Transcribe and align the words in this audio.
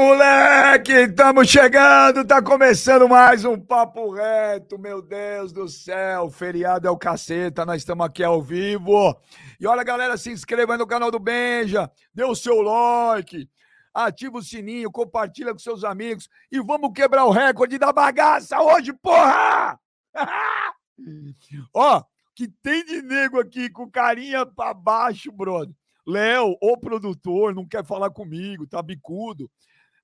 moleque! 0.00 0.92
Estamos 0.92 1.46
chegando, 1.46 2.24
tá 2.24 2.40
começando 2.40 3.06
mais 3.06 3.44
um 3.44 3.60
Papo 3.60 4.10
Reto, 4.10 4.78
meu 4.78 5.02
Deus 5.02 5.52
do 5.52 5.68
céu, 5.68 6.30
feriado 6.30 6.88
é 6.88 6.90
o 6.90 6.96
caceta, 6.96 7.66
nós 7.66 7.82
estamos 7.82 8.06
aqui 8.06 8.24
ao 8.24 8.40
vivo. 8.40 9.14
E 9.60 9.66
olha, 9.66 9.84
galera, 9.84 10.16
se 10.16 10.30
inscreva 10.30 10.72
aí 10.72 10.78
no 10.78 10.86
canal 10.86 11.10
do 11.10 11.18
Benja, 11.18 11.90
dê 12.14 12.24
o 12.24 12.34
seu 12.34 12.62
like, 12.62 13.46
ativa 13.92 14.38
o 14.38 14.42
sininho, 14.42 14.90
compartilha 14.90 15.52
com 15.52 15.58
seus 15.58 15.84
amigos 15.84 16.30
e 16.50 16.58
vamos 16.62 16.92
quebrar 16.94 17.26
o 17.26 17.30
recorde 17.30 17.76
da 17.76 17.92
bagaça 17.92 18.58
hoje, 18.58 18.94
porra! 18.94 19.78
Ó, 21.74 22.02
que 22.34 22.48
tem 22.62 22.86
de 22.86 23.02
nego 23.02 23.38
aqui 23.38 23.68
com 23.68 23.90
carinha 23.90 24.46
pra 24.46 24.72
baixo, 24.72 25.30
brother. 25.30 25.74
Léo, 26.06 26.56
o 26.60 26.76
produtor, 26.78 27.54
não 27.54 27.66
quer 27.66 27.84
falar 27.84 28.08
comigo, 28.10 28.66
tá 28.66 28.82
bicudo. 28.82 29.50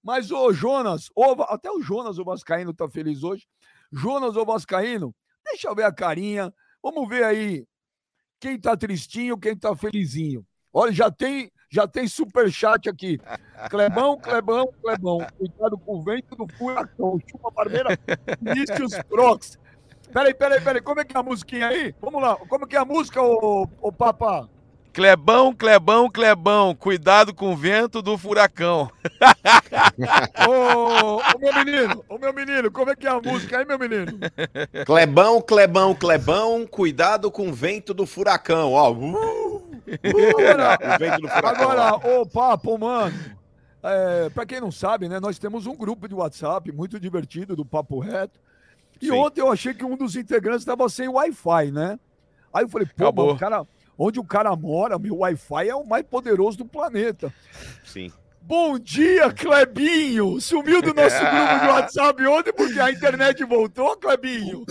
Mas 0.07 0.31
o 0.31 0.53
Jonas, 0.53 1.11
até 1.49 1.69
o 1.69 1.83
Jonas, 1.83 2.17
o 2.17 2.25
Vascaíno, 2.25 2.73
tá 2.73 2.89
feliz 2.89 3.25
hoje. 3.25 3.45
Jonas, 3.91 4.37
o 4.37 4.45
Vascaíno, 4.45 5.13
deixa 5.45 5.67
eu 5.67 5.75
ver 5.75 5.83
a 5.83 5.93
carinha. 5.93 6.55
Vamos 6.81 7.09
ver 7.09 7.25
aí 7.25 7.67
quem 8.39 8.57
tá 8.57 8.77
tristinho, 8.77 9.37
quem 9.37 9.59
tá 9.59 9.75
felizinho. 9.75 10.47
Olha, 10.73 10.93
já 10.93 11.11
tem, 11.11 11.51
já 11.69 11.89
tem 11.89 12.07
superchat 12.07 12.89
aqui. 12.89 13.19
Clebão, 13.69 14.17
Clebão, 14.17 14.73
Clebão. 14.81 15.27
Cuidado 15.37 15.77
com 15.77 15.97
o 15.97 16.05
vento 16.05 16.37
do 16.37 16.47
furacão. 16.57 17.19
Chupa 17.29 17.51
barbeira, 17.51 17.99
Vinícius 18.41 18.93
Prox. 19.09 19.59
Peraí, 20.13 20.33
peraí, 20.35 20.61
peraí. 20.61 20.83
Como 20.83 21.01
é 21.01 21.05
que 21.05 21.17
é 21.17 21.19
a 21.19 21.23
musiquinha 21.25 21.67
aí? 21.67 21.93
Vamos 22.01 22.23
lá. 22.23 22.37
Como 22.37 22.65
é 22.65 22.69
que 22.69 22.77
é 22.77 22.79
a 22.79 22.85
música, 22.85 23.21
ô 23.21 23.91
Papa? 23.91 24.49
Clebão, 24.97 25.53
Clebão, 25.53 26.11
Clebão, 26.11 26.75
cuidado 26.75 27.35
com 27.35 27.53
o 27.53 27.57
vento 27.57 28.01
do 28.01 28.17
furacão. 28.17 28.91
ô, 30.49 31.17
ô, 31.17 31.39
meu 31.39 31.53
menino, 31.53 32.05
ô 32.09 32.17
meu 32.17 32.33
menino, 32.33 32.71
como 32.71 32.91
é 32.91 32.97
que 32.97 33.07
é 33.07 33.11
a 33.11 33.21
música 33.21 33.59
aí, 33.59 33.67
meu 33.67 33.79
menino? 33.79 34.19
Clebão, 34.87 35.43
Clebão, 35.43 35.95
Clebão, 35.95 36.67
cuidado 36.67 37.31
com 37.31 37.51
o 37.51 37.53
vento 37.53 37.93
do 37.93 38.07
furacão, 38.07 38.73
ó. 38.73 38.91
Uh, 38.91 39.57
uh, 39.57 40.41
agora, 40.41 40.79
o 40.81 40.99
vento 40.99 41.21
do 41.21 41.29
furacão. 41.29 41.71
Agora, 41.71 42.19
ô 42.19 42.25
Papo, 42.25 42.79
mano, 42.79 43.15
é, 43.83 44.31
pra 44.31 44.47
quem 44.47 44.63
não 44.63 44.73
sabe, 44.73 45.11
né, 45.11 45.21
nós 45.21 45.39
temos 45.39 45.67
um 45.67 45.77
grupo 45.77 46.09
de 46.09 46.15
WhatsApp 46.15 46.73
muito 46.73 46.99
divertido 46.99 47.55
do 47.55 47.67
Papo 47.67 47.99
Reto. 47.99 48.41
E 48.99 49.09
Sim. 49.09 49.13
ontem 49.13 49.43
eu 49.43 49.53
achei 49.53 49.75
que 49.75 49.85
um 49.85 49.95
dos 49.95 50.17
integrantes 50.17 50.63
estava 50.63 50.89
sem 50.89 51.07
Wi-Fi, 51.07 51.71
né? 51.71 52.01
Aí 52.51 52.65
eu 52.65 52.69
falei, 52.71 52.89
pô, 52.97 53.13
mano, 53.13 53.33
o 53.33 53.39
cara 53.39 53.67
onde 53.99 54.21
o 54.21 54.25
cara 54.25 54.55
mora, 54.55 54.99
meu 54.99 55.19
Wi-Fi 55.19 55.69
é 55.69 55.75
o 55.75 55.85
mais 55.85 56.05
poderoso 56.05 56.59
do 56.59 56.65
planeta. 56.65 57.33
Sim. 57.85 58.13
Bom 58.43 58.79
dia, 58.79 59.33
Clebinho! 59.33 60.41
Sumiu 60.41 60.81
do 60.81 60.95
nosso 60.95 61.19
grupo 61.19 61.61
de 61.61 61.67
WhatsApp 61.67 62.27
ontem 62.27 62.53
porque 62.53 62.79
a 62.79 62.93
internet 62.93 63.43
voltou, 63.45 63.97
Clebinho. 63.97 64.65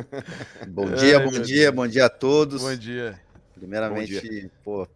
bom 0.68 0.90
dia, 0.92 1.20
bom 1.20 1.38
dia, 1.42 1.70
bom 1.70 1.86
dia 1.86 2.06
a 2.06 2.08
todos. 2.08 2.62
Bom 2.62 2.74
dia. 2.74 3.20
Primeiramente, 3.54 4.14
bom 4.14 4.20
dia. 4.20 4.50
pô, 4.64 4.88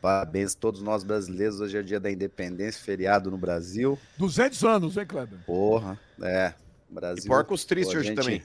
parabéns 0.00 0.54
a 0.54 0.58
todos 0.58 0.80
nós 0.80 1.04
brasileiros. 1.04 1.60
Hoje 1.60 1.76
é 1.76 1.80
o 1.80 1.84
dia 1.84 2.00
da 2.00 2.10
independência, 2.10 2.82
feriado 2.82 3.30
no 3.30 3.36
Brasil. 3.36 3.98
200 4.16 4.64
anos, 4.64 4.96
hein, 4.96 5.04
Kleber? 5.04 5.38
Porra, 5.44 6.00
é. 6.22 6.54
Brasil. 6.88 7.24
E 7.26 7.28
porcos 7.28 7.66
tristes 7.66 7.94
hoje 7.94 8.08
gente... 8.08 8.16
também. 8.16 8.42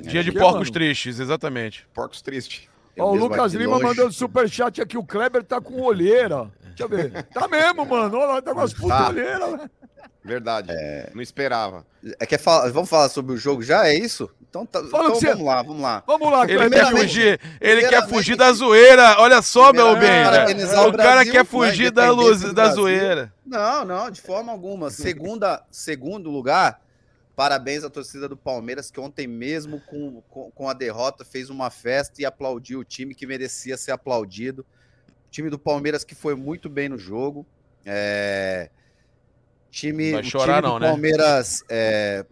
Dia 0.00 0.24
de 0.24 0.32
porcos 0.32 0.70
tristes, 0.70 1.20
exatamente. 1.20 1.86
Porcos 1.94 2.20
tristes. 2.20 2.68
Ó, 2.98 3.12
o 3.12 3.14
Lucas 3.14 3.52
Lima 3.52 3.78
mandando 3.78 4.12
superchat 4.12 4.80
aqui. 4.80 4.96
O 4.96 5.04
Kleber 5.04 5.44
tá 5.44 5.60
com 5.60 5.80
olheira. 5.80 6.50
Deixa 6.64 6.84
eu 6.84 6.88
ver. 6.88 7.24
Tá 7.32 7.48
mesmo, 7.48 7.84
mano. 7.84 8.16
Olha 8.16 8.26
lá, 8.26 8.42
tá 8.42 8.54
com 8.54 8.60
as 8.60 8.72
putas 8.72 8.98
tá. 8.98 9.08
olheiras. 9.08 9.52
Né? 9.52 9.70
Verdade. 10.24 10.68
É... 10.70 11.10
Não 11.14 11.22
esperava. 11.22 11.86
É 12.18 12.26
que 12.26 12.36
fala... 12.38 12.70
Vamos 12.70 12.90
falar 12.90 13.08
sobre 13.08 13.32
o 13.32 13.36
jogo 13.36 13.62
já? 13.62 13.86
É 13.86 13.94
isso? 13.94 14.30
Então, 14.48 14.64
tá... 14.64 14.80
então 14.80 15.10
você... 15.10 15.28
vamos 15.28 15.46
lá, 15.46 15.62
vamos 15.62 15.82
lá. 15.82 16.02
Vamos 16.06 16.32
lá, 16.32 16.44
Ele 16.44 16.70
quer 16.70 16.90
fugir, 16.90 17.40
ele 17.60 17.88
quer 17.88 18.08
fugir 18.08 18.36
da 18.36 18.52
zoeira. 18.52 19.16
Olha 19.18 19.42
só, 19.42 19.72
meu 19.72 19.96
bem. 19.96 20.24
O, 20.84 20.88
o 20.88 20.96
cara 20.96 21.24
quer 21.24 21.44
fugir 21.44 21.90
da, 21.90 22.10
luz, 22.10 22.40
da 22.54 22.70
zoeira. 22.70 23.32
Não, 23.44 23.84
não, 23.84 24.10
de 24.10 24.20
forma 24.20 24.50
alguma. 24.50 24.90
Segunda, 24.90 25.62
segundo 25.70 26.30
lugar, 26.30 26.80
Parabéns 27.36 27.84
à 27.84 27.90
torcida 27.90 28.26
do 28.26 28.36
Palmeiras, 28.36 28.90
que 28.90 28.98
ontem 28.98 29.26
mesmo 29.26 29.78
com, 29.82 30.22
com, 30.22 30.50
com, 30.50 30.68
a 30.70 30.72
derrota 30.72 31.22
fez 31.22 31.50
uma 31.50 31.68
festa 31.68 32.22
e 32.22 32.24
aplaudiu 32.24 32.80
o 32.80 32.84
time 32.84 33.14
que 33.14 33.26
merecia 33.26 33.76
ser 33.76 33.92
aplaudido. 33.92 34.64
O 35.26 35.30
time 35.30 35.50
do 35.50 35.58
Palmeiras 35.58 36.02
que 36.02 36.14
foi 36.14 36.34
muito 36.34 36.70
bem 36.70 36.88
no 36.88 36.96
jogo. 36.96 37.46
É... 37.84 38.70
Time, 39.70 40.12
Vai 40.12 40.24
chorar, 40.24 40.62
time 40.62 40.66
não, 40.66 40.78
né? 40.78 40.88
Palmeiras 40.88 41.62
é... 41.68 42.24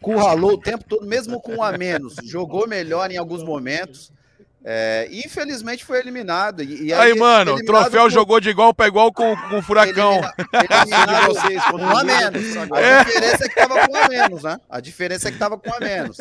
curralou 0.00 0.52
o 0.52 0.60
tempo 0.60 0.84
todo, 0.84 1.04
mesmo 1.04 1.40
com 1.40 1.56
um 1.56 1.62
a 1.62 1.76
menos. 1.76 2.14
Jogou 2.22 2.68
melhor 2.68 3.10
em 3.10 3.16
alguns 3.16 3.42
momentos. 3.42 4.12
É, 4.64 5.08
infelizmente 5.10 5.84
foi 5.84 5.98
eliminado. 5.98 6.62
E, 6.62 6.92
aí, 6.92 7.12
aí, 7.12 7.18
mano, 7.18 7.54
o 7.54 7.64
troféu 7.64 8.08
jogou 8.08 8.38
de 8.40 8.48
igual 8.48 8.72
para 8.72 8.86
igual 8.86 9.12
com, 9.12 9.36
com 9.48 9.58
o 9.58 9.62
Furacão. 9.62 10.20
Vocês, 11.26 11.62
com 11.70 11.78
um 11.78 11.96
a 11.96 12.04
menos. 12.04 12.56
A 12.70 12.80
é. 12.80 13.04
diferença 13.04 13.44
é 13.44 13.48
que 13.48 13.54
tava 13.54 13.86
com 13.86 13.92
um 13.92 13.96
a 13.96 14.08
menos, 14.08 14.42
né? 14.42 14.60
A 14.70 14.80
diferença 14.80 15.28
é 15.28 15.32
que 15.32 15.38
tava 15.38 15.58
com 15.58 15.68
um 15.68 15.74
a 15.74 15.80
menos. 15.80 16.16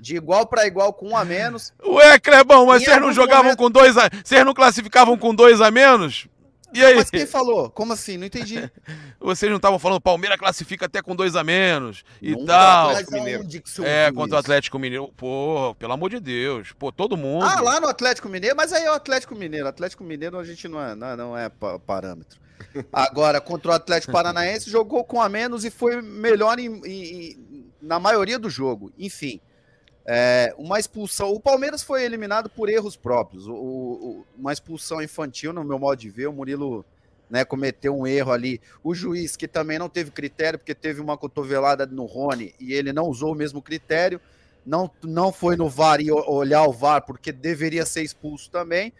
De 0.00 0.16
igual 0.16 0.46
para 0.46 0.66
igual 0.66 0.92
com 0.92 1.08
um 1.08 1.16
a 1.16 1.24
menos. 1.24 1.72
Ué, 1.84 2.18
Clebão, 2.18 2.66
mas 2.66 2.84
vocês 2.84 3.00
não 3.00 3.12
jogavam 3.12 3.44
momento... 3.44 3.58
com 3.58 3.70
dois 3.70 3.96
a... 3.96 4.08
Vocês 4.22 4.44
não 4.44 4.54
classificavam 4.54 5.16
com 5.16 5.34
dois 5.34 5.60
a 5.60 5.70
menos? 5.70 6.28
E 6.72 6.84
aí? 6.84 6.94
Mas 6.94 7.10
quem 7.10 7.26
falou? 7.26 7.70
Como 7.70 7.92
assim? 7.92 8.16
Não 8.16 8.26
entendi. 8.26 8.70
Vocês 9.20 9.50
não 9.50 9.56
estavam 9.56 9.78
falando 9.78 10.00
Palmeiras 10.00 10.38
classifica 10.38 10.86
até 10.86 11.00
com 11.00 11.16
dois 11.16 11.34
a 11.34 11.42
menos 11.42 12.04
e 12.20 12.32
não 12.32 12.44
tal. 12.44 12.90
É, 13.84 14.12
contra 14.12 14.36
o 14.36 14.38
Atlético 14.38 14.78
Mineiro. 14.78 15.12
Pô, 15.16 15.74
pelo 15.78 15.92
amor 15.92 16.10
de 16.10 16.20
Deus. 16.20 16.72
Pô, 16.72 16.92
todo 16.92 17.16
mundo. 17.16 17.44
Ah, 17.44 17.60
lá 17.60 17.80
no 17.80 17.88
Atlético 17.88 18.28
Mineiro, 18.28 18.56
mas 18.56 18.72
aí 18.72 18.84
é 18.84 18.90
o 18.90 18.94
Atlético 18.94 19.34
Mineiro. 19.34 19.66
Atlético 19.66 20.04
Mineiro 20.04 20.38
a 20.38 20.44
gente 20.44 20.68
não 20.68 20.82
é, 20.82 20.94
não, 20.94 21.16
não 21.16 21.36
é 21.36 21.50
parâmetro. 21.86 22.38
Agora, 22.92 23.40
contra 23.40 23.70
o 23.70 23.74
Atlético 23.74 24.12
Paranaense, 24.12 24.70
jogou 24.70 25.04
com 25.04 25.20
a 25.20 25.28
menos 25.28 25.64
e 25.64 25.70
foi 25.70 26.02
melhor 26.02 26.58
em, 26.58 26.80
em, 26.84 27.70
na 27.80 27.98
maioria 27.98 28.38
do 28.38 28.50
jogo. 28.50 28.92
Enfim. 28.98 29.40
É, 30.10 30.54
uma 30.56 30.78
expulsão. 30.80 31.30
O 31.32 31.38
Palmeiras 31.38 31.82
foi 31.82 32.02
eliminado 32.02 32.48
por 32.48 32.70
erros 32.70 32.96
próprios. 32.96 33.46
O, 33.46 33.52
o, 33.52 34.26
uma 34.38 34.54
expulsão 34.54 35.02
infantil, 35.02 35.52
no 35.52 35.62
meu 35.62 35.78
modo 35.78 35.98
de 35.98 36.08
ver, 36.08 36.28
o 36.28 36.32
Murilo 36.32 36.82
né, 37.28 37.44
cometeu 37.44 37.94
um 37.94 38.06
erro 38.06 38.32
ali. 38.32 38.58
O 38.82 38.94
juiz, 38.94 39.36
que 39.36 39.46
também 39.46 39.78
não 39.78 39.86
teve 39.86 40.10
critério, 40.10 40.58
porque 40.58 40.74
teve 40.74 41.02
uma 41.02 41.18
cotovelada 41.18 41.84
no 41.84 42.06
Rony 42.06 42.54
e 42.58 42.72
ele 42.72 42.90
não 42.90 43.04
usou 43.04 43.32
o 43.32 43.34
mesmo 43.34 43.60
critério, 43.60 44.18
não, 44.64 44.90
não 45.02 45.30
foi 45.30 45.56
no 45.56 45.68
VAR 45.68 46.00
e 46.00 46.10
olhar 46.10 46.64
o 46.64 46.72
VAR, 46.72 47.04
porque 47.04 47.30
deveria 47.30 47.84
ser 47.84 48.02
expulso 48.02 48.50
também. 48.50 48.94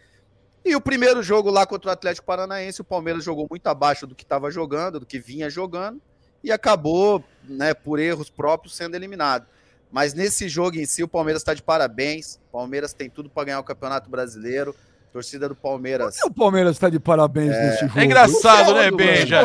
E 0.63 0.77
o 0.77 0.81
primeiro 0.81 1.23
jogo 1.23 1.51
lá 1.51 1.67
contra 1.67 1.89
o 1.89 1.93
Atlético 1.93 2.27
Paranaense, 2.27 2.83
o 2.83 2.85
Palmeiras 2.85 3.25
jogou 3.25 3.47
muito 3.49 3.67
abaixo 3.67 4.07
do 4.07 4.15
que 4.15 4.25
estava 4.25 4.51
jogando, 4.51 5.01
do 5.01 5.07
que 5.07 5.19
vinha 5.19 5.49
jogando, 5.49 6.03
e 6.45 6.53
acabou, 6.53 7.25
né, 7.45 7.73
por 7.73 7.99
erros 7.99 8.29
próprios, 8.29 8.77
sendo 8.77 8.95
eliminado. 8.95 9.47
Mas 9.91 10.15
nesse 10.15 10.49
jogo 10.49 10.79
em 10.79 10.87
si, 10.87 11.03
o 11.03 11.09
Palmeiras 11.09 11.41
está 11.41 11.55
de 11.55 11.63
parabéns. 11.63 12.37
O 12.49 12.53
Palmeiras 12.53 12.93
tem 12.93 13.09
tudo 13.09 13.31
para 13.31 13.45
ganhar 13.45 13.61
o 13.61 13.65
Campeonato 13.65 14.11
Brasileiro. 14.11 14.75
Torcida 15.11 15.49
do 15.49 15.55
Palmeiras. 15.57 16.17
Por 16.17 16.23
que 16.23 16.29
o 16.29 16.35
Palmeiras 16.35 16.73
está 16.73 16.91
de 16.91 17.01
parabéns 17.01 17.53
é... 17.53 17.67
nesse 17.67 17.87
jogo? 17.87 17.99
É 17.99 18.05
engraçado, 18.05 18.75
né, 18.75 18.91
Benja? 18.91 19.41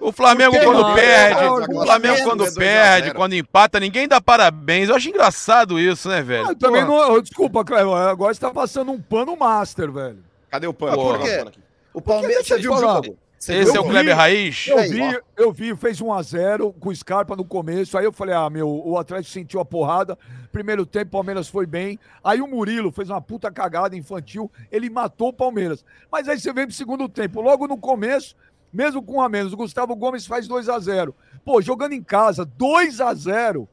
O 0.00 0.12
Flamengo 0.12 0.56
quando 0.60 0.80
não? 0.80 0.94
perde, 0.94 1.44
o 1.44 1.82
Flamengo 1.82 2.22
quando 2.22 2.54
perde, 2.54 3.14
quando 3.14 3.32
empata, 3.34 3.80
ninguém 3.80 4.06
dá 4.06 4.20
parabéns. 4.20 4.88
Eu 4.88 4.94
acho 4.94 5.08
engraçado 5.08 5.78
isso, 5.78 6.08
né, 6.08 6.22
velho? 6.22 6.50
Ah, 6.50 6.54
também 6.54 6.84
não, 6.84 7.20
desculpa, 7.20 7.64
Cleber, 7.64 7.92
agora 7.92 8.30
está 8.30 8.50
passando 8.52 8.92
um 8.92 9.00
pano 9.00 9.36
master, 9.36 9.90
velho. 9.90 10.22
Cadê 10.48 10.68
o 10.68 10.72
pano? 10.72 10.96
por 10.96 11.18
quê? 11.18 11.44
O 11.92 12.00
Palmeiras, 12.00 12.46
você 12.46 12.58
viu 12.58 12.72
o 12.72 12.78
jogo? 12.78 13.16
Você 13.38 13.54
Esse 13.54 13.76
é 13.76 13.80
o 13.80 13.84
Kleber 13.84 14.16
Raiz? 14.16 14.66
Eu 14.66 14.80
vi, 14.82 15.20
eu 15.36 15.52
vi, 15.52 15.76
fez 15.76 16.00
1x0 16.00 16.74
com 16.80 16.88
o 16.88 16.94
Scarpa 16.94 17.36
no 17.36 17.44
começo. 17.44 17.96
Aí 17.96 18.04
eu 18.04 18.12
falei, 18.12 18.34
ah, 18.34 18.50
meu, 18.50 18.68
o 18.68 18.98
Atlético 18.98 19.32
sentiu 19.32 19.60
a 19.60 19.64
porrada. 19.64 20.18
Primeiro 20.50 20.84
tempo, 20.84 21.08
o 21.08 21.12
Palmeiras 21.12 21.48
foi 21.48 21.64
bem. 21.64 22.00
Aí 22.22 22.40
o 22.40 22.48
Murilo 22.48 22.90
fez 22.90 23.08
uma 23.10 23.20
puta 23.20 23.50
cagada 23.50 23.96
infantil. 23.96 24.50
Ele 24.72 24.90
matou 24.90 25.28
o 25.28 25.32
Palmeiras. 25.32 25.84
Mas 26.10 26.28
aí 26.28 26.40
você 26.40 26.52
vem 26.52 26.66
pro 26.66 26.74
segundo 26.74 27.08
tempo. 27.08 27.40
Logo 27.40 27.68
no 27.68 27.78
começo, 27.78 28.34
mesmo 28.72 29.00
com 29.02 29.18
um 29.18 29.22
a 29.22 29.28
menos, 29.28 29.52
o 29.52 29.56
Gustavo 29.56 29.94
Gomes 29.94 30.26
faz 30.26 30.48
2x0. 30.48 31.14
Pô, 31.44 31.62
jogando 31.62 31.92
em 31.92 32.02
casa, 32.02 32.44
2x0. 32.44 33.68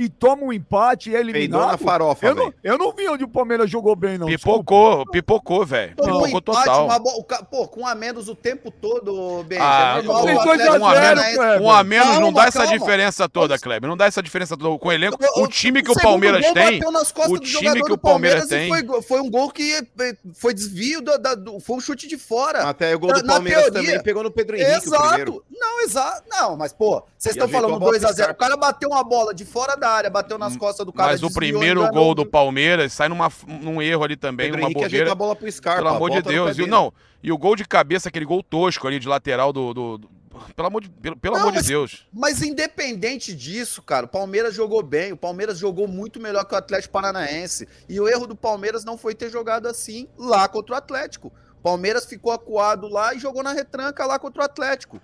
E 0.00 0.08
toma 0.08 0.44
um 0.44 0.52
empate 0.52 1.10
e 1.10 1.14
é 1.14 1.20
eliminado. 1.20 1.72
na 1.72 1.76
farofa, 1.76 2.26
eu, 2.26 2.34
não, 2.34 2.54
eu 2.64 2.78
não 2.78 2.90
vi 2.90 3.06
onde 3.06 3.22
o 3.22 3.28
Palmeiras 3.28 3.70
jogou 3.70 3.94
bem, 3.94 4.16
não. 4.16 4.26
Pipocou, 4.26 4.90
desculpa. 4.90 5.12
pipocou, 5.12 5.66
velho. 5.66 5.94
Pipocou 5.94 6.26
um 6.26 6.40
total. 6.40 6.86
Uma 6.86 6.98
bo... 6.98 7.26
Pô, 7.50 7.68
com 7.68 7.86
a 7.86 7.94
menos 7.94 8.26
o 8.26 8.34
tempo 8.34 8.70
todo, 8.70 9.44
Benja. 9.44 9.62
Ah, 9.62 9.98
é 9.98 10.02
normal, 10.02 10.24
um, 10.24 10.86
a 10.86 10.94
menos, 10.96 11.60
um 11.60 11.70
a 11.70 11.84
menos 11.84 12.06
calma, 12.06 12.20
não 12.22 12.32
dá 12.32 12.46
essa 12.46 12.66
diferença 12.66 13.28
toda, 13.28 13.58
Kleber. 13.58 13.90
Não 13.90 13.96
dá 13.96 14.06
essa 14.06 14.22
diferença 14.22 14.56
toda. 14.56 14.78
Com 14.78 14.88
o 14.88 14.92
elenco, 14.92 15.18
o, 15.36 15.46
time 15.46 15.82
que 15.82 15.90
o, 15.90 15.92
o 15.92 16.00
Palmeiras 16.00 16.50
tem. 16.50 16.80
O 17.28 17.38
time 17.38 17.82
que 17.84 17.92
o 17.92 17.98
Palmeiras 17.98 18.48
tem. 18.48 18.68
Foi, 18.68 19.02
foi, 19.02 19.20
um 19.20 19.28
gol 19.28 19.50
que 19.50 19.74
eh, 19.74 20.16
foi 20.32 20.54
desvio, 20.54 21.02
da, 21.02 21.18
da, 21.18 21.36
foi 21.60 21.76
um 21.76 21.80
chute 21.80 22.08
de 22.08 22.16
fora. 22.16 22.62
Até 22.62 22.94
o 22.94 22.98
gol 22.98 23.12
do 23.12 23.26
Palmeiras 23.26 23.70
também 23.70 24.02
pegou 24.02 24.22
no 24.22 24.30
Pedro 24.30 24.56
Henrique. 24.56 24.86
Exato. 24.86 25.44
Não, 25.50 25.82
exato. 25.82 26.22
Não, 26.30 26.56
mas, 26.56 26.72
pô, 26.72 27.04
vocês 27.18 27.36
estão 27.36 27.46
falando 27.46 27.78
2x0. 27.78 28.30
O 28.30 28.34
cara 28.34 28.56
bateu 28.56 28.88
uma 28.88 29.04
bola 29.04 29.34
de 29.34 29.44
fora 29.44 29.76
da 29.76 29.89
área, 29.90 30.10
bateu 30.10 30.38
nas 30.38 30.56
costas 30.56 30.84
do 30.86 30.92
cara. 30.92 31.12
Mas 31.12 31.22
o 31.22 31.32
primeiro 31.32 31.88
gol 31.90 32.14
do 32.14 32.24
Palmeiras 32.24 32.92
sai 32.92 33.08
numa, 33.08 33.30
num 33.46 33.80
erro 33.80 34.04
ali 34.04 34.16
também, 34.16 34.46
Pedro 34.46 34.60
numa 34.60 34.70
Henrique 34.70 34.84
bobeira. 34.84 35.12
a 35.12 35.14
bola 35.14 35.36
pro 35.36 35.50
Scarpa. 35.50 35.82
Pelo 35.82 35.94
amor 35.94 36.10
de 36.10 36.22
Deus. 36.22 36.58
E, 36.58 36.66
não, 36.66 36.92
e 37.22 37.30
o 37.32 37.38
gol 37.38 37.56
de 37.56 37.64
cabeça, 37.64 38.08
aquele 38.08 38.24
gol 38.24 38.42
tosco 38.42 38.86
ali 38.86 38.98
de 38.98 39.08
lateral 39.08 39.52
do, 39.52 39.74
do, 39.74 39.98
do 39.98 40.20
pelo 40.54 40.68
amor 40.68 40.82
de, 40.82 40.88
pelo, 40.88 41.16
pelo 41.16 41.34
não, 41.34 41.42
amor 41.42 41.54
mas, 41.54 41.62
de 41.62 41.68
Deus. 41.68 42.06
Mas 42.12 42.42
independente 42.42 43.34
disso, 43.34 43.82
cara, 43.82 44.06
o 44.06 44.08
Palmeiras 44.08 44.54
jogou 44.54 44.82
bem. 44.82 45.12
O 45.12 45.16
Palmeiras 45.16 45.58
jogou 45.58 45.86
muito 45.86 46.20
melhor 46.20 46.44
que 46.44 46.54
o 46.54 46.58
Atlético 46.58 46.92
Paranaense. 46.92 47.68
E 47.88 48.00
o 48.00 48.08
erro 48.08 48.26
do 48.26 48.36
Palmeiras 48.36 48.84
não 48.84 48.96
foi 48.96 49.14
ter 49.14 49.30
jogado 49.30 49.66
assim 49.66 50.08
lá 50.16 50.48
contra 50.48 50.74
o 50.74 50.78
Atlético. 50.78 51.32
Palmeiras 51.62 52.06
ficou 52.06 52.32
acuado 52.32 52.88
lá 52.88 53.14
e 53.14 53.18
jogou 53.18 53.42
na 53.42 53.52
retranca 53.52 54.06
lá 54.06 54.18
contra 54.18 54.42
o 54.42 54.44
Atlético. 54.44 55.00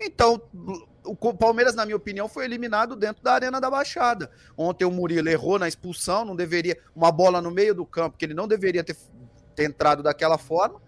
Então, 0.00 0.40
o 1.18 1.34
Palmeiras, 1.34 1.74
na 1.74 1.84
minha 1.84 1.96
opinião, 1.96 2.28
foi 2.28 2.44
eliminado 2.44 2.94
dentro 2.94 3.22
da 3.22 3.32
Arena 3.32 3.60
da 3.60 3.70
Baixada. 3.70 4.30
Ontem 4.56 4.84
o 4.84 4.90
Murilo 4.90 5.28
errou 5.28 5.58
na 5.58 5.66
expulsão, 5.66 6.24
não 6.24 6.36
deveria. 6.36 6.78
Uma 6.94 7.10
bola 7.10 7.40
no 7.40 7.50
meio 7.50 7.74
do 7.74 7.84
campo, 7.84 8.16
que 8.16 8.24
ele 8.24 8.34
não 8.34 8.46
deveria 8.46 8.84
ter, 8.84 8.96
ter 9.54 9.64
entrado 9.64 10.02
daquela 10.02 10.38
forma, 10.38 10.80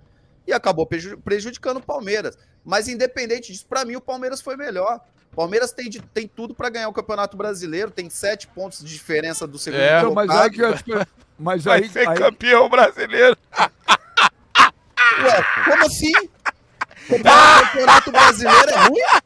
e 0.46 0.52
acabou 0.52 0.88
prejudicando 1.24 1.78
o 1.78 1.82
Palmeiras. 1.82 2.38
Mas 2.64 2.88
independente 2.88 3.52
disso, 3.52 3.66
para 3.66 3.84
mim 3.84 3.96
o 3.96 4.00
Palmeiras 4.00 4.40
foi 4.40 4.56
melhor. 4.56 5.00
O 5.32 5.36
Palmeiras 5.36 5.72
tem, 5.72 5.88
de, 5.88 6.00
tem 6.00 6.28
tudo 6.28 6.54
para 6.54 6.68
ganhar 6.68 6.88
o 6.88 6.92
Campeonato 6.92 7.36
Brasileiro, 7.36 7.90
tem 7.90 8.10
sete 8.10 8.46
pontos 8.48 8.80
de 8.80 8.92
diferença 8.92 9.46
do 9.46 9.58
segundo 9.58 9.80
é, 9.80 10.00
colocado. 10.02 10.26
Mas, 10.26 10.40
aí, 10.40 10.82
que, 10.82 10.92
mas 11.38 11.66
aí, 11.66 11.80
Vai 11.80 11.88
ser 11.88 12.08
aí... 12.08 12.18
campeão 12.18 12.68
brasileiro. 12.68 13.36
Ué, 15.22 15.44
como 15.64 15.86
assim? 15.86 16.12
O 17.08 17.22
Campeonato 17.22 18.12
Brasileiro 18.12 18.70
é 18.70 18.76
ruim? 18.86 19.21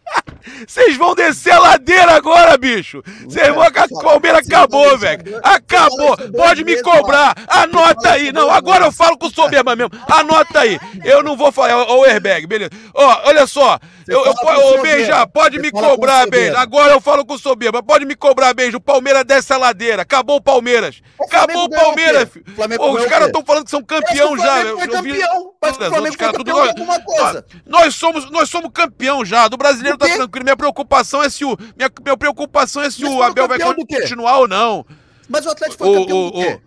Vocês 0.67 0.97
vão 0.97 1.15
descer 1.15 1.53
a 1.53 1.59
ladeira 1.59 2.13
agora, 2.13 2.57
bicho. 2.57 3.03
Vocês 3.25 3.49
vão. 3.49 3.63
A 3.63 4.03
Palmeiras 4.03 4.47
acabou, 4.47 4.97
velho. 4.97 5.41
Acabou. 5.43 6.17
Pode 6.35 6.65
me 6.65 6.81
cobrar. 6.83 7.35
Anota 7.49 8.13
aí. 8.13 8.33
Não, 8.33 8.51
agora 8.51 8.87
eu 8.87 8.93
falo 8.93 9.19
com 9.19 9.29
soberba 9.29 9.77
mesmo. 9.77 9.91
Anota 10.09 10.61
aí. 10.61 10.79
Eu 11.05 11.23
não 11.23 11.37
vou 11.37 11.53
falar. 11.53 11.91
O 11.91 12.05
airbag, 12.05 12.47
beleza. 12.47 12.71
Ó, 12.95 13.29
olha 13.29 13.47
só. 13.47 13.79
Eu, 14.09 14.25
eu, 14.25 14.33
ô, 14.33 14.83
Beija, 14.83 15.27
pode 15.27 15.59
me 15.59 15.71
cobrar, 15.71 16.29
Beija. 16.29 16.59
Agora 16.59 16.93
eu 16.93 17.01
falo 17.01 17.25
com 17.25 17.37
soberba. 17.37 17.83
Pode 17.83 18.05
me 18.05 18.15
cobrar, 18.15 18.55
Beija. 18.55 18.77
O 18.77 18.81
Palmeiras 18.81 19.25
desce 19.25 19.53
a 19.53 19.57
ladeira. 19.57 20.03
Acabou 20.03 20.37
o 20.37 20.41
Palmeiras. 20.41 21.03
Acabou 21.21 21.65
o 21.65 21.71
Palmeiras, 21.71 22.29
filho. 22.31 22.45
Os 22.47 23.07
caras 23.07 23.27
estão 23.27 23.45
falando 23.45 23.65
que 23.65 23.71
são 23.71 23.83
campeão 23.83 24.39
já. 24.39 24.63
Eu, 24.63 24.79
eu 24.79 25.03
vi. 25.03 25.19
Mas 25.61 25.73
o 25.73 25.75
Flamengo 25.75 26.17
foi 26.17 26.33
campeão 26.33 26.45
de 26.45 26.69
alguma 26.69 27.01
coisa. 27.01 27.45
Nós 27.67 27.95
somos, 27.95 28.31
nós 28.31 28.49
somos 28.49 28.71
campeão 28.73 29.25
já. 29.25 29.49
Do 29.49 29.57
brasileiro 29.57 29.99
tá 29.99 30.07
tranquilo. 30.07 30.36
Minha 30.45 30.57
preocupação 30.57 31.23
é 31.23 31.31
se 31.31 31.45
o. 31.45 31.57
Minha, 31.77 31.91
minha 32.03 32.17
preocupação 32.17 32.83
é 32.83 32.91
se 32.91 33.03
Mas 33.03 33.13
o 33.13 33.23
Abel 33.23 33.49
vai 33.49 33.59
continuar 33.59 34.39
ou 34.39 34.49
não. 34.49 34.87
Mas 35.29 35.45
o 35.47 35.51
Atlético 35.51 35.85
foi 35.85 35.89
o, 35.89 36.01
campeão 36.01 36.27
o, 36.27 36.31
do 36.31 36.39
quê? 36.39 36.61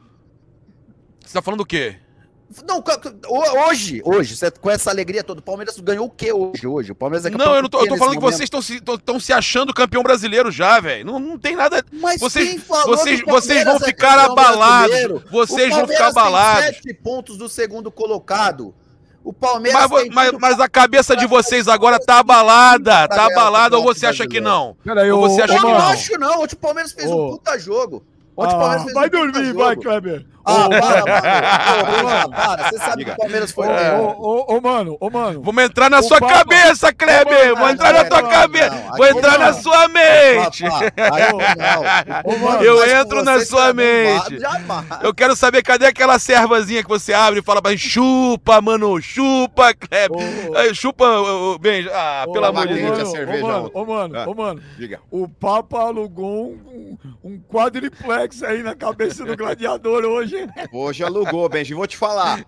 Você 1.25 1.33
tá 1.33 1.42
falando 1.42 1.60
do 1.60 1.66
quê? 1.66 1.98
Não, 2.68 2.83
hoje, 3.68 4.01
hoje, 4.04 4.36
com 4.60 4.71
essa 4.71 4.89
alegria 4.89 5.24
toda, 5.24 5.39
o 5.39 5.44
Palmeiras 5.44 5.80
ganhou 5.80 6.07
o 6.07 6.10
quê 6.10 6.33
hoje? 6.33 6.66
Hoje, 6.66 6.92
o 6.92 6.95
Palmeiras 6.95 7.24
é 7.24 7.30
Não, 7.30 7.56
eu 7.56 7.62
não 7.62 7.69
tô, 7.69 7.80
eu 7.81 7.88
tô 7.88 7.98
falando 7.98 8.16
que 8.16 8.21
vocês 8.21 8.50
estão 8.50 8.60
se, 8.60 8.81
se 9.19 9.31
achando 9.31 9.72
campeão 9.72 10.01
brasileiro 10.01 10.50
já, 10.50 10.80
velho. 10.80 11.06
Não, 11.06 11.19
não 11.19 11.38
tem 11.38 11.56
nada. 11.56 11.86
Mas 11.92 12.19
vocês, 12.19 12.60
vocês, 12.88 13.22
vocês 13.22 13.63
vão 13.63 13.75
é 13.75 13.80
ficar 13.80 14.18
abalados. 14.18 15.24
Vocês 15.30 15.75
vão 15.75 15.88
ficar 15.88 16.07
abalados. 16.07 16.65
Sete 16.65 16.92
pontos 16.95 17.38
do 17.38 17.48
segundo 17.48 17.92
colocado. 17.92 18.74
O 19.30 19.34
Palmeiras. 19.34 19.88
Mas, 19.92 20.10
mas, 20.10 20.31
mas, 20.40 20.60
a 20.60 20.68
cabeça 20.68 21.16
de 21.16 21.28
vocês 21.28 21.68
agora 21.68 22.00
tá 22.00 22.18
abalada. 22.18 23.08
Tá 23.08 23.28
abalada 23.28 23.78
ou 23.78 23.84
você 23.84 24.08
acha 24.08 24.28
que 24.28 24.42
não? 24.42 24.76
Peraí, 24.84 25.12
ou 25.12 25.22
você 25.22 25.44
acha 25.44 25.54
que 25.56 25.62
não? 25.62 25.70
Eu 25.70 25.78
não 25.78 25.88
acho, 25.88 26.20
não. 26.20 26.42
Hoje 26.42 26.54
o 26.56 26.58
Palmeiras 26.58 26.92
fez 26.94 27.12
um 27.12 27.30
puta 27.30 27.60
jogo. 27.60 28.04
Ontem 28.36 28.54
ah, 28.54 28.58
o 28.58 28.60
Palmeiras 28.60 28.84
fez 28.86 28.94
vai 28.96 29.08
um 29.08 29.12
dormir, 29.12 29.54
vai, 29.54 29.76
Kleber. 29.76 30.26
Ah, 30.50 30.69
para, 30.69 32.04
mano. 32.04 32.30
para. 32.30 32.69
Você 32.69 32.78
sabe 32.78 33.06
que 33.06 33.12
o 33.12 33.16
Palmeiras 33.16 33.51
foi. 33.51 33.68
Ô, 33.68 34.46
ô, 34.48 34.62
mano, 34.62 34.98
ô, 35.00 35.10
mano. 35.10 35.42
Vamos 35.42 35.63
entrar 35.63 35.90
na 35.90 36.01
sua 36.01 36.19
cabeça, 36.19 36.94
Kleber. 36.94 37.56
Vou 37.56 37.69
entrar 37.69 37.94
na 37.94 38.06
tua 38.06 38.24
cabeça. 38.24 38.84
Vou 38.98 39.07
entrar 39.07 39.40
na 39.40 39.54
sua 39.54 39.88
mente. 39.88 40.63
Eu 42.62 42.86
entro 43.00 43.24
na 43.24 43.40
sua 43.46 43.74
mente. 43.74 44.40
Eu 45.01 45.13
quero 45.13 45.36
saber 45.36 45.62
cadê 45.63 45.86
aquela 45.86 46.19
servazinha 46.19 46.84
que 46.84 46.90
você 46.90 47.13
abre 47.13 47.40
e 47.40 47.44
fala 47.44 47.62
pra 47.62 47.75
chupa, 47.78 48.62
mano, 48.62 49.01
chupa, 49.01 49.74
Kleber. 49.74 50.74
Chupa, 50.74 51.06
bem. 51.60 51.88
Ah, 51.94 52.25
pelo 52.31 52.46
amor 52.46 52.68
de 52.68 52.75
Deus. 52.75 53.13
Ô, 53.74 53.86
mano, 53.86 54.12
ô, 54.25 54.34
mano. 54.34 54.62
O 55.12 55.28
Papa 55.28 55.80
alugou 55.80 56.57
um 57.24 57.40
quadriplex 57.50 58.44
aí 58.44 58.63
na 58.63 58.75
cabeça 58.75 59.25
do 59.25 59.36
gladiador 59.36 60.04
hoje. 60.06 60.38
Hoje 60.71 61.03
alugou, 61.03 61.47
Benja. 61.50 61.75
Vou 61.75 61.88
te 61.88 61.97
falar. 61.97 62.45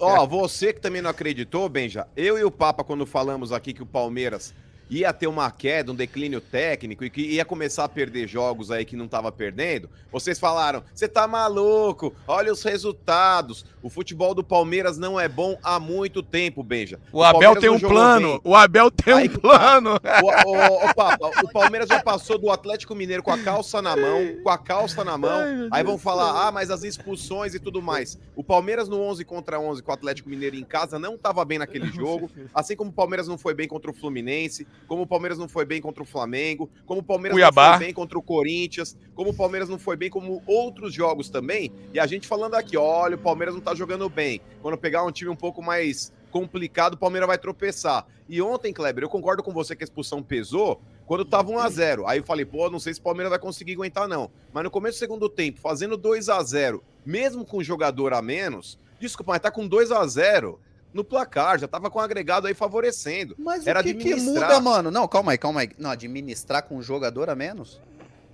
ó, 0.00 0.26
você 0.26 0.72
que 0.72 0.80
também 0.80 1.02
não 1.02 1.10
acreditou, 1.10 1.68
Benja, 1.68 2.06
eu 2.16 2.38
e 2.38 2.44
o 2.44 2.50
Papa, 2.50 2.84
quando 2.84 3.06
falamos 3.06 3.52
aqui 3.52 3.72
que 3.72 3.82
o 3.82 3.86
Palmeiras 3.86 4.54
ia 4.90 5.12
ter 5.12 5.26
uma 5.26 5.50
queda, 5.50 5.92
um 5.92 5.94
declínio 5.94 6.40
técnico 6.40 7.04
e 7.04 7.10
que 7.10 7.22
ia 7.22 7.44
começar 7.44 7.84
a 7.84 7.88
perder 7.88 8.28
jogos 8.28 8.70
aí 8.70 8.84
que 8.84 8.96
não 8.96 9.06
estava 9.06 9.30
perdendo, 9.32 9.88
vocês 10.10 10.38
falaram: 10.38 10.82
você 10.94 11.08
tá 11.08 11.26
maluco, 11.26 12.14
olha 12.26 12.52
os 12.52 12.62
resultados. 12.62 13.64
O 13.82 13.90
futebol 13.90 14.34
do 14.34 14.42
Palmeiras 14.42 14.96
não 14.96 15.20
é 15.20 15.28
bom 15.28 15.58
há 15.62 15.78
muito 15.78 16.22
tempo, 16.22 16.62
Benja. 16.62 16.98
O, 17.12 17.18
o 17.18 17.22
Abel 17.22 17.56
tem 17.56 17.68
um 17.68 17.78
plano. 17.78 18.32
Bem. 18.32 18.40
O 18.44 18.54
Abel 18.54 18.90
tem 18.90 19.14
aí, 19.14 19.28
um 19.28 19.38
plano. 19.38 19.90
O, 20.22 20.48
o, 20.48 20.90
o, 20.90 20.94
Papa, 20.94 21.30
o 21.42 21.52
Palmeiras 21.52 21.88
já 21.88 22.02
passou 22.02 22.38
do 22.38 22.50
Atlético 22.50 22.94
Mineiro 22.94 23.22
com 23.22 23.30
a 23.30 23.38
calça 23.38 23.82
na 23.82 23.94
mão, 23.94 24.36
com 24.42 24.48
a 24.48 24.56
calça 24.56 25.04
na 25.04 25.18
mão. 25.18 25.40
Ai, 25.40 25.68
aí 25.70 25.84
vão 25.84 25.98
falar: 25.98 26.46
ah, 26.46 26.52
mas 26.52 26.70
as 26.70 26.82
expulsões 26.82 27.54
e 27.54 27.60
tudo 27.60 27.82
mais. 27.82 28.18
O 28.34 28.42
Palmeiras 28.42 28.88
no 28.88 29.00
11 29.00 29.24
contra 29.24 29.60
11 29.60 29.82
com 29.82 29.90
o 29.90 29.94
Atlético 29.94 30.30
Mineiro 30.30 30.56
em 30.56 30.64
casa 30.64 30.98
não 30.98 31.14
estava 31.14 31.44
bem 31.44 31.58
naquele 31.58 31.88
jogo, 31.92 32.30
assim 32.54 32.74
como 32.74 32.90
o 32.90 32.92
Palmeiras 32.92 33.28
não 33.28 33.36
foi 33.36 33.54
bem 33.54 33.68
contra 33.68 33.90
o 33.90 33.94
Fluminense 33.94 34.66
como 34.86 35.02
o 35.02 35.06
Palmeiras 35.06 35.38
não 35.38 35.48
foi 35.48 35.64
bem 35.64 35.80
contra 35.80 36.02
o 36.02 36.06
Flamengo, 36.06 36.70
como 36.86 37.00
o 37.00 37.04
Palmeiras 37.04 37.34
Cuiabá. 37.34 37.70
não 37.70 37.78
foi 37.78 37.86
bem 37.86 37.94
contra 37.94 38.18
o 38.18 38.22
Corinthians, 38.22 38.96
como 39.14 39.30
o 39.30 39.34
Palmeiras 39.34 39.68
não 39.68 39.78
foi 39.78 39.96
bem 39.96 40.10
como 40.10 40.42
outros 40.46 40.92
jogos 40.92 41.28
também. 41.28 41.72
E 41.92 41.98
a 41.98 42.06
gente 42.06 42.26
falando 42.26 42.54
aqui, 42.54 42.76
olha, 42.76 43.16
o 43.16 43.18
Palmeiras 43.18 43.54
não 43.54 43.62
tá 43.62 43.74
jogando 43.74 44.08
bem. 44.08 44.40
Quando 44.62 44.76
pegar 44.76 45.04
um 45.04 45.10
time 45.10 45.30
um 45.30 45.36
pouco 45.36 45.62
mais 45.62 46.12
complicado, 46.30 46.94
o 46.94 46.98
Palmeiras 46.98 47.28
vai 47.28 47.38
tropeçar. 47.38 48.06
E 48.28 48.42
ontem, 48.42 48.72
Kleber, 48.72 49.04
eu 49.04 49.08
concordo 49.08 49.42
com 49.42 49.52
você 49.52 49.76
que 49.76 49.84
a 49.84 49.86
expulsão 49.86 50.22
pesou 50.22 50.80
quando 51.06 51.24
tava 51.24 51.50
1 51.50 51.58
a 51.58 51.68
0 51.68 52.06
Aí 52.06 52.18
eu 52.18 52.24
falei, 52.24 52.44
pô, 52.44 52.68
não 52.70 52.80
sei 52.80 52.94
se 52.94 53.00
o 53.00 53.02
Palmeiras 53.02 53.30
vai 53.30 53.38
conseguir 53.38 53.74
aguentar, 53.74 54.08
não. 54.08 54.30
Mas 54.52 54.64
no 54.64 54.70
começo 54.70 54.96
do 54.96 54.98
segundo 54.98 55.28
tempo, 55.28 55.60
fazendo 55.60 55.96
2 55.96 56.28
a 56.28 56.42
0 56.42 56.82
mesmo 57.04 57.44
com 57.44 57.58
um 57.58 57.62
jogador 57.62 58.14
a 58.14 58.22
menos, 58.22 58.78
desculpa, 58.98 59.32
mas 59.32 59.42
tá 59.42 59.50
com 59.50 59.68
2 59.68 59.92
a 59.92 60.04
0 60.06 60.58
no 60.94 61.02
placar, 61.02 61.58
já 61.58 61.66
tava 61.66 61.90
com 61.90 61.98
o 61.98 62.02
agregado 62.02 62.46
aí 62.46 62.54
favorecendo. 62.54 63.34
Mas 63.36 63.66
Era 63.66 63.80
o 63.80 63.82
que, 63.82 63.94
que 63.94 64.14
muda, 64.14 64.60
mano? 64.60 64.92
Não, 64.92 65.08
calma 65.08 65.32
aí, 65.32 65.38
calma 65.38 65.62
aí. 65.62 65.70
Não, 65.76 65.90
administrar 65.90 66.62
com 66.62 66.76
um 66.76 66.82
jogador 66.82 67.28
a 67.28 67.34
menos? 67.34 67.80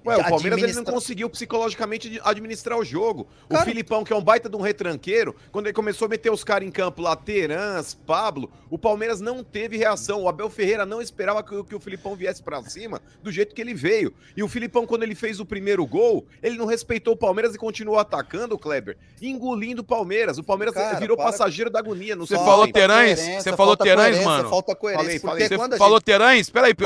Ué, 0.04 0.16
o 0.16 0.21
Palmeiras 0.21 0.59
administra... 0.59 0.83
não 0.83 0.92
conseguiu 0.92 1.28
psicologicamente 1.28 2.21
administrar 2.25 2.78
o 2.78 2.85
jogo. 2.85 3.28
Cara... 3.49 3.62
O 3.62 3.64
Filipão, 3.64 4.02
que 4.02 4.12
é 4.12 4.16
um 4.16 4.23
baita 4.23 4.49
de 4.49 4.57
um 4.57 4.61
retranqueiro, 4.61 5.37
quando 5.52 5.66
ele 5.66 5.75
começou 5.75 6.07
a 6.07 6.09
meter 6.09 6.33
os 6.33 6.42
caras 6.42 6.66
em 6.66 6.71
campo 6.71 7.02
lá, 7.02 7.14
Terans, 7.14 7.95
Pablo, 8.07 8.50
o 8.71 8.78
Palmeiras 8.78 9.21
não 9.21 9.45
teve 9.45 9.76
reação. 9.76 10.23
O 10.23 10.28
Abel 10.28 10.49
Ferreira 10.49 10.87
não 10.87 11.02
esperava 11.02 11.42
que, 11.42 11.62
que 11.64 11.75
o 11.75 11.80
Filipão 11.80 12.16
viesse 12.16 12.42
para 12.42 12.62
cima 12.62 13.00
do 13.23 13.30
jeito 13.30 13.54
que 13.54 13.61
ele 13.61 13.75
veio. 13.75 14.14
E 14.37 14.42
o 14.42 14.49
Filipão, 14.49 14.87
quando 14.87 15.02
ele 15.02 15.14
fez 15.14 15.40
o 15.40 15.45
primeiro 15.45 15.87
gol, 15.87 16.26
ele 16.42 16.57
não 16.57 16.66
respeitou 16.66 17.14
o 17.14 17.16
Palmeiras 17.16 17.54
e 17.54 17.59
continuou 17.59 17.99
atacando 17.99 18.54
o 18.54 18.59
Kleber, 18.59 18.97
engolindo 19.21 19.83
o 19.83 19.85
Palmeiras. 19.85 20.38
O 20.38 20.42
Palmeiras 20.42 20.75
cara, 20.75 20.99
virou 20.99 21.16
para... 21.16 21.26
passageiro 21.26 21.71
da 21.71 21.78
agonia. 21.78 22.16
Você 22.16 22.37
falou 22.37 22.71
Terãs? 22.71 23.21
Você 23.21 23.57
falou 23.57 23.76
Terãs, 23.76 24.25
mano? 24.25 24.49
Falta 24.49 24.75
coerência. 24.75 25.21
Falei, 25.21 25.49
falei. 25.49 25.49
Você 25.49 25.78
falou 25.78 25.99
gente... 25.99 26.11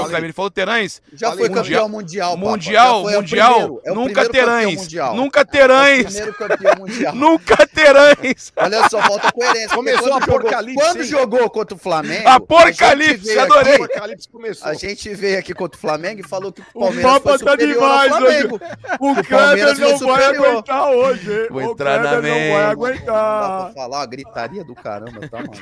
Kleber, 0.09 0.25
ele 0.25 0.33
falou 0.33 0.51
Terãs? 0.51 1.03
Já 1.13 1.33
foi 1.33 1.49
campeão 1.49 1.89
mundial. 1.89 2.37
Mundial, 2.37 3.04
Foi 3.05 3.13
o 3.15 3.21
mundial, 3.21 3.81
é 3.85 3.93
o 3.93 3.95
nunca 3.95 4.05
primeiro 4.25 4.33
campeão 4.33 4.47
terãs. 4.47 4.75
mundial. 4.77 5.15
Nunca 5.17 5.41
É 5.41 5.43
o 5.43 5.47
terãs. 5.47 6.05
primeiro 6.05 6.35
campeão 6.35 6.75
mundial. 6.79 7.15
Nunca 7.15 7.67
terãs. 7.67 8.53
Olha 8.57 8.89
só, 8.89 9.01
falta 9.03 9.33
coerência. 9.33 9.69
Começou 9.77 10.13
a 10.15 10.21
jogou- 10.21 10.37
apocalipse, 10.39 10.85
Quando 10.85 11.05
jogou 11.05 11.51
contra 11.51 11.75
o 11.75 11.79
Flamengo. 11.79 12.29
Apocalipse, 12.29 13.31
a 13.31 13.35
veio 13.35 13.41
adorei. 13.43 13.73
O 13.73 13.75
aqui- 13.77 13.85
apocalipse 13.93 14.29
começou. 14.29 14.69
A 14.69 14.75
gente 14.75 15.15
veio 15.15 15.39
aqui 15.39 15.55
contra 15.55 15.77
o 15.77 15.81
Flamengo 15.81 16.21
e 16.21 16.29
falou 16.29 16.53
que 16.53 16.61
o 16.61 16.65
O 16.75 16.81
Palmeiras 16.81 17.13
Papa 17.13 17.21
foi 17.31 17.39
tá 17.39 17.51
superior 17.53 17.75
demais 17.75 18.13
ao. 18.13 18.19
Flamengo. 18.21 18.55
O 19.01 19.15
Palmeiras 19.15 19.79
Kleber 19.79 20.01
não 20.01 20.09
vai 20.09 20.25
aguentar 20.25 20.91
hoje. 20.91 21.33
hein? 21.33 21.47
Vou 21.51 21.63
o 21.63 21.73
entrar 21.73 21.99
na 22.03 22.13
não 22.15 22.23
vai 22.23 22.31
mente. 22.31 22.49
Não 22.53 22.59
dá 22.59 22.71
aguentar. 22.71 23.65
pra 23.65 23.73
falar, 23.75 23.99
uma 23.99 24.07
gritaria 24.07 24.65
do 24.65 24.75
caramba, 24.75 25.29
tá, 25.29 25.39
mano? 25.39 25.53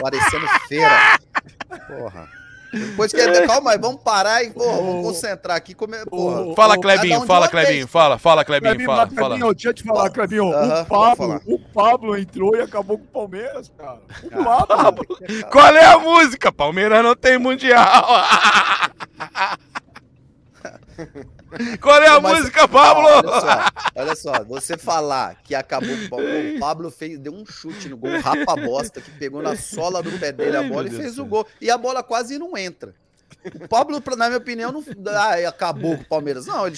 Parecendo 0.00 0.48
feira. 0.68 1.18
Porra. 1.86 2.39
Depois 2.72 3.12
que. 3.12 3.46
Calma 3.46 3.72
aí, 3.72 3.78
vamos 3.78 4.02
parar 4.02 4.42
e, 4.44 4.50
porra, 4.50 4.76
vamos 4.76 5.06
concentrar 5.06 5.56
aqui. 5.56 5.74
Come... 5.74 5.96
Porra. 6.06 6.54
Fala, 6.54 6.78
Clebinho, 6.78 7.22
um 7.22 7.26
fala. 7.26 7.48
Clebinho, 7.48 7.86
fala, 7.86 8.18
fala, 8.18 8.44
Clebinho, 8.44 8.70
Clebinho, 8.72 8.90
fala, 8.90 9.06
mas, 9.06 9.14
fala. 9.14 9.28
Clebinho, 9.28 9.54
deixa 9.54 9.68
eu 9.68 9.74
te 9.74 9.82
falar, 9.82 10.10
Clebinho. 10.10 10.52
Aham, 10.52 10.82
o, 10.82 10.86
Pablo, 10.86 11.16
falar. 11.16 11.40
o 11.46 11.58
Pablo 11.58 12.18
entrou 12.18 12.56
e 12.56 12.60
acabou 12.60 12.98
com 12.98 13.04
o 13.04 13.08
Palmeiras, 13.08 13.70
cara. 13.76 14.00
O 14.22 14.44
Pablo. 14.44 15.06
Qual 15.50 15.76
é 15.76 15.84
a 15.84 15.98
música? 15.98 16.52
Palmeiras 16.52 17.02
não 17.02 17.16
tem 17.16 17.38
mundial. 17.38 18.06
Qual 21.80 22.02
é 22.02 22.08
a 22.08 22.20
Mas- 22.20 22.38
música, 22.38 22.68
Pablo? 22.68 23.04
Olha 23.06 23.40
só, 23.40 23.92
olha 23.96 24.16
só, 24.16 24.44
você 24.44 24.76
falar 24.76 25.36
que 25.42 25.54
acabou 25.54 25.88
com 25.96 26.04
o 26.04 26.08
Pablo, 26.10 26.26
o 26.56 26.58
Pablo 26.60 26.90
fez, 26.90 27.18
deu 27.18 27.32
um 27.32 27.44
chute 27.46 27.88
no 27.88 27.96
gol, 27.96 28.18
rapa 28.20 28.56
bosta, 28.56 29.00
que 29.00 29.10
pegou 29.12 29.42
na 29.42 29.56
sola 29.56 30.02
do 30.02 30.18
pé 30.18 30.32
dele 30.32 30.56
a 30.56 30.60
Ai, 30.60 30.68
bola 30.68 30.82
meu 30.84 30.86
e 30.86 30.90
Deus 30.90 31.02
fez 31.02 31.14
do 31.16 31.22
o 31.22 31.26
gol. 31.26 31.46
E 31.60 31.70
a 31.70 31.78
bola 31.78 32.02
quase 32.02 32.38
não 32.38 32.56
entra. 32.56 32.94
O 33.54 33.68
Pablo, 33.68 34.02
na 34.16 34.26
minha 34.26 34.38
opinião, 34.38 34.70
não 34.72 34.84
ah, 35.08 35.48
acabou 35.48 35.96
com 35.96 36.02
o 36.02 36.08
Palmeiras. 36.08 36.46
Não, 36.46 36.66
ele 36.66 36.76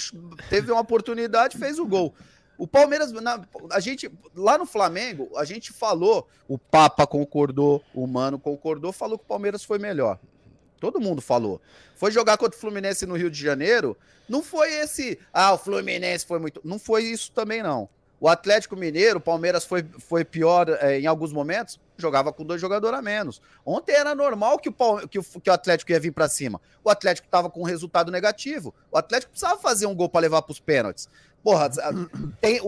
teve 0.49 0.71
uma 0.71 0.81
oportunidade, 0.81 1.57
fez 1.57 1.77
o 1.79 1.85
gol. 1.85 2.13
O 2.57 2.67
Palmeiras, 2.67 3.11
na- 3.11 3.41
a 3.71 3.79
gente, 3.79 4.09
lá 4.35 4.57
no 4.57 4.65
Flamengo, 4.65 5.29
a 5.35 5.43
gente 5.43 5.73
falou, 5.73 6.27
o 6.47 6.57
Papa 6.57 7.05
concordou, 7.05 7.83
o 7.93 8.05
Mano 8.07 8.39
concordou, 8.39 8.93
falou 8.93 9.17
que 9.17 9.25
o 9.25 9.27
Palmeiras 9.27 9.63
foi 9.63 9.79
melhor. 9.79 10.19
Todo 10.83 10.99
mundo 10.99 11.21
falou. 11.21 11.61
Foi 11.95 12.11
jogar 12.11 12.37
contra 12.37 12.57
o 12.57 12.59
Fluminense 12.59 13.05
no 13.05 13.15
Rio 13.15 13.31
de 13.31 13.41
Janeiro, 13.41 13.95
não 14.27 14.43
foi 14.43 14.69
esse, 14.73 15.17
ah, 15.31 15.53
o 15.53 15.57
Fluminense 15.57 16.25
foi 16.25 16.39
muito. 16.39 16.59
Não 16.61 16.77
foi 16.77 17.03
isso 17.03 17.31
também, 17.31 17.63
não. 17.63 17.87
O 18.19 18.27
Atlético 18.27 18.75
Mineiro, 18.75 19.17
o 19.17 19.21
Palmeiras 19.21 19.63
foi, 19.63 19.85
foi 19.99 20.25
pior 20.25 20.67
eh, 20.81 20.99
em 20.99 21.07
alguns 21.07 21.31
momentos, 21.31 21.79
jogava 21.97 22.33
com 22.33 22.43
dois 22.43 22.59
jogadores 22.59 22.99
a 22.99 23.01
menos. 23.01 23.41
Ontem 23.65 23.93
era 23.93 24.13
normal 24.13 24.59
que 24.59 24.67
o, 24.67 24.73
Palme- 24.73 25.07
que 25.07 25.19
o, 25.19 25.23
que 25.23 25.49
o 25.49 25.53
Atlético 25.53 25.91
ia 25.93 25.99
vir 26.01 26.11
para 26.11 26.27
cima. 26.27 26.59
O 26.83 26.89
Atlético 26.89 27.27
estava 27.27 27.49
com 27.49 27.61
um 27.61 27.65
resultado 27.65 28.11
negativo. 28.11 28.73
O 28.91 28.97
Atlético 28.97 29.31
precisava 29.31 29.57
fazer 29.61 29.85
um 29.85 29.95
gol 29.95 30.09
para 30.09 30.21
levar 30.21 30.41
para 30.41 30.51
os 30.51 30.59
pênaltis. 30.59 31.07
Porra, 31.43 31.69
tem, 32.39 32.61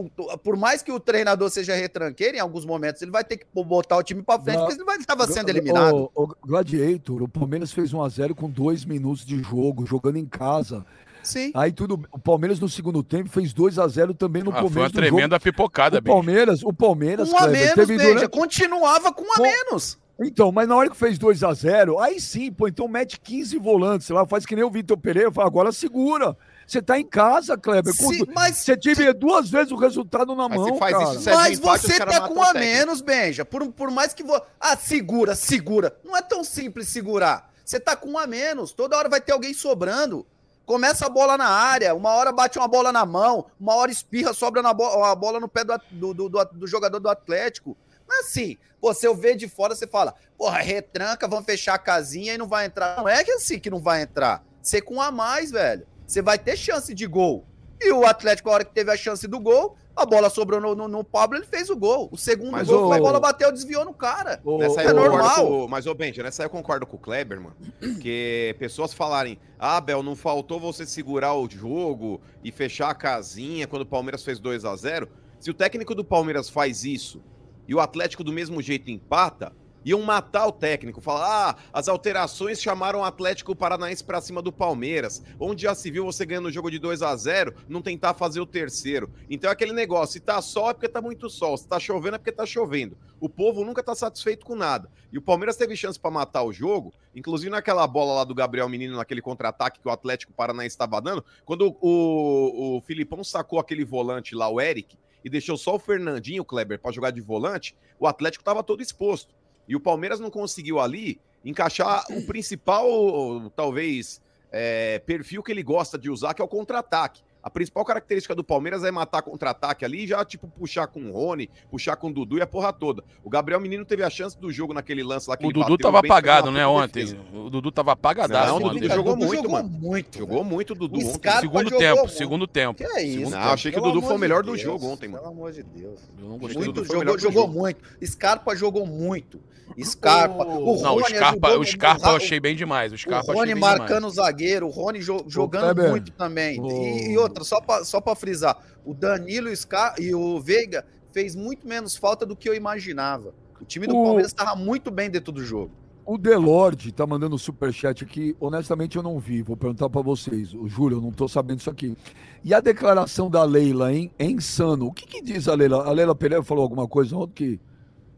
por 0.44 0.58
mais 0.58 0.82
que 0.82 0.91
o 0.91 1.00
treinador 1.00 1.50
seja 1.50 1.74
retranqueiro, 1.74 2.36
em 2.36 2.41
alguns 2.41 2.65
momentos 2.65 3.01
ele 3.01 3.10
vai 3.12 3.24
ter 3.24 3.38
que 3.38 3.46
botar 3.53 3.96
o 3.98 4.03
time 4.03 4.22
para 4.22 4.41
frente, 4.41 4.58
porque 4.60 4.74
ele 4.74 5.00
estava 5.00 5.25
sendo 5.27 5.48
eliminado. 5.50 6.12
O, 6.13 6.24
o 6.24 6.36
Gladiator, 6.46 7.24
o 7.24 7.27
Palmeiras 7.27 7.72
fez 7.72 7.94
1x0 7.94 8.36
com 8.36 8.50
dois 8.50 8.84
minutos 8.84 9.25
de 9.25 9.41
jogo, 9.41 9.86
jogando 9.86 10.17
em 10.17 10.25
casa. 10.25 10.86
Sim. 11.24 11.51
Aí 11.55 11.72
tudo. 11.72 12.00
O 12.12 12.20
Palmeiras 12.20 12.60
no 12.60 12.67
segundo 12.70 13.01
tempo 13.01 13.29
fez 13.29 13.53
2x0 13.53 14.15
também 14.15 14.44
no 14.44 14.51
Ah, 14.51 14.55
foi 14.55 14.63
uma 14.63 14.70
começo 14.70 14.91
do 14.94 14.96
jogo. 15.01 15.08
tremenda 15.15 15.39
pipocada, 15.39 15.98
O 15.98 16.01
bicho. 16.01 16.13
Palmeiras, 16.13 16.62
o 16.62 16.74
Palmeiras, 16.74 17.29
Um 17.29 17.36
a 17.36 17.39
Kleber, 17.39 17.60
menos, 17.62 17.75
teve 17.75 17.98
durante- 17.98 18.27
Continuava 18.27 19.12
com 19.13 19.24
um 19.24 19.32
a 19.32 19.36
Com- 19.38 19.44
menos. 19.44 19.98
Então, 20.22 20.51
mas 20.51 20.67
na 20.67 20.75
hora 20.75 20.89
que 20.89 20.96
fez 20.96 21.17
2x0, 21.17 21.98
aí 22.00 22.20
sim, 22.22 22.51
pô, 22.51 22.67
então 22.67 22.88
mete 22.88 23.20
15 23.20 23.58
volantes, 23.58 24.05
sei 24.08 24.15
lá, 24.15 24.25
faz 24.25 24.46
que 24.46 24.55
nem 24.55 24.63
o 24.63 24.70
Vitor 24.70 24.98
Pereira, 24.98 25.32
fala, 25.32 25.48
agora 25.48 25.72
segura. 25.72 26.38
Você 26.67 26.81
tá 26.81 27.00
em 27.00 27.05
casa, 27.05 27.57
Kleber. 27.57 27.95
com 27.95 28.12
Se- 28.12 28.25
mas 28.34 28.57
Você 28.57 28.75
tive 28.75 29.13
duas 29.13 29.50
vezes 29.50 29.72
o 29.72 29.75
resultado 29.75 30.36
na 30.36 30.50
Mas 30.50 30.57
mão, 30.60 30.74
se 30.74 30.79
faz 30.79 30.93
cara. 30.98 31.03
isso, 31.12 31.22
Sérgio 31.22 31.39
Mas 31.41 31.60
empate, 31.60 31.81
você 31.88 32.00
tá 32.00 32.27
com 32.27 32.34
o 32.36 32.43
a 32.43 32.53
menos, 32.53 33.01
Benja. 33.01 33.45
Por, 33.45 33.72
por 33.72 33.91
mais 33.91 34.13
que 34.13 34.24
você. 34.24 34.41
Ah, 34.60 34.75
segura, 34.75 35.36
segura. 35.36 35.95
Não 36.03 36.15
é 36.17 36.22
tão 36.22 36.43
simples 36.43 36.88
segurar. 36.89 37.51
Você 37.63 37.79
tá 37.79 37.95
com 37.95 38.12
um 38.12 38.17
a 38.17 38.25
menos. 38.25 38.72
Toda 38.74 38.98
hora 38.98 39.07
vai 39.10 39.22
ter 39.22 39.31
alguém 39.31 39.53
sobrando. 39.53 40.25
Começa 40.65 41.05
a 41.05 41.10
bola 41.10 41.38
na 41.38 41.48
área, 41.48 41.93
uma 41.93 42.10
hora 42.15 42.31
bate 42.31 42.57
uma 42.57 42.67
bola 42.67 42.91
na 42.91 43.05
mão, 43.05 43.45
uma 43.60 43.75
hora 43.75 43.91
espirra, 43.91 44.34
sobra 44.34 44.63
na 44.63 44.74
bo 44.74 44.84
a 45.03 45.13
bola 45.13 45.39
no 45.39 45.48
pé 45.48 45.63
do, 45.63 45.79
do, 45.91 46.13
do, 46.13 46.29
do- 46.29 46.45
do 46.53 46.67
jogador 46.67 47.00
do 47.00 47.07
Atlético. 47.07 47.77
Não 48.07 48.17
é 48.17 48.19
assim. 48.22 48.57
Você 48.81 49.12
vê 49.15 49.36
de 49.36 49.48
fora, 49.48 49.75
você 49.75 49.86
fala, 49.88 50.13
porra, 50.38 50.60
retranca, 50.60 51.27
vamos 51.27 51.45
fechar 51.45 51.75
a 51.75 51.79
casinha 51.79 52.34
e 52.34 52.38
não 52.38 52.48
vai 52.48 52.65
entrar. 52.65 52.98
Não 52.98 53.07
é 53.07 53.24
que 53.24 53.31
assim 53.31 53.60
que 53.60 53.69
não 53.69 53.79
vai 53.79 54.01
entrar. 54.01 54.43
Você 54.62 54.81
com 54.81 54.95
um 54.95 55.01
a 55.01 55.12
mais, 55.12 55.51
velho. 55.51 55.86
Você 56.05 56.21
vai 56.21 56.38
ter 56.38 56.55
chance 56.57 56.93
de 56.93 57.07
gol. 57.07 57.45
E 57.81 57.91
o 57.91 58.05
Atlético, 58.05 58.50
a 58.50 58.53
hora 58.53 58.65
que 58.65 58.74
teve 58.74 58.89
a 58.91 58.95
chance 58.95 59.27
do 59.27 59.38
gol, 59.39 59.75
a 59.95 60.05
bola 60.05 60.29
sobrou 60.29 60.62
no, 60.62 60.74
no, 60.75 60.88
no 60.88 61.03
Pablo, 61.03 61.38
ele 61.38 61.45
fez 61.45 61.69
o 61.69 61.75
gol. 61.75 62.07
O 62.12 62.17
segundo 62.17 62.51
Mas, 62.51 62.67
gol, 62.67 62.88
foi 62.88 62.97
a 62.97 63.01
bola 63.01 63.19
bateu, 63.19 63.51
desviou 63.51 63.83
no 63.83 63.93
cara. 63.93 64.39
Ô, 64.45 64.57
Nessa 64.57 64.81
aí 64.81 64.88
é 64.88 64.93
normal. 64.93 65.45
com 65.45 65.65
o- 65.65 65.69
mas, 65.69 65.85
ô 65.85 65.93
Benja, 65.93 66.24
nessa 66.24 66.41
aí 66.43 66.45
eu 66.45 66.50
concordo 66.50 66.85
com 66.88 66.95
o 66.95 67.00
Kleber, 67.00 67.39
mano. 67.41 67.55
Que 68.01 68.55
pessoas 68.59 68.93
falarem, 68.93 69.38
ah, 69.59 69.79
Bel, 69.81 70.01
não 70.01 70.15
faltou 70.15 70.59
você 70.59 70.85
segurar 70.85 71.33
o 71.33 71.50
jogo 71.50 72.21
e 72.43 72.51
fechar 72.51 72.89
a 72.89 72.95
casinha 72.95 73.67
quando 73.67 73.81
o 73.81 73.85
Palmeiras 73.85 74.24
fez 74.24 74.39
2 74.39 74.63
a 74.63 74.75
0 74.75 75.09
Se 75.39 75.51
o 75.51 75.53
técnico 75.53 75.93
do 75.93 76.03
Palmeiras 76.03 76.50
faz 76.50 76.83
isso 76.85 77.21
e 77.67 77.75
o 77.75 77.79
Atlético 77.81 78.24
do 78.24 78.31
mesmo 78.31 78.62
jeito 78.62 78.89
empata, 78.89 79.51
iam 79.85 80.01
matar 80.01 80.47
o 80.47 80.51
técnico. 80.51 80.99
Falar, 80.99 81.51
ah, 81.51 81.55
as 81.71 81.87
alterações 81.87 82.59
chamaram 82.61 82.99
o 82.99 83.03
Atlético 83.03 83.55
Paranaense 83.55 84.03
pra 84.03 84.19
cima 84.19 84.41
do 84.41 84.51
Palmeiras. 84.51 85.23
Onde 85.39 85.61
já 85.61 85.75
se 85.75 85.91
viu 85.91 86.03
você 86.05 86.25
ganhando 86.25 86.47
o 86.47 86.51
jogo 86.51 86.71
de 86.71 86.79
2 86.79 87.03
a 87.03 87.15
0 87.15 87.53
não 87.69 87.81
tentar 87.81 88.15
fazer 88.15 88.41
o 88.41 88.45
terceiro. 88.45 89.11
Então 89.29 89.49
é 89.49 89.53
aquele 89.53 89.71
negócio, 89.71 90.13
se 90.13 90.19
tá 90.19 90.41
sol 90.41 90.71
é 90.71 90.73
porque 90.73 90.89
tá 90.89 91.01
muito 91.01 91.29
sol, 91.29 91.55
se 91.55 91.67
tá 91.67 91.79
chovendo 91.79 92.15
é 92.15 92.17
porque 92.17 92.31
tá 92.31 92.45
chovendo. 92.45 92.97
O 93.19 93.29
povo 93.29 93.63
nunca 93.63 93.83
tá 93.83 93.93
satisfeito 93.93 94.45
com 94.45 94.55
nada. 94.55 94.89
E 95.11 95.17
o 95.17 95.21
Palmeiras 95.21 95.55
teve 95.55 95.75
chance 95.75 95.99
pra 95.99 96.11
matar 96.11 96.43
o 96.43 96.51
jogo, 96.51 96.93
inclusive 97.15 97.49
naquela 97.49 97.85
bola 97.87 98.15
lá 98.15 98.23
do 98.23 98.35
Gabriel 98.35 98.67
Menino, 98.67 98.97
naquele 98.97 99.21
contra-ataque 99.21 99.79
que 99.79 99.87
o 99.87 99.91
Atlético 99.91 100.33
Paranaense 100.33 100.73
estava 100.73 100.99
dando, 100.99 101.23
quando 101.45 101.77
o, 101.79 102.77
o 102.77 102.81
Filipão 102.81 103.23
sacou 103.23 103.59
aquele 103.59 103.85
volante 103.85 104.35
lá, 104.35 104.49
o 104.49 104.59
Eric, 104.59 104.97
e 105.23 105.29
deixou 105.29 105.57
só 105.57 105.75
o 105.75 105.79
Fernandinho, 105.79 106.43
o 106.43 106.45
Kleber, 106.45 106.79
pra 106.79 106.91
jogar 106.91 107.11
de 107.11 107.21
volante, 107.21 107.75
o 107.99 108.05
Atlético 108.05 108.43
tava 108.43 108.61
todo 108.61 108.81
exposto. 108.81 109.34
E 109.67 109.75
o 109.75 109.79
Palmeiras 109.79 110.19
não 110.19 110.29
conseguiu 110.29 110.79
ali 110.79 111.19
encaixar 111.43 112.05
o 112.10 112.25
principal, 112.25 113.51
talvez, 113.55 114.22
é, 114.51 115.00
perfil 115.00 115.43
que 115.43 115.51
ele 115.51 115.63
gosta 115.63 115.98
de 115.98 116.10
usar, 116.10 116.34
que 116.34 116.41
é 116.41 116.45
o 116.45 116.48
contra-ataque. 116.48 117.22
A 117.45 117.49
principal 117.51 117.85
característica 117.85 118.33
do 118.33 118.43
Palmeiras 118.43 118.83
é 118.83 118.89
matar 118.89 119.21
contra-ataque 119.21 119.85
ali 119.85 120.05
e 120.05 120.07
já, 120.07 120.25
tipo, 120.25 120.47
puxar 120.47 120.87
com 120.87 120.99
o 121.01 121.11
Rony, 121.11 121.47
puxar 121.69 121.95
com 121.95 122.07
o 122.09 122.11
Dudu 122.11 122.39
e 122.39 122.41
a 122.41 122.47
porra 122.47 122.73
toda. 122.73 123.03
O 123.23 123.29
Gabriel 123.29 123.61
Menino 123.61 123.85
teve 123.85 124.01
a 124.01 124.09
chance 124.09 124.35
do 124.35 124.51
jogo 124.51 124.73
naquele 124.73 125.03
lance 125.03 125.29
lá 125.29 125.37
que 125.37 125.43
O 125.45 125.49
ele 125.49 125.53
Dudu 125.53 125.63
bateu 125.73 125.77
tava 125.77 125.99
apagado, 125.99 126.49
né, 126.49 126.65
ontem. 126.65 127.15
O 127.31 127.47
Dudu 127.51 127.71
tava 127.71 127.91
apagadaço 127.91 128.47
Não, 128.59 128.67
o. 128.67 128.69
Dudu 128.71 128.89
jogou 128.89 129.15
muito, 129.15 129.35
jogou 129.35 129.51
mano. 129.51 129.69
muito. 129.69 130.17
Jogou 130.17 130.43
muito 130.43 130.71
o 130.71 130.75
Dudu 130.75 130.95
O 130.97 130.99
ontem. 131.01 131.13
Scarpa 131.13 131.41
Segundo 131.41 131.69
tempo, 131.77 131.99
muito. 131.99 132.13
segundo 132.13 132.47
tempo. 132.47 132.77
Que 132.77 132.83
é 132.83 133.03
isso? 133.03 133.29
Não, 133.29 133.37
achei 133.37 133.71
que 133.71 133.77
o 133.79 133.81
Dudu 133.83 134.01
foi 134.01 134.15
o 134.15 134.19
melhor 134.19 134.41
do 134.41 134.57
jogo 134.57 134.87
ontem, 134.87 135.07
mano. 135.07 135.19
Pelo 135.21 135.31
amor 135.35 135.51
de 135.51 135.61
Deus. 135.61 135.99
Eu 136.19 136.27
não 136.27 136.39
gostei 136.39 136.57
Muito 136.63 136.73
do 136.73 136.81
o 136.81 136.85
jogou, 136.85 137.19
jogou 137.19 137.41
jogo. 137.43 137.53
muito. 137.59 137.79
Scarpa 138.03 138.55
jogou 138.55 138.87
muito. 138.87 139.39
Scarpa. 139.83 140.45
O 140.45 140.81
Não, 140.81 140.95
o 140.95 140.99
Rony 141.01 141.15
Scarpa, 141.15 141.47
ajudou 141.47 141.61
o 141.61 141.65
Scarpa 141.65 142.07
eu 142.09 142.13
o- 142.13 142.17
achei 142.17 142.39
bem 142.39 142.55
demais. 142.55 142.91
O 142.91 142.95
O 142.95 142.97
Scarpa 142.97 143.31
achei 143.31 143.35
Rony 143.35 143.53
bem 143.53 143.61
marcando 143.61 144.05
o 144.05 144.09
zagueiro, 144.09 144.67
o 144.67 144.69
Rony 144.69 144.99
jo- 145.01 145.25
jogando 145.27 145.89
muito 145.89 146.11
também. 146.11 146.59
o- 146.61 146.69
E, 146.69 147.11
e 147.13 147.17
outra, 147.35 147.43
só 147.43 147.59
pra, 147.61 147.83
só 147.83 148.01
pra 148.01 148.15
frisar, 148.15 148.57
o 148.85 148.93
Danilo 148.93 149.53
Scar 149.55 149.95
e 149.99 150.13
o 150.13 150.39
Veiga 150.39 150.85
fez 151.11 151.35
muito 151.35 151.67
menos 151.67 151.95
falta 151.95 152.25
do 152.25 152.35
que 152.35 152.47
eu 152.47 152.53
imaginava. 152.53 153.33
O 153.59 153.65
time 153.65 153.87
do 153.87 153.95
O- 153.97 154.03
Palmeiras 154.03 154.31
estava 154.31 154.55
muito 154.55 154.89
bem 154.91 155.09
dentro 155.09 155.31
do 155.31 155.43
jogo. 155.43 155.71
O 156.05 156.17
Delorde 156.19 156.91
tá 156.91 157.07
mandando 157.07 157.33
um 157.35 157.37
superchat 157.39 158.03
aqui. 158.03 158.35
Honestamente, 158.39 158.95
eu 158.95 159.01
não 159.01 159.17
vi. 159.17 159.41
Vou 159.41 159.57
perguntar 159.57 159.89
pra 159.89 160.03
vocês. 160.03 160.53
O 160.53 160.67
Júlio, 160.67 160.97
eu 160.97 161.01
não 161.01 161.11
tô 161.11 161.27
sabendo 161.27 161.59
isso 161.61 161.69
aqui. 161.69 161.97
E 162.43 162.53
a 162.53 162.59
declaração 162.59 163.27
da 163.27 163.43
Leila, 163.43 163.91
hein? 163.91 164.11
É 164.19 164.25
insano. 164.25 164.85
O 164.85 164.93
que, 164.93 165.07
que 165.07 165.19
diz 165.23 165.47
a 165.47 165.55
Leila? 165.55 165.83
A 165.83 165.91
Leila 165.91 166.13
Pereira 166.13 166.43
falou 166.43 166.61
alguma 166.61 166.87
coisa 166.87 167.15
ontem 167.17 167.33
que. 167.33 167.59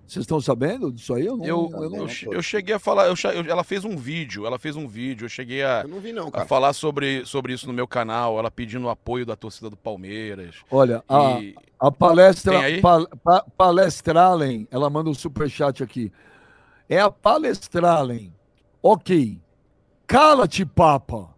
Vocês 0.08 0.24
estão 0.24 0.40
sabendo 0.40 0.90
disso 0.92 1.14
aí? 1.14 1.26
Eu 1.26 1.36
não. 1.36 1.46
Eu, 1.46 1.70
eu 1.74 1.84
eu, 1.84 1.90
não- 1.90 2.08
che- 2.08 2.28
eu 2.32 2.42
cheguei 2.42 2.74
a 2.74 2.80
falar, 2.80 3.08
eu 3.08 3.14
eu- 3.34 3.52
ela 3.52 3.64
fez 3.64 3.84
um 3.84 3.98
vídeo, 3.98 4.46
ela 4.46 4.58
fez 4.58 4.76
um 4.78 4.88
vídeo, 4.88 5.26
eu 5.26 5.30
cheguei 5.30 5.64
a, 5.64 5.82
Eu 5.82 5.90
não 5.90 6.00
vi, 6.00 6.14
não, 6.14 6.30
a 6.30 6.32
cara. 6.32 6.46
falar 6.46 6.72
sobre, 6.72 7.26
sobre 7.26 7.52
isso 7.54 7.68
no 7.68 7.74
meu 7.74 7.86
canal, 7.88 8.40
ela 8.40 8.50
pedindo 8.50 8.86
o 8.86 8.90
apoio 8.90 9.26
da 9.26 9.36
torcida 9.36 9.70
do 9.70 9.76
Palmeiras. 9.76 10.56
Olha, 10.72 11.04
a, 11.10 11.42
E- 11.42 11.56
a 11.78 11.92
palestra. 11.92 12.54
Tem 12.54 12.64
aí? 12.64 12.82
Pa, 12.82 13.06
pa, 13.22 13.46
palestralem, 13.58 14.66
ela 14.72 14.90
manda 14.90 15.10
um 15.10 15.14
superchat 15.14 15.84
aqui. 15.84 16.12
É 16.88 17.02
a 17.02 17.12
palestralem. 17.12 18.34
Ok. 18.82 19.38
Cala-te, 20.06 20.66
papa. 20.66 21.30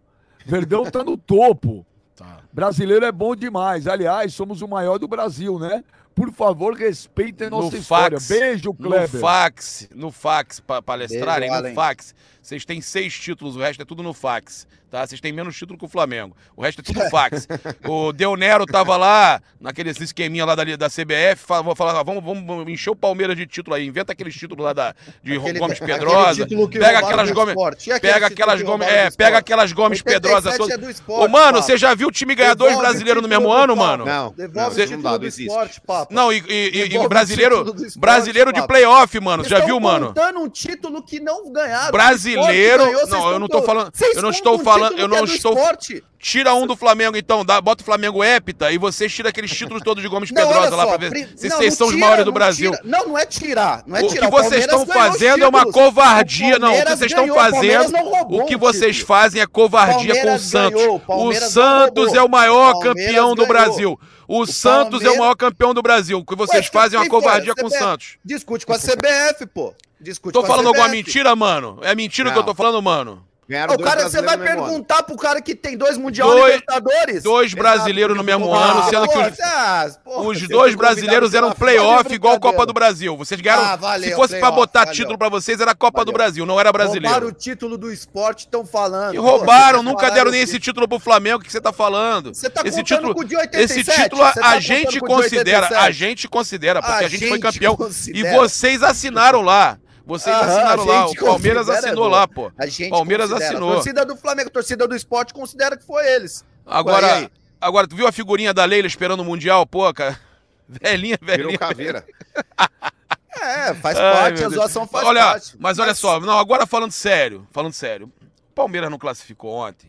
Verdão 0.46 0.84
tá 0.84 1.02
no 1.02 1.16
topo. 1.16 1.84
tá. 2.16 2.38
Brasileiro 2.52 3.04
é 3.04 3.10
bom 3.12 3.34
demais. 3.34 3.86
Aliás, 3.88 4.32
somos 4.34 4.62
o 4.62 4.68
maior 4.68 4.98
do 4.98 5.08
Brasil, 5.08 5.58
né? 5.58 5.82
Por 6.20 6.32
favor, 6.32 6.74
respeitem 6.74 7.48
nossa 7.48 7.70
No 7.70 7.78
história. 7.78 8.18
fax, 8.20 8.28
Beijo, 8.28 8.64
No 8.70 8.74
Kleber. 8.74 9.08
fax, 9.20 9.88
no 9.94 10.12
fax, 10.12 10.60
pra 10.60 10.82
palestrarem, 10.82 11.48
Beijo, 11.48 11.68
no 11.68 11.74
fax. 11.74 12.14
Vocês 12.42 12.64
têm 12.64 12.80
seis 12.80 13.12
títulos, 13.18 13.54
o 13.54 13.60
resto 13.60 13.82
é 13.82 13.84
tudo 13.84 14.02
no 14.02 14.14
fax, 14.14 14.66
tá? 14.90 15.06
Vocês 15.06 15.20
têm 15.20 15.30
menos 15.30 15.54
título 15.56 15.78
que 15.78 15.84
o 15.84 15.88
Flamengo. 15.88 16.34
O 16.56 16.62
resto 16.62 16.80
é 16.80 16.82
tudo 16.84 16.98
fax. 17.10 17.46
o 17.86 18.12
Del 18.14 18.34
Nero 18.34 18.64
tava 18.64 18.96
lá, 18.96 19.42
naquele 19.60 19.90
esqueminha 19.90 20.46
lá 20.46 20.54
da, 20.54 20.64
da 20.64 20.88
CBF, 20.88 21.36
fa- 21.46 21.60
vou 21.60 21.76
falar, 21.76 22.02
vamos, 22.02 22.24
vamos 22.24 22.66
encher 22.66 22.88
o 22.90 22.96
Palmeiras 22.96 23.36
de 23.36 23.46
título 23.46 23.76
aí, 23.76 23.86
inventa 23.86 24.12
aqueles 24.12 24.34
títulos 24.34 24.64
lá 24.64 24.72
da, 24.72 24.94
de 25.22 25.36
Aquele- 25.36 25.58
Gomes 25.58 25.78
Pedrosa, 25.78 26.46
pega 26.46 26.56
roubaram 26.56 26.98
aquelas 26.98 27.30
Gomes, 27.30 27.54
pega 28.00 28.26
aquelas 28.26 28.58
que 28.58 28.64
Gomes, 28.66 28.88
é, 28.88 29.10
pega 29.10 29.38
aquelas 29.38 29.72
Gomes 29.72 29.98
87 30.04 30.22
Pedrosa 30.22 30.50
é 30.54 30.56
todas. 30.58 30.78
do 30.78 30.90
esporte, 30.90 31.24
Ô, 31.24 31.28
mano, 31.28 31.62
você 31.62 31.76
já 31.76 31.94
viu 31.94 32.08
o 32.08 32.10
time 32.12 32.34
ganhar 32.34 32.54
dois 32.54 32.76
brasileiros 32.78 33.22
no 33.22 33.28
mesmo 33.28 33.52
ano, 33.52 33.76
mano? 33.76 34.06
Não, 34.06 34.32
Devolve 34.32 34.76
não, 34.78 34.84
o 34.84 34.88
título 34.88 35.18
do 35.18 35.26
esporte, 35.26 35.80
papo. 35.82 36.14
Não, 36.14 36.32
e, 36.32 36.42
e- 36.48 36.70
e- 36.88 36.94
e 36.96 37.08
brasileiro, 37.08 37.66
brasileiro 37.98 38.50
de 38.50 38.66
playoff, 38.66 39.20
mano, 39.20 39.44
já 39.44 39.60
viu, 39.60 39.78
mano? 39.78 40.14
um 40.40 40.48
título 40.48 41.02
que 41.02 41.20
não 41.20 41.52
ganharam. 41.52 41.92
Brasileiro- 41.92 42.29
O 42.36 42.40
esporte 42.40 42.56
ganhou, 42.84 43.00
vocês 43.00 43.10
não, 43.10 43.30
eu 43.32 43.38
não 43.38 43.48
tô 43.48 43.62
falando- 43.62 43.90
Vocês 43.94 44.16
eu 44.16 44.22
não 44.22 44.30
estou 44.30 44.54
um 44.56 44.58
falando- 44.64 44.98
eu 44.98 45.04
é 45.06 45.08
não 45.08 45.24
estou- 45.24 45.52
esporte. 45.54 46.04
Tira 46.22 46.54
um 46.54 46.66
do 46.66 46.76
Flamengo, 46.76 47.16
então, 47.16 47.42
dá, 47.42 47.62
bota 47.62 47.80
o 47.82 47.84
Flamengo 47.86 48.22
hépita 48.22 48.70
e 48.70 48.76
vocês 48.76 49.10
tiram 49.10 49.30
aqueles 49.30 49.50
títulos 49.56 49.82
todos 49.82 50.02
de 50.02 50.08
Gomes 50.10 50.30
Não, 50.30 50.46
Pedrosa 50.46 50.76
lá 50.76 50.86
pra 50.86 50.98
ver 50.98 51.30
se 51.34 51.48
não, 51.48 51.56
vocês 51.56 51.72
são 51.74 51.86
os 51.86 51.94
tira, 51.94 52.04
maiores 52.04 52.24
do 52.26 52.32
Brasil. 52.32 52.72
tira. 52.72 52.82
Não, 52.84 53.08
não 53.08 53.18
é 53.18 53.24
tirar. 53.24 53.82
Não 53.86 53.96
é 53.96 54.02
O 54.02 54.08
tirar. 54.08 54.26
que 54.26 54.30
vocês 54.30 54.66
Palmeiras 54.66 54.80
estão 54.82 54.86
fazendo 54.86 55.44
é 55.44 55.48
uma 55.48 55.72
covardia. 55.72 56.58
Não, 56.58 56.68
o 56.68 56.72
que 56.72 56.84
Palmeiras 56.84 56.98
vocês 56.98 57.10
estão 57.10 57.26
Palmeiras 57.34 57.90
fazendo. 57.90 58.36
O 58.36 58.44
que 58.44 58.56
vocês 58.56 58.98
fazem 58.98 59.40
é 59.40 59.46
covardia 59.46 60.12
com 60.12 60.20
o 60.20 60.22
Palmeiras 60.24 60.42
Santos. 60.42 60.80
ganhou, 60.80 60.96
O 60.96 61.00
Palmeiras 61.00 61.52
Santos 61.52 62.12
é 62.14 62.22
o 62.22 62.28
maior 62.28 62.72
Palmeiras 62.74 63.06
campeão 63.06 63.34
do. 63.34 63.46
Brasil. 63.46 63.98
O, 64.28 64.46
Santos 64.46 64.76
é 64.76 64.84
o 64.84 64.90
Palmeiras- 65.00 65.18
maior 65.18 65.34
campeão 65.36 65.72
do 65.72 65.80
Brasil. 65.82 66.18
O 66.18 66.24
que 66.24 66.36
vocês 66.36 66.66
Ué, 66.66 66.70
fazem 66.70 66.98
é 66.98 67.02
uma 67.02 67.08
covardia 67.08 67.54
com 67.54 67.66
o. 67.66 67.70
Santos. 67.70 68.18
Discute 68.22 68.66
com 68.66 68.74
a 68.74 68.78
CBF, 68.78 69.46
pô. 69.46 69.72
Discute 70.00 70.32
Tô 70.32 70.40
com 70.40 70.46
a 70.46 70.48
falando 70.48 70.68
alguma 70.68 70.88
mentira, 70.88 71.36
mano? 71.36 71.78
É 71.82 71.94
mentira 71.94 72.30
que 72.30 72.36
eu 72.38 72.40
Não. 72.40 72.46
tô 72.46 72.54
falando, 72.54 72.80
mano? 72.82 73.24
Ganharam 73.48 73.74
O 73.74 73.78
cara, 73.82 74.08
você 74.08 74.22
vai 74.22 74.36
ano. 74.36 74.44
perguntar 74.44 75.02
pro 75.02 75.16
cara 75.16 75.40
que 75.42 75.56
tem 75.56 75.76
dois 75.76 75.98
Mundial 75.98 76.30
Dois- 76.30 76.44
Libertadores? 76.54 77.22
Dois 77.24 77.52
brasileiros 77.52 78.16
no 78.16 78.22
mesmo 78.22 78.54
ano, 78.54 78.84
sendo 78.88 79.08
que 79.08 79.18
os, 79.18 79.40
ah, 79.40 79.90
porra, 80.04 80.28
Os 80.28 80.46
dois 80.48 80.76
brasileiros 80.76 81.34
eram 81.34 81.50
playoff 81.50 82.14
igual 82.14 82.38
Copa 82.38 82.64
do 82.64 82.72
Brasil. 82.72 83.16
Vocês 83.16 83.40
ganharam. 83.40 83.64
Ah, 83.64 83.74
valeu, 83.74 84.08
se 84.08 84.14
fosse 84.14 84.34
pra 84.38 84.52
playoff, 84.52 84.56
botar 84.56 84.78
valeu. 84.80 84.94
título 84.94 85.18
pra 85.18 85.28
vocês, 85.28 85.58
era 85.60 85.74
Copa 85.74 86.04
do 86.04 86.12
Valeu. 86.12 86.18
Brasil, 86.26 86.46
não 86.46 86.60
era 86.60 86.68
Roubaram 86.70 86.90
brasileiro. 86.92 87.26
o 87.26 87.32
título 87.32 87.76
do 87.76 87.92
esporte, 87.92 88.40
estão 88.44 88.64
falando. 88.64 89.14
E 89.14 89.18
roubaram, 89.18 89.82
nunca 89.82 89.96
falaram 90.02 90.14
deram 90.14 90.30
nem 90.30 90.42
esse 90.42 90.60
título 90.60 90.86
pro 90.86 91.00
Flamengo, 91.00 91.40
o 91.40 91.44
que 91.44 91.50
você 91.50 91.60
tá 91.60 91.72
falando? 91.72 92.32
Você 92.32 92.48
tá 92.48 92.62
esse 92.64 92.84
título, 92.84 93.12
com 93.16 93.22
o 93.22 93.24
de 93.24 93.36
87? 93.36 93.80
esse 93.80 94.02
título 94.04 94.22
tá 94.32 94.46
a 94.48 94.60
gente 94.60 95.00
considera, 95.00 95.62
87? 95.66 95.74
a 95.86 95.90
gente 95.90 96.28
considera, 96.28 96.80
porque 96.80 97.02
a, 97.02 97.06
A 97.06 97.08
gente, 97.10 97.28
foi 97.28 97.38
campeão. 97.40 97.74
considera. 97.76 98.28
E 98.32 98.38
vocês 98.38 98.80
assinaram 98.84 99.42
lá. 99.42 99.76
Vocês 100.10 100.34
Aham, 100.34 100.44
assinaram 100.44 100.82
a 100.82 100.86
lá. 100.86 101.06
O 101.06 101.14
Palmeiras 101.14 101.68
assinou 101.68 102.08
lá, 102.08 102.26
pô. 102.26 102.50
A 102.58 102.66
gente 102.66 102.90
Palmeiras 102.90 103.28
considera. 103.28 103.52
assinou. 103.52 103.70
A 103.70 103.74
torcida 103.74 104.04
do 104.04 104.16
Flamengo, 104.16 104.48
a 104.48 104.52
torcida 104.52 104.88
do 104.88 104.96
esporte 104.96 105.32
considera 105.32 105.76
que 105.76 105.86
foi 105.86 106.04
eles. 106.04 106.44
Agora, 106.66 107.30
agora, 107.60 107.86
tu 107.86 107.94
viu 107.94 108.08
a 108.08 108.12
figurinha 108.12 108.52
da 108.52 108.64
Leila 108.64 108.88
esperando 108.88 109.20
o 109.20 109.24
Mundial? 109.24 109.64
Pô, 109.64 109.94
cara. 109.94 110.18
Velhinha, 110.68 111.16
Virou 111.22 111.36
velhinha. 111.36 111.58
caveira. 111.58 112.04
É, 113.42 113.72
faz 113.74 113.96
Ai, 113.96 114.12
parte, 114.12 114.44
a 114.44 114.48
zoação 114.50 114.86
faz 114.86 115.06
olha, 115.06 115.22
parte. 115.22 115.56
Mas 115.58 115.78
olha 115.78 115.94
só, 115.94 116.20
não, 116.20 116.36
agora 116.36 116.66
falando 116.66 116.90
sério, 116.90 117.46
falando 117.52 117.72
sério. 117.72 118.12
O 118.50 118.52
Palmeiras 118.54 118.90
não 118.90 118.98
classificou 118.98 119.52
ontem 119.52 119.88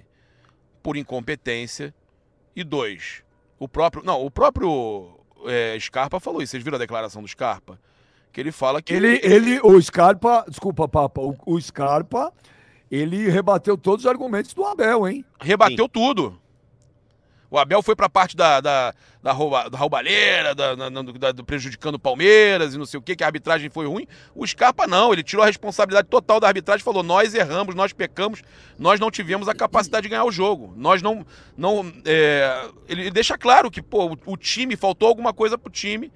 por 0.82 0.96
incompetência. 0.96 1.94
E 2.56 2.64
dois, 2.64 3.24
o 3.60 3.68
próprio. 3.68 4.04
Não, 4.06 4.24
o 4.24 4.30
próprio 4.32 5.20
é, 5.48 5.76
Scarpa 5.80 6.20
falou 6.20 6.42
isso. 6.42 6.52
Vocês 6.52 6.64
viram 6.64 6.76
a 6.76 6.80
declaração 6.80 7.22
do 7.22 7.28
Scarpa? 7.28 7.78
Que 8.32 8.40
ele 8.42 8.52
fala 8.52 8.82
que. 8.82 8.94
Ele, 8.94 9.20
ele, 9.24 9.60
o 9.62 9.82
Scarpa, 9.82 10.46
desculpa, 10.48 10.88
Papa, 10.88 11.22
o, 11.22 11.36
o 11.46 11.60
Scarpa, 11.62 12.32
ele 12.90 13.30
rebateu 13.30 13.78
todos 13.78 14.06
os 14.06 14.10
argumentos 14.10 14.54
do 14.54 14.64
Abel, 14.66 15.08
hein? 15.08 15.26
rebateu 15.40 15.88
tudo. 15.90 16.40
O 17.50 17.58
Abel 17.58 17.82
foi 17.82 17.98
pra 17.98 18.08
parte 18.08 18.34
da, 18.38 18.62
da, 18.62 18.94
da, 19.22 19.34
rouba, 19.34 19.70
da 19.70 19.78
roubalheira, 19.78 20.56
da, 20.56 20.74
da- 20.74 20.90
da- 20.90 21.32
do 21.34 21.44
prejudicando 21.44 21.96
o 21.96 22.00
Palmeiras 22.00 22.74
e 22.74 22.78
não 22.78 22.86
sei 22.86 22.98
o 22.98 23.02
que, 23.04 23.14
que 23.14 23.26
a 23.26 23.28
arbitragem 23.28 23.70
foi 23.70 23.86
ruim. 23.86 24.08
O 24.34 24.48
Scarpa 24.48 24.88
não, 24.88 25.12
ele 25.12 25.22
tirou 25.22 25.44
a 25.44 25.48
responsabilidade 25.48 26.08
total 26.08 26.40
da 26.40 26.48
arbitragem 26.48 26.80
e 26.80 26.86
falou: 26.86 27.04
nós 27.04 27.34
erramos, 27.36 27.76
nós 27.76 27.92
pecamos, 27.92 28.42
nós 28.80 29.02
não 29.02 29.12
tivemos 29.12 29.50
a 29.50 29.54
capacidade 29.54 30.04
de 30.04 30.10
ganhar 30.10 30.24
o 30.24 30.32
jogo. 30.32 30.74
Nós 30.78 31.02
não. 31.02 31.26
não 31.58 31.92
é, 32.06 32.70
ele 32.88 33.12
deixa 33.12 33.38
claro 33.38 33.70
que, 33.70 33.82
pô, 33.82 34.06
o, 34.14 34.18
o 34.28 34.38
time, 34.38 34.78
faltou 34.78 35.10
alguma 35.10 35.34
coisa 35.34 35.58
pro 35.58 35.70
time 35.70 36.10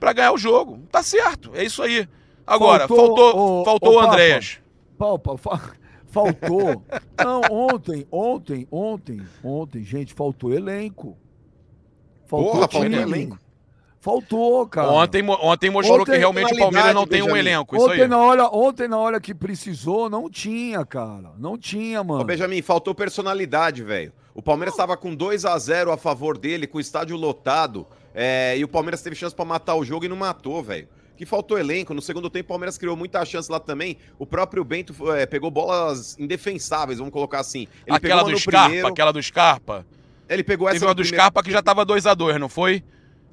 pra 0.00 0.12
ganhar 0.12 0.32
o 0.32 0.38
jogo. 0.38 0.80
Tá 0.90 1.02
certo, 1.02 1.50
é 1.54 1.62
isso 1.62 1.82
aí. 1.82 2.08
Agora, 2.46 2.88
Faltou, 2.88 3.06
faltou, 3.16 3.60
ô, 3.60 3.64
faltou 3.64 3.90
ô, 3.90 3.92
o 3.92 4.00
Papa. 4.00 4.12
Andréas. 4.12 4.58
Palpa, 4.98 5.38
fa- 5.38 5.72
faltou. 6.08 6.82
Não, 7.22 7.40
ontem, 7.50 8.06
ontem, 8.10 8.66
ontem, 8.72 9.22
ontem, 9.44 9.84
gente, 9.84 10.12
faltou 10.12 10.52
elenco. 10.52 11.16
Faltou 12.26 12.52
Porra, 12.52 12.68
faltou 12.68 12.84
elenco. 12.86 13.38
Faltou, 14.02 14.66
cara. 14.66 14.90
Ontem, 14.90 15.22
ontem 15.28 15.68
mostrou 15.68 16.00
Ontem, 16.00 16.12
que 16.12 16.18
realmente 16.18 16.54
o 16.54 16.58
Palmeiras 16.58 16.94
não 16.94 17.06
tem 17.06 17.22
um 17.22 17.36
elenco. 17.36 17.76
Isso 17.76 17.84
Ontem 17.84 18.02
aí. 18.02 18.08
na, 18.08 18.16
hora, 18.18 18.48
ontem, 18.50 18.88
na 18.88 18.96
hora 18.96 19.20
que 19.20 19.34
precisou, 19.34 20.08
não 20.08 20.30
tinha, 20.30 20.84
cara. 20.86 21.32
Não 21.38 21.58
tinha, 21.58 22.00
Ô, 22.00 22.04
mano. 22.04 22.24
Benjamin, 22.24 22.62
faltou 22.62 22.94
personalidade, 22.94 23.82
velho. 23.84 24.12
O 24.34 24.40
Palmeiras 24.40 24.72
estava 24.72 24.96
com 24.96 25.14
2 25.14 25.44
a 25.44 25.58
0 25.58 25.92
a 25.92 25.98
favor 25.98 26.38
dele, 26.38 26.66
com 26.66 26.78
o 26.78 26.80
estádio 26.80 27.14
lotado. 27.16 27.86
É, 28.14 28.56
e 28.58 28.64
o 28.64 28.68
Palmeiras 28.68 29.02
teve 29.02 29.14
chance 29.16 29.34
pra 29.34 29.44
matar 29.44 29.74
o 29.74 29.84
jogo 29.84 30.04
e 30.04 30.08
não 30.08 30.16
matou, 30.16 30.62
velho. 30.62 30.88
Que 31.16 31.26
faltou 31.26 31.58
elenco. 31.58 31.92
No 31.92 32.00
segundo 32.00 32.30
tempo, 32.30 32.46
o 32.46 32.48
Palmeiras 32.48 32.78
criou 32.78 32.96
muita 32.96 33.22
chance 33.26 33.50
lá 33.52 33.60
também. 33.60 33.98
O 34.18 34.24
próprio 34.26 34.64
Bento 34.64 34.94
é, 35.12 35.26
pegou 35.26 35.50
bolas 35.50 36.18
indefensáveis, 36.18 36.98
vamos 36.98 37.12
colocar 37.12 37.40
assim. 37.40 37.68
Ele 37.86 37.96
aquela 37.96 38.22
do 38.22 38.38
Scarpa, 38.38 38.64
primeiro, 38.64 38.88
aquela 38.88 39.12
do 39.12 39.22
Scarpa. 39.22 39.86
Ele 40.28 40.42
pegou 40.42 40.66
essa 40.68 40.76
Teve 40.76 40.86
uma 40.86 40.94
do 40.94 41.02
primeiro- 41.02 41.16
Scarpa 41.22 41.42
que 41.42 41.50
já 41.50 41.60
tava 41.62 41.84
2x2, 41.84 42.38
não 42.38 42.48
foi? 42.48 42.82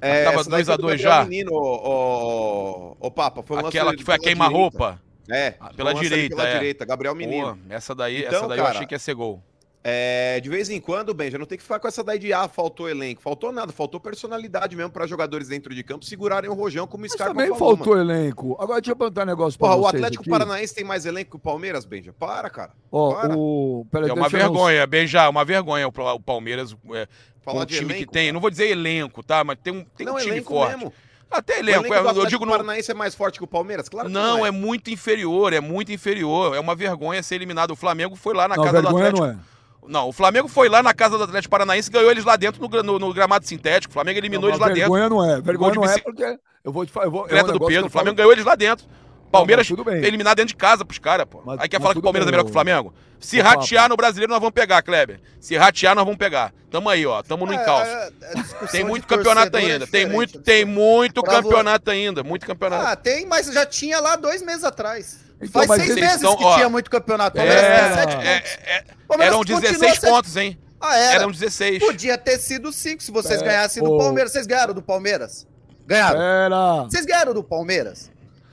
É, 0.00 0.24
tava 0.24 0.40
essa 0.40 0.50
daí 0.50 0.64
2 0.64 0.68
a 0.68 0.72
foi 0.72 0.76
do 0.76 0.82
2 0.82 1.00
Gabriel 1.00 1.22
já? 1.22 1.24
Menino, 1.28 1.52
ô, 1.52 2.96
ô, 3.00 3.06
ô, 3.06 3.10
Papa. 3.10 3.42
Foi 3.42 3.56
um 3.56 3.62
lance 3.62 3.76
Aquela 3.76 3.96
que 3.96 4.04
foi 4.04 4.14
a 4.14 4.18
queima-roupa. 4.18 5.00
É, 5.30 5.54
pela 5.76 5.92
direita, 5.94 6.36
Pela 6.36 6.48
é. 6.48 6.52
direita, 6.54 6.84
Gabriel 6.84 7.14
Menino. 7.14 7.56
Pô, 7.56 7.74
essa 7.74 7.94
daí, 7.94 8.20
Então, 8.20 8.38
essa 8.38 8.48
daí 8.48 8.58
eu 8.58 8.64
cara, 8.64 8.74
achei 8.76 8.86
que 8.86 8.94
ia 8.94 8.98
ser 8.98 9.14
gol. 9.14 9.42
É, 9.82 10.40
de 10.40 10.48
vez 10.50 10.68
em 10.68 10.80
quando, 10.80 11.14
Ben, 11.14 11.30
já 11.30 11.38
não 11.38 11.46
tem 11.46 11.56
que 11.56 11.62
ficar 11.62 11.78
com 11.78 11.86
essa 11.86 12.02
daí 12.02 12.18
de 12.18 12.32
ah, 12.32 12.48
faltou 12.48 12.88
elenco. 12.88 13.22
Faltou 13.22 13.52
nada, 13.52 13.72
faltou 13.72 14.00
personalidade 14.00 14.74
mesmo 14.76 14.90
para 14.90 15.06
jogadores 15.06 15.48
dentro 15.48 15.74
de 15.74 15.82
campo 15.84 16.04
segurarem 16.04 16.50
o 16.50 16.54
rojão 16.54 16.86
como 16.86 17.02
o 17.02 17.04
Mas 17.04 17.12
Scarpa 17.12 17.32
também 17.32 17.48
falou, 17.56 17.76
faltou 17.76 17.96
mano. 17.96 18.10
elenco. 18.12 18.56
Agora 18.60 18.80
deixa 18.80 18.92
eu 18.92 18.96
perguntar 18.96 19.22
um 19.22 19.26
negócio 19.26 19.58
pra 19.58 19.68
Porra, 19.68 19.78
o 19.78 19.82
vocês 19.82 19.94
Atlético 19.94 20.22
aqui. 20.22 20.30
Paranaense 20.30 20.74
tem 20.74 20.84
mais 20.84 21.06
elenco 21.06 21.30
que 21.30 21.36
o 21.36 21.40
Palmeiras, 21.40 21.84
Benja. 21.84 22.12
Para, 22.12 22.50
cara. 22.50 22.72
Ó, 22.90 23.14
para. 23.14 23.36
o... 23.36 23.86
Peraí, 23.90 24.10
É 24.10 24.12
uma 24.12 24.26
eu 24.26 24.30
não- 24.30 24.38
vergonha, 24.38 24.86
beijar, 24.86 25.26
é 25.26 25.28
uma 25.28 25.44
vergonha 25.44 25.86
o 25.88 25.92
Pa- 25.92 26.12
o 26.12 26.20
Palmeiras 26.20 26.72
é, 26.92 27.06
com 27.06 27.52
Falar 27.52 27.62
o 27.62 27.66
de 27.66 27.76
time 27.78 27.92
elenco, 27.92 28.06
que 28.06 28.12
tem. 28.12 28.24
cara. 28.24 28.32
Não 28.32 28.40
vou 28.40 28.50
dizer 28.50 28.66
elenco, 28.68 29.22
tá? 29.22 29.44
Mas 29.44 29.58
tem 29.62 29.72
um, 29.72 29.84
tem 29.96 30.04
não, 30.04 30.16
um 30.16 30.18
time 30.18 30.32
elenco 30.32 30.52
forte. 30.54 30.74
mesmo. 30.76 30.92
Até 31.30 31.54
O 31.54 31.58
elenco, 31.60 31.80
elenco 31.80 31.94
é, 31.94 31.98
do 31.98 32.04
eu 32.04 32.08
Atlético 32.10 32.28
digo 32.30 32.44
no, 32.46 32.50
Paranaense 32.52 32.90
é 32.90 32.94
mais 32.94 33.14
forte 33.14 33.38
que 33.38 33.44
o 33.44 33.46
Palmeiras? 33.46 33.88
Claro 33.88 34.08
que 34.08 34.14
Não, 34.14 34.38
não 34.38 34.46
é 34.46 34.50
muito 34.50 34.90
inferior, 34.90 35.52
é 35.52 35.60
muito 35.60 35.92
inferior. 35.92 36.56
É 36.56 36.60
uma 36.60 36.74
vergonha 36.74 37.22
ser 37.22 37.36
eliminado. 37.36 37.70
O 37.70 37.76
Flamengo 37.76 38.16
foi 38.16 38.34
lá 38.34 38.48
na 38.48 38.56
Não, 38.56 38.64
casa 38.64 38.82
do 38.82 38.82
vergonha 38.88 39.08
Atlético. 39.08 39.26
não 39.26 39.32
é. 39.44 39.57
Não, 39.86 40.08
o 40.08 40.12
Flamengo 40.12 40.48
foi 40.48 40.68
lá 40.68 40.82
na 40.82 40.92
casa 40.92 41.16
do 41.16 41.24
Atlético 41.24 41.50
Paranaense 41.50 41.88
e 41.88 41.92
ganhou 41.92 42.10
eles 42.10 42.24
lá 42.24 42.36
dentro 42.36 42.60
no, 42.68 42.82
no- 42.82 42.98
no 42.98 43.14
gramado 43.14 43.46
sintético. 43.46 43.90
O 43.90 43.94
Flamengo 43.94 44.18
eliminou 44.18 44.42
Não, 44.42 44.48
eles 44.50 44.60
lá 44.60 44.66
dentro. 44.68 44.80
vergonha 44.92 45.08
não 45.08 45.24
é. 45.24 45.40
Vergonha 45.40 45.72
de 45.72 45.78
não 45.78 45.84
é 45.86 45.98
porque 45.98 46.38
eu 46.64 46.72
vou 46.72 46.84
te 46.84 46.92
falar. 46.92 47.06
Eu 47.06 47.10
vou, 47.10 47.26
é 47.28 47.42
um 47.42 47.46
do 47.46 47.60
Pedro. 47.66 47.74
eu 47.84 47.86
O 47.86 47.90
Flamengo 47.90 47.90
falo- 47.90 48.14
ganhou 48.16 48.32
eles 48.32 48.44
lá 48.44 48.54
dentro. 48.54 48.86
Palmeiras 49.30 49.68
tudo 49.68 49.84
bem. 49.84 50.02
eliminado 50.02 50.36
dentro 50.38 50.54
de 50.54 50.56
casa 50.56 50.86
pros 50.86 50.98
caras, 50.98 51.26
pô. 51.28 51.42
Mas- 51.44 51.60
Aí 51.60 51.68
quer 51.68 51.78
falar 51.80 51.92
que 51.92 51.98
o 51.98 52.02
Palmeiras 52.02 52.26
é 52.26 52.30
bem, 52.30 52.36
melhor 52.38 52.44
que 52.44 52.50
o 52.50 52.52
Flamengo? 52.52 52.94
Se 53.20 53.38
ratear 53.40 53.86
no 53.88 53.94
brasileiro, 53.96 54.30
nós 54.32 54.40
vamos 54.40 54.54
pegar, 54.54 54.80
Kleber. 54.80 55.20
Se 55.38 55.54
ratear, 55.56 55.94
nós 55.94 56.04
vamos 56.04 56.16
pegar. 56.18 56.50
Tamo 56.70 56.88
aí, 56.88 57.04
ó. 57.04 57.22
Tamo 57.22 57.44
no 57.44 57.52
encalço. 57.52 57.90
É, 57.90 58.10
é, 58.22 58.66
Tem 58.70 58.84
muito 58.84 59.06
campeonato 59.06 59.50
torcedor 59.50 59.70
é 59.70 59.72
ainda. 59.74 59.86
Tem 59.86 60.06
muito, 60.06 60.40
tem 60.40 60.64
muito 60.64 61.22
Pra 61.22 61.40
vo- 61.40 61.48
campeonato 61.48 61.90
ainda. 61.90 62.22
Muito 62.22 62.46
campeonato. 62.46 62.86
Ah, 62.86 62.96
tem, 62.96 63.26
mas 63.26 63.46
já 63.52 63.66
tinha 63.66 64.00
lá 64.00 64.16
dois 64.16 64.40
meses 64.42 64.64
atrás. 64.64 65.18
Então, 65.40 65.64
Faz 65.66 65.82
seis 65.82 65.94
meses 65.94 66.14
estão- 66.16 66.36
que 66.36 66.44
ó, 66.44 66.54
tinha 66.56 66.68
muito 66.68 66.90
campeonato. 66.90 67.38
É, 67.38 67.46
Palmeiras 67.46 67.94
sete 67.94 68.12
é, 68.12 68.38
pontos. 68.38 68.52
é, 68.66 68.84
Palmeiras 69.06 69.32
eram 69.34 69.38
continua 69.38 69.60
16 69.60 69.92
sete- 70.00 70.10
pontos, 70.10 70.36
hein? 70.36 70.58
Ah, 70.80 70.96
era. 70.96 71.14
Eram 71.22 71.30
16. 71.30 71.78
Podia 71.84 72.16
ter 72.18 72.38
sido 72.38 72.72
cinco 72.72 73.02
se 73.02 73.10
vocês 73.10 73.40
É, 73.40 73.44
ganhassem 73.44 73.82
do 73.82 73.96
Palmeiras. 73.98 74.32
Vocês 74.32 74.46
ganharam 74.46 74.74
do 74.74 74.82
Palmeiras? 74.82 75.46
Ganharam. 75.86 76.20
Era. 76.20 76.82
Vocês 76.84 77.04
ganharam 77.04 77.32
do 77.34 77.42
Palmeiras? 77.42 78.10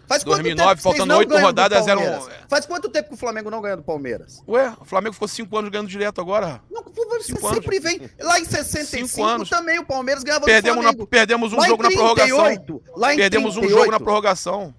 Faz 0.07 0.23
quanto 0.23 0.43
2009, 0.43 0.69
tempo 0.69 0.77
que 0.77 0.83
vocês 0.83 0.83
faltando 0.97 1.07
não 1.11 1.17
oito 1.17 1.29
ganham 1.29 1.41
do 1.41 1.45
rodadas, 1.47 1.87
eram- 1.87 2.01
Palmeiras? 2.03 2.29
Faz 2.47 2.65
quanto 2.67 2.89
tempo 2.89 3.09
que 3.09 3.15
o 3.15 3.17
Flamengo 3.17 3.49
não 3.49 3.59
ganha 3.59 3.75
do 3.75 3.81
Palmeiras? 3.83 4.39
Ué, 4.47 4.71
o 4.79 4.85
Flamengo 4.85 5.13
ficou 5.13 5.27
5 5.27 5.57
anos 5.57 5.71
ganhando 5.71 5.87
direto 5.89 6.21
agora. 6.21 6.61
Não, 6.69 6.83
você 6.83 7.23
Cinco 7.33 7.47
anos. 7.47 7.59
sempre 7.63 7.79
vem. 7.79 8.09
Lá 8.19 8.39
em 8.39 8.45
65 8.45 9.07
Cinco 9.07 9.23
anos. 9.27 9.49
também 9.49 9.79
o 9.79 9.85
Palmeiras 9.85 10.23
ganhava 10.23 10.45
Perdemos, 10.45 10.77
do 10.77 10.83
na- 10.83 10.89
Flamengo. 10.89 11.07
perdemos 11.07 11.53
um 11.53 11.57
Lá 11.57 11.67
jogo 11.67 11.81
na 11.83 11.89
prorrogação. 11.89 12.43
38, 12.45 12.83
lá 12.95 13.13
em 13.13 13.17
Perdemos 13.17 13.57
um 13.57 13.59
38. 13.61 13.79
jogo 13.79 13.91
na 13.91 13.99
prorrogação. 13.99 14.75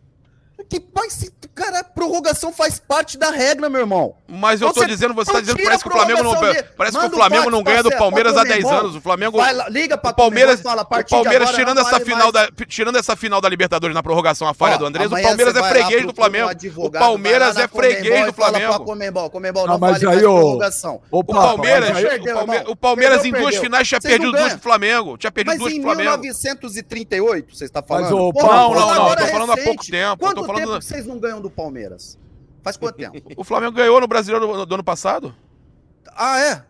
Que, 0.69 0.85
mas 0.95 1.13
se- 1.13 1.33
Cara, 1.57 1.83
prorrogação 1.83 2.53
faz 2.53 2.79
parte 2.79 3.17
da 3.17 3.31
regra, 3.31 3.71
meu 3.71 3.81
irmão. 3.81 4.15
Mas 4.29 4.61
eu 4.61 4.71
tô 4.75 4.81
Você 4.81 4.87
dizendo, 4.87 5.15
você 5.15 5.33
tá 5.33 5.41
dizendo, 5.41 5.59
parece 5.65 5.83
que 5.83 5.89
o 5.89 5.93
Flamengo 5.93 6.23
não. 6.23 6.35
Parece 6.77 6.99
que 6.99 7.05
o 7.05 7.09
o 7.09 7.11
Flamengo 7.11 7.51
não 7.51 7.63
ganha 7.63 7.83
do 7.83 7.91
Palmeiras 7.93 8.37
há 8.37 8.45
10 8.45 8.63
Comembol. 8.63 8.79
anos. 8.81 8.97
O 8.97 9.01
Flamengo. 9.01 9.39
Vai 9.39 9.55
lá, 9.55 9.67
liga 9.71 9.97
pra 9.97 10.11
O 10.11 10.15
Palmeiras, 10.15 10.61
fala, 10.61 10.83
a 10.83 10.85
o 10.85 11.05
Palmeiras 11.05 11.49
agora 11.49 11.57
tirando 11.57 11.79
essa 11.81 11.91
vale 11.93 12.05
final 12.05 12.33
mais. 12.33 12.51
da 12.51 12.67
tirando 12.67 12.99
essa 12.99 13.17
final 13.17 13.41
da 13.41 13.49
Libertadores 13.49 13.95
na 13.95 14.03
prorrogação 14.03 14.47
a 14.47 14.53
falha 14.53 14.75
Ó, 14.75 14.79
do 14.79 14.87
Andrés, 14.87 15.11
o 15.11 15.15
Palmeiras 15.19 15.57
é 15.57 15.61
vai 15.61 15.71
freguês 15.71 16.05
do 16.07 16.15
Flamengo. 16.15 16.47
O 16.47 16.51
advogado, 16.51 17.03
Palmeiras 17.03 17.57
é 17.57 17.67
freguês 17.69 18.27
do 18.27 18.33
Flamengo. 18.35 18.85
Comembol, 18.85 19.31
Comembol 19.31 19.65
Ah, 19.65 19.69
não 19.69 19.79
mas 19.79 20.05
aí, 20.05 20.27
O 20.27 21.25
Papa, 21.25 21.41
Palmeiras, 21.41 21.91
mas 21.91 22.69
o 22.69 22.73
o 22.73 22.77
Palmeiras 22.77 23.25
em 23.25 23.33
duas 23.33 23.57
finais 23.57 23.89
tinha 23.89 24.01
perdido 24.01 24.33
duas 24.33 24.53
pro 24.53 24.63
Flamengo. 24.63 25.17
Tinha 25.17 25.31
perdido 25.33 25.53
Mas 25.53 25.59
duas 25.59 25.73
em 25.73 25.81
pro 25.81 25.95
Flamengo. 25.95 26.19
1938, 26.19 27.57
você 27.57 27.65
está 27.65 27.83
falando? 27.83 28.33
Mas, 28.35 28.45
Não, 28.45 28.75
não, 28.75 28.95
não. 28.95 29.17
Tô 29.17 29.27
falando 29.27 29.53
há 29.53 29.57
pouco 29.57 29.87
tempo. 29.87 30.35
Tô 30.35 30.45
falando. 30.45 30.83
vocês 30.83 31.07
não 31.07 31.19
ganham 31.19 31.41
do 31.41 31.46
Palmeiras? 31.51 32.19
Faz 32.63 32.77
quanto 32.77 32.97
tempo? 32.97 33.17
O 33.37 33.45
Flamengo 33.45 33.73
ganhou 33.73 34.01
no 34.01 34.07
Brasileiro 34.09 34.47
do, 34.47 34.67
do 34.67 34.75
ano 34.75 34.85
passado. 34.85 35.35
ah, 36.17 36.39
é? 36.41 36.63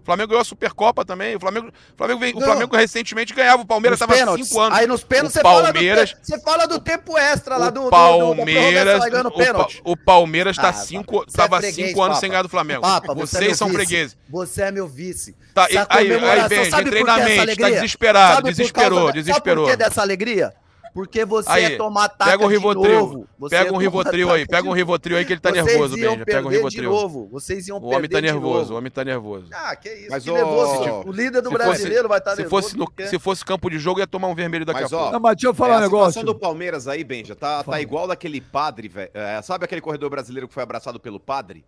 O 0.00 0.04
Flamengo 0.04 0.28
ganhou 0.28 0.42
a 0.42 0.44
Supercopa 0.44 1.02
também. 1.02 1.34
O 1.34 1.40
Flamengo, 1.40 1.68
o 1.68 1.96
Flamengo, 1.96 2.20
vem- 2.20 2.34
o. 2.36 2.40
Flamengo 2.42 2.76
recentemente 2.76 3.32
ganhava. 3.32 3.62
O 3.62 3.66
Palmeiras 3.66 3.96
estava 3.96 4.12
pênaltis. 4.12 4.48
cinco 4.48 4.60
anos. 4.60 4.78
Aí 4.78 4.86
nos 4.86 5.02
pênaltis 5.02 5.32
você 5.32 5.40
fala 5.40 5.60
do 5.62 5.72
Palmeiras- 5.72 6.10
tempo- 6.12 6.20
você 6.26 6.40
fala 6.40 6.66
do 6.68 6.78
tempo 6.78 7.16
extra 7.16 7.56
lá 7.56 7.70
do, 7.70 7.80
do, 7.80 7.84
do, 7.84 7.90
Palmeiras, 7.90 9.02
o, 9.02 9.30
Pa- 9.30 9.30
pênalti. 9.30 9.80
o 9.82 9.96
Palmeiras 9.96 10.56
tá 10.58 10.68
Ah, 10.68 10.72
cinco, 10.74 11.24
você 11.26 11.40
é 11.40 11.48
freguês, 11.48 11.74
cinco 11.74 12.02
anos 12.02 12.16
Papa. 12.16 12.20
sem 12.20 12.28
ganhar 12.28 12.42
do 12.42 12.50
Flamengo. 12.50 12.82
Papa, 12.82 13.14
você 13.14 13.36
é 13.36 13.38
Vocês 13.38 13.46
meu 13.48 13.56
são 13.56 13.68
vice. 13.68 13.78
fregueses. 13.78 14.16
Você 14.28 14.62
é 14.62 14.70
meu 14.70 14.86
vice. 14.86 15.34
Tá, 15.54 15.64
Essa 15.70 15.86
aí, 15.88 16.12
aí, 16.12 16.70
sabe 16.70 16.82
entrei 16.88 17.02
na 17.02 17.16
mente, 17.20 17.56
tá 17.56 17.70
desesperado, 17.70 18.34
Sabe 18.34 18.48
desesperou, 18.50 18.98
causa 18.98 19.12
desesperou. 19.14 19.64
Sabe 19.66 19.76
por 19.76 19.84
que 19.84 19.88
dessa 19.88 20.02
alegria? 20.02 20.54
Porque 20.94 21.24
você 21.24 21.50
Aí, 21.50 21.72
ia 21.72 21.76
tomar 21.76 22.08
taca 22.08 22.30
Pega 22.30 22.44
um 22.44 22.48
de 22.48 22.54
Rivotril. 22.54 23.00
novo. 23.00 23.28
Você 23.36 23.56
Pega 23.56 23.72
um 23.74 23.76
Rivotril 23.78 24.30
aí, 24.30 24.46
pega 24.46 24.68
um 24.68 24.72
Rivotril 24.72 25.16
aí 25.16 25.24
que 25.24 25.32
ele 25.32 25.40
tá 25.40 25.50
Vocês 25.50 25.64
nervoso, 25.66 25.96
Benja. 25.96 26.06
Pega 26.06 26.16
um 26.18 26.24
perder 26.24 26.48
de 26.50 26.56
Rivotril. 26.56 26.90
novo. 26.90 27.28
Vocês 27.32 27.66
iam 27.66 27.78
O 27.78 27.86
homem 27.92 28.08
tá 28.08 28.20
nervoso, 28.20 28.72
o 28.74 28.76
homem 28.78 28.90
tá 28.92 29.04
nervoso. 29.04 29.48
Ah, 29.52 29.74
que 29.74 29.92
isso. 29.92 30.10
Mas, 30.12 30.22
que 30.22 30.30
ô, 30.30 30.34
nervoso. 30.34 30.82
tipo, 30.84 31.08
o 31.08 31.12
líder 31.12 31.42
do 31.42 31.48
se 31.50 31.56
fosse- 31.56 31.66
brasileiro 31.68 32.08
vai 32.08 32.18
estar 32.18 32.30
Se 32.36 32.42
nervoso. 32.42 32.62
fosse, 32.62 32.76
no, 32.78 32.84
porque- 32.84 33.06
se 33.08 33.18
fosse 33.18 33.44
campo 33.44 33.68
de 33.68 33.76
jogo, 33.80 33.98
ia 33.98 34.06
tomar 34.06 34.28
um 34.28 34.36
vermelho 34.36 34.64
daqui 34.64 34.82
Mas, 34.82 34.92
a 34.92 34.96
ó, 34.96 34.98
pouco. 35.00 35.12
Não, 35.14 35.20
mas 35.20 35.34
deixa 35.34 35.48
eu 35.48 35.54
falar 35.54 35.74
É, 35.74 35.74
um 35.74 35.80
a 35.80 35.84
situação 35.86 36.22
negócio. 36.22 36.24
do 36.24 36.34
Palmeiras 36.36 36.86
aí, 36.86 37.02
Benja, 37.02 37.34
tá, 37.34 37.64
tá 37.64 37.80
igual 37.80 38.06
daquele 38.06 38.40
padre, 38.40 38.86
velho. 38.86 39.10
É, 39.12 39.42
sabe 39.42 39.64
aquele 39.64 39.80
corredor 39.80 40.08
brasileiro 40.10 40.46
que 40.46 40.54
foi 40.54 40.62
abraçado 40.62 41.00
pelo 41.00 41.18
padre? 41.18 41.64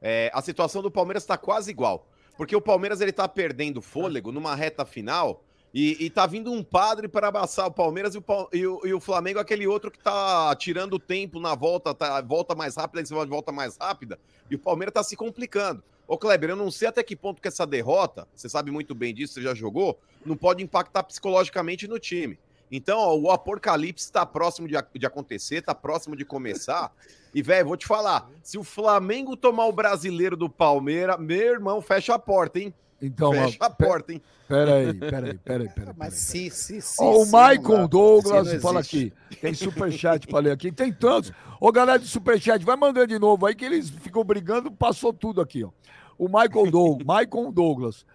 É, 0.00 0.30
a 0.32 0.40
situação 0.40 0.80
do 0.80 0.90
Palmeiras 0.90 1.26
tá 1.26 1.36
quase 1.36 1.70
igual. 1.70 2.06
Porque 2.34 2.56
o 2.56 2.62
Palmeiras 2.62 3.02
ele 3.02 3.12
tá 3.12 3.28
perdendo 3.28 3.82
fôlego 3.82 4.32
numa 4.32 4.54
reta 4.56 4.86
final 4.86 5.44
e, 5.74 6.04
e 6.04 6.08
tá 6.10 6.24
vindo 6.24 6.52
um 6.52 6.62
padre 6.62 7.08
para 7.08 7.26
abraçar 7.28 7.66
o 7.66 7.72
Palmeiras 7.72 8.14
e 8.14 8.18
o, 8.18 8.24
e 8.52 8.66
o- 8.66 8.80
e 8.86 8.94
o 8.94 9.00
Flamengo, 9.00 9.40
aquele 9.40 9.66
outro 9.66 9.90
que 9.90 9.98
tá 9.98 10.54
tirando 10.54 10.94
o 10.94 10.98
tempo 11.00 11.40
na 11.40 11.54
volta, 11.56 11.92
tá, 11.92 12.20
volta 12.22 12.54
mais 12.54 12.76
rápida, 12.76 13.02
em 13.02 13.04
cima 13.04 13.24
de 13.24 13.30
volta 13.30 13.50
mais 13.50 13.76
rápida, 13.76 14.18
e 14.48 14.54
o 14.54 14.58
Palmeiras 14.58 14.94
tá 14.94 15.02
se 15.02 15.16
complicando. 15.16 15.82
Ô, 16.06 16.16
Kleber, 16.16 16.50
eu 16.50 16.56
não 16.56 16.70
sei 16.70 16.86
até 16.88 17.02
que 17.02 17.16
ponto 17.16 17.42
que 17.42 17.48
essa 17.48 17.66
derrota, 17.66 18.28
você 18.34 18.48
sabe 18.48 18.70
muito 18.70 18.94
bem 18.94 19.12
disso, 19.12 19.34
você 19.34 19.42
já 19.42 19.54
jogou, 19.54 19.98
não 20.24 20.36
pode 20.36 20.62
impactar 20.62 21.02
psicologicamente 21.02 21.88
no 21.88 21.98
time. 21.98 22.38
Então, 22.70 22.98
ó, 22.98 23.16
o 23.16 23.30
apocalipse 23.30 24.04
está 24.06 24.24
próximo 24.26 24.68
de, 24.68 24.74
de 24.94 25.06
acontecer, 25.06 25.62
tá 25.62 25.74
próximo 25.74 26.16
de 26.16 26.24
começar. 26.24 26.92
E, 27.34 27.42
velho, 27.42 27.68
vou 27.68 27.76
te 27.76 27.86
falar: 27.86 28.28
se 28.42 28.58
o 28.58 28.64
Flamengo 28.64 29.36
tomar 29.36 29.66
o 29.66 29.72
brasileiro 29.72 30.36
do 30.36 30.48
Palmeiras, 30.48 31.18
meu 31.18 31.52
irmão, 31.54 31.80
fecha 31.80 32.14
a 32.14 32.18
porta, 32.18 32.58
hein? 32.58 32.74
Então, 33.04 33.32
fecha 33.32 33.56
a 33.60 33.70
porta, 33.70 34.12
hein? 34.12 34.22
peraí, 34.48 34.94
peraí, 34.94 35.34
peraí, 35.38 35.68
peraí. 35.68 35.94
Mas 35.96 36.14
se, 36.14 36.48
se, 36.50 36.80
se. 36.80 37.02
Ó, 37.02 37.22
o 37.22 37.24
Michael. 37.26 37.88
Douglas 37.88 38.62
fala 38.62 38.80
aqui. 38.80 39.12
Tem 39.40 39.52
superchat 39.52 40.26
pra 40.26 40.38
ler 40.38 40.52
aqui. 40.52 40.72
Tem 40.72 40.92
tantos. 40.92 41.32
Ô, 41.60 41.70
galera 41.70 41.98
de 41.98 42.06
superchat, 42.06 42.64
vai 42.64 42.76
mandando 42.76 43.06
de 43.06 43.18
novo 43.18 43.46
aí 43.46 43.54
que 43.54 43.64
eles 43.64 43.90
ficam 43.90 44.24
brigando, 44.24 44.70
passou 44.70 45.12
tudo 45.12 45.40
aqui, 45.40 45.64
ó. 45.64 45.70
O 46.18 46.26
Michael 46.28 46.70
Douglas, 46.70 47.06
Michael 47.06 47.52
Douglas. 47.52 48.06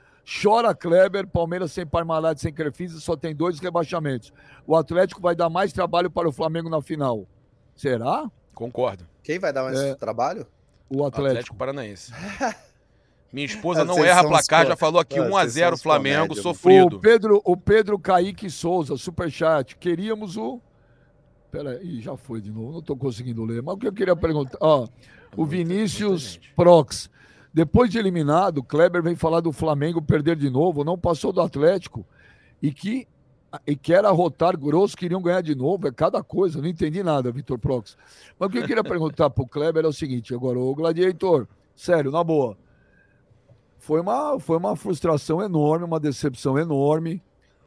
Chora 0.42 0.76
Kleber, 0.76 1.26
Palmeiras 1.26 1.72
sem 1.72 1.88
Parmalat, 1.88 2.38
sem 2.40 2.54
Crefisa, 2.54 3.00
só 3.00 3.16
tem 3.16 3.36
dois 3.36 3.60
rebaixamentos. 3.60 4.32
O 4.68 4.76
Atlético 4.76 5.20
vai 5.20 5.36
dar 5.36 5.50
mais 5.50 5.74
trabalho 5.74 6.12
para 6.12 6.30
o 6.30 6.32
Flamengo 6.32 6.70
na 6.70 6.82
final. 6.82 7.26
Será? 7.76 8.30
Concordo. 8.54 9.08
Quem 9.24 9.40
vai 9.40 9.52
dar 9.52 9.64
mais 9.64 9.80
É. 9.80 9.96
trabalho? 9.96 10.46
O 10.88 11.04
Atlético, 11.06 11.28
Atlético. 11.30 11.56
Paranaense. 11.56 12.12
Minha 13.32 13.46
esposa 13.46 13.82
Ah, 13.82 13.86
não 13.86 14.04
erra 14.04 14.28
placar, 14.28 14.66
já 14.66 14.76
falou 14.76 15.00
aqui 15.00 15.20
Ah, 15.20 15.24
1 15.24 15.38
a 15.38 15.42
vocês 15.42 15.54
0 15.54 15.68
são 15.68 15.74
uns 15.76 15.82
Flamengo, 15.84 16.16
comédia, 16.16 16.30
mano. 16.30 16.40
O 16.40 16.44
sofrido. 16.44 17.00
Pedro, 17.00 17.42
o 17.46 17.58
Pedro 17.58 18.00
Kaique 18.00 18.50
Souza, 18.50 18.98
superchat. 18.98 19.76
Queríamos 19.78 20.36
o. 20.36 20.60
Peraí, 21.52 22.00
já 22.02 22.16
foi 22.16 22.42
de 22.42 22.52
novo, 22.52 22.72
não 22.72 22.80
estou 22.80 22.96
conseguindo 22.96 23.44
ler. 23.44 23.62
Mas 23.62 23.76
o 23.76 23.78
que 23.78 23.88
eu 23.88 23.94
queria 23.94 24.16
perguntar. 24.16 24.58
Ó, 24.62 24.88
o 25.36 25.46
Vinícius 25.46 26.40
Prox. 26.56 27.10
Depois 27.52 27.90
de 27.90 27.98
eliminado, 27.98 28.64
Kleber 28.64 29.02
vem 29.02 29.16
falar 29.16 29.42
do 29.42 29.52
Flamengo 29.52 30.02
perder 30.02 30.36
de 30.36 30.50
novo, 30.50 30.84
não 30.84 30.98
passou 30.98 31.32
do 31.32 31.42
Atlético 31.42 32.06
e 32.62 32.72
que 32.72 33.08
e 33.66 33.76
quer 33.76 34.06
arrotar 34.06 34.56
grosso, 34.56 34.96
queriam 34.96 35.22
ganhar 35.22 35.42
de 35.42 35.56
novo. 35.56 35.88
É 35.88 35.92
cada 35.92 36.22
coisa, 36.22 36.62
não 36.62 36.68
entendi 36.68 37.02
nada, 37.02 37.32
Vitor 37.32 37.58
Prox. 37.58 37.98
Mas 38.38 38.48
o 38.48 38.52
que 38.52 38.60
eu 38.60 38.66
queria 38.66 38.84
perguntar 38.84 39.30
para 39.32 39.44
o 39.44 39.48
Kleber 39.48 39.86
é 39.86 39.88
o 39.88 39.94
seguinte: 39.94 40.34
agora, 40.34 40.60
o 40.60 40.76
Gladiator, 40.76 41.48
sério, 41.76 42.12
na 42.12 42.24
boa. 42.24 42.56
Foi 43.90 44.02
uma, 44.02 44.40
foi 44.40 44.56
uma 44.56 44.76
frustração 44.76 45.42
enorme, 45.42 45.84
uma 45.84 46.00
decepção 46.00 46.60
enorme. 46.60 47.24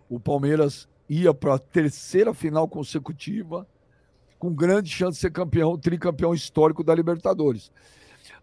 O 0.08 0.20
Palmeiras 0.20 0.88
ia 1.08 1.34
para 1.34 1.54
a 1.54 1.58
terceira 1.58 2.32
final 2.32 2.68
consecutiva, 2.68 3.66
com 4.38 4.54
grande 4.54 4.88
chance 4.88 5.16
de 5.16 5.20
ser 5.20 5.32
campeão, 5.32 5.76
tricampeão 5.76 6.32
histórico 6.32 6.84
da 6.84 6.94
Libertadores. 6.94 7.72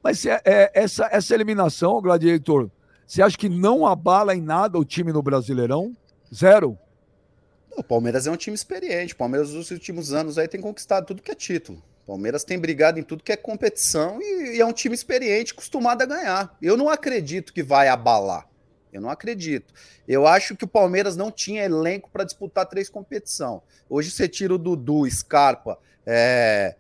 Mas 0.04 0.26
é, 0.26 0.42
é, 0.44 0.72
essa, 0.74 1.08
essa 1.10 1.34
eliminação, 1.34 2.02
Gladiator, 2.02 2.70
você 3.08 3.22
acha 3.22 3.38
que 3.38 3.48
não 3.48 3.88
abala 3.88 4.36
em 4.36 4.42
nada 4.42 4.78
o 4.78 4.84
time 4.84 5.14
no 5.14 5.24
Brasileirão? 5.24 5.96
Zero? 6.36 6.78
O 7.78 7.82
Palmeiras 7.82 8.28
é 8.28 8.32
um 8.32 8.36
time 8.36 8.56
experiente. 8.56 9.14
O 9.14 9.18
Palmeiras, 9.18 9.54
nos 9.54 9.72
últimos 9.72 10.12
anos, 10.12 10.38
aí 10.38 10.50
tem 10.50 10.60
conquistado 10.60 11.06
tudo 11.06 11.22
que 11.22 11.32
é 11.32 11.36
título. 11.36 11.82
Palmeiras 12.10 12.44
tem 12.44 12.58
brigado 12.58 13.00
em 13.00 13.04
tudo 13.04 13.24
que 13.24 13.32
é 13.32 13.38
competição 13.38 14.20
e, 14.20 14.56
e 14.56 14.60
é 14.60 14.66
um 14.66 14.74
time 14.74 14.96
experiente, 14.96 15.54
acostumado 15.54 16.02
a 16.02 16.08
ganhar. 16.08 16.58
Eu 16.60 16.76
não 16.76 16.90
acredito 16.90 17.54
que 17.54 17.62
vai 17.62 17.88
abalar. 17.88 18.50
Eu 18.92 19.00
não 19.00 19.12
acredito. 19.12 19.72
Eu 20.08 20.26
acho 20.26 20.56
que 20.56 20.66
o 20.66 20.68
Palmeiras 20.68 21.16
não 21.16 21.32
tinha 21.32 21.64
elenco 21.64 22.10
para 22.10 22.24
disputar 22.24 22.66
três 22.66 22.90
competições. 22.90 23.62
Hoje 23.88 24.10
você 24.10 24.28
tira 24.28 24.56
o 24.56 24.58
Dudu, 24.58 25.08
Scarpa, 25.08 25.78
é, 26.04 26.76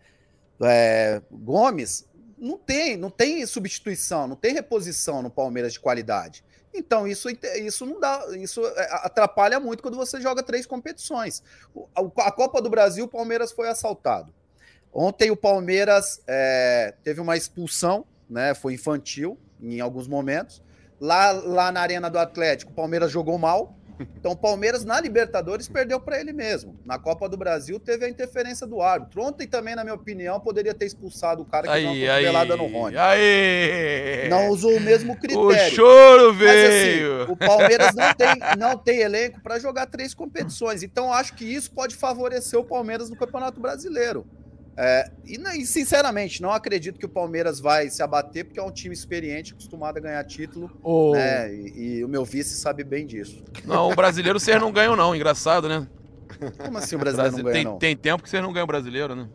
é, 0.63 1.21
Gomes, 1.29 2.07
não 2.35 2.57
tem, 2.57 2.97
não 2.97 3.11
tem 3.11 3.45
substituição, 3.45 4.27
não 4.27 4.35
tem 4.35 4.55
reposição 4.55 5.21
no 5.21 5.29
Palmeiras 5.29 5.73
de 5.73 5.79
qualidade. 5.79 6.43
Então, 6.73 7.07
isso, 7.07 7.29
isso 7.63 7.85
não 7.85 7.99
dá, 7.99 8.25
isso 8.35 8.65
é, 8.65 8.89
atrapalha 9.05 9.59
muito 9.59 9.83
quando 9.83 9.95
você 9.95 10.19
joga 10.19 10.41
três 10.41 10.65
competições. 10.65 11.43
A 12.17 12.31
Copa 12.31 12.59
do 12.59 12.69
Brasil, 12.69 13.05
o 13.05 13.07
Palmeiras 13.07 13.51
foi 13.51 13.69
assaltado. 13.69 14.38
Ontem 14.93 15.31
o 15.31 15.35
Palmeiras 15.35 16.21
é, 16.27 16.93
teve 17.03 17.21
uma 17.21 17.37
expulsão, 17.37 18.05
né? 18.29 18.53
Foi 18.53 18.73
infantil 18.73 19.37
em 19.61 19.79
alguns 19.79 20.07
momentos. 20.07 20.61
Lá, 20.99 21.31
lá 21.31 21.71
na 21.71 21.81
Arena 21.81 22.09
do 22.09 22.17
Atlético, 22.19 22.71
o 22.71 22.75
Palmeiras 22.75 23.11
jogou 23.11 23.37
mal. 23.37 23.75
Então, 24.17 24.31
o 24.31 24.35
Palmeiras 24.37 24.85
na 24.85 24.99
Libertadores 25.01 25.67
perdeu 25.67 25.99
para 25.99 26.19
ele 26.19 26.31
mesmo. 26.31 26.79
Na 26.85 26.97
Copa 26.97 27.27
do 27.27 27.35
Brasil 27.35 27.77
teve 27.79 28.05
a 28.05 28.09
interferência 28.09 28.65
do 28.65 28.81
árbitro. 28.81 29.21
Ontem 29.21 29.45
também, 29.45 29.75
na 29.75 29.83
minha 29.83 29.93
opinião, 29.93 30.39
poderia 30.39 30.73
ter 30.73 30.85
expulsado 30.85 31.41
o 31.41 31.45
cara 31.45 31.67
que 31.67 31.73
deu 31.73 31.83
uma 31.83 31.91
Aí, 31.91 32.07
cotovelada 32.07 32.53
aí. 32.53 32.59
no 32.59 32.67
Rony. 32.67 32.97
Aí. 32.97 34.29
Não 34.29 34.47
usou 34.49 34.75
o 34.75 34.79
mesmo 34.79 35.17
critério. 35.17 35.49
O 35.49 35.75
choro 35.75 36.33
Mas 36.33 36.49
assim, 36.49 36.69
veio. 36.69 37.31
o 37.31 37.35
Palmeiras 37.35 37.93
não 37.93 38.13
tem, 38.13 38.57
não 38.57 38.77
tem 38.77 38.99
elenco 38.99 39.41
para 39.41 39.59
jogar 39.59 39.85
três 39.87 40.13
competições. 40.13 40.81
Então, 40.81 41.11
acho 41.11 41.33
que 41.35 41.43
isso 41.43 41.69
pode 41.71 41.93
favorecer 41.95 42.57
o 42.57 42.63
Palmeiras 42.63 43.09
no 43.09 43.17
Campeonato 43.17 43.59
Brasileiro. 43.59 44.25
É, 44.77 45.11
e, 45.25 45.35
e, 45.35 45.65
sinceramente, 45.65 46.41
não 46.41 46.51
acredito 46.51 46.97
que 46.97 47.05
o 47.05 47.09
Palmeiras 47.09 47.59
vai 47.59 47.89
se 47.89 48.01
abater, 48.01 48.45
porque 48.45 48.59
é 48.59 48.63
um 48.63 48.71
time 48.71 48.93
experiente, 48.93 49.51
acostumado 49.53 49.97
a 49.97 49.99
ganhar 49.99 50.23
título, 50.23 50.71
Ô, 50.81 51.11
né? 51.13 51.53
E, 51.53 51.97
e 51.97 52.05
o 52.05 52.07
meu 52.07 52.23
vice 52.23 52.55
sabe 52.55 52.83
bem 52.83 53.05
disso. 53.05 53.43
Não, 53.65 53.89
o 53.89 53.95
brasileiro 53.95 54.39
vocês 54.39 54.59
não 54.59 54.71
ganham, 54.71 54.95
não. 54.95 55.15
Engraçado, 55.15 55.67
né? 55.67 55.87
Como 56.57 56.77
assim 56.77 56.95
o 56.95 56.99
brasileiro 56.99 57.35
não 57.37 57.43
ganha, 57.43 57.53
tem, 57.53 57.63
não? 57.65 57.77
tem 57.77 57.97
tempo 57.97 58.23
que 58.23 58.29
vocês 58.29 58.41
não 58.41 58.53
ganham 58.53 58.67
brasileiro, 58.67 59.15
né? 59.15 59.27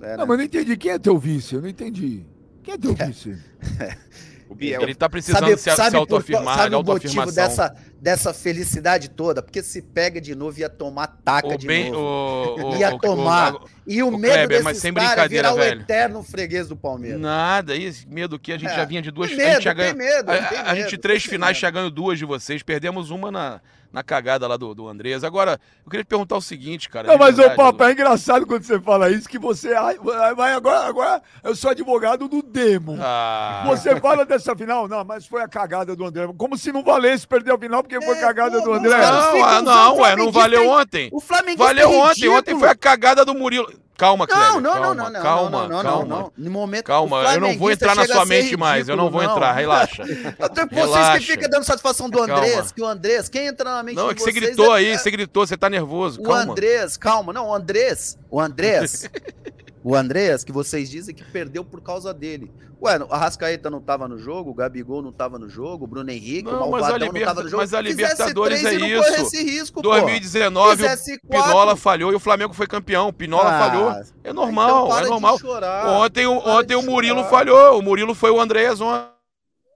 É, 0.00 0.06
né? 0.08 0.16
Não, 0.16 0.26
mas 0.26 0.30
eu 0.30 0.36
não 0.38 0.44
entendi. 0.44 0.76
Quem 0.76 0.92
é 0.92 0.98
teu 0.98 1.18
vice? 1.18 1.54
Eu 1.54 1.62
não 1.62 1.68
entendi. 1.68 2.24
Quem 2.62 2.74
é 2.74 2.78
teu 2.78 2.94
vice? 2.94 3.36
O 4.48 4.54
Biel. 4.54 4.80
Ele 4.80 4.94
tá 4.94 5.08
precisando 5.08 5.40
Sabe, 5.40 5.56
se, 5.56 5.70
se 5.70 5.76
sabe, 5.76 5.90
por, 5.90 5.96
autoafirmar, 5.98 6.56
sabe 6.58 6.76
o 6.76 6.82
motivo 6.82 7.32
dessa, 7.32 7.74
dessa 8.00 8.32
felicidade 8.32 9.10
toda? 9.10 9.42
Porque 9.42 9.62
se 9.62 9.82
pega 9.82 10.20
de 10.20 10.34
novo 10.34 10.60
ia 10.60 10.68
tomar 10.68 11.08
taca 11.24 11.48
O 11.48 11.58
de 11.58 11.66
bem, 11.66 11.90
novo. 11.90 12.60
o, 12.62 12.70
o, 12.70 12.76
Ia 12.76 12.94
o- 12.94 12.98
tomar. 12.98 13.56
O- 13.86 13.92
E 13.92 14.02
o 14.02 14.08
Ô, 14.08 14.10
medo 14.18 14.32
Kleber, 14.32 14.48
desses 14.48 14.64
mas 14.64 14.78
sem 14.78 14.88
é 14.88 14.92
brincadeira, 14.92 15.50
virar 15.50 15.52
velho. 15.64 15.80
o 15.80 15.82
eterno 15.82 16.22
freguês 16.22 16.68
do 16.68 16.76
Palmeiras. 16.76 17.20
Nada, 17.20 17.74
isso, 17.76 18.06
medo 18.08 18.38
que 18.38 18.52
a 18.52 18.58
gente 18.58 18.70
É. 18.72 18.76
já 18.76 18.84
vinha 18.84 19.00
de 19.02 19.10
duas 19.10 19.30
Tem 19.30 19.36
a 19.38 19.40
gente 19.40 19.48
medo, 19.52 19.62
já 19.62 19.74
tem 19.74 19.84
ganha- 19.84 19.94
medo, 19.94 20.30
a, 20.30 20.36
tem 20.42 20.58
a 20.58 20.74
gente 20.74 20.90
medo, 20.92 20.98
três 21.00 21.22
tem 21.22 21.30
finais 21.30 21.56
medo. 21.56 21.60
já 21.62 21.70
ganhou 21.70 21.90
duas 21.90 22.18
de 22.18 22.24
vocês, 22.24 22.62
perdemos 22.62 23.10
uma 23.10 23.30
na, 23.30 23.60
na 23.92 24.02
cagada 24.02 24.46
lá 24.46 24.56
do, 24.56 24.74
do 24.74 24.88
Andrés. 24.88 25.22
Agora, 25.24 25.58
eu 25.84 25.90
queria 25.90 26.04
te 26.04 26.08
perguntar 26.08 26.36
o 26.36 26.40
seguinte, 26.42 26.88
cara. 26.88 27.08
Não, 27.08 27.16
mas, 27.16 27.34
ô, 27.34 27.42
verdade, 27.42 27.56
papo, 27.56 27.84
é 27.84 27.92
engraçado 27.92 28.46
quando 28.46 28.62
você 28.64 28.78
fala 28.80 29.08
isso, 29.10 29.28
que 29.28 29.38
você. 29.38 29.72
ai, 29.74 29.96
Vai 30.34 30.52
agora, 30.52 30.86
agora 30.86 31.22
eu 31.42 31.54
sou 31.54 31.70
advogado 31.70 32.28
do 32.28 32.42
demo. 32.42 32.98
Ah, 33.00 33.62
Você 33.68 33.98
fala 34.00 34.26
dessa 34.26 34.54
final? 34.56 34.86
Não, 34.88 35.04
mas 35.04 35.26
foi 35.26 35.40
a 35.42 35.48
cagada 35.48 35.94
do 35.96 36.04
André. 36.04 36.26
Como 36.36 36.58
se 36.58 36.72
não 36.72 36.82
valesse 36.82 37.26
perder 37.26 37.52
a 37.52 37.58
final 37.58 37.82
porque 37.82 38.00
foi 38.04 38.16
É, 38.18 38.20
cagada 38.20 38.58
pô, 38.58 38.64
do 38.64 38.70
não, 38.70 38.74
André. 38.78 38.90
não, 38.98 39.44
ah, 39.44 39.62
não, 39.62 39.94
o 39.96 40.00
ué, 40.00 40.16
não 40.16 40.30
valeu 40.32 40.64
em- 40.64 40.68
ontem. 40.68 41.08
O 41.12 41.20
Flamenguista 41.20 41.64
Valeu 41.64 41.88
é 41.92 41.96
ontem, 41.96 42.28
ontem 42.28 42.58
foi 42.58 42.68
a 42.68 42.74
cagada 42.74 43.24
do 43.24 43.34
Murilo. 43.34 43.72
Calma, 43.96 44.26
Kleber, 44.26 44.46
Não, 44.52 44.60
não, 44.60 44.72
calma, 44.72 44.86
não, 44.86 44.94
não, 44.94 45.10
não, 45.10 45.22
calma, 45.22 45.50
não, 45.50 45.68
não, 45.68 45.82
calma. 45.82 46.32
No 46.36 46.50
momento, 46.50 46.84
Calma, 46.84 47.16
o 47.20 47.32
eu 47.32 47.40
não 47.40 47.56
vou 47.56 47.70
entrar 47.70 47.94
na 47.94 48.04
sua 48.06 48.26
mente 48.26 48.54
mais, 48.54 48.90
eu 48.90 48.96
não 48.96 49.10
vou 49.10 49.20
ridículo, 49.22 49.38
entrar, 49.42 49.52
relaxa. 49.54 50.02
Até 50.38 50.66
vocês 50.66 50.84
Relaxa. 50.84 51.18
que 51.18 51.24
ficam 51.26 51.48
dando 51.48 51.64
satisfação 51.64 52.10
do 52.10 52.20
Andrés, 52.22 52.52
Calma. 52.56 52.70
que 52.74 52.82
o 52.82 52.86
Andrés, 52.86 53.28
quem 53.30 53.46
entra 53.46 53.70
na 53.76 53.82
mente 53.82 53.96
Não, 53.96 54.10
é 54.10 54.14
que 54.14 54.20
você 54.20 54.32
gritou 54.32 54.74
é- 54.74 54.78
aí, 54.80 54.88
é- 54.88 54.98
você 54.98 55.10
gritou, 55.10 55.46
você 55.46 55.56
tá 55.56 55.70
nervoso, 55.70 56.20
O 56.20 56.24
calma. 56.24 56.42
Andrés, 56.52 56.98
calma, 56.98 57.32
não, 57.32 57.46
o 57.48 57.54
Andrés, 57.54 58.18
o 58.30 58.38
Andrés, 58.38 59.08
o 59.88 59.94
Andrés, 59.94 60.42
que 60.42 60.50
vocês 60.50 60.90
dizem 60.90 61.14
que 61.14 61.22
perdeu 61.22 61.64
por 61.64 61.80
causa 61.80 62.12
dele. 62.12 62.50
Ué, 62.82 62.98
a 63.08 63.16
Rascaeta 63.16 63.70
não 63.70 63.80
tava 63.80 64.08
no 64.08 64.18
jogo, 64.18 64.50
o 64.50 64.54
Gabigol 64.54 65.00
não 65.00 65.12
tava 65.12 65.38
no 65.38 65.48
jogo, 65.48 65.84
o 65.84 65.86
Bruno 65.86 66.10
Henrique, 66.10 66.42
Não, 66.50 66.56
o 66.56 66.70
Malvadão 66.72 66.98
não 66.98 67.06
Liberta- 67.06 67.26
tava 67.28 67.42
no 67.44 67.48
jogo. 67.48 67.62
mas 67.62 67.72
a 67.72 67.80
Libertadores 67.80 68.64
é 68.64 68.78
não 68.78 68.86
isso. 68.88 69.36
risco, 69.36 69.80
pô. 69.80 69.88
2019 69.88 70.76
Fizesse 70.78 71.14
o. 71.22 71.28
Pinola 71.28 71.76
falhou 71.76 72.10
e 72.10 72.16
o 72.16 72.18
Flamengo 72.18 72.52
foi 72.52 72.66
campeão. 72.66 73.06
O 73.06 73.12
Pinola 73.12 73.48
Ah, 73.48 73.58
falhou. 73.60 73.90
É 73.92 74.02
então 74.24 74.34
normal, 74.34 74.88
para 74.88 75.06
é 75.06 75.08
normal. 75.08 75.38
chorar, 75.38 75.86
Ontem, 75.86 76.26
ontem 76.26 76.74
o 76.74 76.82
Murilo 76.82 77.18
chorar. 77.18 77.30
falhou. 77.30 77.78
O 77.78 77.82
Murilo 77.82 78.12
foi 78.12 78.30
o 78.32 78.40
Andréas 78.40 78.80
ontem. 78.80 79.06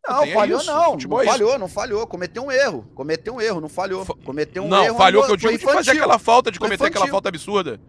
Não, 0.09 0.25
é 0.25 0.33
falhou 0.35 0.59
isso, 0.59 0.67
não. 0.73 0.91
futebol 0.93 1.19
Não 1.19 1.25
é 1.25 1.31
falhou, 1.31 1.59
não 1.59 1.69
falhou. 1.69 2.07
Cometeu 2.07 2.43
um 2.45 2.51
erro. 2.51 2.85
Cometeu 2.97 3.35
um 3.35 3.41
erro, 3.41 3.61
não 3.61 3.69
falhou. 3.69 4.05
Fa- 4.05 4.15
Cometeu 4.25 4.65
um 4.65 4.69
não, 4.69 4.83
erro. 4.83 4.97
falhou 4.97 5.25
que 5.25 5.31
eu 5.33 5.37
digo 5.37 5.57
de 5.57 5.65
fazer 5.65 5.93
aquela 5.93 6.19
falta, 6.19 6.51
de 6.51 6.59
cometer 6.59 6.87
aquela 6.87 7.07
falta 7.07 7.29
absurda. 7.29 7.81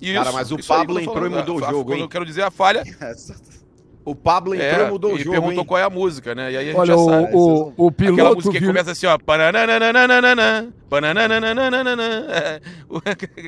Isso, 0.00 0.14
Cara, 0.14 0.32
mas 0.32 0.50
o 0.50 0.56
aí 0.56 0.62
Pablo 0.62 0.98
que 0.98 1.04
tô 1.04 1.10
entrou 1.10 1.26
e 1.26 1.30
falando. 1.30 1.40
mudou 1.40 1.60
o 1.60 1.64
A- 1.64 1.68
a- 1.68 1.70
jogo, 1.70 1.94
hein? 1.94 2.00
Eu 2.00 2.08
quero 2.08 2.24
dizer 2.24 2.42
a 2.42 2.50
falha. 2.50 2.82
O 4.02 4.14
Pablo 4.16 4.54
entrou 4.54 4.84
É, 4.84 4.88
e 4.88 4.90
mudou 4.90 5.12
o 5.12 5.16
e 5.16 5.18
jogo, 5.18 5.30
perguntou 5.32 5.60
hein? 5.60 5.66
qual 5.66 5.78
é 5.78 5.82
a 5.82 5.90
música, 5.90 6.34
né? 6.34 6.50
E 6.50 6.56
aí 6.56 6.64
a 6.70 6.72
gente 6.72 6.80
Olha, 6.80 6.96
já 6.96 7.04
sabe. 7.04 7.34
o, 7.34 7.38
o, 7.76 7.84
o 7.84 7.88
Aquela 7.88 8.12
piloto 8.14 8.34
música 8.36 8.52
que 8.54 8.58
viu... 8.60 8.68
começa 8.70 8.90
assim, 8.92 9.06
ó. 9.06 9.18
Panananananana, 9.18 10.72
panananananana. 10.88 12.02
É, 12.32 12.60
o- 12.88 13.00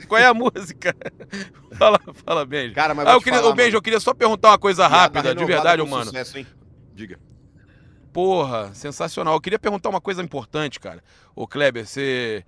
Qual 0.06 0.20
é 0.20 0.26
a 0.26 0.34
música? 0.34 0.94
Fala, 1.78 1.98
fala, 2.24 2.44
Benjo. 2.44 2.74
Cara, 2.74 2.94
mas 2.94 3.06
Ah, 3.08 3.12
eu 3.14 3.20
queria, 3.22 3.38
falar, 3.40 3.50
ô, 3.50 3.54
Benjo, 3.54 3.68
mano. 3.68 3.78
eu 3.78 3.82
queria 3.82 3.98
só 3.98 4.12
perguntar 4.12 4.50
uma 4.50 4.58
coisa 4.58 4.86
rápida, 4.86 5.34
de 5.34 5.44
verdade, 5.44 5.82
mano. 5.82 6.04
Sucesso, 6.04 6.38
hein? 6.38 6.46
Diga. 6.94 7.18
Porra, 8.12 8.72
sensacional. 8.74 9.34
Eu 9.34 9.40
queria 9.40 9.58
perguntar 9.58 9.88
uma 9.88 10.00
coisa 10.02 10.22
importante, 10.22 10.78
cara. 10.78 11.02
Ô, 11.34 11.46
Kleber, 11.48 11.86
você. 11.86 12.44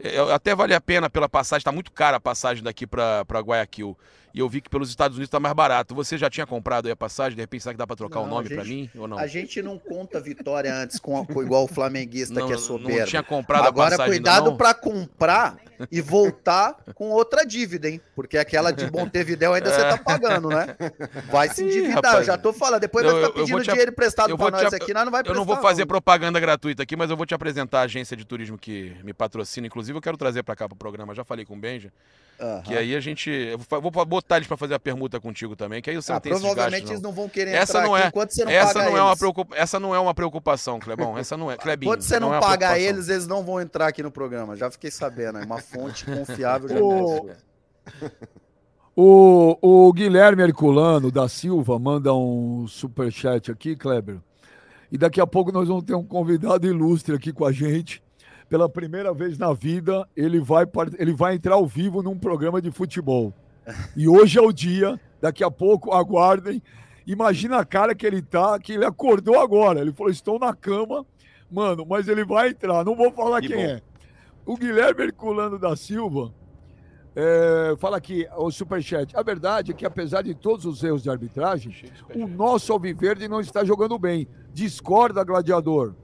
É, 0.00 0.18
Até 0.32 0.54
vale 0.54 0.74
a 0.74 0.80
pena 0.80 1.08
pela 1.10 1.28
passagem, 1.28 1.64
tá 1.64 1.72
muito 1.72 1.92
cara 1.92 2.16
a 2.16 2.20
passagem 2.20 2.62
daqui 2.62 2.86
pra 2.86 3.24
Guayaquil. 3.40 3.96
E 4.38 4.40
eu 4.40 4.48
vi 4.48 4.60
que 4.60 4.70
pelos 4.70 4.88
Estados 4.88 5.16
Unidos 5.16 5.28
tá 5.32 5.40
mais 5.40 5.52
barato. 5.52 5.96
Você 5.96 6.16
já 6.16 6.30
tinha 6.30 6.46
comprado 6.46 6.86
aí 6.86 6.92
a 6.92 6.96
passagem? 6.96 7.34
De 7.34 7.40
repente, 7.42 7.60
será 7.60 7.72
que 7.74 7.78
dá 7.78 7.84
pra 7.88 7.96
trocar 7.96 8.20
o 8.20 8.22
Não, 8.22 8.36
nome 8.36 8.46
a 8.46 8.54
pra 8.54 8.62
gente- 8.62 8.92
mim? 8.94 9.00
Ou 9.00 9.08
não? 9.08 9.18
A 9.18 9.26
gente 9.26 9.60
não 9.60 9.76
conta 9.80 10.20
vitória 10.20 10.72
antes 10.72 11.00
com, 11.00 11.26
com 11.26 11.42
igual 11.42 11.64
o 11.64 11.66
flamenguista 11.66 12.32
não, 12.38 12.46
que 12.46 12.52
é 12.52 12.54
não 12.54 12.62
soberbo. 12.62 13.04
tinha 13.08 13.20
comprado 13.20 13.66
Agora, 13.66 13.96
a 13.96 13.98
passagem 13.98 14.12
cuidado 14.12 14.50
não? 14.50 14.56
pra 14.56 14.72
comprar 14.74 15.56
e 15.90 16.00
voltar 16.00 16.76
com 16.94 17.10
outra 17.10 17.44
dívida, 17.44 17.88
hein? 17.88 18.00
Porque 18.14 18.38
aquela 18.38 18.70
de 18.70 18.88
Montevidéu 18.92 19.54
ainda 19.54 19.72
você 19.72 19.80
tá 19.80 19.98
pagando, 19.98 20.50
né? 20.50 20.76
Vai 21.32 21.48
se 21.48 21.64
Ih, 21.64 21.66
endividar, 21.66 21.94
rapaz. 21.96 22.18
eu 22.18 22.24
já 22.24 22.38
tô 22.38 22.52
falando. 22.52 22.80
Depois 22.80 23.04
Eu- 23.04 23.10
vai 23.10 23.20
ficar 23.22 23.34
pedindo 23.40 23.62
dinheiro 23.64 23.90
emprestado 23.90 24.36
te 24.36 24.50
nós 24.52 24.72
aqui, 24.72 24.94
nós 24.94 25.04
não 25.04 25.10
vai 25.10 25.22
Eu 25.26 25.34
não 25.34 25.44
vou 25.44 25.56
fazer 25.56 25.84
propaganda 25.84 26.38
gratuita 26.38 26.84
aqui, 26.84 26.94
mas 26.94 27.10
eu 27.10 27.16
vou 27.16 27.26
te 27.26 27.34
apresentar 27.34 27.80
a 27.80 27.82
agência 27.82 28.16
de 28.16 28.24
turismo 28.24 28.56
que 28.56 28.94
me 29.02 29.12
patrocina. 29.12 29.66
Inclusive, 29.66 29.98
eu 29.98 30.02
quero 30.02 30.16
trazer 30.16 30.44
pra 30.44 30.54
cá 30.54 30.68
pro 30.68 30.76
programa. 30.76 31.12
Já 31.12 31.24
falei 31.24 31.44
com 31.44 31.54
o 31.54 31.58
Benja. 31.58 31.92
Aham. 32.40 32.62
Que 32.62 32.74
aí 32.76 32.94
a 32.94 33.00
gente. 33.00 33.28
Eu 33.30 33.58
vou 33.80 33.90
botar 34.06 34.36
eles 34.36 34.46
pra 34.46 34.56
fazer 34.56 34.74
a 34.74 34.78
permuta 34.78 35.18
contigo 35.20 35.56
também, 35.56 35.82
que 35.82 35.90
aí 35.90 35.96
você 35.96 36.12
Ah, 36.12 36.14
não 36.16 36.20
tem 36.20 36.32
provavelmente 36.32 36.70
gastos, 36.70 36.90
eles 36.90 37.02
não. 37.02 37.10
não 37.10 37.16
vão 37.16 37.28
querer 37.28 37.50
Essa 37.52 37.78
entrar 37.78 37.86
não 37.88 37.94
aqui 37.96 38.04
é- 38.04 38.08
enquanto 38.08 38.30
você 38.30 38.44
não 38.44 38.52
Essa 38.52 38.74
paga 38.74 38.84
não, 38.90 38.96
é 38.96 39.00
uma 39.02 39.08
eles. 39.10 39.18
preocupa... 39.18 39.56
Essa 39.56 39.80
não 39.80 39.94
é 39.94 39.98
uma 39.98 40.14
preocupação, 40.14 40.78
Clebão. 40.78 41.18
Essa 41.18 41.36
não 41.36 41.50
é. 41.50 41.56
Clebinho, 41.56 41.88
Enquanto 41.90 42.02
você 42.02 42.20
não, 42.20 42.28
é 42.28 42.36
uma 42.36 42.40
paga 42.40 42.68
preocupação. 42.68 42.88
eles, 42.88 43.08
eles 43.08 43.26
não 43.26 43.44
vão 43.44 43.60
entrar 43.60 43.88
aqui 43.88 44.02
no 44.02 44.10
programa. 44.10 44.54
Já 44.56 44.70
fiquei 44.70 44.90
sabendo, 44.90 45.38
é 45.38 45.44
uma 45.44 45.58
fonte 45.58 46.04
confiável. 46.06 46.68
Disse. 46.68 47.36
O, 49.00 49.56
o 49.62 49.92
Guilherme 49.92 50.42
Herculano 50.42 51.10
da 51.12 51.28
Silva 51.28 51.78
manda 51.78 52.12
um 52.12 52.66
superchat 52.66 53.48
aqui, 53.48 53.76
Kleber. 53.76 54.18
E 54.90 54.98
daqui 54.98 55.20
a 55.20 55.26
pouco 55.26 55.52
nós 55.52 55.68
vamos 55.68 55.84
ter 55.84 55.94
um 55.94 56.02
convidado 56.04 56.66
ilustre 56.66 57.14
aqui 57.14 57.32
com 57.32 57.44
a 57.44 57.52
gente. 57.52 58.02
Pela 58.48 58.68
primeira 58.68 59.12
vez 59.12 59.36
na 59.38 59.52
vida, 59.52 60.08
ele 60.16 60.40
vai, 60.40 60.64
ele 60.98 61.12
vai 61.12 61.34
entrar 61.34 61.54
ao 61.54 61.66
vivo 61.66 62.02
num 62.02 62.18
programa 62.18 62.62
de 62.62 62.70
futebol. 62.70 63.32
E 63.94 64.08
hoje 64.08 64.38
é 64.38 64.42
o 64.42 64.52
dia, 64.52 64.98
daqui 65.20 65.44
a 65.44 65.50
pouco, 65.50 65.92
aguardem. 65.92 66.62
Imagina 67.06 67.58
a 67.58 67.64
cara 67.64 67.94
que 67.94 68.06
ele 68.06 68.22
tá, 68.22 68.58
que 68.58 68.72
ele 68.72 68.84
acordou 68.86 69.38
agora. 69.38 69.80
Ele 69.80 69.92
falou: 69.92 70.10
estou 70.10 70.38
na 70.38 70.54
cama, 70.54 71.04
mano, 71.50 71.84
mas 71.86 72.08
ele 72.08 72.24
vai 72.24 72.50
entrar. 72.50 72.84
Não 72.84 72.96
vou 72.96 73.12
falar 73.12 73.40
Que 73.42 73.48
quem 73.48 73.56
bom. 73.56 73.62
é. 73.62 73.82
O 74.46 74.56
Guilherme 74.56 75.04
Herculano 75.04 75.58
da 75.58 75.76
Silva 75.76 76.32
é, 77.14 77.74
fala 77.78 77.98
aqui, 77.98 78.26
o 78.36 78.50
Superchat. 78.50 79.14
A 79.14 79.22
verdade 79.22 79.72
é 79.72 79.74
que, 79.74 79.84
apesar 79.84 80.22
de 80.22 80.34
todos 80.34 80.64
os 80.64 80.82
erros 80.82 81.02
de 81.02 81.10
arbitragem, 81.10 81.74
o 82.14 82.26
nosso 82.26 82.72
Alviverde 82.72 83.28
não 83.28 83.40
está 83.40 83.62
jogando 83.64 83.98
bem. 83.98 84.26
Discorda, 84.54 85.22
gladiador. 85.24 85.94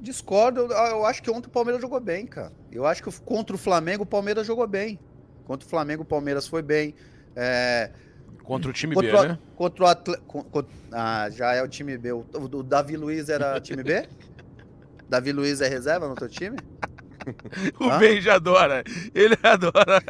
Discordo, 0.00 0.60
eu, 0.72 1.04
acho 1.04 1.22
que 1.22 1.30
ontem 1.30 1.48
o 1.48 1.50
Palmeiras 1.50 1.82
jogou 1.82 2.00
bem, 2.00 2.26
cara. 2.26 2.52
Eu 2.72 2.86
acho 2.86 3.02
que 3.02 3.20
contra 3.20 3.54
o 3.54 3.58
Flamengo 3.58 4.02
o 4.04 4.06
Palmeiras 4.06 4.46
jogou 4.46 4.66
bem. 4.66 4.98
Contra 5.44 5.66
o 5.66 5.70
Flamengo 5.70 6.02
o 6.02 6.06
Palmeiras 6.06 6.46
foi 6.46 6.62
bem. 6.62 6.94
É, 7.36 7.90
Contra 8.42 8.70
o 8.70 8.72
time 8.72 8.94
contra, 8.94 9.10
B, 9.12 9.18
o- 9.18 9.28
né? 9.28 9.38
contra 9.54 9.84
o 9.84 9.86
Atlético. 9.86 10.46
Ah, 10.90 11.28
já 11.30 11.52
é 11.54 11.62
o 11.62 11.68
time 11.68 11.96
B. 11.98 12.12
O, 12.12 12.26
o 12.34 12.62
Davi 12.62 12.96
Luiz 12.96 13.28
era 13.28 13.60
time 13.60 13.82
B? 13.82 14.08
Davi 15.08 15.32
Luiz 15.32 15.60
é 15.60 15.68
reserva 15.68 16.08
no 16.08 16.14
teu 16.14 16.28
time? 16.28 16.56
O 17.78 17.84
Hã? 17.90 17.98
Benja 17.98 18.34
adora. 18.34 18.82
Ele 19.14 19.36
adora. 19.42 20.02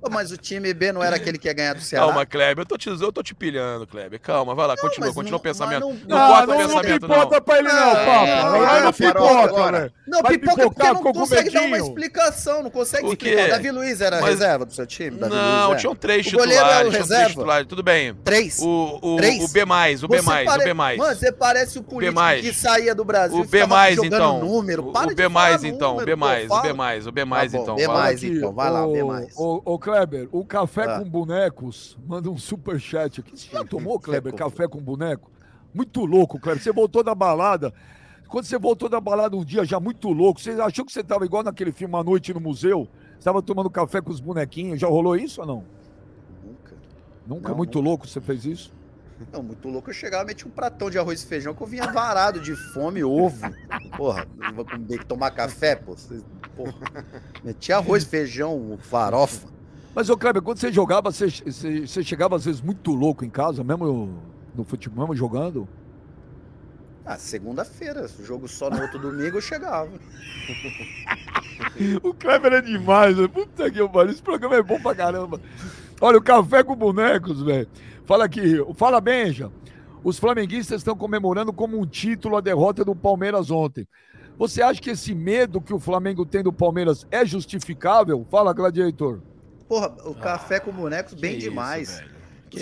Pô, 0.00 0.10
Mas 0.10 0.30
o 0.30 0.36
time 0.36 0.72
B 0.74 0.92
não 0.92 1.02
era 1.02 1.16
aquele 1.16 1.38
que 1.38 1.48
ia 1.48 1.52
ganhar 1.54 1.74
do 1.74 1.80
Ceará? 1.80 2.06
Calma, 2.06 2.26
Kleber. 2.26 2.62
Eu 2.62 2.66
tô 2.66 2.76
te, 2.78 2.88
eu 2.88 3.12
tô 3.12 3.22
te 3.22 3.34
pilhando, 3.34 3.86
Kleber. 3.86 4.20
Calma, 4.20 4.54
vai 4.54 4.66
lá, 4.66 4.76
continua, 4.76 5.06
mas 5.08 5.14
continua 5.14 5.32
não- 5.32 5.38
o 5.38 5.42
pensamento. 5.42 5.80
Não, 5.80 5.92
não- 6.18 6.28
corta 6.28 6.46
não, 6.46 6.54
o 6.54 6.58
não 6.60 6.68
pensamento, 6.68 7.00
pipota 7.08 7.34
não. 7.36 7.42
pra 7.42 7.58
ele, 7.58 7.68
não, 7.68 7.74
Não, 7.86 7.94
papo. 7.94 8.26
não, 8.26 8.62
Aí 8.68 8.76
não, 8.78 8.84
não 8.84 8.92
pipoca, 8.92 9.40
agora. 9.44 9.78
velho. 9.80 9.92
Não, 10.06 10.22
Vai 10.22 10.38
pipoca 10.38 10.62
porque 10.70 10.82
não 10.92 11.02
consegue 11.12 11.50
dar 11.50 11.62
uma 11.62 11.78
explicação, 11.78 12.62
não 12.62 12.70
consegue 12.70 13.06
O 13.06 13.12
explicar. 13.12 13.46
O 13.46 13.50
Davi 13.50 13.70
Luiz 13.70 14.00
era 14.00 14.20
Mas- 14.20 14.30
reserva 14.30 14.64
do 14.66 14.72
seu 14.74 14.86
time? 14.86 15.16
Davi 15.18 15.34
Não, 15.34 15.66
Luiz, 15.68 15.76
é? 15.76 15.80
tinham 15.80 15.96
três 15.96 16.26
O 16.26 16.30
goleiro 16.32 16.52
é 16.52 16.64
o 16.64 16.68
titulares. 16.68 16.94
reserva? 16.98 17.28
titulares. 17.30 17.66
Tudo 17.68 17.82
bem. 17.82 18.14
Três? 18.24 18.58
O, 18.60 18.98
o, 19.02 19.16
Três? 19.16 19.36
o 19.44 19.48
B, 19.52 19.62
o 19.62 20.08
B, 20.08 20.22
pare- 20.22 20.60
o 20.60 20.64
B. 20.64 20.74
Mano, 20.74 21.14
você 21.14 21.32
parece 21.32 21.78
o 21.78 21.82
político 21.82 22.20
que 22.40 22.52
saía 22.54 22.94
do 22.94 23.04
Brasil 23.04 23.38
O 23.38 23.42
e 23.44 23.46
B, 23.46 23.60
ficava 23.62 23.90
jogando 23.92 24.14
então. 24.14 24.40
número. 24.40 24.88
O- 24.88 24.92
Para 24.92 25.06
o 25.06 25.10
de 25.10 25.14
B, 25.14 25.22
falar 25.24 25.32
então. 25.86 26.00
número, 26.00 26.06
B, 26.06 26.16
pô, 26.16 26.54
o 26.54 26.62
B, 26.62 26.68
fala. 26.68 26.72
o 27.06 27.12
B, 27.12 27.24
Tá 27.52 27.58
bom, 27.58 27.62
então. 27.62 27.76
B+. 27.76 27.86
Mas, 27.88 28.22
então, 28.22 28.52
vai 28.52 28.70
lá, 28.70 28.86
vê 28.86 29.02
mais. 29.04 29.34
Ô, 29.36 29.78
Kleber, 29.78 30.28
o 30.32 30.44
café 30.44 30.84
Ah. 30.84 30.98
com 31.00 31.08
bonecos 31.08 31.96
manda 32.06 32.30
um 32.30 32.36
superchat 32.36 33.20
aqui. 33.20 33.38
Você 33.38 33.48
já 33.50 33.64
tomou, 33.64 33.98
Kleber, 34.00 34.34
café 34.34 34.66
com 34.68 34.80
boneco? 34.80 35.30
Muito 35.72 36.04
louco, 36.04 36.38
Kleber. 36.38 36.62
Você 36.62 36.72
voltou 36.72 37.02
da 37.02 37.14
balada. 37.14 37.72
Quando 38.28 38.44
você 38.46 38.58
voltou 38.58 38.88
da 38.88 39.00
balada 39.00 39.36
um 39.36 39.44
dia 39.44 39.64
já 39.64 39.78
muito 39.78 40.08
louco, 40.10 40.40
você 40.40 40.50
achou 40.52 40.84
que 40.84 40.92
você 40.92 41.00
estava 41.00 41.24
igual 41.24 41.42
naquele 41.42 41.70
filme 41.72 41.94
A 41.96 42.02
Noite 42.02 42.32
no 42.34 42.40
Museu? 42.40 42.88
Estava 43.18 43.40
tomando 43.42 43.70
café 43.70 44.00
com 44.00 44.10
os 44.10 44.20
bonequinhos. 44.20 44.80
Já 44.80 44.88
rolou 44.88 45.14
isso 45.16 45.40
ou 45.40 45.46
não? 45.46 45.64
Nunca. 46.44 46.76
Nunca? 47.26 47.48
Não, 47.50 47.56
muito 47.56 47.80
louco 47.80 48.06
você 48.08 48.20
fez 48.20 48.44
isso? 48.44 48.72
Não, 49.32 49.42
muito 49.42 49.68
louco. 49.68 49.90
Eu 49.90 49.94
chegava, 49.94 50.24
metia 50.24 50.46
um 50.46 50.50
pratão 50.50 50.90
de 50.90 50.98
arroz 50.98 51.22
e 51.22 51.26
feijão 51.26 51.54
que 51.54 51.62
eu 51.62 51.66
vinha 51.66 51.86
varado 51.90 52.40
de 52.40 52.54
fome 52.54 53.00
e 53.00 53.04
ovo. 53.04 53.46
Porra, 53.96 54.26
não 54.36 54.54
vou 54.54 54.64
comer, 54.64 55.04
tomar 55.04 55.30
café, 55.30 55.76
pô. 55.76 55.96
Porra. 56.56 57.04
Metia 57.42 57.76
arroz, 57.76 58.04
feijão, 58.04 58.78
farofa. 58.80 59.48
Mas, 59.94 60.10
ô 60.10 60.16
Kleber, 60.16 60.42
quando 60.42 60.58
você 60.58 60.72
jogava, 60.72 61.12
você, 61.12 61.28
você, 61.28 61.86
você 61.86 62.02
chegava 62.02 62.34
às 62.34 62.44
vezes 62.44 62.60
muito 62.60 62.92
louco 62.92 63.24
em 63.24 63.30
casa, 63.30 63.62
mesmo 63.62 64.18
no 64.54 64.64
futebol, 64.64 65.06
mesmo 65.06 65.16
jogando? 65.16 65.68
Ah, 67.06 67.18
segunda-feira, 67.18 68.08
jogo 68.22 68.48
só 68.48 68.70
no 68.70 68.80
outro 68.80 68.98
domingo 68.98 69.36
eu 69.36 69.42
chegava. 69.42 69.90
O 72.02 72.12
Kleber 72.12 72.52
é 72.52 72.60
demais, 72.60 73.16
velho. 73.16 73.28
Puta 73.28 73.70
que 73.70 73.88
pariu. 73.88 74.12
Esse 74.12 74.22
programa 74.22 74.56
é 74.56 74.62
bom 74.62 74.80
pra 74.80 74.94
caramba. 74.94 75.40
Olha, 76.00 76.18
o 76.18 76.22
café 76.22 76.62
com 76.62 76.74
bonecos, 76.74 77.42
velho. 77.42 77.68
Fala 78.04 78.24
aqui, 78.24 78.56
fala 78.74 79.00
Benja. 79.00 79.50
Os 80.02 80.18
flamenguistas 80.18 80.80
estão 80.80 80.94
comemorando 80.96 81.52
como 81.52 81.78
um 81.80 81.86
título 81.86 82.36
a 82.36 82.40
derrota 82.40 82.84
do 82.84 82.94
Palmeiras 82.94 83.50
ontem. 83.50 83.88
Você 84.36 84.60
acha 84.60 84.80
que 84.80 84.90
esse 84.90 85.14
medo 85.14 85.60
que 85.60 85.72
o 85.72 85.78
Flamengo 85.78 86.26
tem 86.26 86.42
do 86.42 86.52
Palmeiras 86.52 87.06
é 87.10 87.24
justificável? 87.24 88.26
Fala, 88.30 88.52
Gladiator. 88.52 89.20
Porra, 89.68 89.94
o 90.04 90.14
café 90.14 90.60
com 90.60 90.72
bonecos, 90.72 91.14
bem 91.14 91.32
Que 91.32 91.38
isso, 91.38 91.48
demais. 91.48 92.02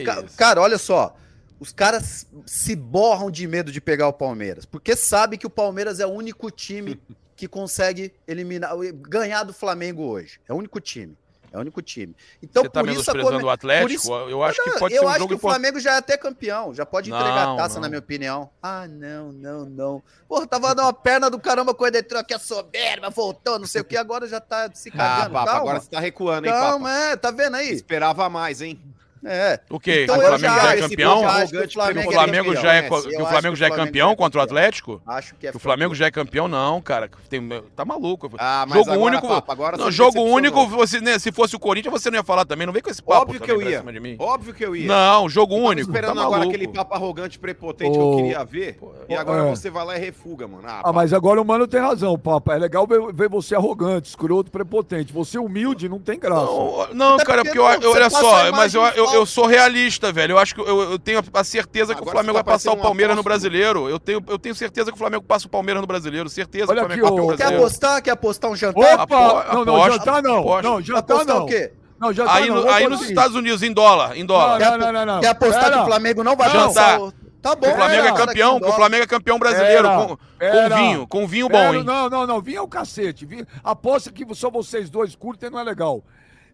ca- 0.04 0.22
isso. 0.24 0.36
Cara, 0.36 0.60
olha 0.60 0.78
só. 0.78 1.16
os 1.58 1.72
caras 1.72 2.26
se 2.46 2.74
borram 2.76 3.30
de 3.30 3.46
medo 3.46 3.70
de 3.72 3.80
pegar 3.80 4.08
o 4.08 4.12
Palmeiras, 4.12 4.64
porque 4.64 4.94
sabe 4.96 5.38
que 5.38 5.46
o 5.46 5.50
Palmeiras 5.50 5.98
é 6.00 6.06
o 6.06 6.10
único 6.10 6.50
time 6.50 7.00
que 7.36 7.46
consegue 7.48 8.12
eliminar, 8.26 8.72
ganhar 9.08 9.42
do 9.44 9.52
Flamengo 9.52 10.02
hoje. 10.02 10.38
É 10.48 10.52
o 10.52 10.56
único 10.56 10.78
time. 10.80 11.16
É 11.52 11.58
o 11.58 11.60
único 11.60 11.82
time. 11.82 12.16
Então, 12.42 12.62
Você 12.62 12.68
tá 12.70 12.80
por 12.80 12.88
isso 12.88 13.10
a 13.10 13.14
menosprezando 13.14 13.32
come- 13.36 13.44
o 13.44 13.50
Atlético? 13.50 13.92
isso- 13.92 14.12
Eu 14.12 14.42
acho 14.42 14.62
que 14.64 14.70
pode 14.78 14.94
eu 14.94 15.00
ser 15.00 15.04
um 15.04 15.08
acho 15.10 15.18
jogo 15.18 15.28
que 15.28 15.34
o. 15.34 15.38
Flamengo 15.38 15.78
já 15.78 15.92
é 15.92 15.96
até 15.98 16.16
campeão, 16.16 16.72
já 16.74 16.86
pode 16.86 17.10
entregar 17.10 17.44
Não, 17.46 17.54
a 17.54 17.56
taça, 17.58 17.74
não. 17.74 17.82
na 17.82 17.88
minha 17.88 17.98
opinião. 17.98 18.48
Ah, 18.62 18.86
não, 18.88 19.30
não, 19.32 19.64
não. 19.66 20.02
Porra, 20.26 20.46
tava 20.46 20.74
dando 20.74 20.86
uma 20.86 20.92
perna 20.94 21.28
do 21.28 21.38
caramba 21.38 21.74
com 21.74 21.84
o 21.84 21.86
Edetrão, 21.86 22.24
que 22.24 22.32
é 22.32 22.38
soberba, 22.38 23.10
voltou, 23.10 23.58
não 23.58 23.66
sei 23.66 23.82
o 23.82 23.84
que, 23.84 23.96
agora 23.96 24.26
já 24.26 24.40
tá 24.40 24.70
se 24.72 24.88
Ah, 24.90 24.96
cagando. 24.96 25.32
Papa, 25.34 25.46
Calma. 25.46 25.60
agora 25.60 25.80
você 25.80 25.90
tá 25.90 26.00
recuando, 26.00 26.46
hein, 26.46 26.52
Calma, 26.52 26.88
Papa? 26.88 27.00
é, 27.00 27.16
tá 27.16 27.30
vendo 27.30 27.56
aí? 27.56 27.70
Esperava 27.70 28.28
mais, 28.30 28.62
hein? 28.62 28.80
É. 29.24 29.60
O 29.70 29.78
quê? 29.78 30.02
Então 30.04 30.16
que 30.16 30.20
o 30.20 30.24
eu 30.24 30.28
Flamengo 30.38 30.54
já 30.54 30.62
já 30.62 30.70
é 30.72 30.78
esse 30.78 30.88
campeão? 30.88 31.22
Que 31.22 31.56
que 31.58 32.08
o 32.08 32.12
Flamengo 32.12 32.54
já 32.56 32.74
é, 32.74 32.86
Eu 32.86 32.90
que 32.90 33.22
o 33.22 33.26
Flamengo 33.26 33.54
que 33.54 33.60
já 33.60 33.66
é 33.66 33.70
campeão 33.70 34.10
é 34.10 34.16
contra 34.16 34.40
o. 34.40 34.42
Atlético? 34.42 35.00
Acho 35.06 35.34
que 35.36 35.46
é 35.46 35.50
Que 35.52 35.56
o 35.56 35.60
Flamengo 35.60 35.94
já 35.94 36.06
é 36.06 36.10
campeão, 36.10 36.48
não, 36.48 36.80
cara. 36.82 37.08
Tem, 37.30 37.48
tá 37.76 37.84
maluco. 37.84 38.28
Ah, 38.38 38.64
mas 38.68 38.78
jogo 38.78 38.90
agora, 38.92 39.04
único. 39.12 39.28
Papa, 39.28 39.52
agora 39.52 39.76
não, 39.76 39.90
jogo 39.90 40.20
único, 40.22 40.66
você, 40.66 41.00
né, 41.00 41.18
se 41.18 41.30
fosse 41.30 41.54
o 41.54 41.60
Corinthians, 41.60 41.92
você 41.92 42.10
não 42.10 42.18
ia 42.18 42.24
falar 42.24 42.44
também. 42.44 42.66
Não 42.66 42.72
vem 42.72 42.82
com 42.82 42.90
esse 42.90 43.00
papo 43.02 43.22
Óbvio 43.22 43.40
que 43.40 43.50
eu 43.50 43.62
ia. 43.62 43.78
cima 43.78 43.92
de 43.92 44.00
mim. 44.00 44.16
Óbvio 44.18 44.52
que 44.52 44.64
eu 44.64 44.74
ia. 44.74 44.86
Não, 44.88 45.28
jogo 45.28 45.54
Tava 45.54 45.66
único. 45.68 45.88
esperando 45.90 46.14
tá 46.16 46.22
agora 46.22 46.38
maluco. 46.40 46.56
aquele 46.56 46.68
papo 46.72 46.94
arrogante 46.94 47.38
prepotente 47.38 47.92
que 47.92 47.98
Ô, 47.98 48.12
eu 48.12 48.16
queria 48.16 48.44
ver. 48.44 48.78
E 49.08 49.14
agora 49.14 49.46
é. 49.46 49.50
você 49.50 49.70
vai 49.70 49.84
lá 49.84 49.96
e 49.96 50.00
refuga, 50.00 50.48
mano. 50.48 50.64
Ah, 50.66 50.80
Ah, 50.84 50.92
mas 50.92 51.12
agora 51.12 51.40
o 51.40 51.44
mano 51.44 51.68
tem 51.68 51.80
razão, 51.80 52.18
Papa. 52.18 52.54
É 52.54 52.58
legal 52.58 52.86
ver, 52.86 53.28
você 53.28 53.54
arrogante, 53.54 54.08
escroto, 54.08 54.50
prepotente. 54.50 55.12
Você 55.12 55.38
humilde 55.38 55.88
não 55.88 56.00
tem 56.00 56.18
graça. 56.18 56.46
Não, 56.92 57.16
cara, 57.18 57.44
porque 57.44 57.58
eu, 57.58 57.64
eu- 57.68 57.92
olha 57.92 58.10
só, 58.10 58.50
mas 58.52 58.74
eu, 58.74 58.82
eu, 59.14 59.26
sou 59.26 59.46
realista, 59.46 60.12
velho. 60.12 60.32
Eu 60.32 60.38
acho 60.38 60.54
que 60.54 60.60
eu, 60.60 60.92
eu 60.92 60.98
tenho 60.98 61.22
a 61.32 61.44
certeza 61.44 61.94
que 61.94 62.00
Agora 62.00 62.08
o 62.08 62.12
Flamengo 62.12 62.32
você 62.32 62.42
vai 62.42 62.44
tá 62.44 62.50
passar 62.52 62.70
o 62.70 62.74
um 62.74 62.80
Palmeiras 62.80 63.16
no 63.16 63.22
brasileiro. 63.22 63.88
Eu 63.88 63.98
tenho, 63.98 64.22
eu 64.28 64.38
tenho 64.38 64.54
certeza 64.54 64.90
que 64.90 64.94
o 64.94 64.98
Flamengo 64.98 65.22
passa 65.22 65.46
o 65.46 65.50
Palmeiras 65.50 65.80
no 65.80 65.86
brasileiro. 65.86 66.28
Certeza 66.28 66.70
Olha 66.70 66.80
que 66.80 66.86
o 66.86 66.88
Flamengo 66.88 67.06
aqui, 67.06 67.18
é 67.18 67.22
ô, 67.22 67.26
campeão 67.26 67.28
Quer 67.28 67.36
brasileiro. 67.36 67.66
apostar? 67.66 68.02
Quer 68.02 68.10
apostar 68.10 68.50
um 68.50 68.56
jantar? 68.56 68.94
Opa! 68.94 69.02
Apo- 69.02 69.54
não, 69.54 69.64
não, 69.64 69.76
aposto, 69.76 69.98
jantar 69.98 70.22
não. 70.22 70.38
aposto. 70.38 70.62
Não, 70.62 70.82
jantar 70.82 70.98
apostar 70.98 71.36
não. 71.36 71.44
o 71.44 71.46
quê? 71.46 71.72
Não, 72.00 72.12
jantar 72.12 72.34
Aí, 72.34 72.48
não. 72.48 72.68
aí 72.68 72.88
nos. 72.88 73.02
Estados 73.02 73.36
Unidos, 73.36 73.62
em 73.62 73.72
dólar. 73.72 74.16
Em 74.16 74.26
dólar. 74.26 74.58
Não, 74.58 74.78
não, 74.78 74.92
não, 74.92 75.06
não. 75.06 75.20
Quer 75.20 75.28
apostar 75.28 75.64
Pera. 75.64 75.76
que 75.76 75.82
o 75.82 75.86
Flamengo 75.86 76.24
não 76.24 76.36
vai 76.36 76.52
Não. 76.52 76.66
passar 76.66 77.00
o... 77.00 77.12
Tá 77.42 77.56
bom. 77.56 77.68
O 77.68 77.74
Flamengo 77.74 78.06
é 78.06 78.12
campeão, 78.12 78.56
o. 78.56 78.72
Flamengo 78.72 79.02
é 79.02 79.06
campeão 79.06 79.38
brasileiro. 79.38 79.88
Pera, 79.88 79.96
com, 79.96 80.16
com 80.16 80.76
vinho, 80.76 81.06
com 81.08 81.26
vinho 81.26 81.48
bom, 81.48 81.74
hein? 81.74 81.82
Não, 81.82 82.08
não, 82.08 82.26
não. 82.26 82.40
Vinha 82.40 82.62
o 82.62 82.68
cacete. 82.68 83.26
Vinha... 83.26 83.46
Aposta 83.64 84.12
que 84.12 84.24
só 84.34 84.48
vocês 84.48 84.88
dois 84.88 85.16
curtem 85.16 85.50
não 85.50 85.58
é 85.58 85.64
legal. 85.64 86.04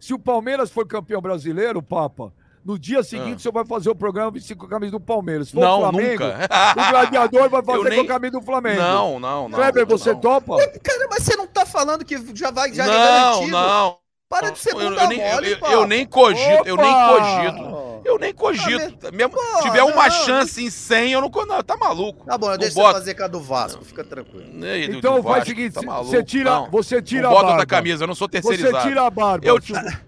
Se 0.01 0.15
o 0.15 0.19
Palmeiras 0.19 0.71
for 0.71 0.87
campeão 0.87 1.21
brasileiro, 1.21 1.83
Papa, 1.83 2.33
no 2.69 2.79
dia 2.79 3.03
seguinte 3.03 3.37
Ah. 3.37 3.39
você 3.39 3.51
vai 3.51 3.65
fazer 3.65 3.89
o 3.89 3.95
programa 3.95 4.31
com 4.31 4.67
a 4.67 4.69
camisa 4.69 4.93
do 4.93 5.01
Palmeiras. 5.01 5.49
Se 5.49 5.55
for 5.55 5.61
Não, 5.61 5.79
o 5.79 5.81
Flamengo, 5.81 6.25
nunca. 6.25 6.49
o 6.73 6.91
gladiador 6.91 7.49
vai 7.49 7.63
fazer 7.65 7.89
nem- 7.89 7.99
com 7.99 8.05
a 8.05 8.15
camisa 8.15 8.33
do 8.33 8.43
Flamengo. 8.43 8.81
Não, 8.83 9.19
não, 9.19 9.49
não. 9.49 9.59
Kleber, 9.59 9.87
você 9.87 10.13
não. 10.13 10.21
topa? 10.21 10.57
Cara, 10.83 11.09
mas 11.11 11.23
você 11.23 11.35
não 11.35 11.47
tá 11.47 11.65
falando 11.65 12.05
que 12.05 12.17
já 12.37 12.51
vai 12.51 12.73
já 12.75 12.85
é 12.85 12.87
Não, 12.87 12.95
garantido? 12.95 13.51
não. 13.53 13.97
Para 14.29 14.51
de 14.51 14.59
ser 14.59 14.75
Eu, 14.75 14.81
eu 14.93 15.09
nem, 15.09 15.19
mole, 15.19 15.53
eu- 15.53 15.69
eu, 15.71 15.87
nem 15.87 16.05
cogito, 16.05 16.63
eu 16.67 16.77
nem 16.77 16.85
Opa! 16.87 17.09
cogito. 17.17 17.79
Eu 18.05 18.19
nem 18.19 18.33
cogito. 18.35 19.13
Mesmo 19.13 19.31
Pô, 19.33 19.41
se 19.57 19.63
tiver 19.63 19.83
uma 19.83 20.05
não, 20.05 20.11
chance 20.11 20.63
em 20.63 20.69
100, 20.71 21.13
eu 21.13 21.21
não. 21.23 21.31
Não, 21.47 21.63
tá 21.63 21.77
maluco. 21.79 22.27
Tá 22.27 22.37
bom, 22.37 22.47
eu 22.47 22.51
Não 22.53 22.59
deixo 22.59 22.75
você 22.75 22.93
fazer 22.93 23.15
com 23.15 23.25
a 23.25 23.27
do 23.27 23.41
Vasco, 23.41 23.83
fica 23.85 24.05
tranquilo. 24.05 24.47
Então 24.95 25.23
faz 25.23 25.45
o 25.45 25.47
seguinte, 25.47 25.75
tá 25.75 25.81
você 26.03 26.23
tira, 26.23 26.51
não. 26.51 26.71
você 26.71 27.01
tira 27.03 27.23
não 27.23 27.31
a 27.31 27.33
bota 27.33 27.43
barba. 27.47 27.61
outra 27.63 27.67
camisa, 27.77 28.05
eu 28.05 28.09
não 28.09 28.15
sou 28.15 28.29
Você 28.29 28.41
terceirizado. 28.41 28.87
tira 28.87 29.07
a 29.07 29.11
barba. 29.11 29.47
Eu, 29.47 29.59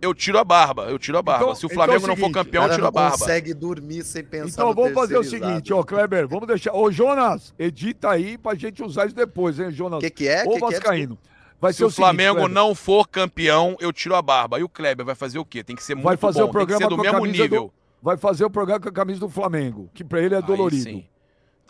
eu 0.00 0.14
tiro 0.14 0.38
a 0.38 0.44
barba, 0.44 0.84
eu 0.90 0.98
tiro 0.98 1.18
a 1.18 1.22
barba. 1.22 1.44
Então- 1.44 1.54
Se 1.54 1.64
o 1.64 1.66
então 1.66 1.74
Flamengo 1.74 2.00
é 2.02 2.04
o 2.04 2.08
não 2.08 2.16
for 2.16 2.22
seguinte, 2.22 2.34
campeão, 2.34 2.64
eu 2.64 2.70
tiro 2.70 2.86
a 2.86 2.90
barba. 2.90 3.18
consegue 3.18 3.54
dormir 3.54 4.04
sem 4.04 4.22
pensar 4.24 4.48
Então 4.48 4.68
no 4.68 4.74
vamos 4.74 4.92
fazer 4.94 5.16
o 5.18 5.24
seguinte, 5.24 5.72
ó, 5.72 5.82
Kleber, 5.82 6.26
vamos 6.28 6.46
deixar. 6.46 6.72
Ô, 6.74 6.90
Jonas, 6.90 7.54
edita 7.58 8.10
aí 8.10 8.36
pra 8.38 8.54
gente 8.54 8.82
usar 8.82 9.06
isso 9.06 9.14
depois, 9.16 9.58
hein, 9.58 9.70
Jonas? 9.70 9.98
O 9.98 10.00
que 10.00 10.10
que 10.10 10.28
é? 10.28 10.44
Ô, 10.44 10.50
Que 10.52 10.58
que 10.58 10.64
é? 10.64 10.70
Vascaíno. 10.70 11.18
Vai 11.60 11.72
Se 11.72 11.82
o 11.84 11.90
seguinte, 11.90 11.96
Flamengo 11.96 12.36
Kleber, 12.36 12.54
não 12.54 12.72
for 12.74 13.08
campeão, 13.08 13.76
eu 13.80 13.92
tiro 13.92 14.14
a 14.14 14.22
barba. 14.22 14.60
E 14.60 14.62
o 14.62 14.68
Kleber 14.68 15.04
vai 15.04 15.14
fazer 15.16 15.38
o 15.40 15.44
quê? 15.44 15.64
Tem 15.64 15.74
que 15.74 15.82
ser 15.82 15.94
muito 15.96 16.04
Vai 16.06 16.16
fazer 16.16 16.40
bom, 16.42 16.46
o 16.46 16.50
programa 16.52 16.78
tem 16.78 16.88
que 16.88 16.94
ser 16.94 16.96
do 16.96 16.96
com 16.96 17.00
a 17.00 17.12
mesmo 17.12 17.26
camisa 17.26 17.42
nível. 17.42 17.62
do- 17.64 17.72
vai 18.00 18.16
fazer 18.16 18.44
o 18.44 18.50
programa 18.50 18.80
com 18.80 18.88
a 18.88 18.92
camisa 18.92 19.18
do 19.18 19.28
Flamengo, 19.28 19.90
que 19.92 20.04
pra 20.04 20.20
ele 20.22 20.34
é 20.34 20.38
Aí 20.38 20.42
dolorido. 20.44 20.82
sim. 20.84 21.04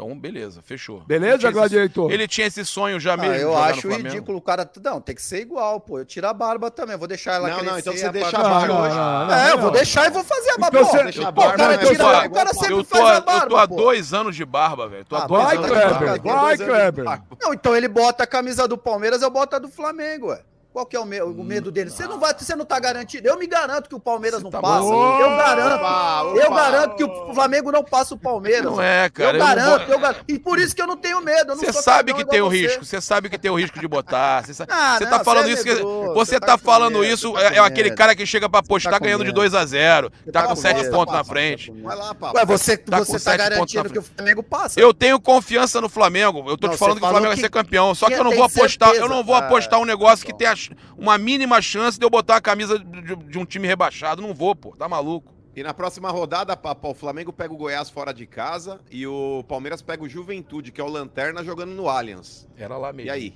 Então, 0.01 0.17
beleza, 0.17 0.63
fechou. 0.63 1.01
Beleza, 1.09 1.39
esse- 1.49 1.51
Gladiator? 1.53 2.13
Ele 2.13 2.29
tinha 2.29 2.47
esse 2.47 2.65
sonho 2.65 3.01
já 3.01 3.15
Ah, 3.15 3.17
mesmo. 3.17 3.35
de 3.35 3.41
eu 3.41 3.59
acho 3.59 3.89
ridículo 3.89 4.39
o 4.39 4.41
cara. 4.41 4.71
Não, 4.81 5.01
tem 5.01 5.13
que 5.13 5.21
ser 5.21 5.41
igual, 5.41 5.81
pô. 5.81 5.99
Eu 5.99 6.05
tiro 6.05 6.25
a 6.29 6.33
barba 6.33 6.71
também. 6.71 6.97
Vou 6.97 7.09
deixar 7.09 7.33
ela 7.33 7.49
Não, 7.49 7.57
crescer. 7.57 7.71
não, 7.73 7.79
então 7.81 7.93
você 7.97 8.07
a 8.07 8.13
deixa 8.13 8.31
barba- 8.31 8.47
a 8.49 8.53
barba 8.61 8.75
Não, 8.75 8.81
hoje. 8.83 8.95
não, 8.95 9.27
não, 9.27 9.35
É, 9.35 9.51
eu 9.51 9.57
não. 9.57 9.63
vou 9.65 9.71
deixar 9.73 10.07
e 10.07 10.11
vou 10.11 10.23
fazer 10.23 10.51
a 10.51 10.57
barba. 10.59 10.79
Então 10.79 10.89
Pô, 10.89 10.97
você- 10.99 11.03
Deixa 11.03 11.29
a 11.29 11.33
pô, 11.33 11.41
o 11.41 11.45
barba, 11.45 11.57
cara 11.59 11.79
tira, 11.79 11.91
eu 11.93 11.97
tô- 11.99 12.05
o 12.29 12.31
cara 12.31 12.55
sempre 12.55 12.73
Eu 12.75 12.85
tô, 12.85 12.85
faz 12.85 13.05
a 13.11 13.15
eu 13.17 13.23
barba, 13.23 13.47
tô 13.49 13.57
há 13.57 13.67
dois 13.67 14.15
anos 14.15 14.37
de 14.37 14.45
barba, 14.45 14.87
velho. 14.89 15.05
Tô 15.05 15.17
há 15.17 15.25
Ah, 15.25 15.27
dois 15.27 15.43
vai, 15.43 15.57
anos 15.57 15.67
de 15.67 15.73
Kleber, 15.73 15.91
barba. 15.91 16.07
Daqui 16.13 16.29
a 16.29 16.35
vai, 16.37 16.57
de 16.57 16.65
Kleber. 16.65 17.05
barba. 17.05 17.25
Não, 17.43 17.53
então 17.53 17.77
ele 17.77 17.89
bota 17.89 18.23
a 18.23 18.27
camisa 18.29 18.69
do 18.69 18.79
Palmeiras, 18.79 19.21
eu 19.21 19.31
boto 19.33 19.57
a 19.57 19.59
do 19.59 19.69
Flamengo, 19.69 20.29
ué. 20.29 20.43
Qual 20.79 20.87
que 20.87 20.95
é 20.95 21.01
o, 21.01 21.05
me- 21.05 21.21
o 21.21 21.43
medo 21.43 21.73
dele? 21.73 21.91
Você 21.91 22.07
não 22.07 22.21
vai, 22.21 22.33
você 22.39 22.55
não 22.55 22.65
tá 22.65 22.79
garantido. 22.79 23.27
Eu 23.27 23.37
me 23.37 23.49
garanto 23.49 23.89
que 23.89 23.97
o 23.97 23.99
Palmeiras 23.99 24.41
não 24.41 24.49
tá 24.49 24.61
passa. 24.61 24.75
maluco? 24.85 25.21
Eu 25.21 25.37
garanto. 25.37 25.75
Opa, 25.75 26.23
Eu 26.37 26.47
opa. 26.47 26.55
garanto 26.55 26.95
que 26.95 27.03
o 27.03 27.35
Flamengo 27.35 27.73
não 27.73 27.83
passa 27.83 28.15
o 28.15 28.17
Palmeiras. 28.17 28.63
Não 28.63 28.81
é, 28.81 29.11
cara. 29.11 29.31
eu 29.31 29.35
eu 29.35 29.41
não 29.41 29.47
garanto, 29.57 29.87
vou- 29.87 29.95
eu 29.97 29.99
garanto. 29.99 30.25
E 30.29 30.39
por 30.39 30.57
isso 30.61 30.77
que 30.77 30.81
eu 30.81 30.87
não 30.87 30.97
tenho 30.97 31.21
medo. 31.21 31.57
Você 31.57 31.73
sabe 31.73 32.15
que 32.15 32.25
tem 32.25 32.41
o 32.41 32.49
você. 32.49 32.57
risco, 32.59 32.85
você 32.85 33.01
sabe 33.01 33.29
que 33.29 33.37
tem 33.37 33.51
o 33.51 33.57
risco 33.59 33.81
de 33.81 33.89
botar. 33.89 34.45
Você, 34.47 34.55
sa- 34.55 34.67
Ah, 34.71 34.99
tá 35.01 35.25
falando 35.25 35.49
é 35.49 35.53
isso. 35.53 35.65
medroso, 35.65 36.15
você 36.15 36.39
tá, 36.39 36.47
tá 36.47 36.59
falando 36.59 37.01
medo, 37.01 37.13
isso, 37.13 37.33
você 37.33 37.41
tá 37.43 37.47
é, 37.47 37.51
com 37.51 37.57
é 37.57 37.67
aquele 37.67 37.91
cara 37.91 38.15
que 38.15 38.25
chega 38.25 38.49
pra 38.49 38.61
apostar 38.61 38.93
tá 38.93 38.99
ganhando 39.01 39.23
de 39.25 39.31
medo. 39.31 39.35
2 39.35 39.55
a 39.57 39.67
0 39.67 40.13
Você 40.25 40.31
tá 40.31 40.43
tá 40.43 40.47
com 40.47 40.55
com 40.55 40.61
7 40.61 40.77
medo. 40.83 40.91
pontos 40.95 41.13
na 41.13 41.25
frente. 41.25 41.73
Vai 41.83 41.97
lá, 41.97 42.15
papo. 42.15 42.47
Você 42.47 42.77
Tá 42.77 43.05
tá 43.05 43.37
garantindo 43.37 43.91
que 43.91 43.99
o 43.99 44.03
Flamengo 44.03 44.45
passa? 44.45 44.79
Eu 44.79 44.95
tenho 44.95 45.19
confiança 45.19 45.81
no 45.81 45.89
Flamengo. 45.89 46.45
Eu 46.49 46.57
tô 46.57 46.69
te 46.69 46.77
falando 46.77 46.99
que 47.01 47.05
o 47.05 47.09
Flamengo 47.09 47.33
vai 47.35 47.37
ser 47.37 47.51
campeão. 47.51 47.97
Só 47.97 48.07
que 48.07 48.15
eu 48.15 48.23
não 48.23 48.31
vou 48.37 48.45
apostar, 48.45 48.95
eu 48.95 49.09
não 49.09 49.25
vou 49.25 49.35
Ah, 49.35 49.39
apostar 49.39 49.81
um 49.81 49.85
negócio 49.85 50.25
que 50.25 50.31
bom. 50.31 50.39
tem 50.39 50.47
a 50.47 50.55
uma 50.97 51.19
mínima 51.19 51.61
chance 51.61 51.99
de 51.99 52.05
eu 52.05 52.11
botar 52.11 52.37
a 52.37 52.41
camisa 52.41 52.79
de, 52.79 53.17
de 53.17 53.39
um 53.39 53.45
time 53.45 53.67
rebaixado. 53.67 54.23
Não 54.23 54.35
vou, 54.35 54.55
pô. 54.55 54.75
Tá 54.77 54.89
maluco. 54.89 55.35
E 55.55 55.63
na 55.63 55.75
próxima 55.75 56.11
rodada, 56.11 56.57
Papa, 56.57 56.89
o 56.89 56.95
Flamengo 56.95 57.33
pega 57.33 57.53
o 57.53 57.57
Goiás 57.57 57.91
fora 57.91 58.15
de 58.15 58.27
casa 58.27 58.81
e 58.91 59.07
o 59.07 59.45
Palmeiras 59.49 59.83
pega 59.83 60.05
o 60.05 60.09
Juventude, 60.09 60.71
que 60.71 60.81
é 60.81 60.85
o 60.85 60.89
Lanterna, 60.89 61.43
jogando 61.43 61.71
no 61.73 61.89
Allianz. 61.89 62.47
Era 62.57 62.77
lá 62.77 62.93
mesmo. 62.93 63.09
E 63.09 63.11
aí? 63.11 63.35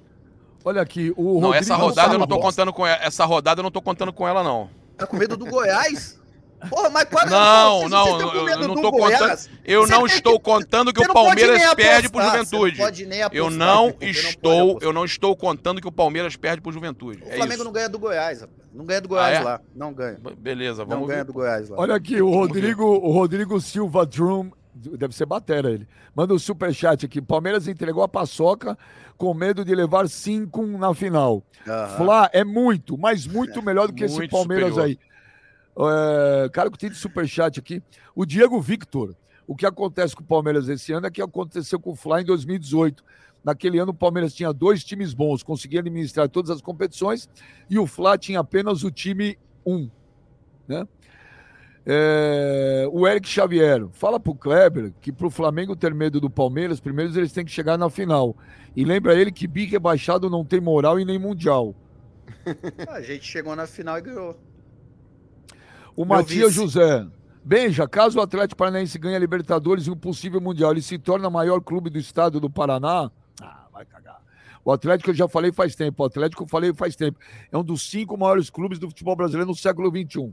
Olha 0.65 0.81
aqui, 0.81 1.13
o 1.17 1.41
Não, 1.41 1.49
Rodrigo 1.49 1.55
essa 1.57 1.75
rodada 1.75 2.15
eu 2.15 2.19
não 2.21 2.27
tô 2.29 2.39
contando 2.39 2.73
com 2.73 2.87
ela. 2.87 3.03
Essa 3.03 3.25
rodada 3.25 3.59
eu 3.59 3.65
não 3.65 3.73
tô 3.73 3.83
contando 3.83 4.13
com 4.13 4.29
ela, 4.29 4.45
não. 4.45 4.71
Tá 4.97 5.05
com 5.05 5.17
medo 5.17 5.37
do 5.37 5.47
Goiás? 5.47 6.22
Porra, 6.69 6.91
mas 6.91 7.05
qual 7.05 7.27
Não, 7.29 7.79
vocês 7.79 7.91
não, 7.91 8.05
com 8.05 8.37
eu- 8.37 8.69
não 8.69 8.75
tô 8.77 8.91
Goiás? 8.91 9.47
contando. 9.47 9.59
Eu 9.65 9.87
não 9.87 10.07
estou 10.07 10.39
que- 10.39 10.45
contando 10.45 10.93
que 10.93 11.01
o 11.01 11.07
não 11.07 11.15
Palmeiras 11.15 11.75
perde 11.75 12.09
pro 12.09 12.23
Juventude. 12.23 12.79
não 12.79 13.29
Eu 13.33 13.51
não 13.51 13.87
não 13.89 13.95
estou, 14.01 14.79
eu 14.81 14.93
não 14.93 15.05
estou 15.05 15.37
contando 15.37 15.81
que 15.81 15.89
o 15.89 15.93
Palmeiras 15.93 16.37
perde 16.37 16.61
pro 16.61 16.73
Juventude. 16.73 17.23
O 17.23 17.29
É 17.29 17.37
Flamengo 17.37 17.55
isso. 17.55 17.65
não 17.65 17.73
ganha 17.73 17.89
do 17.89 17.99
Goiás, 17.99 18.41
rapaz. 18.41 18.63
Não 18.73 18.85
ganha 18.87 19.01
do 19.01 19.09
Goiás 19.09 19.37
Ah, 19.37 19.41
é? 19.41 19.45
lá. 19.45 19.61
Não 19.75 19.93
ganha. 19.93 20.19
Beleza, 20.39 20.83
Não 20.83 20.89
vamos 20.89 21.09
ganha 21.09 21.19
ver. 21.21 21.25
do 21.27 21.33
Goiás 21.33 21.69
lá. 21.69 21.77
Olha 21.79 21.95
aqui, 21.95 22.21
o 22.23 22.31
Rodrigo, 22.31 22.85
o 22.85 23.11
Rodrigo 23.13 23.61
Silva 23.61 24.07
Drum, 24.07 24.51
deve 24.75 25.15
ser 25.15 25.27
batera 25.27 25.71
ele. 25.71 25.87
Manda 26.15 26.33
um 26.35 26.39
superchat 26.39 27.05
aqui. 27.07 27.21
Palmeiras 27.21 27.69
entregou 27.69 28.03
a 28.03 28.09
paçoca 28.09 28.77
com 29.19 29.33
medo 29.35 29.65
de 29.65 29.75
levar 29.75 30.09
5 30.09 30.67
na 30.67 30.95
final. 30.95 31.43
Aham. 31.67 31.97
Flá 31.97 32.31
é 32.33 32.43
muito, 32.45 32.97
mas 32.99 33.27
muito 33.27 33.61
melhor 33.63 33.87
do 33.89 33.93
que 33.95 34.05
esse 34.05 34.17
Muito 34.17 34.31
Palmeiras 34.31 34.71
superior. 34.75 34.87
aí. 34.89 35.12
É, 35.77 36.49
cara, 36.51 36.71
que 36.71 36.79
tem 36.79 36.91
de 36.91 36.97
superchat 36.97 37.59
aqui. 37.59 37.83
O 38.15 38.25
Diego 38.25 38.61
Victor. 38.61 39.15
O 39.47 39.57
que 39.57 39.67
acontece 39.67 40.15
com 40.15 40.23
o 40.23 40.27
Palmeiras 40.27 40.69
esse 40.69 40.93
ano 40.93 41.07
é 41.07 41.11
que 41.11 41.21
aconteceu 41.21 41.79
com 41.79 41.91
o 41.91 41.97
Fla 41.97 42.21
em 42.21 42.25
2018. 42.25 43.05
Naquele 43.45 43.79
ano, 43.79 43.91
o 43.91 43.95
Palmeiras 43.95 44.33
tinha 44.33 44.53
dois 44.53 44.85
times 44.85 45.13
bons, 45.13 45.43
conseguia 45.43 45.81
administrar 45.81 46.29
todas 46.29 46.51
as 46.51 46.63
competições, 46.63 47.29
e 47.69 47.77
o 47.79 47.87
Fla 47.87 48.17
tinha 48.17 48.39
apenas 48.39 48.85
o 48.85 48.91
time 48.91 49.37
1. 49.67 49.75
Um, 49.75 49.91
né? 50.69 50.87
É, 51.85 52.89
o 52.93 53.09
Eric 53.09 53.29
Xavier, 53.29 53.89
fala 53.91 54.21
pro 54.21 54.37
Kleber 54.37 54.93
que 55.01 55.11
pro 55.11 55.29
Flamengo 55.29 55.75
ter 55.75 55.93
medo 55.93 56.21
do 56.21 56.31
Palmeiras, 56.31 56.79
primeiro 56.79 57.13
eles 57.19 57.33
têm 57.33 57.45
que 57.45 57.51
chegar 57.51 57.77
na 57.77 57.91
final. 57.91 58.37
E 58.77 58.85
lembra 58.85 59.15
ele 59.15 59.33
que 59.33 59.49
bi 59.49 59.65
rebaixado 59.65 60.31
não 60.31 60.45
tem 60.45 60.61
moral 60.61 61.01
e 61.01 61.05
nem 61.05 61.19
mundial. 61.19 61.75
A 62.89 63.01
gente 63.01 63.25
chegou 63.25 63.57
na 63.57 63.67
final 63.67 63.99
e 63.99 64.03
ganhou. 64.03 64.39
O 65.97 66.05
Matias. 66.05 66.53
José. 66.53 67.07
Benja, 67.45 67.89
caso 67.89 68.19
o 68.19 68.23
Atlético 68.23 68.59
Paranaense 68.59 68.99
ganhe 68.99 69.17
a 69.17 69.19
Libertadores 69.19 69.87
e 69.87 69.91
um 69.91 69.97
possível 69.97 70.41
Mundial, 70.41 70.71
ele 70.71 70.83
se 70.83 70.97
torna 70.97 71.27
o 71.27 71.31
maior 71.31 71.61
clube 71.61 71.91
do 71.91 71.99
estado 71.99 72.39
do 72.39 72.49
Paraná? 72.49 73.11
Ah, 73.41 73.67
vai 73.73 73.85
cagar. 73.85 74.23
O 74.65 74.71
Atlético 74.71 75.11
eu 75.11 75.15
já 75.15 75.27
falei 75.27 75.51
faz 75.51 75.75
tempo. 75.75 76.03
O 76.03 76.07
Atlético 76.07 76.45
eu 76.45 76.49
falei 76.49 76.73
faz 76.73 76.95
tempo. 76.95 77.19
É 77.51 77.59
um 77.59 77.65
dos 77.65 77.83
cinco 77.91 78.17
maiores 78.17 78.49
clubes 78.49 78.79
do 78.79 78.89
futebol 78.89 79.17
brasileiro 79.17 79.49
no 79.49 79.57
século 79.57 79.91
XXI. 79.91 80.33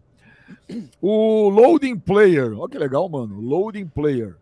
O 1.02 1.50
Loading 1.50 1.98
Player. 1.98 2.58
Olha 2.58 2.69
que 2.69 2.78
legal, 2.78 3.10
mano. 3.10 3.39
Loading 3.39 3.88
Player. 3.88 4.36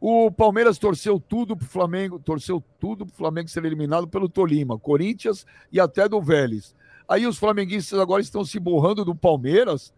O 0.00 0.30
Palmeiras 0.30 0.78
torceu 0.78 1.20
tudo 1.20 1.54
pro 1.54 1.66
Flamengo, 1.66 2.18
torceu 2.18 2.62
tudo 2.80 3.04
pro 3.04 3.14
Flamengo 3.14 3.50
ser 3.50 3.64
eliminado 3.66 4.08
pelo 4.08 4.28
Tolima, 4.28 4.78
Corinthians 4.78 5.44
e 5.70 5.78
até 5.78 6.08
do 6.08 6.22
Vélez. 6.22 6.74
Aí 7.06 7.26
os 7.26 7.38
flamenguistas 7.38 7.98
agora 7.98 8.22
estão 8.22 8.44
se 8.44 8.58
borrando 8.58 9.04
do 9.04 9.14
Palmeiras. 9.14 9.92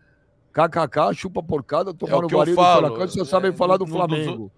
KKK, 0.52 1.14
chupa 1.14 1.42
porcada, 1.42 1.94
tomaram 1.94 2.22
É 2.22 2.24
o 2.24 2.28
que 2.28 2.50
eu 2.50 2.54
falo. 2.54 2.96
Vocês 2.96 3.28
sabem 3.28 3.50
É, 3.50 3.54
falar 3.54 3.76
do 3.76 3.84
no- 3.86 3.90
no- 3.92 3.96
Flamengo. 3.96 4.52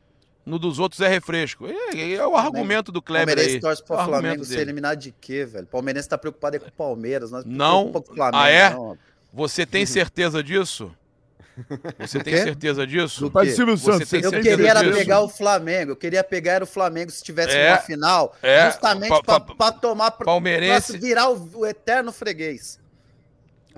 No 0.45 0.59
dos 0.59 0.79
outros 0.81 1.01
é 1.01 1.07
refresco. 1.09 1.67
É, 1.69 2.15
é 2.15 2.27
o 2.27 2.35
argumento 2.37 2.91
do 2.91 3.01
Kleber 3.01 3.27
Palmeirense 3.37 3.57
aí. 3.57 3.61
torce 3.61 3.85
pro 3.85 3.95
O 3.97 4.05
Flamengo 4.05 4.45
ser 4.45 4.59
eliminado 4.61 4.99
de 4.99 5.13
quê, 5.13 5.45
velho? 5.45 5.67
Palmeirense 5.69 6.09
tá 6.09 6.19
preocupado 6.19 6.57
é 6.57 6.59
com 6.59 6.69
o 6.69 6.73
Palmeiras. 6.73 7.31
Nós 7.31 7.45
Não? 7.45 7.93
com 7.93 7.99
o 8.01 8.03
Flamengo, 8.03 8.37
Ah, 8.43 8.49
é? 8.49 8.71
não. 8.71 8.99
Você 9.33 9.65
tem 9.65 9.87
certeza 9.87 10.43
disso? 10.43 10.91
Você 12.01 12.19
tem 12.19 12.35
certeza 12.39 12.87
disso? 12.87 13.31
Quê? 13.31 13.51
Silvio 13.51 13.77
Você 13.77 13.93
Santos, 13.93 14.09
tem 14.11 14.21
você 14.23 14.27
Eu 14.27 14.31
tem 14.31 14.43
certeza 14.43 14.57
queria 14.57 14.71
era 14.71 14.83
disso? 14.83 14.99
pegar 14.99 15.21
o 15.21 15.29
Flamengo. 15.29 15.93
Eu 15.93 15.97
queria 15.97 16.25
pegar 16.25 16.53
era 16.55 16.65
o 16.65 16.67
Flamengo 16.67 17.11
se 17.13 17.23
tivesse 17.23 17.55
É. 17.57 17.69
uma 17.71 17.79
final. 17.79 18.35
É. 18.43 18.67
Justamente 18.71 19.11
Pa- 19.11 19.23
pra, 19.23 19.39
pa- 19.41 19.55
pra 19.55 19.73
tomar. 19.73 20.11
Pra, 20.13 20.25
Palmeirense- 20.25 20.93
pra 20.93 21.01
virar 21.01 21.29
o, 21.31 21.51
o 21.55 21.67
eterno 21.67 22.11
freguês. 22.11 22.81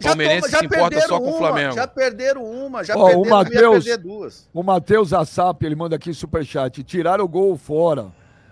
Palmeirense 0.03 0.49
se 0.51 0.65
importa 0.65 1.01
só 1.03 1.19
com 1.19 1.27
o 1.27 1.29
uma, 1.31 1.39
Flamengo. 1.39 1.75
Já 1.75 1.87
perderam 1.87 2.45
uma, 2.45 2.83
já 2.85 2.97
Ó, 2.97 3.03
o 3.03 3.05
perderam 3.07 3.25
ia 3.25 3.31
Matheus- 3.31 3.85
perder 3.85 4.03
duas. 4.03 4.49
O 4.53 4.63
Matheus 4.63 5.13
Assap, 5.13 5.63
ele 5.65 5.75
manda 5.75 5.97
aqui 5.97 6.13
superchat. 6.13 6.83
Tiraram 6.83 7.25
o 7.25 7.29
gol 7.29 7.57
fora. 7.57 8.07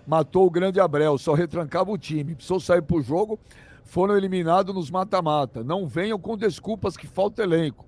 Matou 0.05 0.45
o 0.45 0.49
grande 0.49 0.79
Abrel, 0.79 1.17
só 1.17 1.33
retrancava 1.33 1.89
o 1.91 1.97
time. 1.97 2.35
Precisou 2.35 2.59
sair 2.59 2.81
pro 2.81 3.01
jogo, 3.01 3.39
foram 3.85 4.17
eliminados 4.17 4.75
nos 4.75 4.89
mata-mata. 4.91 5.63
Não 5.63 5.87
venham 5.87 6.19
com 6.19 6.37
desculpas 6.37 6.97
que 6.97 7.07
falta 7.07 7.41
elenco. 7.43 7.85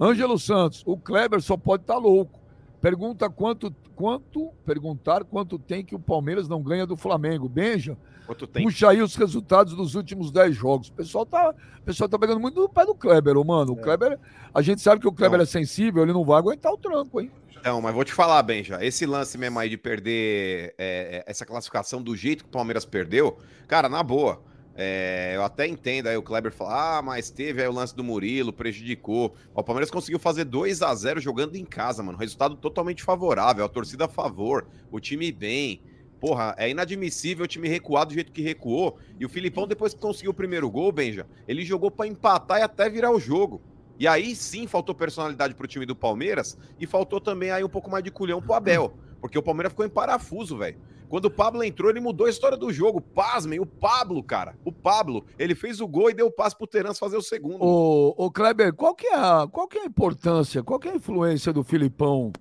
Ângelo 0.00 0.38
Santos, 0.38 0.82
o 0.84 0.96
Kleber 0.96 1.40
só 1.40 1.56
pode 1.56 1.84
estar 1.84 1.96
louco. 1.96 2.40
Pergunta 2.84 3.30
quanto, 3.30 3.74
quanto, 3.96 4.52
perguntar 4.66 5.24
quanto 5.24 5.58
tem 5.58 5.82
que 5.82 5.94
o 5.94 5.98
Palmeiras 5.98 6.46
não 6.46 6.62
ganha 6.62 6.84
do 6.84 6.98
Flamengo. 6.98 7.48
Benja, 7.48 7.96
Quanto 8.26 8.46
tempo? 8.46 8.66
puxa 8.66 8.90
aí 8.90 9.00
os 9.00 9.16
resultados 9.16 9.74
dos 9.74 9.94
últimos 9.94 10.30
10 10.30 10.54
jogos. 10.54 10.88
O 10.88 10.92
pessoal 10.92 11.24
tá, 11.24 11.54
o 11.78 11.82
pessoal 11.82 12.10
tá 12.10 12.18
pegando 12.18 12.40
muito 12.40 12.60
no 12.60 12.68
pé 12.68 12.84
do 12.84 12.94
Kleber, 12.94 13.42
mano. 13.42 13.72
O 13.72 13.76
Kleber, 13.76 14.18
a 14.52 14.60
gente 14.60 14.82
sabe 14.82 15.00
que 15.00 15.08
o 15.08 15.12
Kleber 15.12 15.38
Não. 15.38 15.44
é 15.44 15.46
sensível, 15.46 16.02
ele 16.02 16.12
não 16.12 16.26
vai 16.26 16.36
aguentar 16.36 16.70
o 16.70 16.76
tranco, 16.76 17.22
hein? 17.22 17.30
Não, 17.64 17.80
mas 17.80 17.94
vou 17.94 18.04
te 18.04 18.12
falar, 18.12 18.42
Benja. 18.42 18.84
Esse 18.84 19.06
lance 19.06 19.38
mesmo 19.38 19.58
aí 19.58 19.70
de 19.70 19.78
perder 19.78 20.74
é, 20.76 21.16
é, 21.16 21.24
essa 21.26 21.46
classificação 21.46 22.02
do 22.02 22.14
jeito 22.14 22.44
que 22.44 22.50
o 22.50 22.52
Palmeiras 22.52 22.84
perdeu, 22.84 23.38
cara, 23.66 23.88
na 23.88 24.02
boa. 24.02 24.42
É, 24.76 25.32
eu 25.36 25.44
até 25.44 25.66
entendo 25.66 26.08
aí 26.08 26.16
o 26.16 26.22
Kleber 26.22 26.52
falar, 26.52 26.98
ah, 26.98 27.02
mas 27.02 27.30
teve 27.30 27.62
aí 27.62 27.68
o 27.68 27.72
lance 27.72 27.94
do 27.94 28.02
Murilo, 28.02 28.52
prejudicou. 28.52 29.34
Ó, 29.54 29.60
O 29.60 29.64
Palmeiras 29.64 29.90
conseguiu 29.90 30.18
fazer 30.18 30.44
2 30.44 30.82
a 30.82 30.94
0 30.94 31.20
jogando 31.20 31.54
em 31.56 31.64
casa, 31.64 32.02
mano. 32.02 32.18
Resultado 32.18 32.56
totalmente 32.56 33.02
favorável, 33.02 33.64
a 33.64 33.68
torcida 33.68 34.06
a 34.06 34.08
favor, 34.08 34.66
o 34.90 34.98
time 34.98 35.30
bem. 35.30 35.80
Porra, 36.20 36.54
é 36.58 36.70
inadmissível 36.70 37.44
o 37.44 37.48
time 37.48 37.68
recuar 37.68 38.06
do 38.06 38.14
jeito 38.14 38.32
que 38.32 38.42
recuou. 38.42 38.98
E 39.20 39.24
o 39.24 39.28
Filipão, 39.28 39.66
depois 39.66 39.94
que 39.94 40.00
conseguiu 40.00 40.32
o 40.32 40.34
primeiro 40.34 40.68
gol, 40.70 40.90
Benja, 40.90 41.26
ele 41.46 41.64
jogou 41.64 41.90
pra 41.90 42.06
empatar 42.06 42.58
e 42.58 42.62
até 42.62 42.88
virar 42.88 43.12
o 43.12 43.20
jogo. 43.20 43.60
E 43.98 44.08
aí 44.08 44.34
sim 44.34 44.66
faltou 44.66 44.94
personalidade 44.94 45.54
pro 45.54 45.68
time 45.68 45.86
do 45.86 45.94
Palmeiras 45.94 46.58
e 46.80 46.86
faltou 46.86 47.20
também 47.20 47.50
aí 47.50 47.62
um 47.62 47.68
pouco 47.68 47.90
mais 47.90 48.02
de 48.02 48.10
culhão 48.10 48.42
pro 48.42 48.54
Abel. 48.54 48.94
Porque 49.20 49.38
o 49.38 49.42
Palmeiras 49.42 49.72
ficou 49.72 49.86
em 49.86 49.90
parafuso, 49.90 50.58
velho. 50.58 50.78
Quando 51.14 51.26
o 51.26 51.30
Pablo 51.30 51.62
entrou, 51.62 51.90
ele 51.90 52.00
mudou 52.00 52.26
a 52.26 52.30
história 52.30 52.58
do 52.58 52.72
jogo. 52.72 53.00
Pasmem, 53.00 53.60
o 53.60 53.64
Pablo, 53.64 54.20
cara. 54.20 54.58
O 54.64 54.72
Pablo, 54.72 55.24
ele 55.38 55.54
fez 55.54 55.80
o 55.80 55.86
gol 55.86 56.10
e 56.10 56.12
deu 56.12 56.26
o 56.26 56.30
passe 56.32 56.58
pro 56.58 56.66
Terans 56.66 56.98
fazer 56.98 57.16
o 57.16 57.22
segundo. 57.22 57.62
Ô, 57.62 58.12
ô 58.18 58.32
Kleber, 58.32 58.74
qual 58.74 58.96
que, 58.96 59.06
é 59.06 59.14
a, 59.14 59.46
qual 59.46 59.68
que 59.68 59.78
é 59.78 59.82
a 59.82 59.86
importância, 59.86 60.60
qual 60.64 60.80
que 60.80 60.88
é 60.88 60.90
a 60.90 60.96
influência 60.96 61.52
do 61.52 61.62
Filipão 61.62 62.32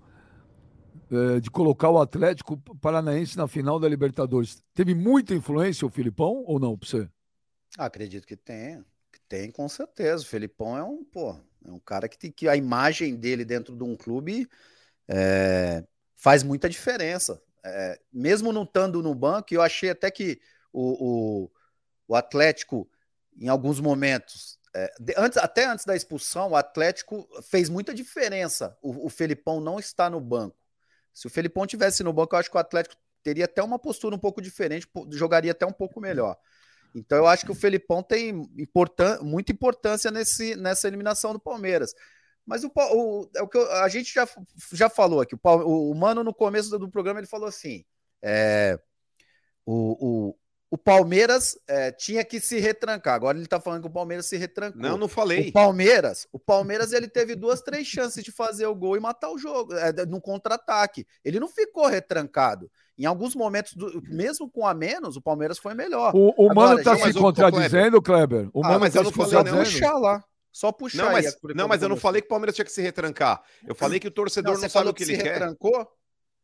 eh, 1.12 1.40
de 1.40 1.52
colocar 1.52 1.92
o 1.92 2.02
Atlético 2.02 2.58
Paranaense 2.82 3.38
na 3.38 3.48
final 3.48 3.80
da 3.80 3.88
Libertadores? 3.88 4.64
Teve 4.74 4.96
muita 4.96 5.36
influência 5.36 5.86
o 5.86 5.92
Filipão 5.92 6.44
ou 6.48 6.60
não, 6.60 6.76
pra 6.76 6.90
você? 6.90 7.08
Ah, 7.78 7.86
acredito 7.86 8.26
que 8.26 8.36
tem. 8.36 8.84
Que 9.12 9.20
tem, 9.30 9.52
com 9.52 9.70
certeza. 9.70 10.24
O 10.24 10.28
Felipão 10.28 10.76
é 10.76 10.84
um, 10.84 11.04
pô, 11.04 11.36
é 11.64 11.72
um 11.72 11.78
cara 11.78 12.10
que, 12.10 12.18
tem, 12.18 12.32
que 12.32 12.48
a 12.48 12.56
imagem 12.56 13.16
dele 13.16 13.46
dentro 13.46 13.76
de 13.76 13.84
um 13.84 13.96
clube 13.96 14.50
é, 15.08 15.84
faz 16.16 16.42
muita 16.42 16.68
diferença. 16.68 17.40
É, 17.66 18.00
mesmo 18.12 18.52
não 18.52 18.64
estando 18.64 19.02
no 19.02 19.16
banco, 19.16 19.54
eu 19.54 19.62
achei 19.62 19.90
até 19.90 20.12
que 20.12 20.42
o, 20.72 21.44
o, 21.46 21.52
o 22.08 22.16
Atlético, 22.16 22.90
em 23.38 23.48
alguns 23.48 23.80
momentos, 23.80 24.60
é, 24.76 24.92
antes, 25.18 25.38
até 25.38 25.66
antes 25.66 25.86
da 25.86 25.96
expulsão, 25.96 26.52
o 26.52 26.56
Atlético 26.56 27.28
fez 27.44 27.70
muita 27.70 27.94
diferença. 27.94 28.78
O, 28.82 29.06
o 29.06 29.10
Felipão 29.10 29.62
não 29.62 29.80
está 29.80 30.10
no 30.10 30.20
banco. 30.20 30.58
Se 31.14 31.28
o 31.28 31.30
Felipão 31.30 31.68
tivesse 31.68 32.04
no 32.04 32.12
banco, 32.12 32.36
eu 32.36 32.40
acho 32.40 32.50
que 32.50 32.58
o 32.58 32.60
Atlético 32.60 32.96
teria 33.22 33.46
até 33.46 33.62
uma 33.64 33.80
postura 33.80 34.16
um 34.16 34.20
pouco 34.20 34.42
diferente, 34.42 34.88
jogaria 35.12 35.52
até 35.52 35.66
um 35.66 35.72
pouco 35.72 36.02
melhor. 36.02 36.38
Então 36.94 37.18
eu 37.18 37.28
acho 37.28 37.46
que 37.46 37.52
o 37.52 37.56
Felipão 37.56 38.04
tem 38.04 38.30
importan 38.58 39.20
muita 39.22 39.52
importância 39.52 40.12
nesse, 40.12 40.56
nessa 40.56 40.88
eliminação 40.88 41.34
do 41.34 41.40
Palmeiras. 41.40 41.94
Mas 42.46 42.64
o, 42.64 42.72
o- 42.76 43.30
é 43.36 43.42
o 43.42 43.48
que 43.48 43.58
eu- 43.58 43.72
a 43.72 43.88
gente 43.88 44.14
já, 44.14 44.28
já 44.74 44.90
falou 44.90 45.22
aqui. 45.22 45.36
O, 45.36 45.40
o, 45.50 45.92
o 45.92 45.96
Mano, 45.96 46.24
no 46.24 46.34
começo 46.34 46.70
do, 46.70 46.80
do 46.80 46.90
programa, 46.90 47.20
ele 47.20 47.28
falou 47.28 47.48
assim: 47.48 47.84
é, 48.22 48.78
o, 49.66 50.30
o, 50.30 50.36
o 50.72 50.78
Palmeiras 50.78 51.58
é, 51.68 51.92
tinha 51.92 52.24
que 52.26 52.40
se 52.40 52.60
retrancar. 52.60 53.14
Agora 53.14 53.38
ele 53.38 53.48
tá 53.48 53.60
falando 53.62 53.82
que 53.84 53.88
o 53.88 53.94
Palmeiras 53.94 54.26
se 54.26 54.36
retrancou. 54.38 54.82
Não, 54.82 54.98
não 54.98 55.06
O 55.06 55.10
falei. 55.10 55.52
Palmeiras, 55.52 56.28
o 56.34 56.40
Palmeiras 56.40 56.92
ele 56.92 57.08
teve 57.08 57.36
duas, 57.36 57.62
três 57.62 57.88
chances 57.88 58.24
de 58.24 58.32
fazer 58.32 58.66
o 58.66 58.76
gol 58.76 58.98
e 58.98 59.00
matar 59.00 59.30
o 59.32 59.38
jogo 59.38 59.74
é, 59.76 60.06
no 60.06 60.20
contra-ataque. 60.20 61.06
Ele 61.24 61.40
não 61.40 61.48
ficou 61.48 61.86
retrancado. 61.88 62.70
Em 62.98 63.06
alguns 63.06 63.36
momentos, 63.36 63.74
do- 63.74 64.02
mesmo 64.10 64.50
com 64.50 64.68
a 64.68 64.74
menos, 64.74 65.16
o 65.16 65.22
Palmeiras 65.22 65.58
foi 65.58 65.74
melhor. 65.74 66.14
O, 66.16 66.34
o 66.46 66.52
Agora, 66.52 66.70
Mano 66.72 66.84
tá 66.84 66.96
gente, 66.96 67.12
se 67.14 67.18
o- 67.18 67.20
o 67.20 67.24
contradizendo, 67.24 68.02
Kleber? 68.02 68.50
O 68.54 68.64
Ah, 68.64 68.68
Mano 68.68 68.80
mas 68.82 68.94
tá 68.94 69.00
eu 69.00 69.04
não 69.04 69.12
se 69.12 69.18
falei, 69.18 69.32
não. 69.52 69.64
Só 70.54 70.72
puxar 70.72 71.06
Não, 71.06 71.12
mas, 71.12 71.26
não, 71.26 71.66
que 71.66 71.70
mas 71.70 71.82
eu 71.82 71.90
não 71.90 71.98
falei 71.98 72.22
que 72.22 72.28
o 72.28 72.30
Palmeiras 72.30 72.56
tinha 72.56 72.64
que 72.64 72.72
se 72.72 72.82
retrancar. 72.82 73.42
Eu 73.68 73.74
falei 73.74 74.00
que 74.00 74.08
o 74.08 74.12
torcedor 74.12 74.54
não, 74.54 74.62
você 74.62 74.70
sabe 74.70 74.88
o 74.88 74.94
que, 74.94 75.04
se 75.04 75.14
ele 75.14 75.24
quer. 75.24 75.34
retrancou? 75.34 75.92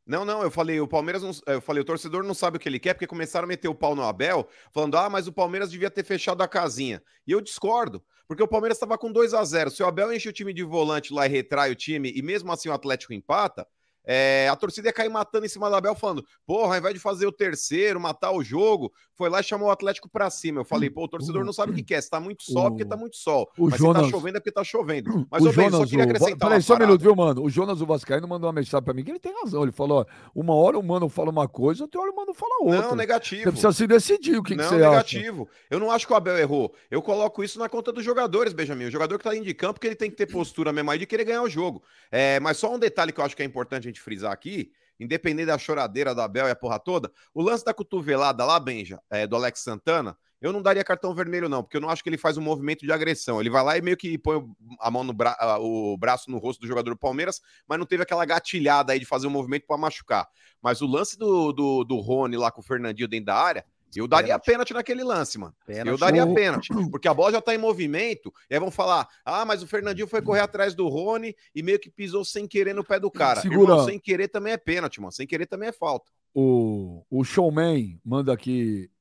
Não, 0.03 0.25
não, 0.25 0.41
eu 0.41 0.49
falei, 0.49 0.81
o 0.81 0.87
Palmeiras 0.87 1.21
não. 1.21 1.31
Eu 1.45 1.61
falei, 1.61 1.83
o 1.83 1.85
torcedor 1.85 2.23
não 2.23 2.33
sabe 2.33 2.57
o 2.57 2.59
que 2.59 2.67
ele 2.67 2.79
quer, 2.79 2.95
porque 2.95 3.05
começaram 3.05 3.45
a 3.45 3.47
meter 3.47 3.67
o 3.67 3.75
pau 3.75 3.95
no 3.95 4.01
Abel, 4.01 4.49
falando, 4.73 4.97
ah, 4.97 5.07
mas 5.07 5.27
o 5.27 5.31
Palmeiras 5.31 5.69
devia 5.69 5.91
ter 5.91 6.03
fechado 6.03 6.41
a 6.41 6.47
casinha. 6.47 7.03
E 7.27 7.31
eu 7.31 7.39
discordo, 7.39 8.03
porque 8.27 8.41
o 8.41 8.47
Palmeiras 8.47 8.77
estava 8.77 8.97
com 8.97 9.11
2 9.11 9.35
a 9.35 9.43
0 9.43 9.69
Se 9.69 9.83
o 9.83 9.85
Abel 9.85 10.11
enche 10.11 10.27
o 10.27 10.33
time 10.33 10.51
de 10.51 10.63
volante 10.63 11.13
lá 11.13 11.27
e 11.27 11.29
retrai 11.29 11.71
o 11.71 11.75
time, 11.75 12.11
e 12.15 12.23
mesmo 12.23 12.51
assim 12.51 12.67
o 12.69 12.73
Atlético 12.73 13.13
empata. 13.13 13.67
É, 14.05 14.47
a 14.49 14.55
torcida 14.55 14.87
ia 14.87 14.93
cair 14.93 15.09
matando 15.09 15.45
em 15.45 15.49
cima 15.49 15.69
do 15.69 15.75
Abel, 15.75 15.95
falando: 15.95 16.25
porra, 16.45 16.73
ao 16.75 16.79
invés 16.79 16.93
de 16.93 16.99
fazer 16.99 17.27
o 17.27 17.31
terceiro, 17.31 17.99
matar 17.99 18.31
o 18.31 18.43
jogo, 18.43 18.91
foi 19.13 19.29
lá 19.29 19.39
e 19.39 19.43
chamou 19.43 19.67
o 19.67 19.71
Atlético 19.71 20.09
pra 20.09 20.29
cima. 20.29 20.61
Eu 20.61 20.65
falei: 20.65 20.89
pô, 20.89 21.03
o 21.03 21.07
torcedor 21.07 21.43
não 21.43 21.53
sabe 21.53 21.71
o 21.71 21.75
que 21.75 21.83
quer. 21.83 22.01
Se 22.01 22.09
tá 22.09 22.19
muito 22.19 22.43
sol, 22.43 22.67
é 22.67 22.69
porque 22.69 22.85
tá 22.85 22.97
muito 22.97 23.17
sol. 23.17 23.49
o 23.57 23.65
Mas 23.65 23.73
se 23.73 23.79
Jonas- 23.79 24.03
tá 24.03 24.09
chovendo, 24.09 24.37
é 24.37 24.39
porque 24.39 24.51
tá 24.51 24.63
chovendo. 24.63 25.09
Mas, 25.29 25.43
o 25.43 25.49
ô, 25.49 25.51
Jonas, 25.51 25.71
só 25.73 25.85
queria 25.85 25.99
o... 25.99 26.03
acrescentar 26.03 26.37
Peraí, 26.37 26.55
uma 26.55 26.61
só 26.61 26.75
um 26.75 26.79
minuto, 26.79 27.01
viu, 27.01 27.15
mano? 27.15 27.43
O 27.43 27.49
Jonas, 27.49 27.81
o 27.81 27.85
Vascaíno, 27.85 28.27
mandou 28.27 28.47
uma 28.47 28.53
mensagem 28.53 28.83
pra 28.83 28.93
mim 28.93 29.03
que 29.03 29.11
ele 29.11 29.19
tem 29.19 29.33
razão. 29.33 29.63
Ele 29.63 29.71
falou, 29.71 29.99
ó, 30.01 30.05
uma 30.33 30.55
hora 30.55 30.77
o 30.77 30.83
Mano 30.83 31.09
fala 31.09 31.29
uma 31.29 31.47
coisa, 31.47 31.83
outra 31.83 32.01
hora 32.01 32.11
o 32.11 32.15
Mano 32.15 32.33
fala 32.33 32.63
outra. 32.63 32.81
Não, 32.81 32.95
negativo. 32.95 33.43
Você 33.43 33.51
precisa 33.51 33.71
se 33.73 33.87
decidir 33.87 34.37
o 34.37 34.43
que, 34.43 34.55
que 34.55 34.55
não, 34.55 34.69
você 34.69 34.75
acha. 34.75 34.89
negativo. 34.89 35.49
Eu 35.69 35.79
não 35.79 35.91
acho 35.91 36.07
que 36.07 36.13
o 36.13 36.15
Abel 36.15 36.37
errou. 36.37 36.73
Eu 36.89 37.01
coloco 37.01 37.43
isso 37.43 37.59
na 37.59 37.67
conta 37.69 37.91
dos 37.91 38.03
jogadores, 38.03 38.53
Benjamin. 38.53 38.85
O 38.85 38.91
jogador 38.91 39.17
que 39.17 39.23
tá 39.23 39.35
indo 39.35 39.45
de 39.45 39.53
campo, 39.53 39.79
que 39.79 39.87
ele 39.87 39.95
tem 39.95 40.09
que 40.09 40.15
ter 40.15 40.25
postura 40.27 40.71
mesmo 40.71 40.89
aí 40.89 40.97
de 40.97 41.05
querer 41.05 41.25
ganhar 41.25 41.43
o 41.43 41.49
jogo. 41.49 41.83
É, 42.11 42.39
mas 42.39 42.57
só 42.57 42.73
um 42.73 42.79
detalhe 42.79 43.11
que 43.11 43.19
eu 43.19 43.25
acho 43.25 43.35
que 43.35 43.43
é 43.43 43.45
importante 43.45 43.83
a 43.87 43.89
gente 43.89 43.98
frisar 44.01 44.31
aqui, 44.31 44.71
independente 44.99 45.47
da 45.47 45.57
choradeira 45.57 46.13
do 46.13 46.21
Abel 46.21 46.47
e 46.47 46.51
a 46.51 46.55
porra 46.55 46.79
toda, 46.79 47.11
o 47.33 47.41
lance 47.41 47.63
da 47.63 47.73
cotovelada 47.73 48.43
lá, 48.45 48.59
Benja, 48.59 48.99
é, 49.09 49.25
do 49.25 49.35
Alex 49.35 49.61
Santana, 49.61 50.17
eu 50.41 50.53
não 50.53 50.61
daria 50.61 50.83
cartão 50.85 51.13
vermelho, 51.13 51.49
não, 51.49 51.61
porque 51.61 51.75
eu 51.75 51.81
não 51.81 51.89
acho 51.89 52.01
que 52.01 52.09
ele 52.09 52.17
faz 52.17 52.37
um 52.37 52.41
movimento 52.41 52.85
de 52.85 52.91
agressão. 52.93 53.41
Ele 53.41 53.49
vai 53.49 53.61
lá 53.61 53.77
e 53.77 53.81
meio 53.81 53.97
que 53.97 54.17
põe 54.17 54.41
a 54.79 54.89
mão 54.89 55.03
no 55.03 55.11
bra 55.11 55.35
o 55.59 55.97
braço 55.97 56.31
no 56.31 56.37
rosto 56.37 56.61
do 56.61 56.67
jogador 56.67 56.91
do 56.91 56.97
Palmeiras, 56.97 57.41
mas 57.67 57.77
não 57.77 57.85
teve 57.85 58.03
aquela 58.03 58.23
gatilhada 58.23 58.93
aí 58.93 58.99
de 58.99 59.05
fazer 59.05 59.27
um 59.27 59.31
movimento 59.31 59.67
para 59.67 59.77
machucar. 59.77 60.29
Mas 60.61 60.81
o 60.81 60.87
lance 60.87 61.17
do, 61.17 61.51
do, 61.51 61.83
do 61.83 61.97
Rony 61.97 62.37
lá 62.37 62.51
com 62.51 62.61
o 62.61 62.63
Fernandinho 62.63 63.09
dentro 63.09 63.25
da 63.25 63.35
área, 63.35 63.65
eu 63.95 64.07
daria 64.07 64.27
Pênalti. 64.27 64.45
pênalti 64.45 64.73
naquele 64.73 65.03
lance, 65.03 65.37
mano. 65.37 65.55
Pênalti. 65.65 65.89
Eu 65.89 65.97
daria 65.97 66.27
pênalti, 66.27 66.69
porque 66.91 67.07
a 67.07 67.13
bola 67.13 67.31
já 67.31 67.41
tá 67.41 67.55
em 67.55 67.57
movimento, 67.57 68.31
e 68.49 68.53
aí 68.53 68.59
vão 68.59 68.69
falar: 68.69 69.07
ah, 69.25 69.45
mas 69.45 69.63
o 69.63 69.67
Fernandinho 69.67 70.07
foi 70.07 70.21
correr 70.21 70.41
atrás 70.41 70.75
do 70.75 70.87
Rony 70.87 71.35
e 71.55 71.63
meio 71.63 71.79
que 71.79 71.89
pisou 71.89 72.23
sem 72.23 72.47
querer 72.47 72.73
no 72.75 72.83
pé 72.83 72.99
do 72.99 73.09
cara. 73.09 73.41
Segura. 73.41 73.71
Irmão, 73.71 73.85
sem 73.85 73.99
querer 73.99 74.27
também 74.27 74.53
é 74.53 74.57
pênalti, 74.57 75.01
mano. 75.01 75.11
Sem 75.11 75.25
querer 75.25 75.47
também 75.47 75.69
é 75.69 75.73
falta. 75.73 76.11
O, 76.33 77.03
o 77.09 77.23
Showman 77.23 77.99
manda 78.05 78.31
aqui 78.31 78.91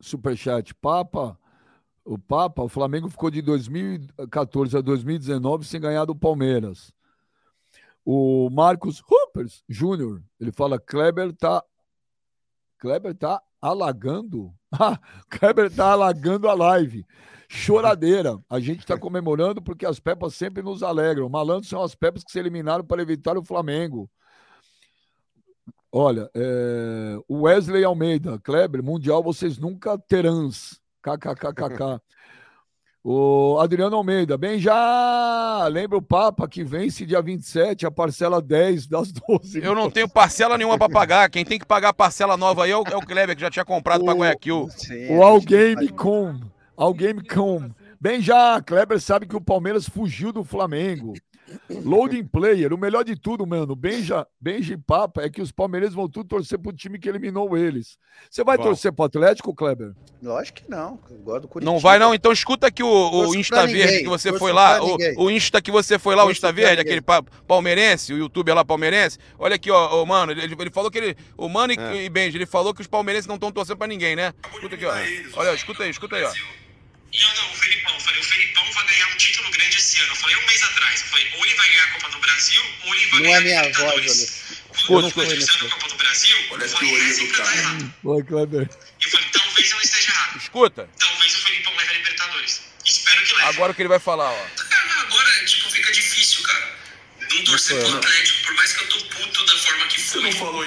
superchat. 0.00 0.74
Papa, 0.74 1.38
o 2.04 2.18
Papa, 2.18 2.62
o 2.62 2.68
Flamengo 2.68 3.10
ficou 3.10 3.30
de 3.30 3.42
2014 3.42 4.76
a 4.78 4.80
2019 4.80 5.66
sem 5.66 5.80
ganhar 5.80 6.06
do 6.06 6.16
Palmeiras. 6.16 6.90
O 8.04 8.48
Marcos 8.48 9.02
Hoopers 9.02 9.62
Júnior, 9.68 10.22
ele 10.40 10.52
fala: 10.52 10.80
Kleber 10.80 11.34
tá. 11.34 11.62
Kleber 12.78 13.14
tá 13.14 13.42
alagando. 13.60 14.52
Ah, 14.70 15.00
Kleber 15.30 15.74
tá 15.74 15.92
alagando 15.92 16.46
a 16.46 16.52
live. 16.52 17.06
Choradeira. 17.48 18.38
A 18.50 18.60
gente 18.60 18.84
tá 18.84 18.98
comemorando 18.98 19.62
porque 19.62 19.86
as 19.86 19.98
Pepas 19.98 20.34
sempre 20.34 20.62
nos 20.62 20.82
alegram. 20.82 21.26
Malandros 21.30 21.70
são 21.70 21.82
as 21.82 21.94
Pepas 21.94 22.22
que 22.22 22.30
se 22.30 22.38
eliminaram 22.38 22.84
para 22.84 23.00
evitar 23.00 23.38
o 23.38 23.42
Flamengo. 23.42 24.10
Olha, 25.90 26.30
é, 26.34 27.16
Wesley 27.30 27.82
Almeida, 27.82 28.38
Kleber, 28.38 28.82
Mundial 28.82 29.22
vocês 29.22 29.56
nunca 29.56 29.98
terão. 29.98 30.50
KKKKK. 31.02 32.02
O 33.02 33.58
Adriano 33.60 33.96
Almeida, 33.96 34.36
bem 34.36 34.58
já 34.58 35.66
lembra 35.70 35.96
o 35.96 36.02
Papa 36.02 36.48
que 36.48 36.64
vence 36.64 37.06
dia 37.06 37.22
27, 37.22 37.86
a 37.86 37.90
parcela 37.90 38.42
10 38.42 38.86
das 38.86 39.12
12. 39.12 39.60
Eu 39.64 39.74
não 39.74 39.88
tenho 39.90 40.08
parcela 40.08 40.58
nenhuma 40.58 40.76
pra 40.76 40.88
pagar. 40.88 41.30
Quem 41.30 41.44
tem 41.44 41.58
que 41.58 41.64
pagar 41.64 41.90
a 41.90 41.94
parcela 41.94 42.36
nova 42.36 42.64
aí 42.64 42.70
é 42.72 42.76
o, 42.76 42.82
é 42.82 42.96
o 42.96 43.00
Kleber, 43.00 43.34
que 43.36 43.40
já 43.42 43.50
tinha 43.50 43.64
comprado 43.64 44.04
pra 44.04 44.14
Guayaquil. 44.14 44.68
Sim, 44.76 45.16
O 45.16 45.22
a 45.22 45.26
All 45.26 45.40
gente 45.40 45.48
Game 45.48 45.74
vai- 45.76 45.88
Com. 45.88 46.40
All 46.76 46.92
Game 46.94 47.24
Com. 47.24 47.70
Bem 48.00 48.20
já, 48.20 48.60
Kleber 48.60 49.00
sabe 49.00 49.26
que 49.26 49.36
o 49.36 49.40
Palmeiras 49.40 49.88
fugiu 49.88 50.32
do 50.32 50.44
Flamengo. 50.44 51.14
Loading 51.84 52.24
player, 52.24 52.72
o 52.72 52.78
melhor 52.78 53.04
de 53.04 53.14
tudo, 53.16 53.46
mano. 53.46 53.74
Benja, 53.74 54.26
Benja 54.40 54.74
e 54.74 54.76
Papa 54.76 55.22
é 55.22 55.30
que 55.30 55.40
os 55.40 55.50
palmeirenses 55.52 55.94
vão 55.94 56.08
tudo 56.08 56.28
torcer 56.28 56.58
pro 56.58 56.72
time 56.72 56.98
que 56.98 57.08
eliminou 57.08 57.56
eles. 57.56 57.96
Você 58.30 58.42
vai 58.44 58.56
Bom. 58.56 58.64
torcer 58.64 58.92
pro 58.92 59.04
Atlético, 59.04 59.54
Kleber? 59.54 59.92
Lógico 60.22 60.62
que 60.62 60.70
não. 60.70 60.98
Eu 61.10 61.16
gosto 61.18 61.42
do 61.42 61.48
Curitiba. 61.48 61.72
Não 61.72 61.78
vai 61.78 61.98
não, 61.98 62.14
então 62.14 62.32
escuta 62.32 62.66
aqui 62.66 62.82
o, 62.82 62.88
o 63.28 63.34
Insta 63.34 63.66
Verde 63.66 63.98
que 64.02 64.08
você 64.08 64.28
torço 64.30 64.38
foi 64.44 64.52
lá, 64.52 64.82
o, 64.82 64.96
o 65.24 65.30
Insta 65.30 65.60
que 65.62 65.70
você 65.70 65.98
foi 65.98 66.14
lá, 66.14 66.24
o 66.24 66.30
Insta 66.30 66.52
Verde, 66.52 66.70
ninguém. 66.78 66.82
aquele 66.82 67.00
pa- 67.00 67.22
palmeirense, 67.46 68.12
o 68.12 68.18
youtuber 68.18 68.54
lá 68.54 68.64
palmeirense. 68.64 69.18
Olha 69.38 69.54
aqui, 69.56 69.70
ó, 69.70 70.02
o 70.02 70.06
mano, 70.06 70.32
ele, 70.32 70.42
ele 70.58 70.70
falou 70.70 70.90
que 70.90 70.98
ele, 70.98 71.16
o 71.36 71.48
Mano 71.48 71.72
e, 71.72 71.76
É. 71.78 72.04
e 72.04 72.08
Benji, 72.08 72.36
ele 72.36 72.46
falou 72.46 72.74
que 72.74 72.80
os 72.80 72.86
palmeirenses 72.86 73.26
não 73.26 73.36
estão 73.36 73.50
torcendo 73.52 73.76
pra 73.78 73.86
ninguém, 73.86 74.16
né? 74.16 74.32
Escuta 74.52 74.74
aqui, 74.74 74.84
ó. 74.84 74.92
Olha, 75.40 75.54
escuta 75.54 75.82
aí, 75.84 75.90
escuta 75.90 76.16
aí, 76.16 76.24
ó. 76.24 76.32
E 77.12 77.22
eu 77.22 77.28
não, 77.36 77.52
o 77.52 77.56
Felipão, 77.56 77.94
eu 77.94 78.00
falei, 78.00 78.20
o 78.20 78.24
Felipão 78.24 78.72
vai 78.72 78.86
ganhar 78.86 79.08
um 79.08 79.16
título 79.16 79.50
grande 79.50 79.76
esse 79.76 79.98
ano. 80.00 80.12
Eu 80.12 80.16
falei 80.16 80.36
um 80.36 80.46
mês 80.46 80.62
atrás, 80.62 81.00
eu 81.00 81.06
falei, 81.08 81.30
ou 81.36 81.46
ele 81.46 81.54
vai 81.54 81.68
ganhar 81.70 81.84
a 81.84 81.88
Copa 81.92 82.08
do 82.10 82.18
Brasil, 82.18 82.62
ou 82.84 82.94
ele 82.94 83.06
vai 83.06 83.18
Não 83.18 83.22
ganhar 83.26 83.38
é 83.38 83.40
minha 83.40 83.60
a 83.60 83.62
Libertadores. 83.64 84.16
voz, 84.16 84.86
Quando 84.86 85.06
eu 85.06 85.10
falei 85.10 85.38
na 85.38 85.70
Copa 85.70 85.88
do 85.88 85.94
Brasil, 85.96 86.36
eu 86.38 86.48
falei, 86.68 86.94
é 86.94 87.12
sempre 87.12 87.36
vai 87.36 87.46
dar 87.46 87.56
errado. 87.56 87.94
Oi, 88.04 88.22
Kleber. 88.24 88.70
E 89.00 89.04
eu 89.04 89.10
falei, 89.10 89.28
talvez 89.32 89.70
eu 89.70 89.80
esteja 89.80 90.10
errado. 90.10 90.36
Escuta. 90.38 90.90
Talvez 90.98 91.34
o 91.34 91.42
Felipão 91.42 91.74
leve 91.76 91.90
a 91.90 91.94
Libertadores. 91.94 92.60
Espero 92.84 93.22
que 93.24 93.34
leve. 93.34 93.48
Agora 93.48 93.72
o 93.72 93.74
que 93.74 93.82
ele 93.82 93.88
vai 93.88 93.98
falar, 94.00 94.30
ó. 94.30 94.46
Cara, 94.68 95.00
agora, 95.02 95.44
tipo, 95.46 95.70
fica 95.70 95.90
difícil, 95.92 96.42
cara. 96.42 96.78
Não 97.30 97.44
torcer 97.44 97.78
pro 97.78 97.96
Atlético, 97.96 98.42
por 98.46 98.54
mais 98.54 98.72
que 98.72 98.84
eu 98.84 98.88
tô 98.88 98.98
puto 99.06 99.46
da 99.46 99.58
forma 99.58 99.86
que 99.86 100.00
foi. 100.00 100.20
Você 100.22 100.28
não 100.30 100.32
falou 100.46 100.64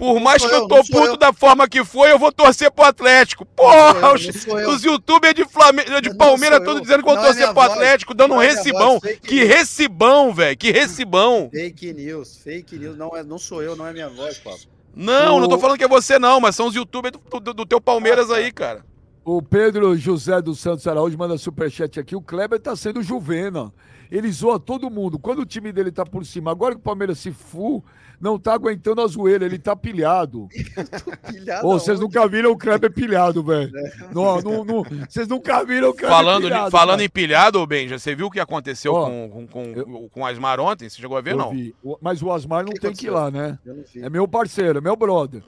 Por 0.00 0.18
mais 0.18 0.44
que 0.44 0.50
eu 0.52 0.60
eu, 0.60 0.66
tô 0.68 0.76
puto 0.76 0.98
eu. 0.98 1.16
da 1.16 1.32
forma 1.32 1.68
que 1.68 1.84
foi, 1.84 2.10
eu 2.10 2.18
vou 2.18 2.32
torcer 2.32 2.70
pro 2.70 2.84
Atlético. 2.86 3.44
Porra, 3.44 4.08
eu, 4.08 4.14
os, 4.14 4.74
os 4.76 4.82
youtubers 4.82 5.34
de, 5.34 5.44
Flamengo, 5.44 6.00
de 6.00 6.08
Não 6.08 6.16
Palmeiras 6.16 6.64
todos 6.64 6.82
dizendo 6.82 7.04
que 7.04 7.08
vão 7.12 7.18
é 7.22 7.26
torcer 7.26 7.44
pro 7.46 7.54
voz. 7.54 7.70
Atlético, 7.72 8.14
dando 8.14 8.34
um 8.34 8.40
é 8.42 8.46
recibão. 8.48 8.98
voz, 8.98 9.18
Que 9.20 9.34
news. 9.44 9.48
recibão, 9.48 10.34
velho, 10.34 10.56
que 10.56 10.70
recibão. 10.72 11.50
Fake 11.52 11.92
news, 11.92 12.36
fake 12.42 12.78
news. 12.78 12.96
Não, 12.96 13.14
é, 13.16 13.22
não 13.22 13.38
sou 13.38 13.62
eu, 13.62 13.76
não 13.76 13.86
é 13.86 13.92
minha 13.92 14.08
voz, 14.08 14.38
Pablo. 14.38 14.60
Não, 14.96 15.38
não 15.38 15.48
tô 15.48 15.56
O- 15.56 15.58
falando 15.58 15.76
que 15.78 15.84
é 15.84 15.88
você 15.88 16.18
não, 16.18 16.40
mas 16.40 16.56
são 16.56 16.66
os 16.66 16.74
youtubers 16.74 17.12
do, 17.30 17.38
do- 17.40 17.54
do 17.54 17.66
teu 17.66 17.80
Palmeiras 17.80 18.30
aí, 18.30 18.50
cara. 18.50 18.84
O 19.22 19.42
Pedro 19.42 19.94
José 19.96 20.40
dos 20.40 20.58
Santos 20.58 20.86
Araújo 20.86 21.16
manda 21.18 21.36
superchat 21.36 22.00
aqui. 22.00 22.16
O 22.16 22.22
Kleber 22.22 22.58
tá 22.58 22.74
sendo 22.74 23.02
Juvena. 23.02 23.70
Ele 24.10 24.32
zoa 24.32 24.58
todo 24.58 24.90
mundo. 24.90 25.18
Quando 25.18 25.40
o 25.42 25.46
time 25.46 25.70
dele 25.72 25.92
tá 25.92 26.04
por 26.06 26.24
cima, 26.24 26.50
agora 26.50 26.74
que 26.74 26.80
o 26.80 26.82
Palmeiras 26.82 27.18
se 27.18 27.30
fu, 27.30 27.84
não 28.20 28.38
tá 28.38 28.52
aguentando 28.54 29.00
a 29.00 29.06
zoeira, 29.06 29.44
ele 29.44 29.58
tá 29.58 29.74
pilhado. 29.74 30.46
Pilhado 31.26 31.66
Ô, 31.66 31.78
vocês 31.78 31.98
nunca 31.98 32.26
viram 32.28 32.50
o 32.52 32.56
Kleber 32.58 32.92
pilhado, 32.92 33.42
velho. 33.42 33.70
Não, 34.12 34.40
não, 34.40 34.64
não, 34.64 34.82
Vocês 35.08 35.26
nunca 35.26 35.64
viram 35.64 35.90
o 35.90 35.94
Kleber 35.94 36.10
Falando, 36.16 36.42
pilhado. 36.44 36.70
falando 36.70 36.98
velho. 36.98 37.06
em 37.06 37.10
pilhado, 37.10 37.66
Benja, 37.66 37.98
você 37.98 38.14
viu 38.14 38.26
o 38.26 38.30
que 38.30 38.40
aconteceu 38.40 38.92
Ó, 38.92 39.06
com, 39.06 39.28
com, 39.30 39.46
com, 39.46 39.62
eu- 39.72 40.08
com 40.12 40.20
o 40.20 40.26
Asmar 40.26 40.60
ontem? 40.60 40.88
Você 40.88 41.00
chegou 41.00 41.16
a 41.16 41.20
ver, 41.20 41.32
Eu 41.32 41.38
não? 41.38 41.50
vi. 41.50 41.74
O- 41.82 41.96
Mas 42.00 42.22
o 42.22 42.30
Asmar 42.32 42.64
não 42.64 42.72
que 42.72 42.80
tem 42.80 42.92
que 42.92 43.06
ir 43.06 43.10
aconteceu? 43.10 43.40
lá, 43.40 43.48
né? 43.48 43.58
Eu 43.64 43.74
não 43.76 43.84
vi. 43.84 44.02
É 44.02 44.10
meu 44.10 44.28
parceiro, 44.28 44.78
é 44.78 44.80
meu 44.80 44.96
brother. 44.96 45.42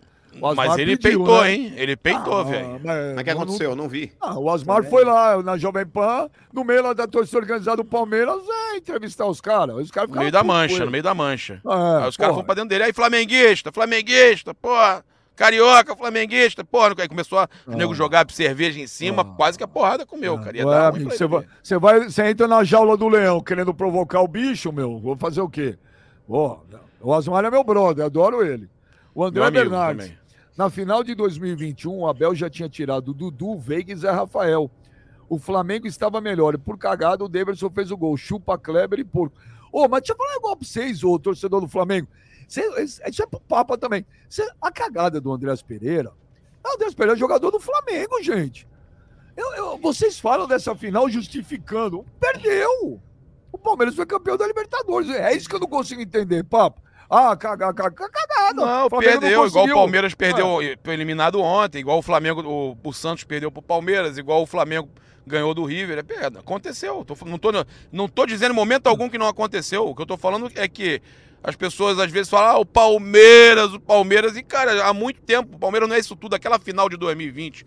Mas 0.56 0.78
ele 0.78 0.96
pediu, 0.96 1.20
peitou, 1.24 1.42
né? 1.42 1.52
hein? 1.52 1.72
Ele 1.76 1.96
peitou, 1.96 2.38
Ah, 2.38 2.42
velho. 2.44 2.68
mas 2.82 2.82
Mas 2.84 3.20
o 3.20 3.24
que 3.24 3.34
não- 3.34 3.42
aconteceu? 3.42 3.70
Eu 3.70 3.76
não 3.76 3.88
vi. 3.88 4.12
Ah, 4.20 4.38
o 4.38 4.50
Asmar 4.50 4.76
Também. 4.78 4.90
foi 4.90 5.04
lá 5.04 5.42
na 5.42 5.56
Jovem 5.58 5.86
Pan, 5.86 6.28
no 6.52 6.64
meio 6.64 6.82
lá 6.82 6.92
da 6.92 7.06
torcida 7.06 7.38
organizada 7.38 7.76
do 7.78 7.84
Palmeiras, 7.84 8.40
é, 8.72 8.76
entrevistar 8.76 9.26
os 9.26 9.40
caras. 9.40 9.76
Os 9.76 9.90
caras 9.90 10.10
No 10.10 10.16
meio 10.16 10.32
da 10.32 10.42
mancha, 10.42 10.84
no 10.84 10.90
meio 10.90 11.02
da 11.04 11.14
mancha. 11.14 11.60
É, 11.64 12.02
Aí 12.02 12.08
os 12.08 12.16
caras 12.16 12.34
foram 12.34 12.46
pra 12.46 12.54
dentro 12.54 12.70
dele. 12.70 12.84
Aí, 12.84 12.92
flamenguista, 12.92 13.70
flamenguista, 13.72 14.54
porra. 14.54 15.04
Carioca, 15.34 15.96
flamenguista, 15.96 16.62
porra. 16.62 16.94
Aí 16.98 17.08
começou 17.08 17.38
a 17.38 17.48
o 17.66 17.72
nego 17.74 17.94
jogar 17.94 18.26
cerveja 18.30 18.78
em 18.78 18.86
cima, 18.86 19.22
Ah. 19.22 19.24
quase 19.24 19.56
que 19.56 19.64
a 19.64 19.68
porrada 19.68 20.04
comeu, 20.04 20.38
cara. 20.38 20.56
Ia 20.56 20.66
Ué, 20.66 20.86
amigo, 20.86 21.10
você 21.10 21.26
vai, 21.26 21.44
você 21.62 21.78
vai, 21.78 22.00
você 22.04 22.26
entra 22.28 22.46
na 22.46 22.62
jaula 22.62 22.96
do 22.96 23.08
leão 23.08 23.40
querendo 23.40 23.72
provocar 23.72 24.20
o 24.20 24.28
bicho, 24.28 24.70
meu. 24.70 24.98
Vou 25.00 25.16
fazer 25.16 25.40
o 25.40 25.48
quê? 25.48 25.76
Ó, 26.28 26.58
o 27.00 27.12
Asmar 27.14 27.44
é 27.44 27.50
meu 27.50 27.64
brother, 27.64 28.04
adoro 28.04 28.44
ele. 28.44 28.68
O 29.14 29.24
André 29.24 29.50
Bernardes. 29.50 30.06
também. 30.06 30.21
Na 30.56 30.68
final 30.68 31.02
de 31.02 31.14
2021, 31.14 31.98
o 32.00 32.06
Abel 32.06 32.34
já 32.34 32.48
tinha 32.50 32.68
tirado 32.68 33.14
Dudu, 33.14 33.58
Veiga 33.58 33.92
e 33.92 33.96
Zé 33.96 34.10
Rafael. 34.10 34.70
O 35.28 35.38
Flamengo 35.38 35.86
estava 35.86 36.20
melhor. 36.20 36.54
E 36.54 36.58
por 36.58 36.76
cagada, 36.76 37.24
o 37.24 37.28
Davidson 37.28 37.70
fez 37.70 37.90
o 37.90 37.96
gol. 37.96 38.16
Chupa 38.16 38.58
Kleber 38.58 38.98
e 38.98 39.04
porco. 39.04 39.34
Ô, 39.72 39.88
mas 39.88 40.02
deixa 40.02 40.12
eu 40.12 40.16
falar 40.18 40.32
negócio 40.34 40.56
pra 40.58 40.66
vocês, 40.68 41.02
ô 41.02 41.18
torcedor 41.18 41.60
do 41.62 41.68
Flamengo. 41.68 42.06
Cê- 42.46 42.82
Isso 42.82 43.22
é 43.22 43.26
pro 43.26 43.40
Papa 43.40 43.78
também. 43.78 44.04
Cê- 44.28 44.46
a 44.60 44.70
cagada 44.70 45.18
do 45.20 45.32
Andrés 45.32 45.62
Pereira. 45.62 46.12
O 46.62 46.74
Andrés 46.74 46.94
Pereira 46.94 47.16
é 47.16 47.18
jogador 47.18 47.50
do 47.50 47.58
Flamengo, 47.58 48.22
gente. 48.22 48.68
Eu- 49.34 49.54
eu- 49.54 49.78
vocês 49.78 50.20
falam 50.20 50.46
dessa 50.46 50.74
final 50.74 51.08
justificando. 51.08 52.04
Perdeu. 52.20 53.00
O 53.50 53.56
Palmeiras 53.56 53.94
foi 53.96 54.04
campeão 54.04 54.36
da 54.36 54.46
Libertadores. 54.46 55.08
É 55.08 55.34
isso 55.34 55.48
que 55.48 55.54
eu 55.56 55.60
não 55.60 55.66
consigo 55.66 56.02
entender, 56.02 56.44
Papa. 56.44 56.82
Ah, 57.14 57.36
cagar, 57.36 57.74
cagada. 57.74 58.54
Não, 58.54 58.86
O 58.86 58.90
perdeu, 58.98 59.46
igual 59.46 59.66
o. 59.66 59.74
Palmeiras 59.74 60.14
perdeu, 60.14 60.58
foi 60.82 60.94
eliminado 60.94 61.42
ontem, 61.42 61.80
igual 61.80 61.98
o 61.98 62.02
Flamengo, 62.02 62.40
o, 62.42 62.74
o 62.82 62.92
Santos 62.94 63.22
perdeu 63.22 63.52
pro 63.52 63.60
Palmeiras, 63.60 64.16
igual 64.16 64.42
o 64.42 64.46
Flamengo 64.46 64.88
ganhou 65.26 65.52
do 65.52 65.62
River. 65.62 65.98
É, 65.98 66.02
perda. 66.02 66.40
aconteceu. 66.40 67.04
Tô, 67.04 67.14
não, 67.26 67.36
tô, 67.38 67.50
não 67.92 68.08
tô 68.08 68.24
dizendo 68.24 68.52
em 68.52 68.56
momento 68.56 68.86
algum 68.86 69.10
que 69.10 69.18
não 69.18 69.28
aconteceu. 69.28 69.86
O 69.86 69.94
que 69.94 70.00
eu 70.00 70.06
tô 70.06 70.16
falando 70.16 70.50
é 70.54 70.66
que 70.66 71.02
as 71.44 71.54
pessoas 71.54 71.98
às 71.98 72.10
vezes 72.10 72.30
falam, 72.30 72.56
ah, 72.56 72.58
o 72.58 72.64
Palmeiras, 72.64 73.74
o 73.74 73.80
Palmeiras. 73.80 74.34
E, 74.34 74.42
cara, 74.42 74.82
há 74.82 74.94
muito 74.94 75.20
tempo, 75.20 75.56
o 75.56 75.58
Palmeiras 75.58 75.90
não 75.90 75.96
é 75.96 75.98
isso 75.98 76.16
tudo. 76.16 76.34
Aquela 76.34 76.58
final 76.58 76.88
de 76.88 76.96
2020 76.96 77.66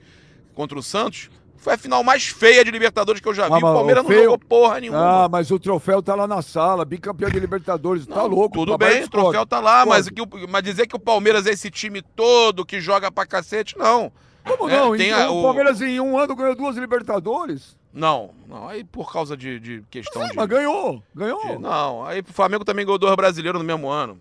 contra 0.56 0.80
o 0.80 0.82
Santos 0.82 1.30
foi 1.58 1.74
a 1.74 1.78
final 1.78 2.04
mais 2.04 2.28
feia 2.28 2.64
de 2.64 2.72
Libertadores 2.72 3.20
que 3.22 3.28
eu 3.28 3.34
já 3.34 3.48
vi. 3.48 3.54
Ah, 3.54 3.58
o 3.58 3.62
mas 3.62 3.74
Palmeiras 3.74 4.02
o 4.02 4.04
não 4.04 4.10
feio- 4.10 4.24
jogou 4.24 4.38
porra 4.40 4.80
nenhuma. 4.80 5.26
Ah, 5.26 5.30
mas 5.30 5.50
o 5.52 5.58
troféu 5.60 6.02
tá 6.02 6.14
lá 6.16 6.28
na 6.28 6.42
sala, 6.42 6.86
bicampeão 6.86 7.30
de 7.30 7.40
Libertadores, 7.40 8.06
tá 8.06 8.16
Não, 8.16 8.28
louco. 8.28 8.56
Tudo 8.60 8.78
bem, 8.78 9.04
o 9.04 9.10
troféu 9.10 9.46
tá 9.46 9.60
lá, 9.60 9.86
mas, 9.86 10.10
que 10.10 10.22
mas 10.50 10.64
dizer 10.64 10.88
que 10.88 10.96
o 10.96 11.00
Palmeiras 11.00 11.46
é 11.48 11.52
esse 11.52 11.70
time 11.72 12.02
todo 12.02 12.66
que 12.66 12.80
joga 12.80 13.12
pra 13.12 13.26
cacete, 13.26 13.78
não. 13.78 14.12
Como 14.44 14.70
É, 14.70 14.78
não? 14.78 15.18
a- 15.18 15.32
o 15.32 15.42
Palmeiras 15.42 15.82
em 15.82 16.00
um 16.00 16.18
ano 16.20 16.36
ganhou 16.36 16.56
duas 16.56 16.76
Libertadores. 16.78 17.76
Não, 17.92 18.32
não. 18.48 18.68
Aí 18.68 18.84
por 18.84 19.12
causa 19.12 19.36
de, 19.38 19.60
de 19.60 19.84
questão 19.90 20.22
É, 20.22 20.30
de, 20.30 20.36
mas 20.36 20.46
ganhou, 20.48 21.02
ganhou. 21.16 21.42
de- 21.42 21.58
Não, 21.58 22.06
aí 22.06 22.20
o 22.20 22.34
Flamengo 22.34 22.64
também 22.66 22.86
ganhou 22.86 23.00
dois 23.00 23.16
brasileiros 23.16 23.60
no 23.60 23.66
mesmo 23.66 23.90
ano. 23.90 24.20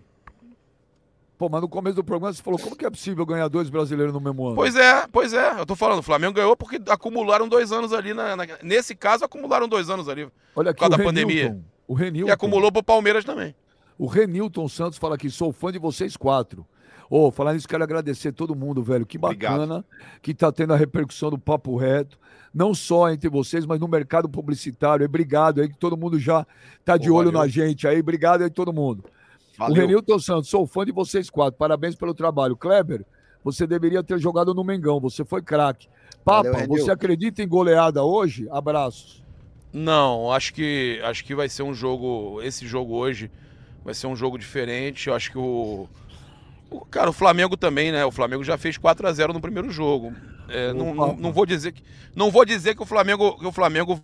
Pô, 1.37 1.49
mas 1.49 1.61
no 1.61 1.67
começo 1.67 1.95
do 1.97 2.03
programa 2.03 2.33
você 2.33 2.41
falou, 2.41 2.57
como 2.59 2.75
que 2.75 2.85
é 2.85 2.89
possível 2.89 3.25
ganhar 3.25 3.47
dois 3.49 3.69
brasileiros 3.69 4.13
no 4.13 4.21
mesmo 4.21 4.45
ano? 4.47 4.55
Pois 4.55 4.75
é, 4.75 5.05
pois 5.11 5.33
é. 5.33 5.59
Eu 5.59 5.65
tô 5.65 5.75
falando, 5.75 5.99
o 5.99 6.03
Flamengo 6.03 6.33
ganhou 6.33 6.55
porque 6.55 6.79
acumularam 6.89 7.47
dois 7.49 7.71
anos 7.73 7.91
ali. 7.91 8.13
Na, 8.13 8.35
na- 8.35 8.45
nesse 8.63 8.95
caso, 8.95 9.25
acumularam 9.25 9.67
dois 9.67 9.89
anos 9.89 10.07
ali. 10.07 10.27
Olha 10.55 10.71
aqui 10.71 10.79
por 10.79 10.89
causa 10.89 10.95
o 10.95 10.97
da 10.97 11.03
Renilton. 11.03 11.27
pandemia. 11.27 11.61
O 11.87 11.93
Renilton. 11.93 12.29
E 12.29 12.31
acumulou 12.31 12.71
pro 12.71 12.81
Palmeiras 12.83 13.25
também. 13.25 13.53
O 13.97 14.07
Renilton 14.07 14.67
Santos 14.69 14.97
fala 14.97 15.15
aqui, 15.15 15.29
sou 15.29 15.51
fã 15.51 15.71
de 15.71 15.79
vocês 15.79 16.15
quatro. 16.15 16.65
Ô, 17.09 17.29
falar 17.29 17.53
nisso, 17.53 17.67
quero 17.67 17.83
agradecer 17.83 18.31
todo 18.31 18.55
mundo, 18.55 18.81
velho. 18.81 19.05
Que 19.05 19.17
Obrigado. 19.17 19.59
bacana 19.59 19.85
que 20.21 20.33
tá 20.33 20.51
tendo 20.51 20.73
a 20.73 20.77
repercussão 20.77 21.29
do 21.29 21.37
Papo 21.37 21.75
Reto. 21.77 22.17
Não 22.53 22.73
só 22.73 23.09
entre 23.11 23.29
vocês, 23.29 23.65
mas 23.65 23.79
no 23.79 23.87
mercado 23.87 24.27
publicitário. 24.27 25.05
Obrigado 25.05 25.61
aí, 25.61 25.69
que 25.69 25.77
todo 25.77 25.95
mundo 25.97 26.17
já 26.17 26.47
tá 26.83 26.97
de 26.97 27.09
Pô, 27.09 27.15
olho 27.15 27.25
valeu. 27.31 27.41
na 27.41 27.47
gente 27.47 27.87
aí. 27.87 27.99
Obrigado 27.99 28.41
aí, 28.43 28.49
todo 28.49 28.73
mundo. 28.73 29.03
O 29.55 29.59
Valeu. 29.59 29.81
Renilton 29.81 30.19
Santos, 30.19 30.49
sou 30.49 30.65
fã 30.67 30.85
de 30.85 30.91
vocês 30.91 31.29
quatro. 31.29 31.57
Parabéns 31.57 31.95
pelo 31.95 32.13
trabalho. 32.13 32.55
Kleber, 32.55 33.05
você 33.43 33.65
deveria 33.65 34.03
ter 34.03 34.19
jogado 34.19 34.53
no 34.53 34.63
Mengão. 34.63 34.99
Você 34.99 35.23
foi 35.23 35.41
craque. 35.41 35.87
Papa, 36.23 36.51
Valeu, 36.51 36.67
você 36.67 36.91
acredita 36.91 37.41
em 37.43 37.47
goleada 37.47 38.03
hoje? 38.03 38.47
Abraços. 38.51 39.23
Não, 39.71 40.31
acho 40.31 40.53
que 40.53 40.99
acho 41.03 41.23
que 41.23 41.35
vai 41.35 41.49
ser 41.49 41.63
um 41.63 41.73
jogo. 41.73 42.41
Esse 42.41 42.65
jogo 42.65 42.95
hoje 42.95 43.29
vai 43.83 43.93
ser 43.93 44.07
um 44.07 44.15
jogo 44.15 44.37
diferente. 44.37 45.07
Eu 45.09 45.15
acho 45.15 45.31
que 45.31 45.37
o. 45.37 45.87
o- 46.71 46.85
cara, 46.85 47.09
o 47.09 47.13
Flamengo 47.13 47.55
também, 47.57 47.91
né? 47.91 48.05
O 48.05 48.11
Flamengo 48.11 48.43
já 48.43 48.57
fez 48.57 48.77
4 48.77 49.07
a 49.07 49.11
0 49.13 49.33
no 49.33 49.41
primeiro 49.41 49.69
jogo. 49.69 50.13
É, 50.47 50.71
não, 50.73 50.93
não, 50.95 51.15
não 51.15 51.31
vou 51.33 51.45
dizer 51.45 51.71
que. 51.73 51.83
Não 52.15 52.31
vou 52.31 52.45
dizer 52.45 52.75
que 52.75 52.81
o 52.83 52.85
Flamengo, 52.85 53.37
que 53.37 53.45
o 53.45 53.51
Flamengo 53.51 53.99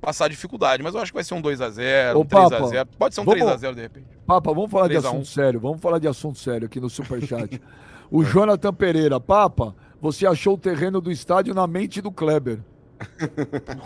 passar 0.00 0.28
dificuldade, 0.28 0.82
mas 0.82 0.94
eu 0.94 1.00
acho 1.00 1.10
que 1.10 1.16
vai 1.16 1.24
ser 1.24 1.34
um 1.34 1.40
2 1.40 1.60
a 1.60 1.70
0 1.70 2.18
Ô, 2.18 2.22
um 2.22 2.26
3 2.26 2.44
a 2.44 2.50
Papa, 2.50 2.66
0 2.66 2.88
Pode 2.98 3.14
ser 3.14 3.20
um 3.20 3.24
vamos- 3.24 3.40
3 3.40 3.54
a 3.54 3.56
0 3.56 3.74
de 3.74 3.80
repente. 3.82 4.06
Papa, 4.26 4.52
vamos 4.52 4.70
falar 4.70 4.84
de 4.88 4.94
3 4.94 5.04
a 5.04 5.08
1. 5.08 5.10
assunto 5.12 5.26
sério. 5.28 5.60
Vamos 5.60 5.80
falar 5.80 5.98
de 5.98 6.08
assunto 6.08 6.38
sério 6.38 6.66
aqui 6.66 6.78
no 6.80 6.90
Superchat. 6.90 7.60
o 8.10 8.22
Jonathan 8.22 8.72
Pereira, 8.74 9.18
Papa, 9.18 9.74
você 10.00 10.26
achou 10.26 10.54
o 10.54 10.58
terreno 10.58 11.00
do 11.00 11.10
estádio 11.10 11.54
na 11.54 11.66
mente 11.66 12.00
do 12.02 12.12
Kleber. 12.12 12.60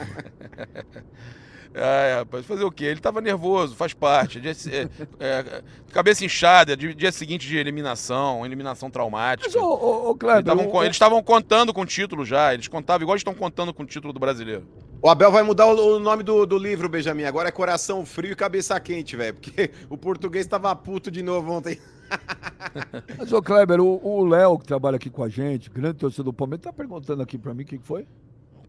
É, 1.78 2.14
rapaz, 2.20 2.46
fazer 2.46 2.64
o 2.64 2.70
quê? 2.72 2.86
Ele 2.86 3.00
tava 3.00 3.20
nervoso, 3.20 3.76
faz 3.76 3.92
parte. 3.92 4.40
Dia- 4.40 4.52
é, 4.72 4.88
é, 5.20 5.62
cabeça 5.92 6.24
inchada, 6.24 6.74
dia, 6.74 6.94
dia 6.94 7.12
seguinte 7.12 7.46
de 7.46 7.58
eliminação, 7.58 8.46
eliminação 8.46 8.90
traumática. 8.90 9.46
Mas, 9.46 9.54
ô, 9.54 9.74
ô, 9.74 10.10
ô 10.10 10.14
Kleber, 10.14 10.54
Eles 10.82 10.96
estavam 10.96 11.22
contando 11.22 11.74
com 11.74 11.82
o 11.82 11.86
título 11.86 12.24
já. 12.24 12.54
Eles 12.54 12.66
contavam 12.66 13.02
igual 13.02 13.14
eles 13.14 13.20
estão 13.20 13.34
contando 13.34 13.74
com 13.74 13.82
o 13.82 13.86
título 13.86 14.10
do 14.10 14.18
brasileiro. 14.18 14.66
O 15.02 15.08
Abel 15.08 15.30
vai 15.30 15.42
mudar 15.42 15.66
o, 15.66 15.96
o 15.96 15.98
nome 16.00 16.22
do, 16.22 16.46
do 16.46 16.58
livro, 16.58 16.88
Benjamin. 16.88 17.24
Agora 17.24 17.48
é 17.48 17.52
Coração 17.52 18.04
Frio 18.04 18.32
e 18.32 18.36
Cabeça 18.36 18.78
Quente, 18.80 19.16
velho. 19.16 19.34
Porque 19.34 19.70
o 19.90 19.96
português 19.96 20.46
tava 20.46 20.74
puto 20.74 21.10
de 21.10 21.22
novo 21.22 21.52
ontem. 21.52 21.78
Mas, 23.18 23.32
ô 23.32 23.42
Kleber, 23.42 23.80
o 23.80 24.24
Léo, 24.24 24.58
que 24.58 24.66
trabalha 24.66 24.96
aqui 24.96 25.10
com 25.10 25.22
a 25.22 25.28
gente, 25.28 25.70
grande 25.70 25.98
torcedor 25.98 26.26
do 26.26 26.32
Palmeiras, 26.32 26.64
tá 26.64 26.72
perguntando 26.72 27.22
aqui 27.22 27.36
pra 27.36 27.52
mim 27.52 27.62
o 27.62 27.66
que 27.66 27.78
que 27.78 27.84
foi. 27.84 28.06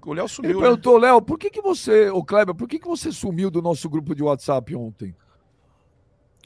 O 0.05 0.13
Léo 0.13 0.23
Ele 0.23 0.29
sumiu, 0.29 0.59
né? 0.59 0.67
perguntou, 0.67 0.97
Léo, 0.97 1.21
por 1.21 1.37
que 1.37 1.49
que 1.49 1.61
você, 1.61 2.09
ô 2.09 2.23
Kleber, 2.23 2.55
por 2.55 2.67
que 2.67 2.79
que 2.79 2.87
você 2.87 3.11
sumiu 3.11 3.51
do 3.51 3.61
nosso 3.61 3.89
grupo 3.89 4.15
de 4.15 4.23
WhatsApp 4.23 4.73
ontem? 4.73 5.13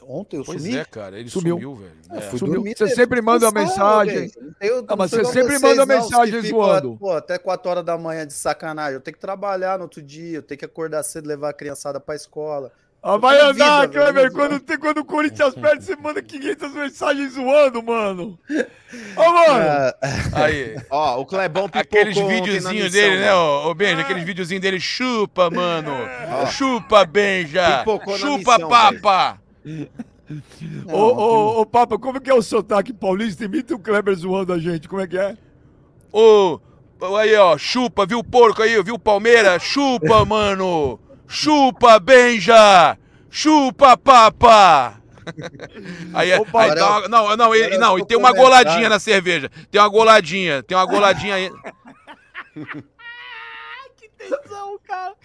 Ontem 0.08 0.38
eu 0.38 0.44
Pois 0.44 0.62
sumi. 0.62 0.78
é, 0.78 0.84
cara, 0.86 1.20
ele 1.20 1.30
Sumiu. 1.30 1.56
sumiu, 1.56 1.76
velho. 1.76 1.92
É, 2.12 2.18
É. 2.18 2.22
Sumiu. 2.38 2.54
dormir, 2.56 2.72
Você 2.78 2.84
teve 2.86 2.96
sempre 2.96 3.22
manda 3.22 3.46
uma 3.46 3.52
mensagem. 3.62 4.20
gente. 4.20 4.40
Não 4.40 4.86
Ah, 4.88 4.96
mas 4.96 5.12
você 5.12 5.24
sempre 5.26 5.58
vocês, 5.58 5.62
manda 5.62 5.82
os 5.84 5.88
mensagem 5.88 6.42
zoando. 6.42 6.98
Pô, 7.00 7.12
até 7.12 7.38
4 7.38 7.70
horas 7.70 7.86
da 7.86 7.98
manhã 7.98 8.26
de 8.26 8.34
sacanagem. 8.34 8.94
Eu 8.96 9.02
tenho 9.02 9.14
que 9.16 9.22
trabalhar 9.22 9.78
no 9.78 9.84
outro 9.86 10.02
dia, 10.02 10.38
eu 10.38 10.42
tenho 10.44 10.58
que 10.58 10.66
acordar 10.66 11.04
cedo, 11.04 11.28
levar 11.28 11.50
a 11.50 11.54
criançada 11.54 12.00
pra 12.00 12.16
escola. 12.16 12.72
Ah, 13.04 13.18
vai 13.18 13.40
andar, 13.42 13.88
Kleber. 13.90 14.32
Quando, 14.32 14.60
tem, 14.60 14.78
quando 14.78 15.00
o 15.00 15.06
Corinthians 15.06 15.56
perde, 15.60 15.84
você 15.84 15.96
manda 15.96 16.22
500 16.22 16.72
mensagens 16.72 17.34
zoando, 17.34 17.82
mano. 17.82 18.38
Ô, 19.18 19.32
mano. 19.32 19.64
Ah, 19.70 19.96
Aí, 20.46 20.76
Ó, 20.88 21.20
o 21.22 21.26
Clebão 21.26 21.68
pipocou 21.68 21.82
aqueles 21.82 22.16
videozinhos 22.16 22.92
dele, 22.92 23.18
né, 23.22 23.34
ô, 23.34 23.70
ô 23.72 23.74
Benja? 23.74 24.02
Aqueles 24.02 24.24
videozinhos 24.24 24.62
dele, 24.62 24.80
chupa, 24.80 25.50
mano. 25.50 25.92
Chupa, 26.52 27.04
Benja. 27.04 27.80
Pipocou 27.80 28.16
Chupa, 28.20 28.54
missão, 28.58 28.70
papa. 28.70 29.41
Ô, 30.88 30.98
ô, 30.98 31.62
ô, 31.62 31.66
Papa, 31.66 31.98
como 32.00 32.22
que 32.22 32.30
é 32.30 32.34
o 32.34 32.42
sotaque 32.42 32.94
paulista? 32.94 33.44
Imita 33.46 33.76
o 33.76 33.80
Kleber 33.80 34.16
zoando 34.16 34.54
a 34.54 34.60
gente. 34.60 34.88
Como 34.88 35.02
é 35.02 35.08
que 35.08 35.18
é? 35.18 35.38
Ô, 36.12 36.60
ô, 37.00 37.16
aí, 37.18 37.36
ó, 37.36 37.58
chupa, 37.58 38.06
viu 38.06 38.20
o 38.20 38.24
porco 38.24 38.62
aí, 38.62 38.82
viu 38.82 38.96
o 38.96 39.00
Palmeiras? 39.00 39.62
Chupa, 39.62 40.24
mano. 40.26 41.00
Chupa, 41.28 42.00
Benja. 42.00 42.98
Chupa, 43.30 43.98
papa. 43.98 44.96
Aí, 46.14 46.32
Ô, 46.38 46.46
aí 46.58 46.76
dá 46.76 46.90
uma- 47.00 47.08
não, 47.08 47.38
não, 47.38 47.56
e, 47.56 47.64
agora 47.64 47.80
não, 47.80 48.00
e 48.00 48.06
tem 48.06 48.18
uma 48.18 48.34
goladinha 48.34 48.90
na 48.90 49.00
cerveja. 49.00 49.50
Tem 49.70 49.80
uma 49.80 49.88
goladinha, 49.88 50.64
tem 50.64 50.76
uma 50.78 50.86
goladinha 50.86 51.36
aí. 51.36 51.52
Tesão, 54.30 54.80
cara. 54.84 55.16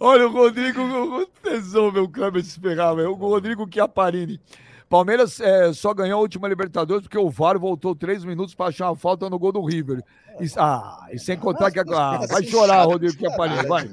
Olha, 0.00 0.26
o 0.26 0.32
Rodrigo, 0.32 0.80
o 0.82 1.26
tesão, 1.26 1.90
meu 1.92 2.08
Kleber 2.08 2.44
se 2.44 2.58
ferrar, 2.60 2.94
velho. 2.96 3.10
O 3.12 3.14
Rodrigo 3.14 3.68
Chiaparini. 3.72 4.40
Palmeiras 4.88 5.38
é, 5.40 5.70
só 5.74 5.92
ganhou 5.92 6.18
a 6.18 6.22
última 6.22 6.48
Libertadores 6.48 7.02
porque 7.02 7.18
o 7.18 7.28
VAR 7.28 7.58
voltou 7.58 7.94
três 7.94 8.24
minutos 8.24 8.54
pra 8.54 8.66
achar 8.68 8.88
uma 8.88 8.96
falta 8.96 9.28
no 9.28 9.38
gol 9.38 9.52
do 9.52 9.62
River. 9.62 10.02
E, 10.40 10.46
ah, 10.56 11.06
e 11.12 11.18
sem 11.18 11.36
contar 11.36 11.70
que. 11.70 11.78
Ah, 11.80 12.20
vai 12.26 12.42
chorar, 12.44 12.84
Rodrigo 12.84 13.12
Chiaparini, 13.18 13.66
vai. 13.68 13.86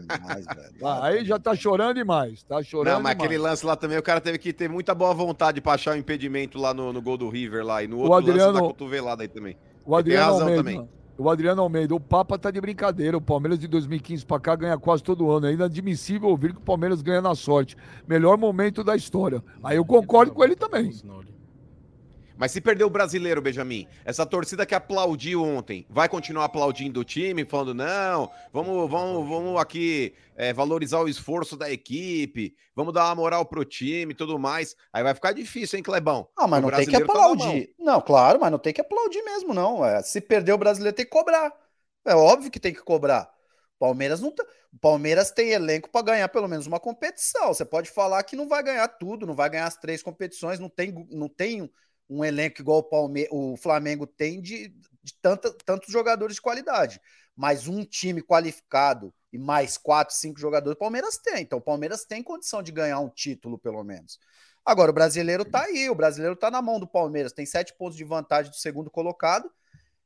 Vai, 0.79 1.01
Aí 1.17 1.25
já 1.25 1.37
tá 1.37 1.53
chorando 1.53 1.95
demais. 1.95 2.43
Tá 2.43 2.63
chorando 2.63 2.93
Não, 2.93 3.01
mas 3.01 3.11
demais. 3.13 3.25
aquele 3.25 3.37
lance 3.37 3.65
lá 3.65 3.75
também, 3.75 3.97
o 3.97 4.03
cara 4.03 4.21
teve 4.21 4.37
que 4.37 4.53
ter 4.53 4.69
muita 4.69 4.95
boa 4.95 5.13
vontade 5.13 5.59
pra 5.59 5.73
achar 5.73 5.95
o 5.95 5.97
impedimento 5.97 6.57
lá 6.57 6.73
no, 6.73 6.93
no 6.93 7.01
gol 7.01 7.17
do 7.17 7.27
River 7.29 7.65
lá. 7.65 7.83
E 7.83 7.87
no 7.87 7.97
outro 7.97 8.13
Adriano- 8.13 8.51
lance 8.53 8.61
da 8.61 8.67
cotovelada 8.67 9.23
aí 9.23 9.27
também. 9.27 9.57
O 9.85 9.95
Adriano 9.97 10.25
razão 10.25 10.39
Almeida. 10.47 10.63
também. 10.63 10.89
O 11.17 11.29
Adriano 11.29 11.61
Almeida, 11.61 11.95
o 11.95 11.99
Papa 11.99 12.37
tá 12.37 12.51
de 12.51 12.59
brincadeira. 12.59 13.17
O 13.17 13.21
Palmeiras 13.21 13.57
de 13.57 13.67
2015 13.67 14.25
pra 14.25 14.39
cá 14.39 14.55
ganha 14.55 14.77
quase 14.77 15.01
todo 15.01 15.31
ano. 15.31 15.47
É 15.47 15.53
inadmissível 15.53 16.27
ouvir 16.27 16.51
que 16.51 16.59
o 16.59 16.61
Palmeiras 16.61 17.01
ganha 17.01 17.21
na 17.21 17.33
sorte. 17.33 17.77
Melhor 18.05 18.37
momento 18.37 18.83
da 18.83 18.95
história. 18.95 19.41
Aí 19.63 19.77
eu 19.77 19.85
concordo 19.85 20.33
com 20.33 20.43
ele 20.43 20.55
também. 20.55 20.91
Mas 22.37 22.51
se 22.51 22.59
perder 22.59 22.83
o 22.83 22.89
brasileiro, 22.89 23.41
Benjamin, 23.41 23.87
essa 24.03 24.25
torcida 24.25 24.65
que 24.65 24.75
aplaudiu 24.75 25.43
ontem, 25.43 25.85
vai 25.89 26.09
continuar 26.09 26.45
aplaudindo 26.45 26.99
o 26.99 27.03
time, 27.03 27.45
falando, 27.45 27.73
não, 27.73 28.29
vamos, 28.51 28.89
vamos, 28.89 29.27
vamos 29.27 29.61
aqui 29.61 30.13
é, 30.35 30.51
valorizar 30.53 30.99
o 30.99 31.07
esforço 31.07 31.55
da 31.55 31.71
equipe, 31.71 32.55
vamos 32.75 32.93
dar 32.93 33.05
uma 33.05 33.15
moral 33.15 33.45
pro 33.45 33.63
time 33.63 34.13
e 34.13 34.15
tudo 34.15 34.37
mais. 34.37 34.75
Aí 34.91 35.01
vai 35.01 35.13
ficar 35.13 35.31
difícil, 35.31 35.77
hein, 35.77 35.83
Clebão? 35.83 36.27
Ah, 36.37 36.47
mas 36.47 36.63
O 36.63 36.69
não 36.69 36.75
tem 36.75 36.85
que 36.85 36.91
tá 36.91 36.97
aplaudir. 36.97 37.73
Não, 37.79 38.01
claro, 38.01 38.39
mas 38.39 38.51
não 38.51 38.59
tem 38.59 38.73
que 38.73 38.81
aplaudir 38.81 39.21
mesmo, 39.23 39.53
não. 39.53 39.85
É, 39.85 40.01
se 40.03 40.19
perder 40.19 40.53
o 40.53 40.57
brasileiro, 40.57 40.95
tem 40.95 41.05
que 41.05 41.11
cobrar. 41.11 41.53
É 42.05 42.15
óbvio 42.15 42.51
que 42.51 42.59
tem 42.59 42.73
que 42.73 42.81
cobrar. 42.81 43.29
Palmeiras 43.79 44.21
não 44.21 44.31
tá... 44.31 44.45
O 44.73 44.79
Palmeiras 44.79 45.31
tem 45.31 45.51
elenco 45.51 45.89
para 45.89 46.05
ganhar 46.05 46.27
pelo 46.27 46.49
menos 46.49 46.67
uma 46.67 46.81
competição. 46.81 47.47
Você 47.53 47.63
pode 47.63 47.89
falar 47.89 48.21
que 48.23 48.35
não 48.35 48.47
vai 48.47 48.61
ganhar 48.61 48.87
tudo, 48.89 49.25
não 49.25 49.33
vai 49.33 49.49
ganhar 49.49 49.67
as 49.67 49.77
três 49.77 50.03
competições, 50.03 50.59
não 50.59 50.67
tem, 50.67 50.93
não 51.11 51.29
tem 51.29 51.71
um 52.09 52.23
elenco 52.23 52.61
igual 52.61 52.79
o, 52.79 52.83
Palme... 52.83 53.27
o 53.31 53.57
Flamengo 53.57 54.05
tem 54.05 54.41
de, 54.41 54.69
de 55.03 55.13
tanta, 55.21 55.51
tantos 55.65 55.91
jogadores 55.91 56.35
de 56.35 56.41
qualidade. 56.41 56.99
Mas 57.35 57.67
um 57.67 57.83
time 57.83 58.21
qualificado 58.21 59.13
e 59.31 59.37
mais 59.37 59.77
quatro, 59.77 60.15
cinco 60.15 60.39
jogadores, 60.39 60.75
o 60.75 60.79
Palmeiras 60.79 61.17
tem. 61.17 61.41
Então, 61.41 61.59
o 61.59 61.61
Palmeiras 61.61 62.05
tem 62.05 62.23
condição 62.23 62.63
de 62.63 62.71
ganhar 62.71 62.99
um 62.99 63.09
título, 63.09 63.59
pelo 63.59 63.83
menos. 63.83 64.17
Agora, 64.65 64.89
o 64.89 64.93
brasileiro 64.93 65.45
tá 65.45 65.63
aí, 65.63 65.89
o 65.89 65.95
brasileiro 65.95 66.35
tá 66.35 66.49
na 66.49 66.61
mão 66.61 66.79
do 66.79 66.87
Palmeiras, 66.87 67.33
tem 67.33 67.45
sete 67.45 67.73
pontos 67.77 67.97
de 67.97 68.03
vantagem 68.03 68.49
do 68.49 68.57
segundo 68.57 68.89
colocado 68.89 69.51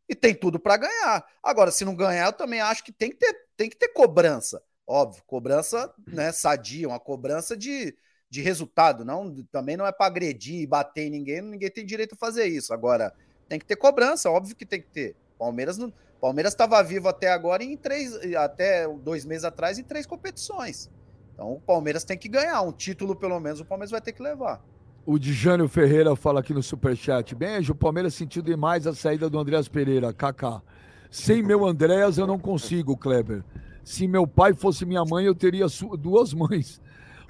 e 0.07 0.15
tem 0.15 0.33
tudo 0.33 0.59
para 0.59 0.77
ganhar. 0.77 1.23
Agora, 1.41 1.71
se 1.71 1.85
não 1.85 1.95
ganhar, 1.95 2.25
eu 2.25 2.33
também 2.33 2.59
acho 2.59 2.83
que 2.83 2.91
tem 2.91 3.11
que 3.11 3.17
ter, 3.17 3.33
tem 3.55 3.69
que 3.69 3.77
ter 3.77 3.89
cobrança. 3.89 4.61
Óbvio, 4.85 5.23
cobrança 5.25 5.93
né, 6.07 6.31
sadia, 6.31 6.87
uma 6.87 6.99
cobrança 6.99 7.55
de, 7.55 7.95
de 8.29 8.41
resultado. 8.41 9.03
não 9.03 9.33
Também 9.51 9.75
não 9.75 9.85
é 9.85 9.91
para 9.91 10.05
agredir 10.05 10.61
e 10.61 10.67
bater 10.67 11.07
em 11.07 11.09
ninguém, 11.09 11.41
ninguém 11.41 11.69
tem 11.69 11.85
direito 11.85 12.13
a 12.13 12.17
fazer 12.17 12.45
isso. 12.45 12.73
Agora, 12.73 13.13
tem 13.47 13.59
que 13.59 13.65
ter 13.65 13.75
cobrança, 13.75 14.29
óbvio 14.29 14.55
que 14.55 14.65
tem 14.65 14.81
que 14.81 14.87
ter. 14.87 15.15
Palmeiras 15.37 15.77
não. 15.77 15.91
Palmeiras 16.21 16.51
estava 16.51 16.83
vivo 16.83 17.07
até 17.07 17.31
agora 17.31 17.63
em 17.63 17.77
três, 17.77 18.13
até 18.35 18.85
dois 18.87 19.23
meses 19.23 19.45
atrás 19.45 19.79
em 19.79 19.83
três 19.83 20.05
competições. 20.05 20.89
Então 21.33 21.53
o 21.53 21.61
Palmeiras 21.61 22.03
tem 22.03 22.17
que 22.17 22.27
ganhar 22.27 22.61
um 22.61 22.73
título, 22.73 23.15
pelo 23.15 23.39
menos 23.39 23.61
o 23.61 23.65
Palmeiras 23.65 23.91
vai 23.91 24.01
ter 24.01 24.11
que 24.11 24.21
levar. 24.21 24.61
O 25.05 25.17
Dijânio 25.17 25.69
Ferreira 25.69 26.15
fala 26.15 26.41
aqui 26.41 26.53
no 26.53 26.61
Superchat. 26.61 27.33
Beijo, 27.33 27.71
o 27.71 27.75
Palmeiras 27.75 28.13
sentiu 28.13 28.41
demais 28.41 28.85
a 28.85 28.93
saída 28.93 29.29
do 29.29 29.39
Andréas 29.39 29.69
Pereira, 29.69 30.13
KK. 30.13 30.61
Sem 31.09 31.41
meu 31.41 31.65
Andréas 31.65 32.17
eu 32.17 32.27
não 32.27 32.37
consigo, 32.37 32.97
Kleber. 32.97 33.43
Se 33.83 34.07
meu 34.07 34.27
pai 34.27 34.53
fosse 34.53 34.85
minha 34.85 35.03
mãe, 35.05 35.25
eu 35.25 35.33
teria 35.33 35.65
duas 35.97 36.33
mães. 36.33 36.81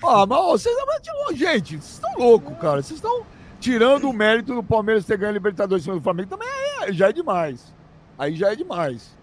Ah, 0.03 0.25
mas 0.25 0.39
vocês 0.39 0.75
mas, 0.85 1.37
gente, 1.37 1.77
vocês 1.77 1.93
estão 1.93 2.13
loucos, 2.17 2.57
cara. 2.59 2.81
Vocês 2.81 2.97
estão 2.97 3.25
tirando 3.59 4.09
o 4.09 4.13
mérito 4.13 4.55
do 4.55 4.63
Palmeiras 4.63 5.05
ter 5.05 5.17
ganho 5.17 5.31
a 5.31 5.33
Libertadores 5.33 5.83
em 5.83 5.85
cima 5.85 5.97
do 5.97 6.03
Flamengo. 6.03 6.29
Também 6.29 6.47
é- 6.81 6.93
já 6.93 7.09
é 7.09 7.13
demais. 7.13 7.73
Aí 8.17 8.35
já 8.35 8.51
é 8.51 8.55
demais. 8.55 9.17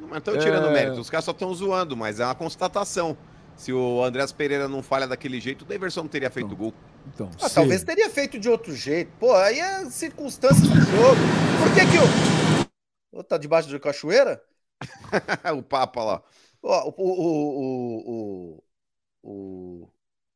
Não 0.00 0.16
estão 0.16 0.38
tirando 0.38 0.68
É. 0.68 0.72
mérito, 0.72 1.00
os 1.00 1.10
caras 1.10 1.24
só 1.24 1.32
estão 1.32 1.52
zoando, 1.52 1.96
mas 1.96 2.20
é 2.20 2.24
uma 2.24 2.34
constatação. 2.34 3.16
Se 3.56 3.72
o 3.72 4.04
Andrés 4.04 4.30
Pereira 4.30 4.68
não 4.68 4.82
falha 4.82 5.06
daquele 5.08 5.40
jeito, 5.40 5.62
o 5.62 5.64
Daverson 5.64 6.02
não 6.02 6.08
teria 6.08 6.30
feito 6.30 6.54
gol. 6.54 6.72
Então, 7.12 7.28
Ah, 7.42 7.50
talvez 7.50 7.82
teria 7.82 8.08
feito 8.08 8.38
de 8.38 8.48
outro 8.48 8.72
jeito. 8.74 9.10
Pô, 9.18 9.34
aí 9.34 9.58
é 9.58 9.84
circunstâncias 9.90 10.68
do 10.68 10.80
jogo. 10.80 11.20
Por 11.58 11.74
que 11.74 11.80
que 11.90 11.98
o. 11.98 13.18
Ô, 13.18 13.24
tá 13.24 13.36
debaixo 13.36 13.68
de 13.68 13.78
cachoeira? 13.80 14.40
o 15.58 15.62
Papa 15.62 16.04
lá. 16.04 16.22
O, 16.62 16.68
o, 16.68 16.92
o, 16.96 18.52
o, 18.52 18.62
o- 19.24 19.88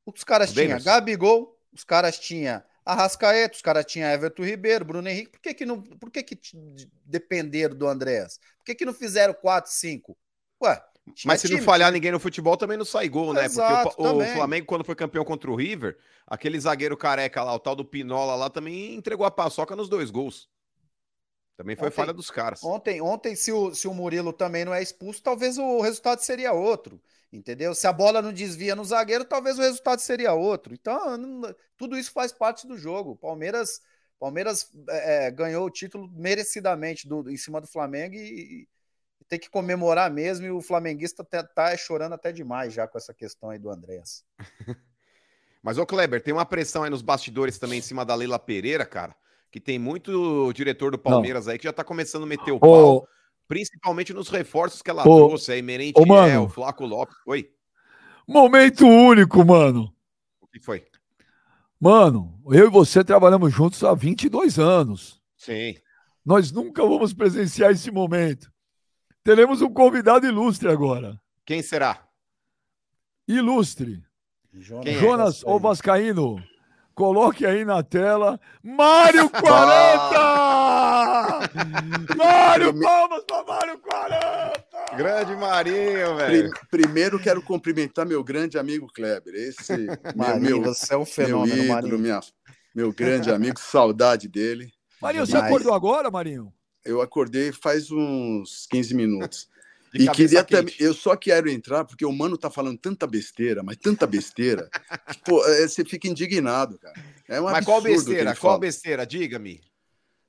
Os 0.07 0.25
caras 0.25 0.53
tinham. 0.53 0.81
Gabigol, 0.81 1.59
os 1.73 1.85
caras 1.85 2.19
tinham 2.19 2.63
Arrascaeta, 2.85 3.55
os 3.55 3.63
caras 3.63 3.85
tinham 3.87 4.11
Everton 4.11 4.43
Ribeiro, 4.45 4.85
Bruno 4.85 5.09
Henrique. 5.09 5.31
Por 5.33 5.41
que 5.41 5.55
que 5.55 5.65
não. 5.65 5.81
Por 5.81 6.11
que 6.11 6.23
que 6.23 6.39
dependeram 7.05 7.77
do 7.77 7.87
Andréas? 7.87 8.39
Por 8.59 8.65
que 8.65 8.75
que 8.75 8.85
não 8.85 8.93
fizeram 8.93 9.33
4, 9.35 9.71
5? 9.71 10.17
Ué. 10.63 10.83
Mas 11.25 11.41
se 11.41 11.49
não 11.49 11.57
time, 11.57 11.67
falhar 11.67 11.89
time. 11.89 11.99
ninguém 11.99 12.13
no 12.13 12.21
futebol, 12.21 12.57
também 12.57 12.77
não 12.79 12.85
sai 12.85 13.09
gol, 13.09 13.33
né? 13.35 13.45
Exato, 13.45 13.97
Porque 13.97 14.03
o, 14.03 14.19
o. 14.19 14.27
Flamengo, 14.35 14.67
quando 14.67 14.85
foi 14.85 14.95
campeão 14.95 15.25
contra 15.25 15.51
o 15.51 15.57
River, 15.57 15.99
aquele 16.27 16.59
zagueiro 16.61 16.97
careca 16.97 17.43
lá, 17.43 17.53
o 17.55 17.59
tal 17.59 17.75
do 17.75 17.85
Pinola 17.85 18.37
lá, 18.37 18.49
também 18.49 18.95
entregou 18.95 19.27
a 19.27 19.31
paçoca 19.31 19.75
nos 19.75 19.89
dois 19.89 20.11
gols. 20.11 20.49
Também 21.57 21.77
foi 21.77 21.89
Ontem- 21.89 21.97
falha 21.97 22.13
dos 22.13 22.31
caras. 22.31 22.63
Ontem, 22.63 23.01
ontem 23.01 23.35
se, 23.35 23.53
o, 23.53 23.75
se 23.75 23.87
o 23.89 23.95
Murilo 23.95 24.33
também 24.33 24.65
não 24.65 24.73
é 24.73 24.83
expulso, 24.83 25.23
talvez 25.23 25.59
o 25.59 25.81
resultado 25.81 26.21
seria 26.21 26.53
outro. 26.53 27.01
Entendeu? 27.33 27.75
Se 27.75 27.87
a 27.87 27.93
bola 27.93 28.21
não 28.21 28.33
desvia 28.33 28.77
no 28.77 28.85
zagueiro, 28.85 29.25
talvez 29.25 29.59
o 29.59 29.63
resultado 29.63 30.01
seria 30.01 30.35
outro. 30.35 30.75
Então, 30.75 31.17
não- 31.17 31.55
tudo 31.79 31.97
isso 31.97 32.13
faz 32.13 32.31
parte 32.31 32.67
do 32.67 32.77
jogo. 32.77 33.17
Palmeiras, 33.17 33.81
Palmeiras 34.21 34.71
é, 34.91 35.27
é, 35.27 35.31
ganhou 35.31 35.65
o 35.65 35.71
título 35.71 36.11
merecidamente 36.13 37.09
do, 37.09 37.31
em 37.31 37.37
cima 37.37 37.59
do 37.61 37.67
Flamengo 37.67 38.15
e, 38.17 38.69
e 39.21 39.25
tem 39.27 39.39
que 39.39 39.49
comemorar 39.49 40.11
mesmo. 40.11 40.45
E 40.45 40.51
o 40.51 40.61
flamenguista 40.61 41.25
tá, 41.25 41.43
tá 41.43 41.75
chorando 41.75 42.13
até 42.13 42.31
demais 42.31 42.75
já 42.75 42.87
com 42.87 42.99
essa 42.99 43.15
questão 43.15 43.49
aí 43.49 43.59
do 43.59 43.71
Andréas. 43.71 44.23
Mas, 45.63 45.79
ô 45.79 45.87
Kleber, 45.87 46.23
tem 46.23 46.35
uma 46.35 46.45
pressão 46.45 46.83
aí 46.83 46.91
nos 46.91 47.03
bastidores 47.03 47.57
também 47.57 47.79
em 47.79 47.83
cima 47.83 48.05
da 48.05 48.15
Leila 48.15 48.39
Pereira, 48.39 48.85
cara, 48.85 49.15
que 49.51 49.61
tem 49.61 49.79
muito 49.79 50.53
diretor 50.53 50.91
do 50.91 50.99
Palmeiras 50.99 51.47
aí 51.47 51.57
que 51.57 51.65
já 51.65 51.73
tá 51.73 51.85
começando 51.85 52.25
a 52.25 52.27
meter 52.27 52.51
o 52.51 52.59
pau, 52.59 52.97
Ô, 52.97 53.09
principalmente 53.53 54.15
nos 54.15 54.31
reforços 54.31 54.81
que 54.81 54.89
ela 54.89 55.07
Ô, 55.07 55.29
trouxe 55.29 55.53
aí, 55.53 55.61
Merentiel, 55.61 56.03
ô, 56.03 56.07
mano. 56.07 56.49
Flaco 56.49 56.87
Lopes. 56.87 57.15
Oi, 57.27 57.51
momento 58.27 58.87
único, 58.87 59.45
mano. 59.45 59.95
o 60.41 60.47
que 60.47 60.59
foi? 60.59 60.87
Mano, 61.79 62.41
eu 62.47 62.69
e 62.69 62.71
você 62.71 63.05
trabalhamos 63.05 63.53
juntos 63.53 63.85
há 63.85 63.93
22 63.93 64.59
anos. 64.59 65.21
Sim. 65.37 65.75
Nós 66.25 66.51
nunca 66.51 66.83
vamos 66.83 67.13
presenciar 67.13 67.73
esse 67.73 67.91
momento. 67.91 68.51
Teremos 69.23 69.61
um 69.61 69.71
convidado 69.71 70.27
ilustre 70.27 70.71
agora. 70.71 71.21
Quem 71.45 71.61
será? 71.61 72.09
ilustre. 73.29 74.03
Quem 74.83 74.95
é? 74.95 74.99
Jonas, 74.99 75.43
o 75.45 75.59
Vascaíno, 75.59 76.43
coloque 77.07 77.45
aí 77.45 77.65
na 77.65 77.83
tela. 77.83 78.39
Mário 78.63 79.29
40! 79.43 79.43
Mário, 82.17 82.81
palmas 82.81 83.25
para 83.25 83.45
Mário 83.45 83.79
40! 83.81 84.97
Grande 84.97 85.35
Marinho, 85.35 86.17
velho. 86.17 86.51
Pri- 86.51 86.61
primeiro 86.71 87.19
quero 87.19 87.43
cumprimentar 87.43 88.07
meu 88.07 88.23
grande 88.23 88.57
amigo 88.57 88.87
Kleber. 88.87 89.35
Esse 89.35 89.75
meu, 89.77 89.99
Marinho, 90.15 90.61
meu, 90.61 90.63
você 90.63 90.95
é 90.95 90.97
um 90.97 91.01
meu 91.01 91.07
fenômeno, 91.07 91.55
ídolo, 91.57 91.69
Marinho. 91.75 91.99
minha, 91.99 92.21
meu 92.73 92.93
grande 92.93 93.33
amigo, 93.33 93.59
saudade 93.59 94.29
dele. 94.29 94.71
Marinho, 95.01 95.27
você 95.27 95.33
Demais. 95.33 95.51
acordou 95.53 95.75
agora, 95.75 96.09
Marinho? 96.09 96.53
Eu 96.85 97.01
acordei 97.03 97.51
faz 97.53 97.91
uns 97.91 98.69
15 98.71 98.95
minutos. 98.95 99.49
E 99.95 100.09
queria 100.09 100.43
também. 100.43 100.75
Eu 100.79 100.95
só 100.95 101.15
quero 101.17 101.51
entrar 101.51 101.85
porque 101.85 102.05
o 102.07 102.13
mano 102.13 102.39
tá 102.39 102.51
falando 102.51 102.79
tanta 102.79 103.07
besteira, 103.07 103.63
mas 103.63 103.77
tanta 103.77 104.07
besteira. 104.07 104.71
que, 105.13 105.19
pô, 105.25 105.45
é, 105.47 105.69
você 105.69 105.85
fica 105.85 106.09
indignado, 106.09 106.79
cara. 106.79 106.95
É 107.29 107.41
um 107.41 107.45
Mas 107.45 107.65
qual 107.65 107.79
o 107.79 107.83
besteira? 107.83 108.35
Qual 108.35 108.53
fala. 108.53 108.59
besteira? 108.59 109.07
Diga-me. 109.07 109.61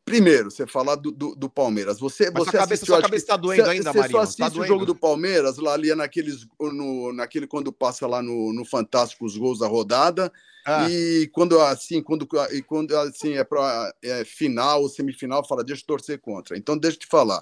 Primeiro, 0.06 0.52
você 0.52 0.68
falar 0.68 0.96
do, 0.96 1.12
do, 1.12 1.34
do 1.34 1.50
Palmeiras. 1.50 1.98
Você, 1.98 2.26
Mas 2.26 2.44
você 2.44 2.52
sua 2.52 2.60
cabeça- 2.60 2.74
assistiu, 2.74 2.94
sua 2.96 3.02
cabeça 3.02 3.26
tá 3.26 3.38
doendo 3.38 3.64
você- 3.64 3.70
ainda, 3.70 3.92
Você 3.94 3.98
Marinho, 4.00 4.12
só 4.12 4.18
tá 4.18 4.24
assiste 4.24 4.44
o 4.44 4.50
doendo. 4.50 4.68
jogo 4.68 4.86
do 4.86 4.94
Palmeiras 4.96 5.58
lá 5.58 5.74
ali 5.74 5.96
naqueles, 5.96 6.46
no, 6.60 7.14
naquele 7.14 7.48
quando 7.48 7.72
passa 7.72 8.06
lá 8.06 8.22
no, 8.22 8.52
no 8.52 8.66
Fantástico 8.66 9.26
os 9.26 9.38
gols 9.38 9.60
da 9.60 9.68
rodada 9.68 10.30
Ah, 10.66 10.90
e 10.90 11.30
quando 11.32 11.58
assim, 11.62 12.02
quando 12.04 12.28
e 12.52 12.62
quando 12.62 12.94
assim 12.98 13.36
é 13.38 13.46
para 13.46 13.94
é, 14.04 14.26
final 14.26 14.82
ou 14.82 14.90
semifinal, 14.90 15.48
fala 15.48 15.64
deixa 15.64 15.84
eu 15.84 15.88
torcer 15.88 16.20
contra. 16.20 16.58
Então 16.58 16.78
deixa 16.78 16.98
eu 16.98 17.02
te 17.02 17.08
falar. 17.08 17.42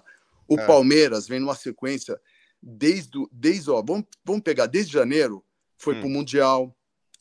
O 0.54 0.60
É. 0.60 0.66
Palmeiras 0.68 1.28
vem 1.28 1.40
numa 1.40 1.56
sequência 1.56 2.20
desde 2.62 3.18
o- 3.18 3.30
desde 3.32 3.70
ó, 3.72 3.82
vamos, 3.82 4.06
vamos 4.26 4.42
pegar 4.42 4.66
desde 4.66 4.92
janeiro, 4.92 5.44
foi 5.78 5.96
Hum. 5.96 6.00
pro 6.02 6.10
mundial, 6.10 6.76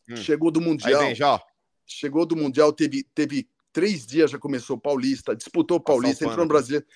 Hum. 0.09 0.17
chegou 0.17 0.51
do 0.51 0.59
aí 0.61 0.67
mundial, 0.67 1.01
vem 1.03 1.15
já, 1.15 1.41
chegou 1.87 2.27
do 2.27 2.35
Mundial, 2.37 2.73
teve, 2.73 3.05
teve 3.15 3.49
três 3.73 4.05
dias, 4.07 4.31
já 4.33 4.39
começou 4.39 4.77
o 4.77 4.81
Paulista, 4.81 5.35
disputou 5.37 5.77
o 5.77 5.81
Paulista, 5.81 6.25
entrou 6.25 6.31
no 6.31 6.37
pano. 6.39 6.49
Brasileiro. 6.49 6.87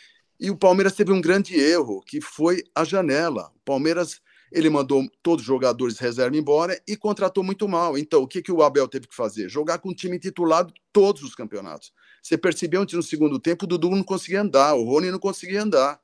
E 0.41 0.51
o 0.51 0.57
Palmeiras 0.57 0.95
teve 0.95 1.13
um 1.13 1.21
grande 1.21 1.55
erro, 1.55 2.01
que 2.01 2.21
foi 2.21 2.63
a 2.75 2.83
janela. 2.85 3.53
O 3.55 3.61
Palmeiras, 3.65 4.21
ele 4.53 4.69
mandou 4.69 5.05
todos 5.23 5.43
os 5.43 5.47
jogadores 5.47 5.99
reserva 5.99 6.37
embora 6.37 6.81
e 6.89 6.97
contratou 6.97 7.43
muito 7.45 7.69
mal. 7.69 7.97
Então, 7.97 8.23
o 8.23 8.27
que, 8.29 8.43
que 8.43 8.51
o 8.53 8.63
Abel 8.63 8.89
teve 8.89 9.07
que 9.07 9.15
fazer? 9.15 9.49
Jogar 9.49 9.79
com 9.79 9.91
o 9.91 9.95
time 9.95 10.19
titulado 10.19 10.73
todos 10.93 11.23
os 11.23 11.35
campeonatos. 11.37 11.93
Você 12.23 12.37
percebeu 12.37 12.85
que 12.85 12.97
no 12.97 13.03
segundo 13.03 13.39
tempo 13.39 13.65
o 13.65 13.69
Dudu 13.69 13.91
não 13.91 14.03
conseguia 14.03 14.41
andar, 14.43 14.75
o 14.75 14.83
Rony 14.85 15.11
não 15.13 15.19
conseguia 15.21 15.63
andar. 15.63 16.01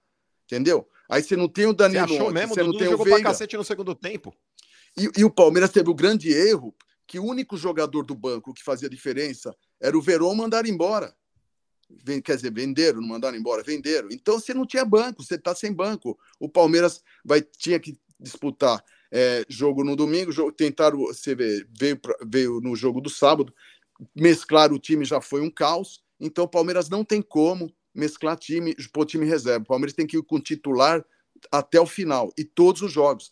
Entendeu? 0.51 0.89
Aí 1.09 1.23
você 1.23 1.37
não 1.37 1.49
tem 1.49 1.67
o 1.67 1.69
Você 1.71 1.75
Danilo 1.77 2.05
achou 2.05 2.23
ontem, 2.23 2.33
mesmo? 2.35 2.55
você 2.55 2.63
O 2.63 2.67
não 2.67 2.73
tem 2.77 2.89
o 2.89 2.91
jogou 2.91 3.07
pra 3.07 3.15
Veiga. 3.15 3.31
cacete 3.31 3.57
no 3.57 3.65
segundo 3.65 3.95
tempo. 3.95 4.35
E, 4.97 5.09
e 5.21 5.25
o 5.25 5.31
Palmeiras 5.31 5.71
teve 5.71 5.89
o 5.89 5.95
grande 5.95 6.33
erro 6.33 6.75
que 7.07 7.19
o 7.21 7.25
único 7.25 7.57
jogador 7.57 8.05
do 8.05 8.15
banco 8.15 8.53
que 8.53 8.63
fazia 8.63 8.89
diferença 8.89 9.55
era 9.81 9.97
o 9.97 10.03
Verón 10.03 10.35
mandar 10.35 10.67
embora. 10.67 11.15
Quer 12.25 12.37
dizer, 12.37 12.53
venderam, 12.53 13.01
não 13.01 13.09
mandaram 13.09 13.37
embora, 13.37 13.63
venderam. 13.63 14.09
Então 14.13 14.39
você 14.39 14.55
não 14.55 14.67
tinha 14.67 14.85
banco, 14.85 15.23
você 15.25 15.35
está 15.35 15.55
sem 15.55 15.73
banco. 15.73 16.19
O 16.39 16.49
Palmeiras 16.49 17.03
vai, 17.25 17.43
tinha 17.43 17.79
que 17.81 17.99
disputar 18.19 18.85
é, 19.13 19.45
jogo 19.49 19.83
no 19.83 19.97
domingo, 19.97 20.31
jogo, 20.31 20.53
tentaram, 20.53 20.99
você 20.99 21.35
vê, 21.35 21.67
veio, 21.77 21.97
pra- 21.99 22.17
veio 22.25 22.61
no 22.61 22.77
jogo 22.77 23.01
do 23.01 23.11
sábado, 23.11 23.53
mesclar 24.15 24.73
o 24.73 24.79
time 24.79 25.05
já 25.05 25.21
foi 25.21 25.41
um 25.41 25.51
caos. 25.51 26.01
Então 26.21 26.45
o 26.45 26.49
Palmeiras 26.49 26.89
não 26.89 27.05
tem 27.05 27.21
como 27.21 27.75
mesclar 28.01 28.37
time, 28.37 28.75
pôr 28.93 29.05
time 29.07 29.25
reserva. 29.27 29.63
O 29.63 29.67
Palmeiras 29.69 29.95
tem 29.95 30.07
que 30.07 30.17
ir 30.17 30.23
com 30.23 30.41
titular 30.41 31.05
até 31.53 31.81
o 31.81 31.87
final, 31.87 32.33
e 32.37 32.45
todos 32.45 32.83
os 32.83 32.91
jogos. 32.93 33.31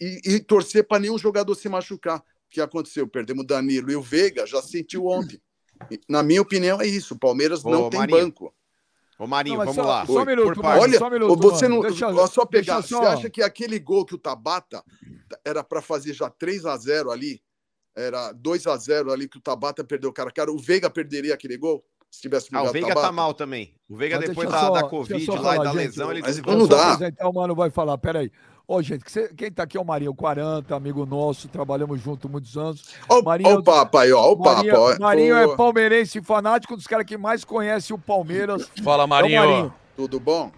E, 0.00 0.20
e 0.34 0.40
torcer 0.40 0.86
para 0.86 0.98
nenhum 1.00 1.16
jogador 1.16 1.54
se 1.54 1.68
machucar. 1.68 2.18
O 2.18 2.22
que 2.50 2.60
aconteceu? 2.60 3.06
Perdemos 3.06 3.44
o 3.44 3.46
Danilo 3.46 3.90
e 3.90 3.96
o 3.96 4.02
Veiga, 4.02 4.46
já 4.46 4.60
sentiu 4.60 5.06
ontem. 5.06 5.40
Na 6.08 6.22
minha 6.22 6.42
opinião, 6.42 6.80
é 6.80 6.86
isso. 6.86 7.14
O 7.14 7.18
Palmeiras 7.18 7.64
Ô, 7.64 7.70
não 7.70 7.88
tem 7.90 8.00
Marinho, 8.00 8.18
banco. 8.18 8.54
Ô, 9.18 9.26
Marinho, 9.26 9.56
Não, 9.58 9.64
vamos 9.64 9.76
só- 9.76 9.86
lá. 9.88 10.06
Só 10.06 10.22
um 10.22 10.24
minuto. 10.24 10.62
Marinho, 10.62 10.82
Olha, 10.82 10.98
só 10.98 11.06
um 11.06 11.10
minuto, 11.10 11.36
você 11.42 11.68
mano. 11.68 11.82
não. 11.82 11.90
Deixa- 11.90 12.08
ó, 12.08 12.26
só 12.26 12.44
pegar. 12.46 12.74
deixa 12.80 12.88
só- 12.88 13.00
Você 13.00 13.06
acha 13.06 13.30
que 13.30 13.42
aquele 13.42 13.78
gol 13.78 14.04
que 14.04 14.14
o 14.14 14.18
Tabata 14.18 14.84
era 15.44 15.62
para 15.62 15.80
fazer 15.82 16.12
já 16.12 16.28
3 16.30 16.64
a 16.66 16.76
0 16.76 17.10
ali? 17.10 17.42
Era 17.96 18.32
2 18.32 18.66
a 18.66 18.76
0 18.76 19.12
ali 19.12 19.28
que 19.28 19.38
o 19.38 19.40
Tabata 19.40 19.82
perdeu 19.84 20.10
o 20.10 20.12
cara. 20.12 20.30
Cara, 20.30 20.52
o 20.52 20.58
Veiga 20.58 20.88
perderia 20.88 21.34
aquele 21.34 21.56
gol? 21.56 21.84
Se 22.10 22.22
tivesse 22.22 22.48
Ah, 22.52 22.62
o 22.62 22.72
Veiga 22.72 22.94
tá 22.94 23.12
mal 23.12 23.34
também. 23.34 23.74
O 23.88 23.96
Veiga, 23.96 24.16
Mas 24.18 24.28
depois 24.28 24.48
da, 24.50 24.60
só- 24.60 24.70
da 24.70 24.82
Covid 24.88 25.30
lá 25.30 25.54
e 25.56 25.58
da 25.58 25.64
gente, 25.66 25.76
lesão, 25.76 26.10
ele 26.10 26.22
mas 26.22 26.38
não 26.38 26.66
dá. 26.66 26.92
apresentar, 26.94 27.28
o 27.28 27.32
mano 27.32 27.54
vai 27.54 27.70
falar, 27.70 27.96
peraí. 27.98 28.30
Ô, 28.66 28.82
gente, 28.82 29.04
que 29.04 29.10
cê- 29.12 29.32
quem 29.34 29.50
tá 29.50 29.62
aqui 29.62 29.78
é 29.78 29.80
o 29.80 29.84
Marinho 29.84 30.14
40, 30.14 30.74
amigo 30.76 31.06
nosso, 31.06 31.48
trabalhamos 31.48 32.00
junto 32.02 32.28
muitos 32.28 32.56
anos. 32.56 32.84
Ó, 33.08 33.22
Marinho- 33.22 33.58
o 33.58 33.62
Papa 33.62 34.02
aí, 34.02 34.12
ó. 34.12 34.32
O 34.32 34.38
Marinho, 34.38 34.74
Papa. 34.74 34.96
ó. 34.96 35.00
Marinho 35.00 35.36
é 35.36 35.56
palmeirense 35.56 36.20
fanático, 36.22 36.74
um 36.74 36.76
dos 36.76 36.86
caras 36.86 37.06
que 37.06 37.16
mais 37.16 37.44
conhece 37.44 37.92
o 37.94 37.98
Palmeiras. 37.98 38.68
Fala, 38.84 39.04
É 39.04 39.06
o 39.06 39.08
Marinho. 39.08 39.40
Marinho. 39.40 39.74
Tudo 39.96 40.20
bom? 40.20 40.50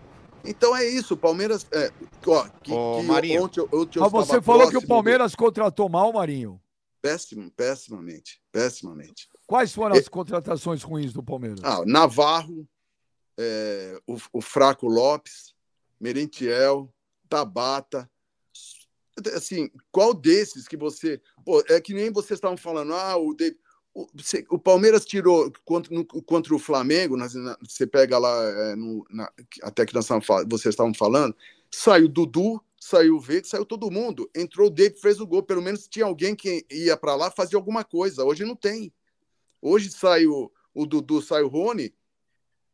Então 0.45 0.75
é 0.77 0.85
isso, 0.89 1.15
o 1.15 1.17
Palmeiras. 1.17 1.67
É, 1.73 1.91
ó, 2.27 2.47
que, 2.63 2.73
Ô, 2.73 2.97
que 3.01 3.07
Marinho. 3.07 3.45
ontem, 3.45 3.61
eu- 3.61 3.69
ontem 3.73 3.99
eu 3.99 4.03
Mas 4.03 4.11
você 4.13 4.41
falou 4.41 4.69
que 4.71 4.77
o 4.79 4.87
Palmeiras 4.87 5.35
contratou 5.37 5.89
mal, 5.89 6.13
Marinho. 6.13 6.61
Péssimo, 7.03 7.51
pessimamente. 7.57 8.41
Pessimamente. 8.51 9.29
Quais 9.51 9.75
foram 9.75 9.97
as 9.97 10.09
contratações 10.09 10.81
ruins 10.85 11.13
do 11.13 11.25
Palmeiras? 11.25 11.59
Ah, 11.65 11.83
Navarro, 11.85 12.69
é, 13.37 14.01
o, 14.07 14.17
o 14.35 14.41
Fraco 14.41 14.87
Lopes, 14.87 15.53
Merentiel, 16.01 16.89
Tabata. 17.29 18.09
Assim, 19.35 19.69
qual 19.91 20.15
desses 20.15 20.69
que 20.69 20.77
você. 20.77 21.21
Pô, 21.45 21.65
é 21.69 21.81
que 21.81 21.93
nem 21.93 22.13
vocês 22.13 22.37
estavam 22.39 22.57
falando, 22.57 22.95
ah, 22.95 23.17
o, 23.17 23.35
De- 23.35 23.57
o, 23.93 24.07
você- 24.15 24.47
o 24.49 24.57
Palmeiras 24.57 25.05
tirou 25.05 25.53
contra, 25.65 25.93
no- 25.93 26.05
contra 26.07 26.55
o 26.55 26.59
Flamengo, 26.61 27.17
nas- 27.17 27.35
na- 27.35 27.59
você 27.61 27.89
pega 27.89 28.19
lá, 28.19 28.33
é, 28.45 28.77
no, 28.77 29.05
na- 29.11 29.33
até 29.65 29.85
que 29.85 29.93
nós 29.97 30.07
vocês 30.49 30.73
estavam 30.75 30.95
falando, 30.95 31.35
saiu 31.69 32.07
Dudu, 32.07 32.63
saiu 32.79 33.17
o 33.17 33.21
Veiga, 33.21 33.49
saiu 33.49 33.67
todo 33.67 33.91
mundo. 33.91 34.31
Entrou 34.33 34.69
o 34.69 34.71
David, 34.71 35.01
fez 35.01 35.19
o 35.19 35.27
gol. 35.27 35.43
Pelo 35.43 35.61
menos 35.61 35.89
tinha 35.89 36.05
alguém 36.05 36.37
que 36.37 36.65
ia 36.71 36.97
para 36.97 37.17
lá 37.17 37.33
fazer 37.33 37.57
alguma 37.57 37.83
coisa. 37.83 38.25
Hoje 38.25 38.45
não 38.45 38.55
tem. 38.55 38.93
Hoje 39.61 39.91
sai 39.91 40.27
o, 40.27 40.51
o 40.75 40.87
Dudu, 40.87 41.21
sai 41.21 41.43
o 41.43 41.49
Rony, 41.49 41.93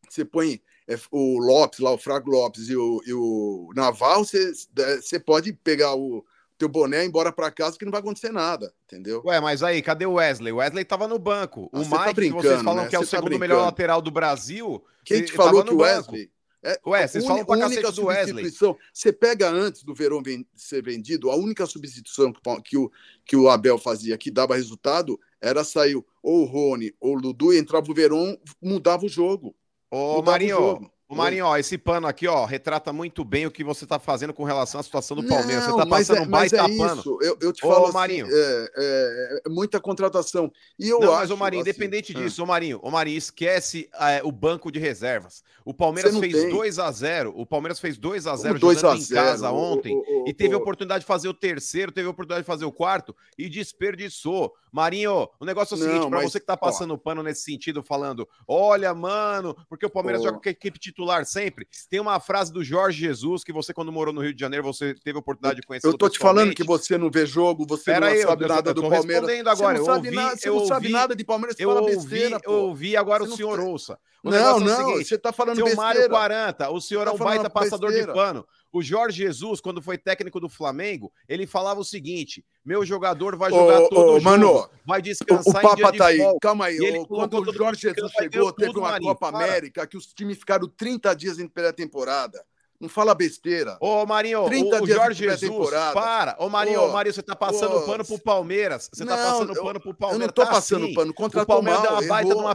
você 0.09 0.25
põe 0.25 0.61
é, 0.89 0.97
o 1.11 1.39
Lopes 1.39 1.81
lá, 1.81 1.91
o 1.93 1.99
Frago 1.99 2.31
Lopes 2.31 2.69
e 2.69 2.77
o, 2.77 3.03
e 3.07 3.13
o 3.13 3.71
Naval, 3.75 4.25
você, 4.25 4.53
é, 4.79 4.97
você 4.97 5.19
pode 5.19 5.53
pegar 5.53 5.95
o 5.95 6.25
teu 6.57 6.69
boné 6.69 7.03
e 7.03 7.05
ir 7.05 7.09
embora 7.09 7.33
para 7.33 7.51
casa 7.51 7.77
que 7.77 7.85
não 7.85 7.93
vai 7.93 8.01
acontecer 8.01 8.33
nada, 8.33 8.73
entendeu? 8.85 9.23
Ué, 9.25 9.41
mas 9.41 9.63
aí, 9.63 9.83
cadê 9.83 10.07
o 10.07 10.15
Wesley? 10.15 10.53
O 10.53 10.57
Wesley 10.57 10.85
tava 10.85 11.07
no 11.07 11.19
banco. 11.19 11.69
Ah, 11.73 11.81
o 11.81 11.85
você 11.85 11.91
tá 11.91 11.99
Mike, 11.99 12.09
que 12.09 12.15
brincando, 12.15 12.43
vocês 12.43 12.63
falam 12.63 12.85
né? 12.85 12.89
que 12.89 12.97
é 12.97 12.99
o 12.99 13.03
tá 13.03 13.07
segundo 13.09 13.29
brincando. 13.29 13.49
melhor 13.49 13.65
lateral 13.65 14.01
do 14.01 14.11
Brasil. 14.11 14.83
Quem 15.05 15.23
te 15.23 15.33
falou 15.33 15.65
que 15.65 15.75
o. 15.75 15.79
Wesley. 15.79 16.31
É, 16.63 16.81
Ué, 16.85 17.07
vocês 17.07 17.25
falam 17.25 17.45
pra 17.45 17.67
única 17.67 17.93
do 17.93 18.07
Wesley. 18.07 18.51
Você 18.93 19.13
pega 19.13 19.49
antes 19.49 19.85
do 19.85 19.95
Verão 19.95 20.21
ser 20.55 20.83
vendido, 20.83 21.31
a 21.31 21.37
única 21.37 21.67
substituição 21.67 22.33
que, 22.33 22.41
que 22.65 22.77
o, 22.77 22.91
que 23.25 23.37
o 23.37 23.49
Abel 23.49 23.79
fazia 23.79 24.17
que 24.19 24.31
dava 24.31 24.57
resultado 24.57 25.21
era 25.41 25.65
sair 25.65 25.97
ou 26.23 26.43
o 26.43 26.45
Rony 26.45 26.95
ou 27.01 27.17
o 27.17 27.21
Dudu, 27.21 27.53
entrava 27.53 27.91
o 27.91 27.95
Verão, 27.95 28.39
mudava 28.61 29.05
o 29.05 29.09
jogo. 29.09 29.55
Ô, 29.91 30.17
mudava 30.17 30.21
o 30.21 30.25
Marinho, 30.25 30.57
jogo. 30.57 30.93
Ô, 31.09 31.15
Marinho, 31.15 31.47
ó, 31.47 31.57
esse 31.57 31.79
pano 31.79 32.07
aqui, 32.07 32.27
ó, 32.27 32.45
retrata 32.45 32.93
muito 32.93 33.25
bem 33.25 33.47
o 33.47 33.51
que 33.51 33.63
você 33.65 33.87
tá 33.87 33.99
fazendo 33.99 34.33
com 34.33 34.45
relação 34.45 34.81
à 34.81 34.83
situação 34.83 35.17
do 35.17 35.25
Palmeiras. 35.27 35.67
Não, 35.67 35.73
você 35.75 35.79
tá 35.79 35.87
passando 35.87 36.19
é, 36.19 36.21
um 36.23 36.27
baita 36.29 36.57
é 36.57 36.77
pano. 36.77 37.01
isso. 37.01 37.19
Eu, 37.23 37.37
eu 37.41 37.53
te 37.53 37.65
Ô, 37.65 37.69
falo 37.71 37.85
assim, 37.85 37.95
Marinho. 37.95 38.27
é, 38.29 38.71
é- 38.77 39.41
é 39.47 39.49
muita 39.49 39.81
contratação. 39.81 40.51
E 40.79 40.89
eu 40.89 41.01
não, 41.01 41.11
acho, 41.13 41.21
mas, 41.21 41.31
ô 41.31 41.37
Marinho, 41.37 41.63
assim, 41.63 41.71
independente 41.71 42.13
ah, 42.17 42.21
disso, 42.21 42.43
ô 42.43 42.47
Marinho, 42.47 42.81
ô 42.83 42.91
Marinho, 42.91 43.19
esquece 43.19 43.89
é, 43.95 44.21
o 44.25 44.33
banco 44.33 44.71
de 44.71 44.79
reservas. 44.79 45.43
O 45.65 45.75
Palmeiras 45.75 46.17
fez 46.19 46.33
tem. 46.33 46.49
2 46.51 46.79
a 46.79 46.91
0 46.93 47.33
o 47.37 47.45
Palmeiras 47.45 47.81
fez 47.81 47.99
2 47.99 48.27
a 48.27 48.35
o 48.35 48.37
0 48.37 48.59
2 48.59 48.85
a 48.85 48.95
em 48.97 49.01
0, 49.01 49.25
casa 49.27 49.51
o- 49.51 49.57
ontem. 49.57 49.95
o- 49.97 50.25
o- 50.25 50.29
E 50.29 50.33
teve 50.33 50.55
a 50.55 50.59
o- 50.59 50.61
oportunidade 50.61 51.01
de 51.01 51.07
fazer 51.07 51.29
o 51.29 51.35
terceiro, 51.35 51.91
teve 51.91 52.07
a 52.07 52.11
oportunidade 52.11 52.43
de 52.43 52.47
fazer 52.47 52.65
o 52.65 52.73
quarto 52.73 53.15
e 53.37 53.49
desperdiçou. 53.49 54.53
Marinho, 54.73 55.29
o 55.41 55.45
negócio 55.45 55.75
é 55.75 55.79
o 55.79 55.81
seguinte, 55.81 56.09
mas, 56.11 56.23
você 56.31 56.39
que 56.39 56.47
tá 56.47 56.53
ó. 56.53 56.57
passando 56.57 56.97
pano 56.99 57.23
nesse 57.23 57.43
sentido, 57.43 57.83
falando, 57.83 58.29
olha, 58.47 58.93
mano, 58.95 59.57
porque 59.69 59.87
o 59.87 59.91
Palmeiras 59.91 60.23
joga 60.23 60.39
com 60.39 60.49
a 60.49 60.53
equipe 60.53 60.79
titular 60.97 61.27
sempre. 61.27 61.69
Tem 61.91 62.01
uma 62.01 62.19
frase 62.19 62.51
do 62.53 62.65
Jorge 62.65 62.99
Jesus, 62.99 63.45
que 63.45 63.53
você, 63.53 63.75
quando 63.75 63.93
morou 63.93 64.15
no 64.15 64.23
Rio 64.23 64.33
de 64.33 64.41
Janeiro, 64.41 64.65
você 64.65 64.95
teve 64.95 65.19
a 65.19 65.21
oportunidade 65.21 65.61
de 65.61 65.67
conhecer 65.67 65.87
Eu 65.87 65.97
tô 65.97 66.09
te 66.09 66.19
falando 66.19 66.55
que 66.55 66.65
você 66.65 66.97
não 66.97 67.11
vê 67.11 67.27
jogo, 67.27 67.67
você 67.69 67.85
Pera 67.93 68.01
não 68.01 68.07
aí, 68.09 68.23
sabe 68.23 68.45
eu- 68.45 68.49
nada 68.49 68.71
eu 68.71 68.75
do 68.75 68.89
Palmeiras. 68.89 69.29
agora, 69.47 69.55
Você 69.55 69.65
eu 69.65 69.79
não 69.79 69.85
sabe 69.85 70.07
ouvi- 70.09 70.17
nada, 70.17 70.37
você 70.37 70.49
eu 70.49 70.55
não 70.55 70.67
sabe 70.67 70.87
ouvi- 70.87 70.93
nada 70.93 71.15
de 71.17 71.25
Palmeiras, 71.25 71.57
Eu 71.61 71.71
ouvi, 71.71 71.95
besteira, 71.97 72.41
eu 72.43 72.53
ouvi, 72.53 72.97
agora 72.97 73.23
Você 73.23 73.27
o 73.27 73.31
não 73.31 73.37
senhor 73.37 73.59
tem- 73.59 73.69
ouça. 73.69 73.99
O 74.25 74.31
Não, 74.31 74.37
negócio 74.39 74.57
é 74.57 74.57
o 74.57 74.67
não, 74.79 74.87
seguinte, 74.89 75.09
você 75.09 75.19
tá 75.19 75.33
falando 75.33 75.57
seu 75.57 75.77
Mário 75.77 76.01
besteira. 76.01 76.09
40, 76.09 76.71
o 76.71 76.81
senhor 76.81 77.05
Tá 77.05 77.11
é 77.11 77.15
um 77.15 77.19
baita 77.19 77.51
passador 77.51 77.91
besteira. 77.91 78.13
de 78.13 78.19
pano. 78.19 78.47
O 78.73 78.83
Jorge 78.83 79.19
Jesus, 79.19 79.61
quando 79.61 79.81
foi 79.81 79.97
técnico 79.97 80.41
do 80.41 80.49
Flamengo, 80.49 81.13
ele 81.29 81.47
falava 81.47 81.79
o 81.81 81.85
seguinte: 81.85 82.45
meu 82.67 82.85
jogador 82.85 83.37
vai 83.37 83.51
jogar 83.51 83.81
Ô, 83.83 83.89
todo 83.89 83.99
ô, 84.01 84.05
o 84.17 84.21
jogo, 84.21 84.25
Mano, 84.25 84.69
vai 84.85 84.99
O, 84.99 85.03
descansar 85.03 85.65
o 85.65 85.75
dia 85.77 85.85
Papa 85.85 85.97
tá 85.97 86.07
aí, 86.07 86.19
folga. 86.19 86.39
calma 86.43 86.67
aí. 86.67 86.77
Ele 86.77 87.07
Quando 87.07 87.39
o 87.41 87.53
Jorge 87.53 87.81
Jesus 87.83 88.13
chegou, 88.13 88.53
teve 88.53 88.73
tudo, 88.73 88.81
uma 88.81 88.91
Marinho, 88.91 89.09
Copa 89.15 89.31
para. 89.33 89.45
América 89.45 89.87
que 89.87 89.97
os 89.97 90.07
times 90.07 90.37
ficaram 90.39 90.67
30 90.69 91.15
dias 91.15 91.39
em 91.39 91.47
pré-temporada. 91.47 92.45
Não 92.79 92.89
fala 92.91 93.15
besteira. 93.15 93.79
Ô, 93.81 94.05
Marinho, 94.05 94.45
30 94.45 94.81
o, 94.81 94.83
o 94.83 94.87
Jorge 94.87 95.25
Jesus, 95.25 95.41
pré-temporada. 95.41 95.95
para. 95.95 96.37
Ô, 96.39 96.49
Marinho, 96.51 96.83
Ô, 96.83 96.93
Marinho, 96.93 97.15
você 97.15 97.23
tá 97.23 97.35
passando 97.35 97.77
ô, 97.77 97.87
pano 97.87 98.05
pro 98.05 98.19
Palmeiras. 98.19 98.91
Você 98.93 99.07
tá 99.07 99.17
Não, 99.17 99.23
passando 99.33 99.55
eu- 99.57 99.63
pano 99.65 99.81
pro 99.81 99.91
Eu 99.91 99.95
Palmeiras. 99.95 100.27
não 100.27 100.35
tô 100.35 100.45
tá 100.45 100.51
passando 100.51 100.85
assim. 100.85 100.95
pano. 100.95 101.11
O 101.13 101.15
Contratou 101.15 101.47
Palmeiras 101.47 101.81
deu 101.83 101.91
uma 101.93 102.03
baita 102.03 102.31
errou. 102.31 102.43
uma 102.43 102.55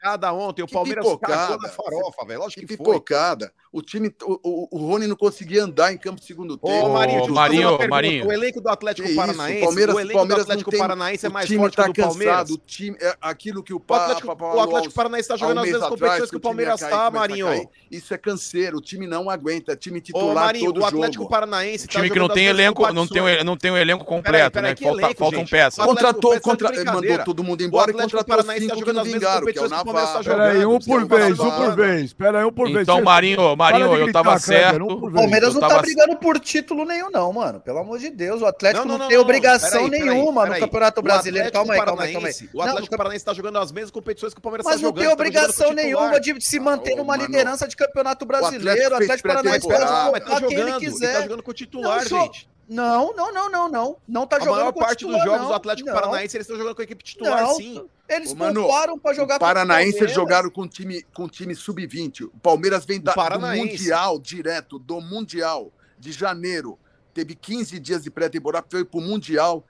pipocada 0.00 0.32
ontem. 0.32 0.62
O 0.62 0.66
Que 0.66 0.72
Palmeiras 0.72 1.04
pipocada? 1.04 1.56
na 1.58 1.68
farofa, 1.68 2.24
velho. 2.26 2.40
Lógico 2.40 2.60
Que 2.60 2.66
que 2.66 2.76
foi. 2.76 2.86
pipocada. 2.94 3.52
O 3.72 3.82
time, 3.82 4.12
o, 4.24 4.40
o, 4.42 4.68
o 4.72 4.86
Rony 4.88 5.06
não 5.06 5.14
conseguia 5.14 5.62
andar 5.62 5.92
em 5.92 5.96
campo 5.98 6.20
de 6.20 6.26
segundo 6.26 6.56
tempo. 6.56 6.86
Ô, 6.86 6.92
Marinho, 6.92 7.20
fazer 7.20 7.32
Marinho, 7.32 7.62
pergunta. 7.68 7.88
Marinho. 7.88 8.26
O 8.26 8.32
elenco 8.32 8.60
do 8.60 8.68
Atlético 8.68 9.06
Que 9.06 9.12
isso, 9.12 9.20
Paranaense, 9.20 9.60
Palmeiras- 9.64 9.94
o 9.94 10.00
elenco 10.00 10.14
Palmeiras 10.18 10.44
do 10.44 10.48
Atlético 10.50 10.70
tem- 10.72 10.80
Paranaense 10.80 11.26
é 11.26 11.28
o 11.28 11.32
mais 11.32 11.48
forte 11.54 11.76
tá 11.76 11.84
que 11.84 11.90
o 11.90 11.92
do 11.92 12.00
Palmeiras. 12.02 12.34
cansado. 12.36 12.54
O 12.54 12.58
time, 12.58 12.96
é 13.00 13.16
aquilo 13.20 13.62
que 13.62 13.72
o, 13.72 13.76
O 13.76 13.80
Pa- 13.80 14.02
Atlético, 14.02 14.26
Pa- 14.26 14.32
o 14.32 14.36
Paulo 14.36 14.60
Atlético 14.60 14.94
Paranaense 14.94 15.20
está 15.22 15.34
um 15.34 15.38
jogando 15.38 15.58
as 15.58 15.64
mesmas 15.70 15.88
competições 15.88 16.30
que 16.30 16.36
o 16.36 16.40
Palmeiras 16.40 16.82
está, 16.82 17.06
a 17.06 17.10
Marinho. 17.12 17.70
Isso 17.90 18.12
é 18.14 18.18
canseiro. 18.18 18.78
O 18.78 18.80
time 18.80 19.06
não 19.06 19.30
aguenta. 19.30 19.76
Time 19.76 19.98
Ô, 19.98 20.02
titular 20.02 20.34
Marinho, 20.34 20.66
todo 20.66 20.80
o 20.80 20.84
Atlético. 20.84 21.28
Paranaense 21.28 21.86
tá 21.86 21.92
Time 21.92 22.10
que 22.10 22.18
não 22.18 22.28
tem 22.28 22.46
elenco, 22.46 22.92
não 22.92 23.06
tem, 23.06 23.22
um- 23.22 23.44
não 23.44 23.56
tem 23.56 23.70
um 23.70 23.76
elenco 23.76 24.04
completo, 24.04 24.50
peraí, 24.52 24.74
né? 24.74 25.14
faltam 25.16 25.46
peças. 25.46 25.78
O 25.84 25.86
Contratou, 25.86 26.40
contra, 26.40 26.70
mandou 26.92 27.18
todo 27.24 27.44
mundo 27.44 27.60
O 27.60 27.64
embora 27.64 27.90
e 27.90 27.94
contratou 27.94 28.24
Paranaense 28.24 28.62
cinco 28.62 28.70
tá 28.70 28.74
que 28.74 28.80
jogando 28.80 28.96
não 28.96 29.04
vingaram, 29.04 29.46
que 29.46 29.58
é 29.58 29.62
o 29.62 29.62
competições 29.68 29.70
tá 29.92 30.00
Navarro. 30.00 30.22
jogando. 30.22 30.38
Peraí, 30.46 30.66
um 30.66 30.78
por 30.78 31.00
não 31.00 31.08
tá 31.08 31.16
vez, 31.16 31.38
um 31.40 31.50
por 31.50 31.76
vez. 31.76 32.12
Peraí, 32.12 32.44
um 32.44 32.52
por 32.52 32.66
vez. 32.68 32.82
Então, 32.82 33.02
Marinho, 33.02 33.56
Marinho, 33.56 33.94
eu 33.96 34.12
tava 34.12 34.38
certo. 34.38 34.82
O. 34.84 35.10
Palmeiras 35.12 35.54
não 35.54 35.60
tava- 35.60 35.74
tá 35.76 35.80
brigando 35.82 36.16
por 36.16 36.38
título 36.40 36.84
nenhum, 36.84 37.10
não, 37.10 37.32
mano. 37.32 37.60
Pelo 37.60 37.78
amor 37.78 37.98
de 37.98 38.10
Deus. 38.10 38.42
O 38.42 38.46
Atlético 38.46 38.86
não, 38.86 38.92
Não, 38.92 38.98
não, 39.00 39.08
tem 39.08 39.16
não, 39.16 39.24
obrigação 39.24 39.88
nenhuma 39.88 40.42
peraí. 40.42 40.60
no 40.60 40.66
Campeonato 40.66 41.02
Brasileiro. 41.02 41.52
Calma 41.52 41.74
aí, 41.74 41.80
calma 41.84 42.02
aí, 42.02 42.12
calma 42.12 42.28
aí. 42.28 42.34
O 42.52 42.58
Não, 42.58 42.64
Atlético 42.66 42.96
Paranaense 42.96 43.22
está 43.22 43.32
jogando 43.34 43.58
as 43.58 43.72
mesmas 43.72 43.90
competições 43.90 44.32
que 44.34 44.38
o 44.40 44.42
Palmeiras 44.42 44.64
Mas 44.64 44.76
está 44.76 44.82
não 44.86 44.90
jogando. 44.90 45.02
tem 45.02 45.04
tá 45.04 45.10
jogando 45.10 45.50
obrigação 45.50 45.72
nenhuma 45.72 46.20
de 46.20 46.40
se 46.44 46.58
manter 46.60 46.92
Ah, 46.92 46.96
numa 46.96 47.16
liderança 47.16 47.66
de 47.68 47.76
campeonato 47.76 48.24
brasileiro. 48.26 48.90
O 48.92 48.94
Atlético 48.96 49.28
Paranaense 49.28 49.60
pode 49.60 49.76
pré-temporada. 49.78 50.10
Mas 50.12 50.20
tá 50.20 50.26
colocar 50.26 50.46
quem 50.46 50.56
ele 50.58 50.66
jogando, 50.66 50.82
ele 50.82 50.90
tá 50.90 50.92
quiser. 50.92 51.22
jogando 51.22 51.42
com 51.42 51.50
o 51.50 51.54
titular, 51.54 51.98
Não, 52.02 52.06
gente. 52.24 52.49
Não, 52.70 53.12
não, 53.16 53.34
não, 53.34 53.50
não, 53.50 53.68
não. 53.68 53.96
Não 54.06 54.26
tá 54.28 54.36
A 54.36 54.38
jogando 54.38 54.58
maior 54.58 54.72
com 54.72 54.78
parte 54.78 54.98
titular, 54.98 55.18
dos 55.18 55.24
jogos 55.26 55.40
não. 55.42 55.48
do 55.48 55.54
Atlético 55.54 55.88
Não. 55.88 55.94
Paranaense 55.96 56.36
eles 56.36 56.44
estão 56.46 56.56
jogando 56.56 56.76
com 56.76 56.82
a 56.82 56.84
equipe 56.84 57.02
titular, 57.02 57.42
Não, 57.42 57.54
sim. 57.56 57.84
Eles 58.08 58.30
Ô, 58.30 58.36
Mano, 58.36 59.00
pra 59.00 59.12
jogar 59.12 59.36
O 59.36 59.38
Paranaense 59.40 59.92
Palmeiras. 59.92 60.14
jogaram 60.14 60.50
com 60.50 60.68
time, 60.68 61.02
com 61.12 61.28
time 61.28 61.52
sub-20. 61.52 62.26
O 62.26 62.38
Palmeiras 62.40 62.84
vem 62.84 63.00
da, 63.00 63.12
do. 63.12 63.40
Mundial, 63.40 64.20
direto, 64.20 64.78
do 64.78 65.00
Mundial, 65.00 65.72
de 65.98 66.12
janeiro. 66.12 66.78
Teve 67.12 67.34
15 67.34 67.80
dias 67.80 68.04
de 68.04 68.10
pré-temporada, 68.10 68.64
foi 68.70 68.84
pro 68.84 69.00
Mundial, 69.00 69.64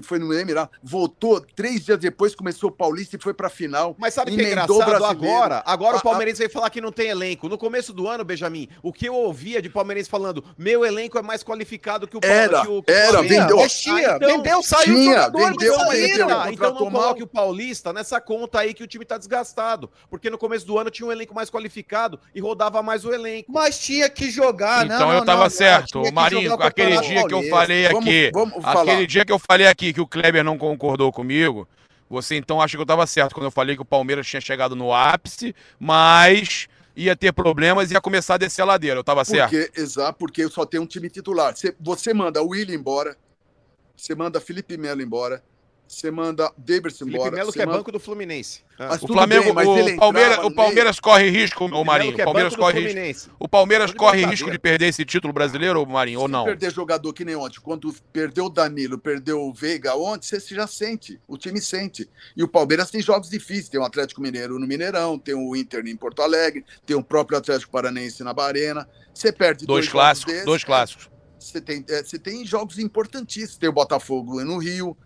que 0.00 0.06
foi 0.06 0.18
no 0.18 0.32
Emirado. 0.32 0.70
Voltou, 0.82 1.40
três 1.54 1.84
dias 1.84 1.98
depois 1.98 2.34
começou 2.34 2.70
o 2.70 2.72
Paulista 2.72 3.16
e 3.16 3.20
foi 3.22 3.34
pra 3.34 3.48
final. 3.48 3.94
Mas 3.98 4.14
sabe 4.14 4.32
o 4.32 4.34
que 4.36 4.40
é 4.42 4.46
engraçado 4.48 4.76
brasileiro. 4.78 5.06
agora? 5.06 5.62
Agora 5.66 5.96
A- 5.96 5.98
o 5.98 6.02
Palmeirense 6.02 6.38
veio 6.38 6.50
falar 6.50 6.70
que 6.70 6.80
não 6.80 6.92
tem 6.92 7.08
elenco. 7.08 7.48
No 7.48 7.58
começo 7.58 7.92
do 7.92 8.08
ano, 8.08 8.24
Benjamin, 8.24 8.68
o 8.82 8.92
que 8.92 9.06
eu 9.06 9.14
ouvia 9.14 9.60
de 9.60 9.68
palmeirense 9.68 10.08
falando, 10.10 10.44
meu 10.58 10.84
elenco 10.84 11.18
é 11.18 11.22
mais 11.22 11.42
qualificado 11.42 12.06
que 12.06 12.16
o 12.16 12.20
Era, 12.22 12.62
que 12.62 12.68
o, 12.68 12.82
que 12.82 12.90
o 12.90 12.94
era, 12.94 13.08
Flamengo." 13.12 13.34
vendeu. 13.40 13.56
Mas 13.58 13.80
tinha, 13.80 14.12
Ah, 14.12 14.16
então- 14.16 14.28
vendeu, 14.36 14.62
saiu 14.62 14.84
Tinha, 14.84 14.96
o 14.96 15.14
jogador, 15.14 15.46
vendeu. 15.52 15.74
Tá, 15.74 15.86
então 15.86 16.26
não 16.36 16.50
contratou 16.50 16.90
mal. 16.90 17.02
coloque 17.02 17.22
o 17.22 17.26
Paulista 17.26 17.92
nessa 17.92 18.20
conta 18.20 18.60
aí 18.60 18.74
que 18.74 18.82
o 18.82 18.86
time 18.86 19.04
tá 19.04 19.18
desgastado. 19.18 19.90
Porque 20.10 20.28
no 20.30 20.38
começo 20.38 20.66
do 20.66 20.78
ano 20.78 20.90
tinha 20.90 21.06
um 21.06 21.12
elenco 21.12 21.34
mais 21.34 21.50
qualificado 21.50 22.18
e 22.34 22.40
rodava 22.40 22.82
mais 22.82 23.04
o 23.04 23.12
elenco. 23.12 23.50
Mas 23.52 23.78
tinha 23.78 24.08
que 24.08 24.30
jogar, 24.30 24.84
Então 24.86 24.98
não, 25.08 25.12
eu 25.12 25.24
tava 25.24 25.44
não, 25.44 25.50
certo, 25.50 26.02
Marinho, 26.12 26.54
aquele 26.54 27.00
dia 27.00 27.26
que 27.26 27.34
eu 27.34 27.42
falei 27.50 27.86
aqui, 27.86 28.30
aquele 28.64 29.06
dia 29.06 29.24
que 29.24 29.32
eu 29.32 29.38
falei 29.38 29.66
aqui 29.66 29.83
que 29.92 30.00
o 30.00 30.06
Kleber 30.06 30.44
não 30.44 30.56
concordou 30.56 31.12
comigo, 31.12 31.68
você 32.08 32.36
então 32.36 32.60
acha 32.60 32.76
que 32.76 32.80
eu 32.82 32.86
tava 32.86 33.06
certo 33.06 33.34
quando 33.34 33.46
eu 33.46 33.50
falei 33.50 33.76
que 33.76 33.82
o 33.82 33.86
Palmeiras 33.86 34.26
tinha 34.26 34.40
chegado 34.40 34.76
no 34.76 34.92
ápice, 34.92 35.54
mas 35.78 36.68
ia 36.96 37.16
ter 37.16 37.32
problemas 37.32 37.90
e 37.90 37.94
ia 37.94 38.00
começar 38.00 38.34
a 38.34 38.38
descer 38.38 38.62
a 38.62 38.66
ladeira. 38.66 38.98
Eu 38.98 39.04
tava 39.04 39.24
certo? 39.24 39.54
Exato, 39.76 40.18
porque 40.18 40.48
só 40.48 40.64
tem 40.64 40.80
um 40.80 40.86
time 40.86 41.10
titular. 41.10 41.56
Você, 41.56 41.74
você 41.80 42.14
manda 42.14 42.42
o 42.42 42.48
William 42.48 42.74
embora, 42.74 43.16
você 43.96 44.14
manda 44.14 44.40
Felipe 44.40 44.76
Melo 44.76 45.02
embora, 45.02 45.42
você 45.86 46.10
manda 46.10 46.50
Davidson 46.56 47.04
Felipe 47.04 47.16
embora. 47.16 47.36
Melo 47.36 47.52
que 47.52 47.60
é 47.62 47.66
manda- 47.66 47.78
banco 47.78 47.92
do 47.92 48.00
Fluminense. 48.00 48.62
Ah. 48.78 48.88
Mas 48.88 49.02
O 49.02 49.06
Flamengo, 49.06 49.44
bem, 49.44 49.52
mas 49.52 49.68
ele 49.68 49.92
o 49.94 49.98
Palmeiras, 49.98 50.32
entrava 50.32 50.48
o 50.48 50.54
Palmeiras 50.54 51.00
corre 51.00 51.30
risco, 51.30 51.64
ô 51.64 51.68
Felipe 51.68 51.86
Marinho, 51.86 52.12
que 52.14 52.20
o 52.20 52.22
é 52.22 52.24
Palmeiras 52.24 52.56
corre 52.56 52.80
risco. 52.80 53.36
O 53.38 53.48
Palmeiras 53.48 53.86
Tô 53.90 53.92
de 53.92 53.98
corre 53.98 54.26
risco 54.26 54.50
de 54.50 54.58
perder 54.58 54.86
esse 54.88 55.04
título 55.04 55.32
brasileiro, 55.32 55.86
Marinho, 55.86 56.20
ou 56.20 56.26
Se 56.26 56.32
não? 56.32 56.44
perder 56.44 56.72
jogador 56.72 57.12
que 57.12 57.24
nem 57.24 57.36
ontem, 57.36 57.60
quando 57.60 57.94
perdeu 58.12 58.46
o 58.46 58.50
Danilo, 58.50 58.98
perdeu 58.98 59.40
o 59.42 59.52
Veiga 59.52 59.94
ontem, 59.94 60.26
você 60.26 60.40
já 60.54 60.66
sente, 60.66 61.20
o 61.28 61.38
time 61.38 61.60
sente. 61.60 62.10
E 62.36 62.42
o 62.42 62.48
Palmeiras 62.48 62.90
tem 62.90 63.00
jogos 63.00 63.30
difíceis, 63.30 63.68
tem 63.68 63.78
o 63.78 63.84
Atlético 63.84 64.20
Mineiro 64.20 64.58
no 64.58 64.66
Mineirão, 64.66 65.18
tem 65.18 65.34
o 65.34 65.54
Inter 65.54 65.86
em 65.86 65.96
Porto 65.96 66.22
Alegre, 66.22 66.64
tem 66.84 66.96
o 66.96 67.02
próprio 67.04 67.38
Atlético 67.38 67.70
Paranaense 67.70 68.24
na 68.24 68.32
Barena. 68.34 68.88
Você 69.14 69.30
perde 69.30 69.64
Dois 69.66 69.84
jogos 69.84 69.92
clássicos, 69.92 70.32
desses, 70.32 70.46
dois 70.46 70.64
clássicos. 70.64 71.10
Você 71.38 71.60
tem, 71.60 71.84
é, 71.88 72.02
você 72.02 72.18
tem 72.18 72.44
jogos 72.44 72.78
importantíssimos. 72.78 73.58
Tem 73.58 73.68
o 73.68 73.72
Botafogo 73.72 74.42
no 74.42 74.58
Rio. 74.58 74.96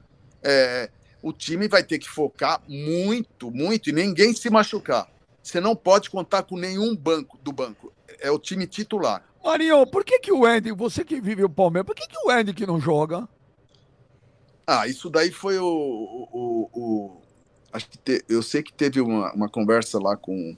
É, 0.43 0.91
o 1.22 1.32
time 1.32 1.66
vai 1.68 1.82
ter 1.82 1.99
que 1.99 2.09
focar 2.09 2.62
muito, 2.68 3.51
muito, 3.51 3.91
e 3.91 3.93
ninguém 3.93 4.34
se 4.34 4.49
machucar. 4.51 5.09
Você 5.43 5.61
não 5.61 5.74
pode 5.74 6.11
contar 6.11 6.43
com 6.43 6.57
nenhum 6.57 6.95
banco 6.95 7.39
do 7.43 7.53
banco. 7.53 7.93
É 8.20 8.30
o 8.30 8.39
time 8.39 8.66
titular. 8.66 9.24
Marinho, 9.43 9.86
por 9.86 10.05
que 10.05 10.18
que 10.18 10.32
o 10.32 10.45
Andy, 10.45 10.72
você 10.72 11.05
que 11.05 11.20
vive 11.20 11.45
o 11.45 11.49
Palmeiras, 11.49 11.86
por 11.86 11.95
que 11.95 12.07
que 12.07 12.18
o 12.18 12.30
Andy 12.30 12.53
que 12.53 12.66
não 12.66 12.80
joga? 12.80 13.26
Ah, 14.66 14.86
isso 14.86 15.09
daí 15.09 15.30
foi 15.30 15.59
o. 15.59 15.64
o- 15.64 16.70
o- 16.74 17.22
acho 17.72 17.89
que 17.89 17.99
te- 17.99 18.24
eu 18.28 18.43
sei 18.43 18.62
que 18.62 18.72
teve 18.72 19.01
uma, 19.01 19.32
uma 19.32 19.49
conversa 19.49 19.99
lá 19.99 20.16
com 20.16 20.57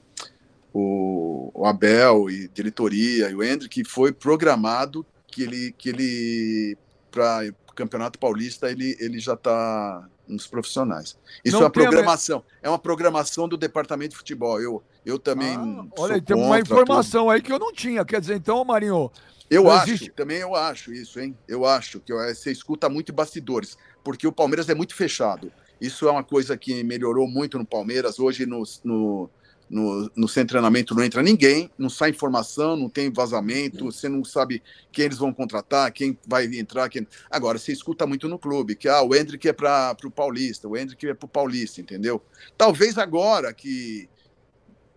o, 0.72 1.50
o 1.54 1.66
Abel 1.66 2.28
e 2.30 2.48
diretoria 2.48 3.30
e 3.30 3.34
o 3.34 3.42
Hendrick, 3.42 3.82
que 3.82 3.88
foi 3.88 4.12
programado 4.12 5.06
que 5.28 5.42
ele, 5.42 5.72
que 5.78 5.88
ele 5.88 6.76
para 7.10 7.40
Campeonato 7.80 8.18
Paulista, 8.18 8.70
ele, 8.70 8.94
ele 9.00 9.18
já 9.18 9.32
está 9.32 10.06
nos 10.28 10.46
profissionais. 10.46 11.16
Isso 11.44 11.54
Não 11.56 11.60
é 11.60 11.64
uma 11.64 11.68
a 11.68 11.70
programação, 11.70 12.44
é 12.62 12.68
uma 12.68 12.78
programação 12.78 13.48
do 13.48 13.56
departamento 13.56 14.10
de 14.10 14.16
futebol. 14.18 14.60
Eu, 14.60 14.82
eu 15.04 15.18
também. 15.18 15.56
Ah, 15.56 15.84
olha, 15.98 16.20
tem 16.20 16.36
uma 16.36 16.60
informação 16.60 17.30
aí 17.30 17.40
que 17.40 17.50
eu 17.52 17.58
não 17.58 17.72
tinha. 17.72 18.04
Quer 18.04 18.20
dizer, 18.20 18.36
então, 18.36 18.62
Marinho, 18.64 19.10
eu 19.48 19.70
acho, 19.70 19.88
existe- 19.90 20.10
também 20.10 20.38
eu 20.38 20.54
acho 20.54 20.92
isso, 20.92 21.18
hein? 21.18 21.36
Eu 21.48 21.64
acho 21.64 22.00
que 22.00 22.12
eu- 22.12 22.18
você 22.18 22.52
escuta 22.52 22.88
muito 22.88 23.12
bastidores, 23.12 23.78
porque 24.04 24.26
o 24.26 24.32
Palmeiras 24.32 24.68
é 24.68 24.74
muito 24.74 24.94
fechado. 24.94 25.50
Isso 25.80 26.06
é 26.06 26.10
uma 26.10 26.22
coisa 26.22 26.56
que 26.58 26.84
melhorou 26.84 27.26
muito 27.26 27.58
no 27.58 27.64
Palmeiras. 27.64 28.18
Hoje, 28.18 28.44
no, 28.44 28.62
no, 28.84 29.30
no, 29.70 30.10
no 30.16 30.28
sem 30.28 30.44
treinamento, 30.44 30.94
não 30.96 31.04
entra 31.04 31.22
ninguém, 31.22 31.70
não 31.78 31.88
sai 31.88 32.10
informação, 32.10 32.76
não 32.76 32.88
tem 32.88 33.08
vazamento, 33.10 33.84
você 33.84 34.08
não 34.08 34.24
sabe 34.24 34.60
quem 34.90 35.04
eles 35.04 35.18
vão 35.18 35.32
contratar, 35.32 35.92
quem 35.92 36.18
vai 36.26 36.46
entrar. 36.46 36.88
Quem... 36.88 37.06
Agora, 37.30 37.56
você 37.56 37.72
escuta 37.72 38.04
muito 38.04 38.28
no 38.28 38.38
clube, 38.38 38.74
que 38.74 38.88
ah, 38.88 39.00
o 39.00 39.14
Hendrick 39.14 39.48
é 39.48 39.52
para 39.52 39.96
o 40.04 40.10
Paulista, 40.10 40.66
o 40.66 40.76
Hendrick 40.76 41.06
é 41.06 41.14
para 41.14 41.26
o 41.26 41.28
Paulista, 41.28 41.80
entendeu? 41.80 42.20
Talvez 42.58 42.98
agora 42.98 43.54
que 43.54 44.08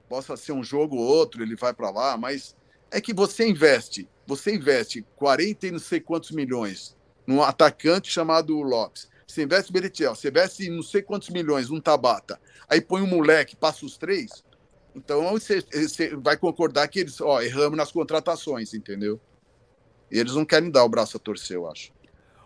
possa 0.09 0.36
ser 0.36 0.53
um 0.53 0.63
jogo 0.63 0.95
ou 0.95 1.03
outro, 1.03 1.43
ele 1.43 1.55
vai 1.55 1.74
para 1.74 1.91
lá, 1.91 2.17
mas 2.17 2.55
é 2.89 2.99
que 2.99 3.13
você 3.13 3.47
investe, 3.47 4.09
você 4.26 4.55
investe 4.55 5.05
40 5.15 5.67
e 5.67 5.71
não 5.71 5.80
sei 5.80 5.99
quantos 5.99 6.32
milhões 6.32 6.97
num 7.28 7.43
atacante 7.43 8.11
chamado 8.11 8.59
Lopes. 8.61 9.07
Você 9.28 9.43
investe 9.43 9.71
Beretiel, 9.71 10.13
você 10.15 10.30
investe 10.30 10.69
não 10.69 10.84
sei 10.84 11.01
quantos 11.01 11.30
milhões 11.30 11.69
num 11.69 11.80
Tabata. 11.80 12.39
Aí 12.69 12.82
põe 12.82 13.01
um 13.01 13.07
moleque, 13.07 13.55
passa 13.55 13.86
os 13.86 13.97
três. 13.97 14.42
Então 14.95 15.31
você, 15.31 15.61
você 15.71 16.15
vai 16.15 16.37
concordar 16.37 16.87
que 16.87 16.99
eles, 16.99 17.19
ó, 17.21 17.41
erramos 17.41 17.77
nas 17.77 17.91
contratações, 17.91 18.73
entendeu? 18.73 19.19
E 20.11 20.19
eles 20.19 20.35
não 20.35 20.45
querem 20.45 20.69
dar 20.69 20.83
o 20.83 20.89
braço 20.89 21.17
a 21.17 21.19
torcer, 21.19 21.57
eu 21.57 21.69
acho. 21.69 21.91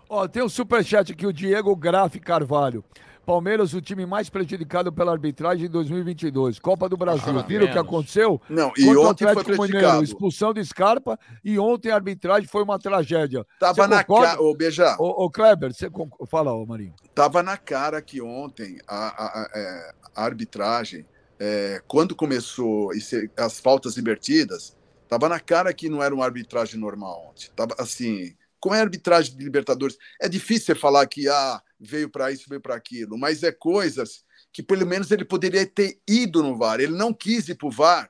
ó, 0.09 0.27
tem 0.27 0.41
um 0.43 0.49
superchat 0.49 1.11
aqui, 1.11 1.25
o 1.27 1.33
Diego 1.33 1.75
Grafe 1.75 2.19
Carvalho. 2.19 2.83
Palmeiras, 3.25 3.73
o 3.73 3.81
time 3.81 4.05
mais 4.05 4.29
prejudicado 4.29 4.89
pela 4.93 5.11
arbitragem 5.11 5.65
em 5.65 5.69
2022. 5.69 6.59
Copa 6.59 6.87
do 6.87 6.95
Brasil. 6.95 7.37
Ah, 7.37 7.41
Viram 7.41 7.65
o 7.67 7.71
que 7.73 7.77
aconteceu? 7.77 8.39
Não, 8.49 8.71
e 8.77 8.85
Contra 8.85 8.99
o 9.01 9.05
ontem 9.05 9.23
foi 9.25 9.31
Atlético 9.33 9.51
Mineiro, 9.51 9.69
prejudicado. 9.71 10.03
expulsão 10.05 10.53
de 10.53 10.63
Scarpa 10.63 11.19
e 11.43 11.59
ontem 11.59 11.91
a 11.91 11.95
arbitragem 11.95 12.47
foi 12.47 12.63
uma 12.63 12.79
tragédia. 12.79 13.45
Tava 13.59 13.85
na 13.85 14.01
cara, 14.01 14.41
ô 14.41 14.55
Beija, 14.55 14.95
Ô, 14.97 15.25
ô 15.25 15.29
Kleber, 15.29 15.73
você 15.73 15.89
fala, 16.29 16.53
ô 16.53 16.65
Marinho. 16.65 16.93
tava 17.13 17.43
na 17.43 17.57
cara 17.57 18.01
que 18.01 18.21
ontem 18.21 18.77
a, 18.87 18.95
a- 18.95 19.41
a- 19.41 19.49
é, 19.53 19.91
a 20.15 20.23
arbitragem, 20.23 21.05
é, 21.39 21.81
quando 21.87 22.15
começou 22.15 22.93
esse- 22.93 23.29
as 23.37 23.59
faltas 23.59 23.97
invertidas, 23.97 24.75
tava 25.07 25.29
na 25.29 25.39
cara 25.39 25.73
que 25.73 25.89
não 25.89 26.01
era 26.03 26.13
uma 26.13 26.25
arbitragem 26.25 26.79
normal 26.79 27.29
ontem. 27.29 27.49
Tava 27.55 27.75
assim, 27.79 28.35
como 28.59 28.75
é 28.75 28.79
a 28.79 28.83
arbitragem 28.83 29.35
de 29.37 29.43
Libertadores? 29.43 29.97
É 30.21 30.27
difícil 30.27 30.65
você 30.67 30.75
falar 30.75 31.05
que 31.07 31.27
ah, 31.29 31.61
veio 31.79 32.09
para 32.09 32.31
isso, 32.31 32.45
veio 32.49 32.61
para 32.61 32.75
aquilo, 32.75 33.17
mas 33.17 33.43
é 33.43 33.51
coisas 33.51 34.25
que 34.51 34.63
pelo 34.63 34.85
menos 34.87 35.11
ele 35.11 35.23
poderia 35.23 35.65
ter 35.65 35.99
ido 36.07 36.41
no 36.41 36.57
VAR. 36.57 36.79
Ele 36.79 36.93
não 36.93 37.13
quis 37.13 37.47
ir 37.47 37.55
pro 37.55 37.69
VAR. 37.69 38.09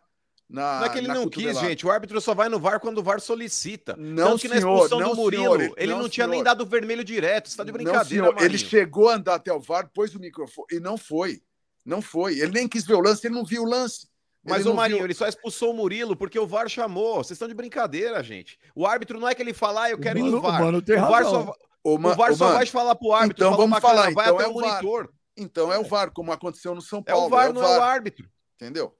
Na, 0.49 0.79
Não 0.79 0.85
é 0.85 0.89
que 0.89 0.97
ele 0.99 1.07
na 1.09 1.13
não 1.15 1.27
quis, 1.27 1.59
gente. 1.59 1.85
O 1.85 1.91
árbitro 1.91 2.21
só 2.21 2.33
vai 2.33 2.47
no 2.47 2.57
VAR 2.57 2.79
quando 2.79 2.99
o 2.99 3.03
VAR 3.03 3.19
solicita. 3.19 3.97
Não, 3.97 4.29
Tanto 4.29 4.41
que 4.43 4.47
na 4.47 4.55
senhor, 4.55 4.73
expulsão 4.75 4.99
não, 5.01 5.09
do 5.09 5.15
Murilo, 5.17 5.57
senhor, 5.57 5.73
ele 5.75 5.91
não, 5.91 6.03
não, 6.03 6.09
tinha 6.09 6.25
nem 6.25 6.35
senhor. 6.35 6.45
dado 6.45 6.61
o 6.61 6.65
vermelho 6.65 7.03
direto. 7.03 7.49
Você 7.49 7.57
tá 7.57 7.65
de 7.65 7.71
Não, 7.71 7.77
brincadeira, 7.77 8.27
senhor. 8.27 8.41
Ele 8.41 8.57
chegou 8.57 9.09
a 9.09 9.15
andar 9.15 9.35
até 9.35 9.51
o 9.51 9.59
VAR, 9.59 9.91
pôs 9.93 10.15
o 10.15 10.19
microfone 10.19 10.67
e 10.71 10.79
não 10.79 10.97
foi. 10.97 11.41
Não 11.87 12.01
foi. 12.01 12.37
Ele 12.39 12.51
nem 12.51 12.67
quis 12.67 12.85
ver 12.85 12.95
o 12.95 12.99
lance, 12.99 13.25
ele 13.25 13.33
não 13.33 13.45
viu 13.45 13.63
o 13.63 13.65
lance. 13.65 14.07
Mas 14.43 14.61
Ele 14.61 14.69
o 14.69 14.73
Marinho, 14.75 14.97
viu- 14.99 15.05
ele 15.07 15.13
só 15.13 15.27
expulsou 15.27 15.71
o 15.71 15.73
Murilo 15.73 16.15
porque 16.15 16.37
o 16.39 16.45
VAR 16.47 16.69
chamou. 16.69 17.15
Vocês 17.15 17.31
estão 17.31 17.47
de 17.47 17.53
brincadeira, 17.53 18.21
gente. 18.23 18.57
O 18.75 18.85
árbitro 18.85 19.19
não 19.19 19.27
é 19.27 19.33
que 19.33 19.41
ele 19.41 19.53
fala, 19.53 19.83
ah, 19.83 19.89
eu 19.89 19.97
quero 19.99 20.19
ir 20.19 20.23
no 20.23 20.39
VAR. 20.41 20.61
o 20.61 20.65
Mano 20.65 20.81
tem 20.81 20.95
o 20.95 20.99
VAR 21.01 21.23
razão. 21.23 21.45
só, 21.47 21.53
o 21.83 21.97
ma- 21.97 22.13
VAR 22.13 22.31
ô, 22.31 22.35
só 22.35 22.45
mano, 22.45 22.57
vai 22.57 22.65
falar 22.65 22.95
pro 22.95 23.11
árbitro, 23.13 23.43
então 23.43 23.51
falou 23.51 23.67
vamos 23.67 23.81
falar, 23.81 24.13
vai 24.13 24.25
então 24.25 24.35
até 24.35 24.43
é 24.43 24.47
o 24.47 24.51
o 24.51 24.59
VAR. 24.61 24.69
monitor. 24.83 25.13
Então 25.37 25.73
é 25.73 25.77
o 25.79 25.83
VAR, 25.83 26.11
como 26.11 26.31
aconteceu 26.31 26.73
no 26.75 26.81
São 26.81 26.99
É 26.99 27.13
o 27.13 27.15
Paulo. 27.15 27.29
VAR, 27.29 27.53
não 27.53 27.63
é 27.63 27.77
o 27.77 27.81
árbitro. 27.81 28.29
Entendeu? 28.55 28.95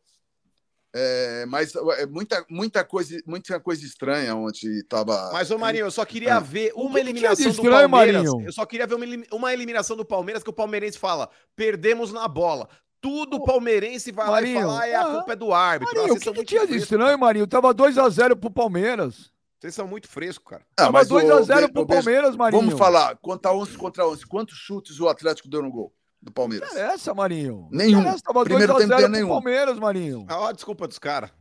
É, 0.95 1.45
mas 1.47 1.75
é, 1.75 2.05
muita, 2.05 2.45
muita, 2.49 2.83
coisa, 2.83 3.21
muita 3.25 3.59
coisa 3.59 3.85
estranha 3.85 4.35
ontem 4.35 4.81
tava. 4.88 5.31
Mas, 5.33 5.51
ô 5.51 5.57
Marinho, 5.57 5.85
eu 5.85 5.91
só 5.91 6.05
queria 6.05 6.35
Ah. 6.35 6.39
ver 6.39 6.71
O 6.75 6.83
uma 6.83 6.93
que 6.93 6.95
que 6.97 7.03
de 7.03 7.09
eliminação 7.09 7.45
do 7.45 7.51
estranho, 7.51 7.89
Palmeiras. 7.89 8.23
Marinho? 8.23 8.47
Eu 8.47 8.53
só 8.53 8.65
queria 8.65 8.88
ver 8.88 8.95
uma, 8.95 9.05
uma 9.31 9.53
eliminação 9.53 9.95
do 9.97 10.05
Palmeiras 10.05 10.43
que 10.43 10.49
o 10.49 10.53
palmeirense 10.53 10.97
fala, 10.97 11.29
perdemos 11.55 12.11
na 12.13 12.27
bola. 12.27 12.67
Tudo 12.99 13.43
palmeirense 13.43 14.11
vai 14.11 14.27
lá 14.27 14.41
e 14.41 14.45
Marinho, 14.45 14.61
fala, 14.61 14.81
ah, 14.81 14.88
é 14.88 14.95
a 14.95 15.01
ah, 15.01 15.11
culpa 15.15 15.33
é 15.33 15.35
do 15.35 15.53
árbitro. 15.53 15.95
Marinho, 15.95 16.15
Ah, 16.15 16.17
o 16.17 16.19
que, 16.19 16.33
que 16.33 16.45
tinha 16.45 16.65
de 16.65 16.77
estranho, 16.77 17.19
Marinho? 17.19 17.45
Tava 17.45 17.73
2x0 17.73 18.35
pro 18.35 18.49
Palmeiras. 18.49 19.31
Vocês 19.59 19.75
são 19.75 19.88
muito 19.88 20.07
frescos, 20.07 20.47
cara. 20.49 20.63
Ah, 20.71 20.83
Tava 20.85 20.91
mas 20.93 21.11
o- 21.11 21.15
2x0 21.15 21.65
o- 21.65 21.73
pro 21.73 21.85
Palmeiras, 21.85 22.35
Marinho. 22.35 22.61
Vamos 22.61 22.77
falar, 22.77 23.17
contra 23.17 23.51
11 23.53 23.77
contra 23.77 24.07
11. 24.07 24.25
Quantos 24.25 24.57
chutes 24.57 24.99
o 24.99 25.07
Atlético 25.07 25.47
deu 25.49 25.61
no 25.61 25.71
gol 25.71 25.93
do 26.28 26.32
Palmeiras? 26.34 26.69
Não 26.69 26.78
interessa, 26.80 27.13
Marinho. 27.13 27.67
Não 27.71 27.78
Nenhum. 27.78 27.99
interessa, 28.01 28.21
Tava 28.23 28.43
Primeiro 28.43 28.73
tempo 28.75 28.84
2x0 28.86 28.97
deu 28.97 28.99
pro 28.99 29.09
nenhum. 29.09 29.30
Palmeiras, 29.30 29.80
Marinho. 29.80 30.25
Ah, 30.30 30.51
desculpa 30.51 30.88
dos 30.88 30.99
caras. 30.99 31.32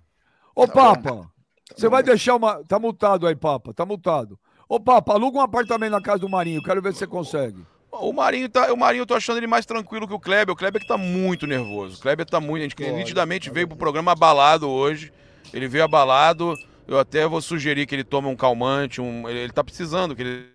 Ô, 0.54 0.66
Tá 0.66 0.72
Papa, 0.72 1.28
você 1.76 1.86
bom. 1.86 1.90
vai 1.90 2.02
deixar 2.02 2.36
uma. 2.36 2.62
Tá 2.64 2.78
multado 2.78 3.26
aí, 3.26 3.36
Papa. 3.36 3.74
Tá 3.74 3.84
multado. 3.84 4.38
Ô, 4.68 4.80
Papa, 4.80 5.12
aluga 5.12 5.38
um 5.38 5.42
apartamento 5.42 5.92
na 5.92 6.00
casa 6.00 6.20
do 6.20 6.28
Marinho. 6.28 6.62
Quero 6.62 6.80
ver 6.80 6.92
se 6.92 7.00
você 7.00 7.06
consegue. 7.06 7.64
O 7.92 8.12
Marinho, 8.12 8.48
tá, 8.48 8.72
o 8.72 8.76
Marinho, 8.76 9.02
eu 9.02 9.06
tô 9.06 9.14
achando 9.14 9.38
ele 9.38 9.46
mais 9.46 9.64
tranquilo 9.64 10.06
que 10.06 10.12
o 10.14 10.20
Kleber. 10.20 10.52
O 10.52 10.56
Kleber 10.56 10.80
que 10.82 10.88
tá 10.88 10.98
muito 10.98 11.46
nervoso. 11.46 11.96
O 11.96 12.00
Kleber 12.00 12.26
tá 12.26 12.40
muito. 12.40 12.60
A 12.60 12.68
gente 12.68 12.92
nitidamente 12.92 13.50
veio 13.50 13.66
pro 13.68 13.76
programa 13.76 14.12
abalado 14.12 14.68
hoje. 14.68 15.12
Ele 15.52 15.66
veio 15.68 15.84
abalado. 15.84 16.54
Eu 16.88 16.98
até 16.98 17.26
vou 17.26 17.40
sugerir 17.42 17.86
que 17.86 17.94
ele 17.94 18.04
tome 18.04 18.28
um 18.28 18.36
calmante. 18.36 19.00
Um, 19.00 19.28
ele, 19.28 19.40
ele 19.40 19.52
tá 19.52 19.64
precisando. 19.64 20.14
Que 20.14 20.22
ele, 20.22 20.46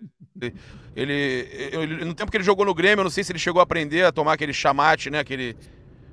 ele, 0.42 0.54
ele- 0.96 1.76
ele- 1.76 2.06
No 2.06 2.14
tempo 2.14 2.32
que 2.32 2.38
ele 2.38 2.44
jogou 2.44 2.66
no 2.66 2.74
Grêmio, 2.74 3.02
eu 3.02 3.04
não 3.04 3.12
sei 3.12 3.24
se 3.24 3.32
ele 3.32 3.40
chegou 3.40 3.60
a 3.60 3.64
aprender 3.64 4.06
a 4.06 4.12
tomar 4.12 4.34
aquele 4.34 4.54
chamate, 4.54 5.10
né? 5.10 5.20
Aquele, 5.20 5.58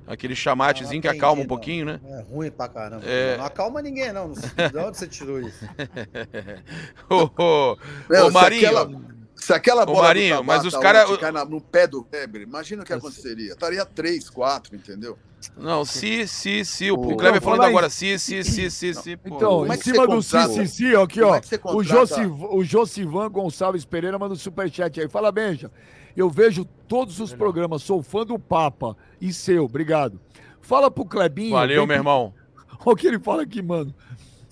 aquele 0.07 0.35
chamatezinho 0.35 1.01
que 1.01 1.09
Não 1.09 1.15
acalma 1.15 1.43
um 1.43 1.47
pouquinho, 1.47 1.87
né? 1.87 2.01
É 2.05 2.21
ruim 2.23 2.51
pra 2.51 2.67
caramba. 2.69 3.03
É. 3.07 3.37
Não 3.37 3.45
acalma 3.45 3.81
ninguém, 3.81 4.13
não. 4.13 4.33
De 4.33 4.77
onde 4.79 4.97
você 4.99 5.07
tirou 5.07 5.41
isso? 5.41 5.65
Ô, 7.09 7.31
ô, 7.43 7.79
Meu, 8.11 8.27
ô, 8.27 8.31
Marinho. 8.31 8.67
aquela- 8.67 9.18
Se 9.39 9.53
aquela 9.53 9.87
bola 9.87 10.03
Marinho, 10.09 10.37
do 10.39 10.45
mas 10.45 10.65
os 10.65 10.77
cara- 10.77 11.05
ontem 11.07 11.19
cai 11.21 11.33
na- 11.33 11.45
no 11.45 11.61
pé 11.61 11.87
do 11.87 12.07
Weber, 12.13 12.43
imagina 12.43 12.83
o 12.83 12.85
que 12.87 12.93
aconteceria. 12.93 13.53
Estaria 13.53 13.85
3, 13.87 14.29
4, 14.29 14.75
entendeu? 14.75 15.17
Não, 15.57 15.85
se, 15.85 16.27
se, 16.27 16.65
se. 16.65 16.91
O, 16.91 16.97
Ô, 16.97 17.13
o 17.13 17.17
Kleber 17.17 17.35
não, 17.35 17.41
falando 17.41 17.59
fala 17.61 17.69
agora, 17.69 17.89
se, 17.89 18.19
se, 18.19 18.43
se, 18.43 18.71
se, 18.71 18.95
se. 18.95 19.19
Então, 19.25 19.65
é 19.71 19.75
em 19.75 19.79
que 19.79 19.85
cima 19.85 20.07
do 20.07 20.15
contrata? 20.15 20.53
Cici, 20.53 20.95
ó, 20.95 21.05
aqui, 21.05 21.23
ó. 21.23 21.37
é 21.37 21.39
o, 21.39 21.59
contrata? 21.61 21.83
Josiv, 21.85 22.33
o 22.51 22.65
Josivan 22.65 23.31
Gonçalves 23.31 23.85
Pereira 23.85 24.19
manda 24.19 24.35
um 24.35 24.37
superchat 24.37 25.01
aí. 25.01 25.09
Fala, 25.09 25.31
Benja. 25.31 25.71
Eu 26.17 26.29
vejo 26.29 26.65
todos 26.89 27.21
os 27.21 27.33
programas, 27.33 27.83
sou 27.83 28.03
fã 28.03 28.27
do 28.27 28.37
Papa 28.39 28.97
e 29.21 29.33
seu, 29.33 29.65
obrigado. 29.67 30.21
Fala 30.61 30.91
pro 30.91 31.05
Clebinho. 31.05 31.53
Valeu, 31.53 31.83
bem 31.83 31.87
meu 31.87 31.97
irmão. 31.97 32.35
Olha 32.85 32.93
o 32.93 32.97
que 32.97 33.07
ele 33.07 33.21
fala 33.21 33.43
aqui, 33.43 33.63
mano. 33.63 33.95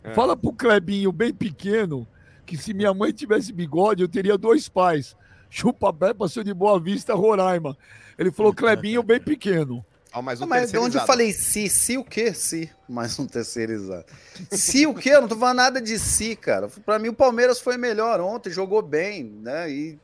É. 0.05 0.15
Fala 0.15 0.37
pro 0.37 0.53
Clebinho, 0.53 1.11
bem 1.11 1.35
pequeno, 1.35 2.07
que 2.47 2.57
se 2.57 2.73
minha 2.73 2.95
mãe 2.95 3.13
tivesse 3.13 3.53
bigode, 3.53 4.03
eu 4.03 4.09
teria 4.09 4.39
dois 4.39 4.69
pais. 4.69 5.17
Chupa 5.51 5.93
Pé 5.93 6.13
seu 6.29 6.45
de 6.45 6.55
Boa 6.55 6.81
Vista, 6.81 7.15
Roraima. 7.15 7.77
Ele 8.19 8.31
falou 8.31 8.55
Clebinho, 8.55 9.03
bem 9.03 9.21
pequeno. 9.21 9.85
Ah, 10.13 10.23
mais 10.23 10.41
um 10.41 10.47
mas 10.47 10.71
de 10.71 10.79
onde 10.79 10.97
eu 10.97 11.05
falei 11.05 11.31
se, 11.31 11.69
se 11.69 11.99
o 11.99 12.05
quê? 12.05 12.33
Se. 12.33 12.71
Mais 12.89 13.19
um 13.19 13.27
terceirizado. 13.27 14.07
Se 14.51 14.87
o 14.87 14.95
quê? 14.95 15.11
Eu 15.11 15.21
não 15.21 15.29
tô 15.29 15.37
falando 15.37 15.59
nada 15.59 15.81
de 15.81 15.99
si, 15.99 16.35
cara. 16.35 16.69
Pra 16.87 16.99
mim 16.99 17.09
o 17.09 17.15
Palmeiras 17.15 17.61
foi 17.61 17.77
melhor 17.77 18.19
ontem, 18.21 18.51
jogou 18.51 18.81
bem, 18.81 19.25
né? 19.25 19.71
E 19.71 19.99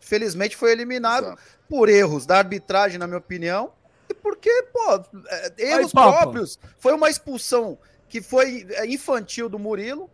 felizmente 0.00 0.56
foi 0.56 0.72
eliminado 0.72 1.26
Exato. 1.26 1.42
por 1.68 1.90
erros 1.90 2.24
da 2.24 2.38
arbitragem, 2.38 2.98
na 2.98 3.06
minha 3.06 3.18
opinião. 3.18 3.72
E 4.08 4.14
porque, 4.14 4.50
pô, 4.72 5.04
é, 5.28 5.52
erros 5.58 5.92
próprios. 5.92 6.58
Foi 6.78 6.94
uma 6.94 7.10
expulsão 7.10 7.78
que 8.08 8.22
foi 8.22 8.66
é, 8.70 8.86
infantil 8.86 9.48
do 9.48 9.58
Murilo. 9.58 10.08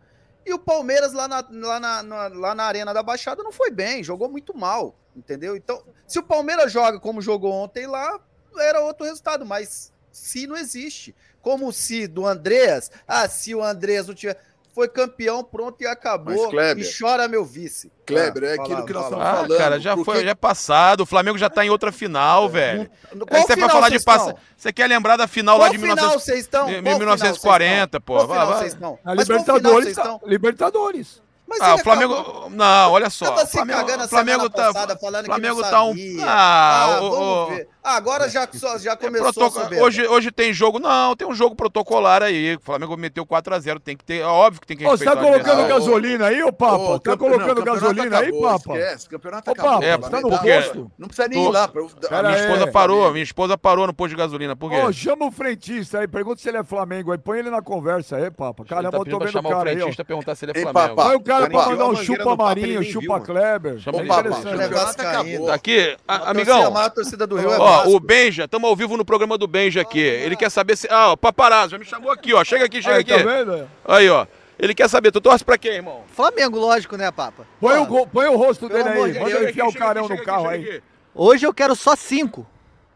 E 0.47 0.53
o 0.53 0.59
Palmeiras 0.59 1.11
lá 1.11 1.27
na, 1.27 1.45
lá, 1.51 1.77
na, 1.79 2.03
na- 2.03 2.27
lá 2.29 2.55
na 2.55 2.63
Arena 2.63 2.93
da 2.93 3.03
Baixada 3.03 3.43
não 3.43 3.51
foi 3.51 3.69
bem, 3.69 4.01
jogou 4.01 4.29
muito 4.29 4.57
mal, 4.57 4.95
entendeu? 5.13 5.57
Então, 5.57 5.83
se 6.07 6.17
o 6.19 6.23
Palmeiras 6.23 6.71
joga 6.71 7.01
como 7.01 7.21
jogou 7.21 7.51
ontem 7.51 7.85
lá, 7.85 8.17
era 8.57 8.79
outro 8.79 9.05
resultado, 9.05 9.45
mas 9.45 9.91
se 10.09 10.47
não 10.47 10.55
existe. 10.55 11.13
Como 11.41 11.71
se 11.73 12.07
do 12.07 12.25
Andreas, 12.25 12.89
ah, 13.05 13.27
se 13.27 13.53
o 13.53 13.61
Andreas 13.61 14.07
não 14.07 14.15
tiver. 14.15 14.41
Foi 14.77 14.87
campeão, 14.87 15.43
pronto 15.43 15.81
e 15.81 15.87
acabou. 15.87 16.35
Mas, 16.35 16.51
Kleber- 16.51 16.85
e 16.85 16.97
chora 16.99 17.27
meu 17.27 17.43
vice. 17.43 17.91
Kleber, 18.05 18.43
é 18.43 18.51
Ah, 18.51 18.53
aquilo 18.53 18.69
fala, 18.75 18.85
que 18.85 18.93
nós 18.93 19.03
fala. 19.09 19.15
estamos 19.15 19.25
Ah, 19.25 19.33
falando. 19.41 19.57
cara, 19.57 19.79
já 19.79 19.95
porque- 19.95 20.11
foi, 20.11 20.23
já 20.23 20.29
é 20.29 20.35
passado. 20.35 21.01
O 21.01 21.05
Flamengo 21.07 21.35
já 21.35 21.49
tá 21.49 21.65
em 21.65 21.69
outra 21.71 21.91
final, 21.91 22.47
velho. 22.47 22.87
No- 23.11 23.25
Aí 23.31 23.41
você 23.41 23.53
final 23.55 23.69
falar 23.71 23.89
de 23.89 23.95
estão? 23.95 24.35
Você 24.55 24.71
quer 24.71 24.85
lembrar 24.87 25.17
da 25.17 25.27
final 25.27 25.57
lá 25.57 25.63
Qual 25.65 25.71
de 25.71 25.79
final 25.79 25.95
19... 25.95 26.19
vocês 26.23 26.39
estão? 26.41 26.67
de 26.67 26.73
Qual 26.73 26.83
final 26.83 26.99
1940, 26.99 27.89
vocês 27.97 28.03
pô. 28.05 28.13
Qual 28.17 28.27
Vai, 28.27 28.35
final 28.37 28.47
vai. 28.51 28.57
vocês 28.59 28.73
estão? 28.73 28.99
A 29.03 29.15
Mas 29.15 29.27
qual 29.27 29.39
final 29.39 29.55
Libertadores, 29.57 29.83
vocês 29.85 29.95
tá- 29.95 30.01
estão? 30.13 30.21
Libertadores. 30.29 31.21
Mas 31.49 31.61
Ah, 31.61 31.75
o 31.75 31.77
Flamengo. 31.79 32.13
acabou. 32.13 32.49
Não, 32.49 32.91
olha 32.91 33.09
só. 33.09 33.25
Tava 33.25 33.43
o 33.43 33.45
se 33.45 33.51
Flamengo, 33.53 33.79
cagando 33.79 34.03
o 34.03 34.07
Flamengo 34.09 34.49
tá. 34.49 34.73
passada 34.73 34.97
falando 34.97 35.25
Flamengo 35.27 35.55
que 35.55 35.61
não 35.61 35.69
tá 35.71 35.83
um. 35.83 35.87
sabia. 35.87 36.25
Ah, 36.27 36.97
o- 37.01 37.09
vamos 37.09 37.17
o- 37.19 37.45
ver. 37.55 37.67
Ah, 37.71 37.76
agora 37.95 38.29
já, 38.29 38.47
só- 38.53 38.77
já 38.77 38.91
É 38.93 38.95
começou 38.95 39.33
protoco- 39.33 39.59
a 39.59 39.63
soberba. 39.63 39.85
hoje, 39.85 40.07
hoje 40.07 40.31
tem 40.31 40.53
jogo. 40.53 40.79
Não, 40.79 41.15
tem 41.15 41.27
um 41.27 41.33
jogo 41.33 41.55
protocolar 41.55 42.21
aí. 42.23 42.55
O 42.55 42.59
Flamengo 42.61 42.95
meteu 42.97 43.25
4x0. 43.25 43.79
Tem 43.79 43.95
que 43.95 44.03
ter. 44.03 44.21
É 44.21 44.25
óbvio 44.25 44.61
que 44.61 44.67
tem 44.67 44.77
que 44.77 44.85
Ô, 44.85 44.89
você 44.91 45.03
tá 45.05 45.11
respeitar 45.11 45.27
o 45.29 45.31
colocando 45.31 45.61
adversário. 45.61 45.85
gasolina 45.85 46.25
aí, 46.27 46.43
ô 46.43 46.51
Papa? 46.53 46.77
Ô, 46.77 46.99
tá 46.99 47.17
colocando 47.17 47.55
não, 47.59 47.63
gasolina 47.65 48.19
aí, 48.19 48.27
acabou, 48.29 48.41
Papa? 48.41 48.77
Esquece, 48.77 49.09
campeonato 49.09 49.49
Ô, 49.49 49.53
acabou. 49.53 49.71
Papa, 49.73 49.85
É, 49.85 49.97
você 49.97 50.09
tá 50.09 50.21
no 50.21 50.29
porque- 50.29 50.53
posto? 50.53 50.91
Não 50.97 51.07
precisa 51.07 51.27
nem 51.27 51.43
Tô- 51.43 51.49
ir 51.49 51.53
lá. 51.53 51.67
Pra, 51.67 51.81
Pera 52.09 52.29
Minha 52.29 52.35
aí. 52.41 52.45
esposa 52.45 52.63
É. 52.63 52.71
parou, 52.71 53.11
minha 53.11 53.23
esposa 53.23 53.57
parou 53.57 53.87
no 53.87 53.93
posto 53.93 54.09
de 54.11 54.15
gasolina. 54.17 54.55
Por 54.55 54.71
quê? 54.71 54.77
Ô, 54.77 54.91
chama 54.91 55.25
o 55.27 55.31
frentista 55.31 55.99
aí, 55.99 56.07
pergunta 56.07 56.41
se 56.41 56.49
ele 56.49 56.57
é 56.57 56.63
Flamengo 56.63 57.11
aí. 57.11 57.17
Põe 57.17 57.39
ele 57.39 57.49
na 57.49 57.61
conversa 57.61 58.17
aí, 58.17 58.29
Papa. 58.31 58.63
Caramba, 58.65 58.87
Ele 58.89 58.95
eu 58.97 59.05
tá 59.05 59.11
tô 59.11 59.19
vendo 59.19 59.29
o 59.29 59.31
chamar 59.31 59.49
o 59.49 59.51
cara 59.53 59.69
aí, 59.69 59.75
frentista 59.77 60.05
perguntar 60.05 60.35
se 60.35 60.45
ele 60.45 60.51
é 60.55 60.61
Flamengo. 60.61 60.95
Põe 60.95 61.15
o 61.15 61.19
cara 61.21 61.49
pra 61.49 61.59
Cara, 61.59 61.71
mandar 61.71 61.85
um 61.87 61.95
chupa 61.95 62.23
papo, 62.23 62.43
Marinho, 62.43 62.67
ele 62.81 62.83
chupa. 62.85 63.19
Kleber. 63.19 63.79
Chama 63.79 63.99
É 63.99 64.01
o 64.03 64.11
acabou. 64.11 65.47
Tá 65.47 65.53
aqui, 65.53 65.97
amigão. 66.07 66.77
A 66.77 66.89
torcida 66.89 67.25
do 67.27 67.35
Rio 67.35 67.51
é 67.53 67.57
Ó, 67.85 67.89
o 67.95 67.99
Benja, 67.99 68.45
estamos 68.45 68.69
ao 68.69 68.75
vivo 68.75 68.97
no 68.97 69.05
programa 69.05 69.37
do 69.37 69.47
Benja 69.47 69.81
aqui. 69.81 69.99
Ele 69.99 70.35
quer 70.35 70.49
saber 70.49 70.75
se. 70.77 70.87
Ah, 70.89 71.11
o 71.11 71.17
paparazzo, 71.17 71.71
já 71.71 71.77
me 71.77 71.85
chamou 71.85 72.11
aqui, 72.11 72.33
ó. 72.33 72.43
Chega 72.43 72.65
aqui, 72.65 72.81
chega 72.81 72.95
Aí, 72.95 73.01
aqui. 73.01 73.11
tá 73.11 73.17
vendo? 73.17 73.69
Aí, 73.85 74.09
ó. 74.09 74.25
Ele 74.59 74.73
quer 74.73 74.89
saber, 74.89 75.11
tu 75.11 75.21
torce 75.21 75.45
pra 75.45 75.57
quem, 75.57 75.73
irmão? 75.73 76.03
Flamengo, 76.07 76.57
lógico, 76.57 76.97
né, 76.97 77.11
Papa? 77.11 77.45
Põe 77.59 77.77
o, 77.77 78.07
põe 78.07 78.25
o 78.27 78.35
rosto 78.35 78.67
Pelo 78.67 78.83
dele 78.83 78.89
amor 78.95 79.05
aí. 79.05 79.13
de 79.13 79.19
Manda 79.19 79.29
Deus, 79.29 79.41
ele 79.41 79.51
enfiar 79.51 79.67
o 79.67 79.71
Chega 79.71 79.83
aqui, 79.85 79.87
carão 79.87 80.03
chega 80.03 80.15
no 80.15 80.21
aqui, 80.21 80.25
carro 80.25 80.49
chega 80.51 80.55
aí. 80.55 80.69
aqui. 80.77 80.83
Hoje 81.13 81.45
eu 81.45 81.53
quero 81.53 81.75
só 81.75 81.95
cinco. 81.95 82.47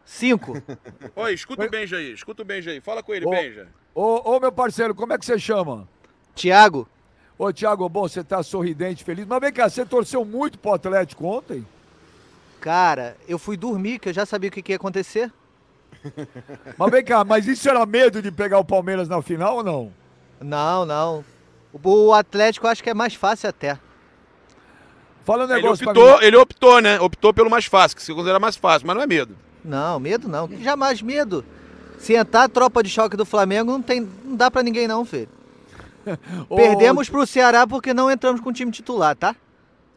Cinco. 0.04 0.60
Oi, 1.14 1.32
escuta 1.32 1.64
o 1.64 1.70
Benja 1.70 1.96
aí, 1.98 2.12
escuta 2.12 2.42
o 2.42 2.44
Benja 2.44 2.72
aí. 2.72 2.80
Fala 2.80 3.02
com 3.02 3.14
ele, 3.14 3.26
Ô. 3.26 3.30
Benja. 3.30 3.68
Ô, 3.94 4.32
ô, 4.36 4.40
meu 4.40 4.50
parceiro, 4.50 4.94
como 4.94 5.12
é 5.12 5.18
que 5.18 5.24
você 5.24 5.38
chama? 5.38 5.86
Tiago, 6.34 6.88
Ô, 7.38 7.52
Thiago, 7.52 7.88
bom, 7.88 8.02
você 8.08 8.22
tá 8.22 8.42
sorridente, 8.42 9.02
feliz. 9.02 9.24
Mas 9.26 9.40
vem 9.40 9.52
cá, 9.52 9.68
você 9.68 9.84
torceu 9.84 10.24
muito 10.24 10.58
pro 10.58 10.74
Atlético 10.74 11.26
ontem? 11.26 11.66
Cara, 12.62 13.16
eu 13.26 13.40
fui 13.40 13.56
dormir, 13.56 13.98
que 13.98 14.08
eu 14.08 14.12
já 14.12 14.24
sabia 14.24 14.48
o 14.48 14.52
que, 14.52 14.62
que 14.62 14.70
ia 14.70 14.76
acontecer. 14.76 15.32
Mas 16.78 16.90
vem 16.90 17.04
cá, 17.04 17.22
mas 17.24 17.46
isso 17.46 17.68
era 17.68 17.84
medo 17.84 18.22
de 18.22 18.32
pegar 18.32 18.58
o 18.58 18.64
Palmeiras 18.64 19.08
na 19.08 19.20
final 19.22 19.56
ou 19.58 19.62
não? 19.64 19.92
Não, 20.40 20.84
não. 20.84 21.24
O, 21.72 22.06
o 22.06 22.12
Atlético 22.12 22.66
eu 22.66 22.70
acho 22.70 22.82
que 22.82 22.90
é 22.90 22.94
mais 22.94 23.14
fácil 23.14 23.48
até. 23.48 23.78
Fala 25.24 25.44
um 25.44 25.46
Ele 25.46 25.54
negócio 25.54 25.84
pra 25.84 25.92
optou, 25.92 26.18
mim. 26.18 26.24
ele 26.24 26.36
optou, 26.36 26.80
né? 26.80 27.00
Optou 27.00 27.32
pelo 27.34 27.50
mais 27.50 27.66
fácil, 27.66 27.96
que 27.96 28.02
se 28.02 28.12
considera 28.12 28.40
mais 28.40 28.56
fácil, 28.56 28.86
mas 28.86 28.96
não 28.96 29.02
é 29.02 29.06
medo. 29.06 29.36
Não, 29.64 30.00
medo 30.00 30.28
não. 30.28 30.48
Jamais 30.60 31.00
medo. 31.02 31.44
Se 31.98 32.14
entrar 32.14 32.44
a 32.44 32.48
tropa 32.48 32.82
de 32.82 32.90
choque 32.90 33.16
do 33.16 33.24
Flamengo, 33.24 33.70
não, 33.70 33.82
tem, 33.82 34.08
não 34.24 34.34
dá 34.34 34.50
pra 34.50 34.62
ninguém 34.62 34.88
não, 34.88 35.04
filho. 35.04 35.28
Perdemos 36.56 37.08
pro 37.08 37.26
Ceará 37.26 37.64
porque 37.66 37.94
não 37.94 38.10
entramos 38.10 38.40
com 38.40 38.50
o 38.50 38.52
time 38.52 38.72
titular, 38.72 39.14
tá? 39.14 39.36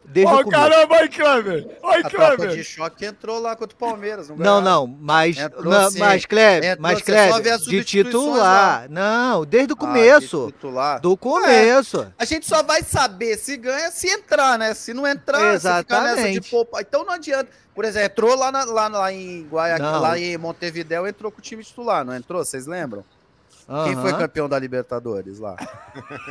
Desde 0.08 0.32
Ô, 0.32 0.36
o 0.38 0.44
começo. 0.44 0.62
caramba, 0.62 0.96
aí, 0.96 1.08
Kleber! 1.08 1.78
A 1.82 2.08
tropa 2.08 2.30
de 2.30 2.36
Kleber! 2.46 2.64
choque 2.64 3.04
entrou 3.04 3.40
lá 3.40 3.56
contra 3.56 3.74
o 3.74 3.78
Palmeiras. 3.78 4.28
Não, 4.28 4.36
Não, 4.36 4.60
não, 4.60 4.86
mas, 4.86 5.36
Entrou 5.36 5.64
não, 5.64 5.90
sim. 5.90 5.98
mas 5.98 6.24
Kleber, 6.24 6.70
Entrou, 6.70 6.82
mas 6.82 7.02
Kleber, 7.02 7.58
de 7.58 7.84
titular. 7.84 8.86
Não, 8.88 9.44
desde 9.44 9.72
o 9.72 9.76
Ah, 9.76 9.78
começo. 9.80 10.46
de 10.46 10.52
titular. 10.52 11.00
Do 11.00 11.16
começo. 11.16 12.06
A 12.18 12.24
gente 12.24 12.46
só 12.46 12.62
vai 12.62 12.82
saber 12.82 13.36
se 13.36 13.56
ganha 13.56 13.90
se 13.90 14.08
entrar, 14.08 14.58
né? 14.58 14.74
Se 14.74 14.94
não 14.94 15.06
entrar, 15.06 15.58
se 15.60 15.66
ficar 15.68 16.02
nessa 16.02 16.14
de 16.14 16.20
Exatamente. 16.22 16.50
poupa. 16.50 16.80
Então 16.80 17.04
não 17.04 17.12
adianta. 17.12 17.48
Por 17.74 17.84
exemplo, 17.84 18.06
entrou 18.06 18.34
lá, 18.36 18.50
na- 18.50 18.64
lá, 18.64 18.88
lá 18.88 19.12
em 19.12 19.46
Guayaquil, 19.50 20.00
lá 20.00 20.18
em 20.18 20.38
Montevidéu, 20.38 21.06
entrou 21.06 21.30
com 21.30 21.38
o 21.40 21.42
time 21.42 21.62
titular, 21.62 22.04
não 22.04 22.14
entrou? 22.16 22.42
Vocês 22.44 22.66
lembram? 22.66 23.04
Quem 23.84 23.96
foi 23.96 24.12
campeão 24.12 24.48
da 24.48 24.58
Libertadores 24.58 25.38
lá? 25.40 25.56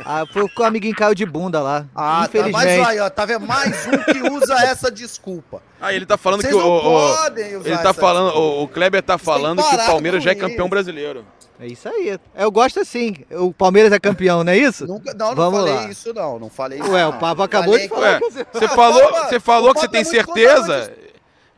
Ah, 0.04 0.24
foi 0.32 0.48
com 0.48 0.62
o 0.62 0.66
amiguinho 0.66 0.94
caiu 0.94 1.14
de 1.14 1.26
bunda 1.26 1.60
lá. 1.60 1.84
Ah, 1.94 2.20
tá, 2.20 2.26
Infelizmente. 2.28 2.52
mas 2.78 2.88
aí, 2.88 3.00
ó, 3.00 3.10
tá 3.10 3.24
vendo? 3.24 3.44
Mais 3.46 3.86
um 3.86 3.98
que 4.12 4.22
usa 4.30 4.54
essa 4.64 4.90
desculpa. 4.90 5.60
Ah, 5.80 5.92
ele 5.92 6.06
tá 6.06 6.16
falando 6.16 6.40
Vocês 6.42 6.54
que 6.54 6.58
o. 6.60 6.62
não 6.62 6.76
o- 6.76 7.16
podem 7.16 7.56
usar 7.56 7.68
ele 7.68 7.76
tá 7.78 7.90
essa 7.90 7.94
falando, 7.94 8.26
desculpa. 8.26 8.62
o, 8.62 8.68
Kleber 8.68 9.02
tá 9.02 9.18
falando 9.18 9.62
que 9.62 9.74
o 9.74 9.86
Palmeiras 9.86 10.22
já 10.22 10.30
é 10.30 10.34
isso. 10.34 10.40
campeão 10.42 10.68
brasileiro. 10.68 11.24
É 11.58 11.66
isso 11.66 11.88
aí. 11.88 12.16
Eu 12.36 12.50
gosto 12.50 12.78
assim. 12.80 13.16
O 13.32 13.52
Palmeiras 13.52 13.90
é 13.92 13.98
campeão, 13.98 14.44
não 14.44 14.52
é 14.52 14.56
isso? 14.58 14.86
Nunca, 14.86 15.12
não, 15.14 15.28
não 15.30 15.34
Vamos 15.34 15.58
falei 15.60 15.74
lá. 15.74 15.84
isso, 15.88 16.14
não. 16.14 16.38
Não 16.38 16.48
falei 16.50 16.78
isso. 16.78 16.90
Ué, 16.92 17.02
não. 17.02 17.10
o 17.10 17.12
Papa 17.14 17.44
acabou 17.44 17.72
Falei 17.72 17.88
de 17.88 17.94
falar. 17.94 18.06
Ué, 18.06 18.20
você- 18.20 18.68
falou, 18.68 19.12
você 19.24 19.40
falou 19.40 19.74
que 19.74 19.80
você 19.80 19.88
tem 19.88 20.02
é 20.02 20.04
certeza 20.04 20.92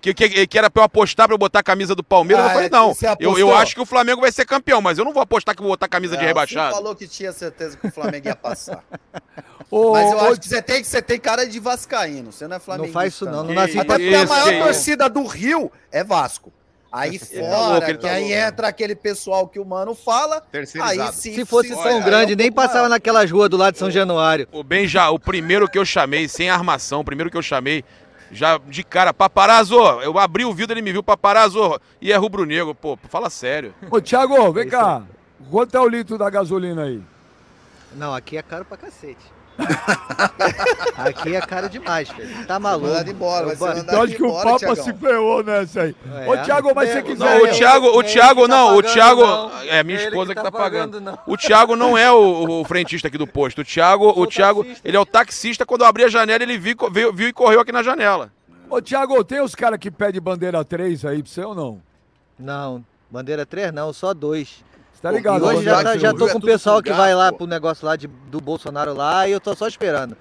que, 0.00 0.14
que, 0.14 0.46
que 0.46 0.58
era 0.58 0.70
pra 0.70 0.82
eu 0.82 0.84
apostar 0.84 1.26
pra 1.26 1.34
eu 1.34 1.38
botar 1.38 1.58
a 1.58 1.62
camisa 1.62 1.94
do 1.94 2.04
Palmeiras. 2.04 2.44
Ah, 2.44 2.48
eu 2.48 2.52
falei, 2.52 2.66
é, 2.66 2.70
não. 2.70 2.94
você 2.94 3.06
Eu, 3.18 3.38
eu 3.38 3.54
acho 3.56 3.74
que 3.74 3.80
o 3.80 3.86
Flamengo 3.86 4.20
vai 4.20 4.30
ser 4.30 4.44
campeão, 4.44 4.80
mas 4.80 4.98
eu 4.98 5.04
não 5.04 5.12
vou 5.12 5.22
apostar 5.22 5.54
que 5.54 5.60
eu 5.60 5.64
vou 5.64 5.72
botar 5.72 5.86
a 5.86 5.88
camisa 5.88 6.16
de 6.16 6.24
É, 6.24 6.26
rebaixado. 6.28 6.70
Você 6.74 6.80
falou 6.80 6.94
que 6.94 7.08
tinha 7.08 7.32
certeza 7.32 7.76
que 7.76 7.86
o 7.88 7.92
Flamengo 7.92 8.28
ia 8.28 8.36
passar. 8.36 8.84
Ô, 9.70 9.92
Mas 9.92 10.10
eu 10.10 10.16
ô, 10.16 10.20
acho 10.20 10.40
que 10.40 10.48
você 10.48 10.62
tem, 10.62 10.82
você 10.82 11.02
tem 11.02 11.18
cara 11.18 11.46
de 11.46 11.60
vascaíno. 11.60 12.32
Você 12.32 12.46
não 12.48 12.56
é 12.56 12.58
Não 12.58 12.64
flamenguista. 12.64 12.98
faz 12.98 13.12
isso 13.12 13.24
não, 13.26 13.44
não 13.44 13.52
nasci 13.52 13.72
pra 13.74 13.82
Até 13.82 13.96
porque 13.98 14.14
a 14.14 14.26
maior 14.26 14.64
torcida 14.64 15.10
do 15.10 15.26
Rio 15.26 15.70
é 15.92 16.02
Vasco. 16.02 16.50
Aí 16.90 17.18
tá 17.18 17.26
fora, 17.26 17.68
louco, 17.72 17.84
ele 17.84 17.98
que 17.98 18.06
tá 18.06 18.12
aí 18.12 18.22
louco. 18.22 18.34
entra 18.38 18.68
aquele 18.68 18.94
pessoal 18.94 19.46
que 19.46 19.60
o 19.60 19.64
mano 19.64 19.94
fala, 19.94 20.42
aí 20.80 21.12
sim. 21.12 21.34
Se 21.34 21.44
fosse 21.44 21.68
São 21.68 21.82
aí 21.82 21.92
é 21.92 21.96
um 21.96 22.02
Grande, 22.02 22.34
nem 22.34 22.50
passava 22.50 22.78
maior. 22.78 22.88
naquelas 22.88 23.30
ruas 23.30 23.50
do 23.50 23.58
lado 23.58 23.74
de 23.74 23.78
São 23.78 23.90
Januário. 23.90 24.48
O 24.50 24.64
Ben 24.64 24.88
já, 24.88 25.10
o 25.10 25.18
primeiro 25.18 25.68
que 25.68 25.78
eu 25.78 25.84
chamei, 25.84 26.26
sem 26.28 26.48
armação, 26.48 27.00
o 27.00 27.04
primeiro 27.04 27.30
que 27.30 27.36
eu 27.36 27.42
chamei, 27.42 27.84
já 28.30 28.58
de 28.58 28.82
cara, 28.82 29.12
paparazzo, 29.14 29.76
eu 30.02 30.18
abri 30.18 30.44
o 30.44 30.52
vidro, 30.52 30.74
ele 30.74 30.82
me 30.82 30.92
viu, 30.92 31.02
paparazzo, 31.02 31.80
e 32.00 32.12
é 32.12 32.16
rubro-negro, 32.16 32.74
pô, 32.74 32.98
fala 33.08 33.30
sério. 33.30 33.74
ô, 33.90 34.00
Thiago, 34.00 34.52
vem 34.52 34.68
cá. 34.68 35.02
Quanto 35.50 35.76
é 35.76 35.80
o 35.80 35.88
litro 35.88 36.18
da 36.18 36.28
gasolina 36.28 36.84
aí? 36.84 37.02
Não, 37.94 38.14
aqui 38.14 38.36
é 38.36 38.42
caro 38.42 38.64
pra 38.64 38.76
cacete. 38.76 39.37
aqui 40.96 41.34
é 41.34 41.40
caro 41.40 41.68
demais, 41.68 42.08
filho. 42.08 42.46
Tá 42.46 42.58
maluco. 42.58 42.92
Manda 42.92 43.10
embora, 43.10 43.46
vai 43.46 43.56
ser 43.56 43.64
mandado 43.64 43.82
Então 43.82 44.02
acho 44.02 44.14
que 44.14 44.22
o 44.22 44.26
embora, 44.26 44.44
Papa 44.44 44.58
Thiagão. 44.58 44.84
se 44.84 44.92
ferrou 44.94 45.42
nessa 45.42 45.82
aí. 45.82 45.96
É. 46.14 46.30
Ô, 46.30 46.38
Thiago, 46.44 46.72
mas 46.74 46.88
se 46.88 46.94
você 46.94 47.02
quiser. 47.02 47.24
Não, 47.24 47.42
o 47.42 47.48
Thiago, 47.48 47.86
o 47.86 48.02
Thiago 48.02 48.42
tá 48.42 48.48
não, 48.48 48.66
o 48.66 48.82
pagando, 48.82 48.92
Thiago, 48.92 49.26
não. 49.26 49.60
é 49.62 49.82
minha 49.82 50.02
esposa 50.02 50.34
que, 50.34 50.42
tá 50.42 50.50
pagando. 50.52 51.00
não. 51.00 51.18
O 51.26 51.36
Thiago 51.36 51.76
não 51.76 51.98
é 51.98 52.10
o, 52.10 52.60
o 52.60 52.64
frentista 52.64 53.08
aqui 53.08 53.18
do 53.18 53.26
posto. 53.26 53.60
O 53.62 53.64
Thiago, 53.64 54.08
o 54.08 54.26
Thiago, 54.26 54.66
ele 54.84 54.96
é 54.96 55.00
o 55.00 55.06
taxista. 55.06 55.66
Quando 55.66 55.82
eu 55.82 55.86
abri 55.86 56.04
a 56.04 56.08
janela, 56.08 56.42
ele 56.42 56.58
viu, 56.58 56.76
viu, 56.92 57.12
viu 57.12 57.28
e 57.28 57.32
correu 57.32 57.60
aqui 57.60 57.72
na 57.72 57.82
janela. 57.82 58.30
Ô, 58.70 58.80
Thiago, 58.80 59.22
tem 59.24 59.40
os 59.40 59.54
caras 59.54 59.78
que 59.78 59.90
pedem 59.90 60.20
bandeira 60.20 60.64
3 60.64 61.04
aí 61.04 61.22
pra 61.22 61.32
você 61.32 61.42
ou 61.42 61.54
não? 61.54 61.80
Não, 62.38 62.84
bandeira 63.10 63.44
3 63.44 63.72
não, 63.72 63.92
só 63.92 64.14
dois. 64.14 64.62
Você 64.98 65.02
tá 65.02 65.12
ligado? 65.12 65.44
Hoje 65.44 65.62
já, 65.62 65.80
tá- 65.84 65.96
já 65.96 66.12
tô 66.12 66.26
é 66.26 66.32
com 66.32 66.38
o 66.38 66.40
pessoal 66.40 66.82
que 66.82 66.92
vai 66.92 67.14
lá 67.14 67.30
pô. 67.30 67.38
pro 67.38 67.46
negócio 67.46 67.86
lá 67.86 67.94
de- 67.94 68.08
do 68.08 68.40
Bolsonaro 68.40 68.92
lá 68.92 69.28
e 69.28 69.30
eu 69.32 69.38
tô 69.38 69.54
só 69.54 69.68
esperando. 69.68 70.16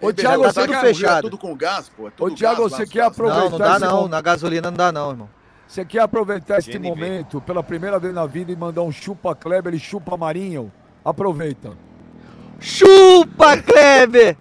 Ô, 0.00 0.12
Bernardo, 0.12 0.42
tá 0.42 0.52
você 0.52 0.60
tudo 0.66 0.78
fechado. 0.80 1.18
É 1.18 1.22
tudo 1.30 1.38
com 1.38 1.54
gás, 1.54 1.88
pô. 1.88 2.08
é 2.08 2.12
Ô, 2.18 2.26
lá, 2.26 2.54
você 2.56 2.84
quer 2.88 3.02
aproveitar 3.04 3.44
Não, 3.44 3.50
não 3.50 3.58
dá 3.58 3.70
esse 3.76 3.80
não, 3.84 3.96
momento? 3.98 4.10
na 4.10 4.20
gasolina 4.20 4.68
não 4.72 4.76
dá 4.76 4.90
não, 4.90 5.10
irmão. 5.10 5.30
Você 5.68 5.84
quer 5.84 6.00
aproveitar 6.00 6.58
este 6.58 6.76
momento 6.76 7.40
pela 7.40 7.62
primeira 7.62 8.00
vez 8.00 8.12
na 8.12 8.26
vida 8.26 8.50
e 8.50 8.56
mandar 8.56 8.82
um 8.82 8.90
chupa 8.90 9.32
Kleber 9.32 9.72
e 9.74 9.78
chupa 9.78 10.16
Marinho? 10.16 10.72
Aproveita. 11.04 11.70
Chupa, 12.58 13.56
Kleber! 13.58 14.36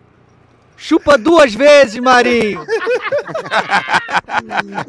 Chupa 0.78 1.18
duas 1.18 1.54
vezes, 1.54 2.00
Marinho! 2.00 2.66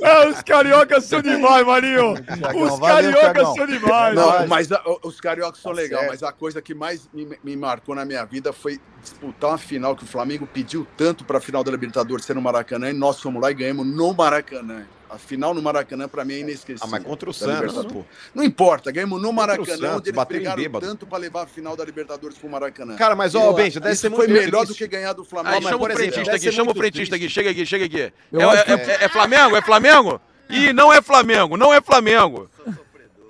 É, 0.02 0.28
os 0.28 0.42
cariocas 0.42 1.04
são 1.04 1.22
demais, 1.22 1.64
Marinho. 1.66 2.14
Os 2.14 2.78
cariocas 2.80 3.48
são 3.54 3.66
demais. 3.66 4.14
Não, 4.14 4.46
Mas- 4.48 4.72
a- 4.72 4.82
os 5.02 5.20
cariocas 5.20 5.60
são 5.60 5.72
Tá 5.72 5.76
legais, 5.80 6.00
certo. 6.00 6.10
mas 6.12 6.22
a 6.22 6.32
coisa 6.32 6.60
que 6.60 6.74
mais 6.74 7.08
me, 7.12 7.38
me 7.42 7.56
marcou 7.56 7.94
na 7.94 8.04
minha 8.04 8.24
vida 8.24 8.52
foi 8.52 8.80
disputar 9.02 9.50
uma 9.50 9.58
final 9.58 9.94
que 9.94 10.04
o 10.04 10.06
Flamengo 10.06 10.46
pediu 10.46 10.86
tanto 10.96 11.24
para 11.24 11.38
a 11.38 11.40
final 11.40 11.62
da 11.62 11.70
Libertadores 11.70 12.24
ser 12.24 12.34
no 12.34 12.42
Maracanã 12.42 12.90
e 12.90 12.92
nós 12.92 13.20
fomos 13.20 13.40
lá 13.40 13.50
e 13.50 13.54
ganhamos 13.54 13.86
no 13.86 14.12
Maracanã. 14.12 14.84
A 15.16 15.18
final 15.18 15.54
no 15.54 15.62
Maracanã 15.62 16.06
para 16.06 16.24
mim 16.24 16.34
é 16.34 16.38
inesquecível. 16.40 16.86
Ah, 16.86 16.90
mas 16.90 17.02
contra 17.02 17.30
o 17.30 17.32
da 17.32 17.38
Santos, 17.38 17.84
pô. 17.86 18.04
Não 18.34 18.44
importa, 18.44 18.92
ganhamos 18.92 19.20
no 19.20 19.32
Maracanã, 19.32 19.64
Santos, 19.64 19.96
onde 19.96 20.10
eles 20.10 20.24
brigaram 20.24 20.62
tanto 20.80 21.06
para 21.06 21.18
levar 21.18 21.42
a 21.44 21.46
final 21.46 21.74
da 21.74 21.84
Libertadores 21.84 22.36
pro 22.36 22.50
Maracanã. 22.50 22.96
Cara, 22.96 23.16
mas 23.16 23.34
ó, 23.34 23.52
Benja, 23.54 23.80
deve 23.80 23.94
isso 23.94 24.02
ser 24.02 24.10
foi 24.10 24.28
muito 24.28 24.40
melhor 24.40 24.66
do 24.66 24.74
que 24.74 24.86
ganhar 24.86 25.14
do 25.14 25.24
Flamengo. 25.24 25.54
Aí 25.56 25.62
mas, 25.62 25.70
chama 25.72 25.84
o 25.84 25.96
frentista 25.96 26.36
aqui, 26.36 26.52
chama 26.52 26.70
o 26.70 26.74
frentista 26.74 27.16
aqui, 27.16 27.28
chega 27.30 27.50
aqui, 27.50 27.64
chega 27.66 27.84
aqui. 27.86 28.00
É, 28.02 28.12
é- 28.42 28.64
que- 28.64 28.90
é- 28.90 29.04
é 29.04 29.08
Flamengo? 29.08 29.56
É 29.56 29.62
Flamengo? 29.62 30.20
Ih, 30.50 30.72
não 30.72 30.92
é 30.92 31.00
Flamengo, 31.00 31.56
não 31.56 31.72
é 31.72 31.80
Flamengo. 31.80 32.48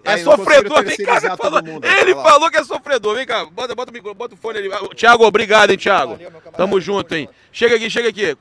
É 0.05 0.13
Aí, 0.13 0.23
não 0.23 0.37
sofredor, 0.37 0.85
vem 0.85 0.97
cá, 0.99 1.17
ele 1.17 1.37
falou, 1.37 1.61
ele 1.83 2.15
falou 2.15 2.49
que 2.51 2.57
é 2.57 2.63
sofredor, 2.63 3.17
vem 3.17 3.27
cá, 3.27 3.45
bota, 3.47 3.75
bota, 3.75 3.91
o, 3.91 3.93
micro- 3.93 4.15
bota 4.15 4.35
o 4.35 4.39
fone 4.39 4.59
ali. 4.59 4.71
Ah, 4.73 4.95
Thiago, 4.95 5.25
obrigado, 5.25 5.71
hein, 5.71 5.77
Thiago. 5.77 6.17
Tamo 6.57 6.81
junto, 6.81 7.13
hein. 7.17 7.29
Chega 7.51 7.75
aqui, 7.75 7.91
chega 7.91 8.09
aqui. 8.11 8.37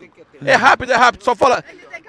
É 0.46 0.54
rápido, 0.54 0.92
é 0.92 0.96
rápido, 0.96 1.24
só 1.24 1.34
fala. 1.36 1.64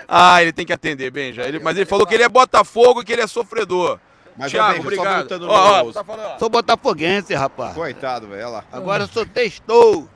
Ah, 0.08 0.40
ele 0.42 0.52
tem 0.52 0.64
que 0.66 0.72
atender, 0.72 1.10
Benja. 1.10 1.42
Ele, 1.42 1.58
mas 1.58 1.76
ele 1.76 1.86
falou 1.86 2.06
que 2.06 2.14
ele 2.14 2.22
é 2.22 2.28
Botafogo 2.28 3.02
e 3.02 3.04
que 3.04 3.12
ele 3.12 3.22
é 3.22 3.26
sofredor. 3.26 3.98
Mas, 4.36 4.52
Thiago, 4.52 4.82
Benja, 4.82 4.82
só 4.82 4.86
obrigado. 5.02 5.18
voltando 5.20 5.48
Ó, 5.48 5.80
ó, 5.80 5.84
no- 5.84 5.92
tá 5.92 6.04
falando, 6.04 6.26
ó. 6.34 6.38
Sou 6.38 6.48
botafoguense, 6.50 7.34
rapaz. 7.34 7.74
Coitado, 7.74 8.26
velho, 8.28 8.50
lá. 8.50 8.64
Agora 8.70 9.04
eu 9.04 9.08
sou 9.08 9.24
testou. 9.24 10.08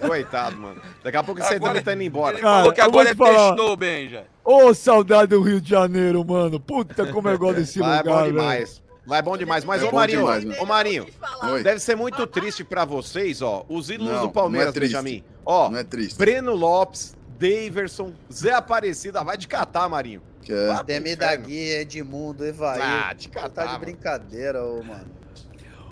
Coitado, 0.00 0.56
mano. 0.56 0.80
Daqui 1.02 1.16
a 1.16 1.22
pouco 1.22 1.40
você 1.40 1.54
Agora- 1.54 1.70
também 1.70 1.82
tá 1.82 1.92
indo 1.94 2.02
embora. 2.02 2.34
Ele 2.36 2.42
falou 2.42 2.72
que 2.72 2.80
agora 2.80 3.10
é 3.10 3.14
testou, 3.14 3.76
Benja. 3.76 4.24
Ô, 4.44 4.72
saudade 4.74 5.28
do 5.28 5.40
Rio 5.40 5.60
de 5.60 5.70
Janeiro, 5.70 6.24
mano. 6.24 6.60
Puta, 6.60 7.06
como 7.12 7.28
eu 7.28 7.38
gosto 7.38 7.56
desse 7.56 7.78
Vai, 7.80 7.94
é 7.96 8.02
lugar, 8.02 8.14
bom 8.22 8.26
demais. 8.26 8.82
Vai 9.06 9.22
bom 9.22 9.36
demais. 9.36 9.64
Mas, 9.64 9.82
É 9.82 9.86
ô 9.86 9.92
Marinho, 9.92 10.18
demais, 10.20 10.60
ô 10.60 10.66
Marinho, 10.66 11.06
Oi. 11.50 11.62
deve 11.62 11.80
ser 11.80 11.96
muito 11.96 12.26
triste 12.26 12.62
pra 12.62 12.84
vocês, 12.84 13.42
ó. 13.42 13.64
Os 13.68 13.90
ídolos 13.90 14.12
Não, 14.12 14.20
do 14.26 14.30
Palmeiras, 14.30 14.66
não 14.66 14.70
é 14.70 14.74
triste. 14.74 14.92
Benjamin. 14.92 15.24
Ó, 15.44 15.70
Não 15.70 15.78
é 15.78 15.84
triste. 15.84 16.16
Breno 16.18 16.54
Lopes, 16.54 17.16
Daverson, 17.40 18.12
Zé 18.32 18.52
Aparecida. 18.52 19.24
Vai 19.24 19.36
de 19.38 19.48
catar, 19.48 19.88
Marinho. 19.88 20.22
Que 20.42 20.52
é- 20.52 20.70
Ademir 20.70 21.16
da 21.16 21.34
Guia, 21.34 21.80
Edmundo, 21.80 22.44
Evair. 22.46 22.82
Ah, 22.82 23.12
de 23.12 23.28
Tá 23.28 23.40
catar, 23.40 23.62
de 23.62 23.68
mano. 23.72 23.80
brincadeira, 23.80 24.62
ô, 24.64 24.82
mano. 24.82 25.06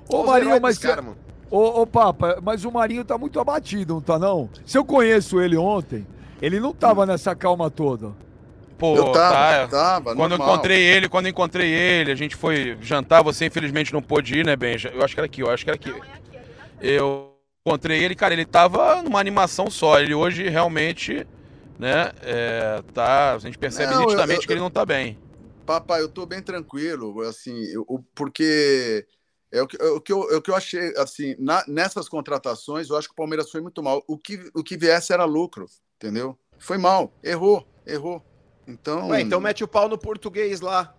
Ô, 0.09 0.21
Os 0.21 0.27
Marinho, 0.27 0.61
mas 0.61 0.79
caras, 0.79 1.05
mano. 1.05 1.17
Ô, 1.51 1.81
ô, 1.83 1.87
Papa, 1.87 2.39
mas 2.43 2.65
o 2.65 2.71
Marinho 2.71 3.05
tá 3.05 3.17
muito 3.17 3.41
abatido, 3.41 3.95
não 3.95 4.01
tá 4.03 4.19
não? 4.19 4.51
Se 4.67 4.77
eu 4.77 4.85
conheço 4.85 5.41
ele 5.41 5.57
ontem, 5.57 6.07
ele 6.43 6.61
não 6.61 6.75
tava 6.75 7.07
nessa 7.07 7.35
calma 7.35 7.71
toda. 7.71 8.13
Pô, 8.77 8.95
Eu 8.95 9.11
tava, 9.13 9.35
tá, 9.35 9.51
é. 9.53 9.67
tava, 9.67 10.15
Quando 10.15 10.33
eu 10.33 10.39
normal. 10.39 10.55
encontrei 10.55 10.81
ele, 10.81 11.09
quando 11.09 11.27
eu 11.27 11.31
encontrei 11.31 11.69
ele, 11.69 12.13
a 12.13 12.15
gente 12.15 12.37
foi 12.37 12.79
jantar, 12.81 13.23
você 13.25 13.47
infelizmente 13.47 13.93
não 13.93 14.01
pôde 14.01 14.39
ir, 14.39 14.47
né, 14.47 14.55
Benja? 14.55 14.91
Eu 14.95 15.03
acho 15.05 15.15
que 15.15 15.21
era 15.21 15.27
aqui, 15.27 15.41
eu 15.41 15.51
acho 15.51 15.65
que 15.65 15.71
era 15.71 15.75
aqui. 15.77 15.93
Eu 16.81 17.33
encontrei 17.67 18.03
ele, 18.05 18.15
cara, 18.15 18.33
ele 18.35 18.45
tava 18.45 19.03
numa 19.03 19.19
animação 19.19 19.69
só. 19.71 19.99
Ele 20.01 20.15
hoje 20.15 20.49
realmente, 20.49 21.27
né, 21.79 22.13
é, 22.23 22.83
tá. 22.93 23.35
A 23.35 23.39
gente 23.39 23.57
percebe 23.59 23.93
Não, 23.93 24.01
eu- 24.03 24.07
nitidamente 24.07 24.41
eu- 24.43 24.47
que 24.47 24.53
ele 24.53 24.61
não 24.61 24.71
tá 24.71 24.85
bem. 24.85 25.19
Papai, 25.65 26.01
eu 26.01 26.09
tô 26.09 26.25
bem 26.25 26.41
tranquilo, 26.43 27.21
assim, 27.23 27.55
eu- 27.73 27.85
o- 27.87 28.03
porque 28.15 29.07
é 29.53 29.61
o 29.63 29.67
que, 29.67 29.77
é 29.81 29.85
o 29.91 30.01
que 30.01 30.13
eu, 30.13 30.31
é 30.33 30.37
o 30.37 30.43
que 30.43 30.51
eu 30.51 30.55
achei, 30.57 30.95
assim, 30.97 31.37
na- 31.39 31.65
nessas 31.69 32.09
contratações, 32.09 32.89
eu 32.89 32.97
acho 32.97 33.07
que 33.09 33.13
o 33.13 33.17
Palmeiras 33.17 33.51
foi 33.51 33.61
muito 33.61 33.83
mal. 33.83 34.03
O 34.09 34.17
que, 34.19 34.51
o 34.55 34.63
que 34.65 34.77
viesse 34.77 35.13
era 35.13 35.25
lucro, 35.25 35.67
entendeu? 35.97 36.39
Foi 36.59 36.79
mal, 36.79 37.13
errou, 37.23 37.67
errou. 37.87 38.23
Então, 38.67 39.09
Ué, 39.09 39.21
então 39.21 39.41
mete 39.41 39.63
o 39.63 39.69
pau 39.69 39.89
no 39.89 39.97
português 39.99 40.61
lá. 40.61 40.95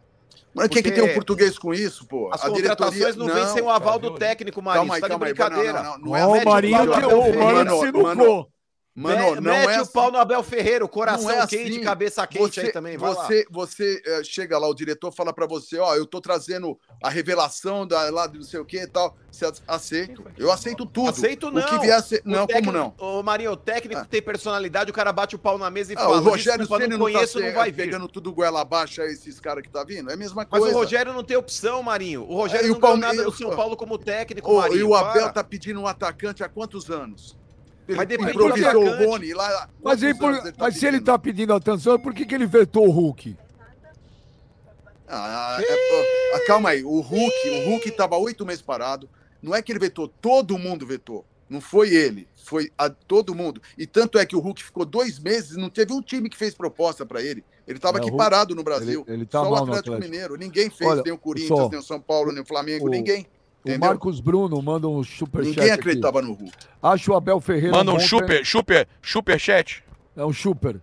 mas 0.54 0.66
o 0.68 0.70
que, 0.70 0.82
que 0.82 0.92
tem 0.92 1.04
um 1.04 1.14
português 1.14 1.58
com 1.60 1.74
isso, 1.74 2.06
pô? 2.08 2.30
As 2.34 2.44
A 2.44 2.50
contratações 2.50 3.16
não, 3.16 3.28
vêm 3.28 3.46
sem 3.48 3.62
o 3.62 3.70
aval 3.70 4.00
do 4.00 4.16
técnico, 4.16 4.62
Marinho. 4.62 4.82
Calma 4.82 4.96
aí, 4.96 5.02
tá 5.02 5.08
de 5.08 5.12
calma 5.12 5.26
aí, 5.26 5.34
brincadeira. 5.34 5.84
não, 5.84 5.98
não, 5.98 5.98
não, 6.00 6.12
Ó, 6.12 6.16
é 6.18 6.26
o 6.26 6.46
Marinho, 6.46 6.82
o 6.82 6.86
no 6.86 6.94
que- 6.94 7.06
o. 7.06 7.20
Marinho 7.22 7.44
Mano, 7.44 7.80
sinucou. 7.80 8.52
Mano, 8.96 9.36
Me- 9.36 9.42
não 9.42 9.54
mete 9.54 9.78
é 9.78 9.82
o 9.82 9.88
pau 9.88 10.12
no 10.12 10.18
Abel 10.18 10.44
Ferreira, 10.44 10.84
o 10.84 10.90
coração 10.90 11.30
é 11.32 11.48
quente, 11.48 11.72
assim. 11.72 11.82
cabeça 11.82 12.28
quente 12.28 12.56
você, 12.56 12.62
aí 12.62 12.72
também. 12.74 12.98
Vai 12.98 13.14
lá. 13.14 13.24
você, 13.24 13.46
você 13.50 14.02
eh, 14.06 14.22
chega 14.26 14.58
lá, 14.58 14.68
o 14.68 14.74
diretor 14.74 15.12
fala 15.14 15.32
pra 15.32 15.46
você, 15.48 15.78
ó, 15.78 15.96
eu 15.96 16.06
tô 16.06 16.20
trazendo 16.20 16.78
a 17.02 17.10
revelação 17.10 17.88
da, 17.88 18.10
lá 18.10 18.28
do 18.28 18.40
não 18.40 18.44
sei 18.44 18.60
o 18.60 18.66
que 18.66 18.78
e 18.82 18.88
tal. 18.88 19.16
Você 19.32 19.46
ace- 19.46 19.62
aceito. 19.66 20.26
Eu 20.38 20.52
aceito 20.52 20.86
tudo. 20.86 21.10
Aceito 21.12 21.50
não. 21.50 21.62
O 21.62 21.66
que 21.66 21.80
viesse. 21.80 22.16
O 22.26 22.30
Não, 22.30 22.46
técnico- 22.48 22.74
como 22.74 22.94
não? 23.00 23.20
Ô, 23.20 23.24
Marinho, 23.24 23.52
o 23.52 23.58
técnico 23.58 24.02
Ah. 24.02 24.06
tem 24.06 24.22
personalidade, 24.22 24.92
o 24.92 24.94
cara 24.94 25.14
bate 25.14 25.36
o 25.36 25.40
pau 25.40 25.58
na 25.58 25.70
mesa 25.70 25.94
e 25.94 25.96
Ah, 25.96 26.00
fala. 26.02 26.18
o 26.18 26.22
Rogério 26.22 26.66
Ceni 26.68 26.88
não 26.88 26.98
tá 26.98 27.04
conheço, 27.04 27.40
se- 27.40 27.46
não 27.46 27.54
vai 27.54 27.72
vir. 27.72 27.84
pegando 27.86 28.08
tudo 28.10 28.34
goela 28.34 28.60
abaixo 28.62 29.02
aí, 29.02 29.14
esses 29.14 29.40
caras 29.40 29.64
que 29.64 29.70
tá 29.70 29.84
vindo? 29.86 30.10
É 30.10 30.16
a 30.16 30.18
mesma 30.18 30.46
Mas 30.50 30.60
coisa. 30.62 30.76
o 30.76 30.78
Rogério 30.78 31.14
não 31.14 31.24
tem 31.24 31.38
opção, 31.38 31.82
Marinho. 31.82 32.24
O 32.28 32.36
Rogério 32.36 32.66
É, 32.68 32.70
o 32.70 32.74
não 32.74 32.80
ganhou 32.82 33.00
Palme- 33.00 33.02
nada 33.16 33.24
no 33.24 33.30
o- 33.30 33.34
São 33.34 33.56
Paulo 33.56 33.78
como 33.78 33.98
técnico, 33.98 34.52
Ô, 34.52 34.58
Marinho. 34.58 34.80
e 34.80 34.84
o 34.84 34.94
Abel 34.96 35.24
para. 35.24 35.30
tá 35.34 35.44
pedindo 35.44 35.80
um 35.80 35.88
atacante 35.88 36.44
há 36.44 36.50
quantos 36.50 36.90
anos? 36.90 37.38
Mas 37.96 38.10
improvisou 38.12 38.84
o 38.84 38.88
atacante. 38.88 39.06
Rony 39.06 39.34
lá. 39.34 39.70
Mas, 39.84 40.04
aí, 40.04 40.14
por- 40.14 40.34
ele 40.34 40.52
tá 40.52 40.54
mas 40.60 40.76
se 40.78 40.86
ele 40.86 40.92
pedindo? 40.98 41.06
tá 41.06 41.20
pedindo 41.20 41.54
atenção, 41.54 42.00
por 42.00 42.14
que, 42.14 42.26
que 42.26 42.36
ele 42.36 42.46
vetou 42.46 42.88
o 42.88 42.92
Hulk? 42.92 43.36
Ah, 45.08 45.58
é, 45.60 46.36
ah, 46.36 46.40
calma 46.46 46.70
aí, 46.70 46.84
o 46.84 47.00
Hulk, 47.00 47.50
o 47.50 47.70
Hulk 47.70 47.92
tava 47.92 48.16
oito 48.18 48.46
meses 48.46 48.62
parado. 48.62 49.10
Não 49.42 49.56
é 49.56 49.62
que 49.62 49.72
ele 49.72 49.80
vetou, 49.80 50.08
todo 50.08 50.58
mundo 50.58 50.86
vetou. 50.86 51.26
Não 51.50 51.60
foi 51.60 51.90
ele, 51.96 52.28
foi 52.46 52.70
a 52.78 52.92
todo 52.92 53.34
mundo. 53.34 53.60
E 53.76 53.88
tanto 53.88 54.20
é 54.20 54.26
que 54.26 54.36
o 54.36 54.40
Hulk 54.40 54.64
ficou 54.64 54.86
dois 54.86 55.18
meses, 55.18 55.58
não 55.58 55.68
teve 55.68 55.92
um 55.94 56.02
time 56.02 56.30
que 56.30 56.38
fez 56.38 56.54
proposta 56.54 57.08
para 57.08 57.24
ele. 57.24 57.44
Ele 57.68 57.80
tava 57.80 57.98
É, 57.98 58.02
o 58.02 58.04
aqui 58.04 58.12
Hulk- 58.12 58.24
parado 58.24 58.54
no 58.54 58.62
Brasil. 58.64 59.04
ele- 59.08 59.18
ele 59.18 59.26
tá 59.26 59.40
Só 59.44 59.50
o 59.50 59.56
Atlético, 59.56 59.78
Atlético. 59.94 60.00
Mineiro. 60.12 60.36
Ninguém 60.36 60.70
fez, 60.70 60.88
Olha, 60.92 61.02
nem 61.04 61.14
o 61.14 61.18
Corinthians, 61.18 61.58
só- 61.60 61.70
nem 61.70 61.80
o 61.80 61.84
São 61.84 61.99
Paulo, 61.99 62.32
nem 62.32 62.44
o 62.44 62.45
Flamengo, 62.45 62.86
o- 62.86 62.90
ninguém. 62.90 63.26
O 63.64 63.69
Entendeu? 63.69 63.90
Marcos 63.90 64.19
Bruno 64.22 64.61
manda 64.61 64.88
um 64.88 65.03
superchat. 65.03 65.56
Ninguém 65.56 65.72
aqui. 65.72 65.81
acreditava 65.81 66.22
no 66.22 66.34
Hulk. 66.34 66.52
Acho 66.81 67.11
o 67.11 67.15
Abel 67.15 67.40
Ferreira. 67.41 67.76
Manda 67.76 67.91
um 67.91 67.95
bom 67.95 67.99
super, 67.99 68.45
super, 68.45 68.88
super 69.02 69.40
chat. 69.40 69.84
É 70.15 70.23
um 70.23 70.31
super. 70.31 70.81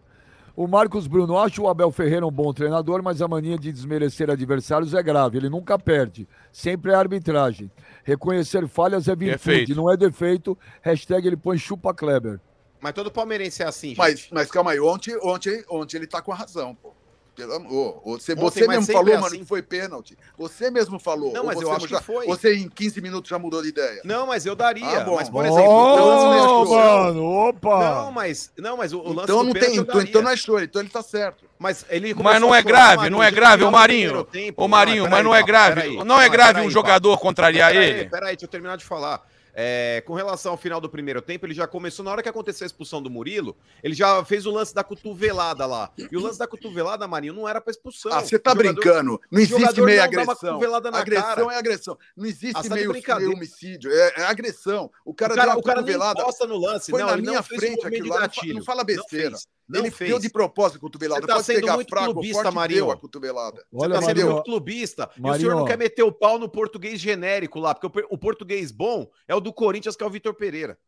O 0.55 0.66
Marcos 0.66 1.07
Bruno, 1.07 1.36
acho 1.39 1.62
o 1.62 1.69
Abel 1.69 1.90
Ferreira 1.93 2.27
um 2.27 2.31
bom 2.31 2.51
treinador, 2.51 3.03
mas 3.03 3.20
a 3.20 3.28
mania 3.28 3.59
de 3.59 3.70
desmerecer 3.70 4.31
adversários 4.31 4.94
é 4.94 5.03
grave. 5.03 5.36
Ele 5.36 5.51
nunca 5.51 5.78
perde. 5.78 6.27
Sempre 6.51 6.93
é 6.93 6.94
arbitragem. 6.94 7.70
Reconhecer 8.03 8.66
falhas 8.66 9.07
é 9.07 9.15
virtude, 9.15 9.44
Perfeito. 9.44 9.74
não 9.74 9.90
é 9.90 9.97
defeito. 9.98 10.57
Hashtag 10.81 11.27
ele 11.27 11.36
põe 11.36 11.59
chupa 11.59 11.93
Kleber. 11.93 12.40
Mas 12.81 12.94
todo 12.94 13.11
palmeirense 13.11 13.62
é 13.62 13.66
assim, 13.66 13.89
gente. 13.89 13.98
Mas, 13.98 14.28
mas 14.31 14.51
calma 14.51 14.70
aí, 14.70 14.81
ontem, 14.81 15.15
ontem, 15.23 15.62
ontem 15.69 15.98
ele 15.98 16.07
tá 16.07 16.23
com 16.23 16.32
a 16.32 16.36
razão, 16.36 16.74
pô. 16.74 16.95
Pelo 17.37 17.53
amor. 17.53 18.01
Você, 18.03 18.33
Ontem, 18.33 18.41
você 18.41 18.67
mas 18.67 18.79
mesmo 18.79 18.93
falou, 18.95 19.09
é 19.13 19.15
mano, 19.17 19.27
assim. 19.27 19.39
que 19.41 19.45
foi 19.45 19.61
pênalti. 19.61 20.17
Você 20.39 20.71
mesmo 20.71 20.99
falou. 20.99 21.35
Não, 21.35 21.45
mas 21.45 21.61
eu 21.61 21.69
você 21.69 21.77
acho 21.77 21.87
que 21.87 21.93
já- 21.93 22.01
foi. 22.01 22.27
Você 22.27 22.55
em 22.57 22.67
15 22.67 22.99
minutos 23.03 23.29
já 23.29 23.39
mudou 23.39 23.61
de 23.63 23.69
ideia. 23.69 24.01
Não, 24.05 24.27
mas 24.27 24.47
eu 24.47 24.57
daria. 24.57 25.03
Ah, 25.03 25.05
bom. 25.05 25.17
mas, 25.17 25.29
por 25.29 25.45
exemplo, 25.45 25.71
o 25.71 25.75
Ô, 25.75 26.37
expulsão- 26.39 26.77
mano, 27.05 27.25
opa! 27.49 27.79
Não, 27.95 28.11
mas, 28.13 28.51
não, 28.57 28.77
mas 28.79 28.93
o, 28.95 29.01
o 29.01 29.13
lance 29.13 29.25
Então 29.25 29.39
do 29.45 29.45
não 29.45 29.53
tem, 29.53 29.77
então, 29.77 30.01
então 30.01 30.23
não 30.23 30.31
é 30.31 30.37
choro, 30.37 30.65
então 30.65 30.81
ele 30.81 30.89
tá 30.89 31.03
certo. 31.03 31.45
Mas 31.59 31.85
ele 31.91 32.15
Mas 32.15 32.17
começou 32.17 32.41
não 32.41 32.53
a 32.55 32.59
é 32.59 32.63
grave, 32.63 33.11
não 33.11 33.23
é 33.23 33.31
grave, 33.31 33.65
ô 33.65 33.71
Marinho. 33.71 34.27
Ô 34.57 34.67
Marinho, 34.67 35.09
mas 35.11 35.23
não 35.23 35.35
é 35.35 35.43
grave. 35.43 36.03
Não 36.05 36.19
é 36.21 36.29
grave 36.31 36.63
um 36.63 36.71
jogador 36.71 37.19
contrariar 37.19 37.71
Peraí, 37.71 37.87
ele. 37.91 38.09
Peraí, 38.09 38.33
deixa 38.35 38.47
eu 38.47 38.49
terminar 38.49 38.77
de 38.79 38.85
falar. 38.85 39.23
É, 39.59 40.03
com 40.07 40.12
relação 40.12 40.53
ao 40.53 40.59
final 40.59 40.83
do 40.83 40.89
primeiro 40.91 41.23
tempo, 41.23 41.47
ele 41.47 41.55
já 41.55 41.66
começou, 41.66 42.05
na 42.05 42.11
hora 42.11 42.23
que 42.23 42.28
aconteceu 42.28 42.65
a 42.65 42.66
expulsão 42.66 43.01
do 43.03 43.09
Murilo, 43.09 43.57
ele 43.83 43.95
já 43.95 44.23
fez 44.23 44.45
o 44.45 44.51
lance 44.51 44.74
da 44.74 44.85
cotovelada 44.85 45.65
lá. 45.65 45.91
E 45.97 46.15
o 46.15 46.20
lance 46.20 46.39
da 46.39 46.47
cotovelada, 46.47 47.09
Marinho, 47.09 47.33
não 47.33 47.49
era 47.49 47.59
pra 47.59 47.70
expulsão. 47.70 48.12
Ah, 48.12 48.20
você 48.20 48.39
tá 48.39 48.51
jogador- 48.51 48.74
brincando. 48.74 49.20
Não 49.31 49.41
existe 49.41 49.81
meia 49.81 50.01
não 50.01 50.05
agressão. 50.05 50.61
Agressão 50.93 51.35
cara. 51.47 51.55
é 51.55 51.59
agressão. 51.59 51.99
Não 52.15 52.24
Ah, 52.27 52.28
existe 52.28 52.53
você 52.53 52.69
tá 52.69 52.74
meio, 52.74 52.93
meio 52.93 53.33
homicídio. 53.33 53.91
É, 53.91 54.12
é 54.19 54.23
agressão. 54.24 54.91
O 55.07 55.15
cara, 55.15 55.33
O 55.33 55.37
cara, 55.37 55.47
deu 55.47 55.55
uma 55.55 55.61
o 55.61 55.62
cara 55.62 55.78
cotovelada. 55.81 56.23
no 56.47 56.57
lance, 56.59 56.91
Foi 56.91 57.01
não, 57.01 57.09
na 57.09 57.16
minha 57.16 57.43
frente 57.43 57.87
aquilo 57.87 58.11
lá. 58.11 58.28
Não 58.53 58.62
fala 58.62 58.85
besteira. 58.85 59.37
Não 59.69 59.81
ele 59.81 59.91
fez. 59.91 60.11
deu 60.11 60.19
de 60.21 60.31
propósito 60.31 60.77
a 60.77 60.81
cotovelada. 60.81 61.21
Você 61.23 61.27
tá 61.27 61.35
Pode 61.35 61.47
sendo 61.47 61.61
pegar 61.61 61.75
muito 61.75 61.89
fraco, 61.89 62.13
clubista, 62.13 62.51
Marinho. 62.53 62.91
a 62.91 62.97
cotovelada. 62.97 63.57
Você 63.57 63.85
Olha, 63.85 63.95
tá 63.95 64.01
sendo 64.03 64.07
Marinho, 64.09 64.33
muito 64.33 64.45
clubista. 64.45 65.11
E 65.17 65.21
o 65.21 65.23
Marinho, 65.25 65.41
senhor 65.41 65.57
não 65.59 65.65
quer 65.65 65.77
meter 65.77 66.03
o 66.05 66.13
pau 66.13 66.39
no 66.39 66.49
português 66.49 67.01
genérico 67.01 67.59
lá, 67.59 67.75
porque 67.75 68.01
o, 68.01 68.15
o 68.15 68.19
português 68.19 68.71
bom 68.71 69.09
é 69.27 69.35
o 69.35 69.41
do 69.41 69.53
Corinthians, 69.53 69.97
que 69.97 70.05
é 70.05 70.07
o 70.07 70.11
Vitor 70.11 70.35
Pereira. 70.35 70.79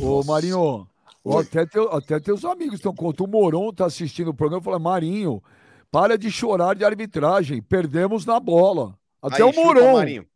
Ô, 0.00 0.24
Marinho, 0.24 0.88
Oi. 1.22 1.42
até, 1.42 1.64
teu, 1.64 1.92
até 1.92 2.18
teus 2.18 2.44
amigos 2.44 2.76
estão 2.76 2.94
contando. 2.94 3.28
O 3.28 3.30
Moron 3.30 3.72
tá 3.72 3.86
assistindo 3.86 4.28
o 4.30 4.34
programa 4.34 4.60
e 4.60 4.64
fala: 4.64 4.78
Marinho, 4.80 5.42
para 5.90 6.18
de 6.18 6.30
chorar 6.30 6.74
de 6.74 6.84
arbitragem. 6.84 7.62
Perdemos 7.62 8.26
na 8.26 8.40
bola. 8.40 8.98
Até 9.22 9.36
Aí, 9.36 9.42
o 9.44 9.52
Moron. 9.54 9.92
Marinho. 9.94 10.26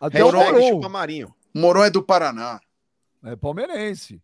Até 0.00 0.24
o 0.24 0.30
Hashtag 0.30 0.52
Moron. 0.52 0.68
chupa 0.68 0.88
Marinho. 0.88 1.34
Moron 1.54 1.84
é 1.84 1.90
do 1.90 2.02
Paraná. 2.02 2.58
É 3.24 3.36
palmeirense. 3.36 4.20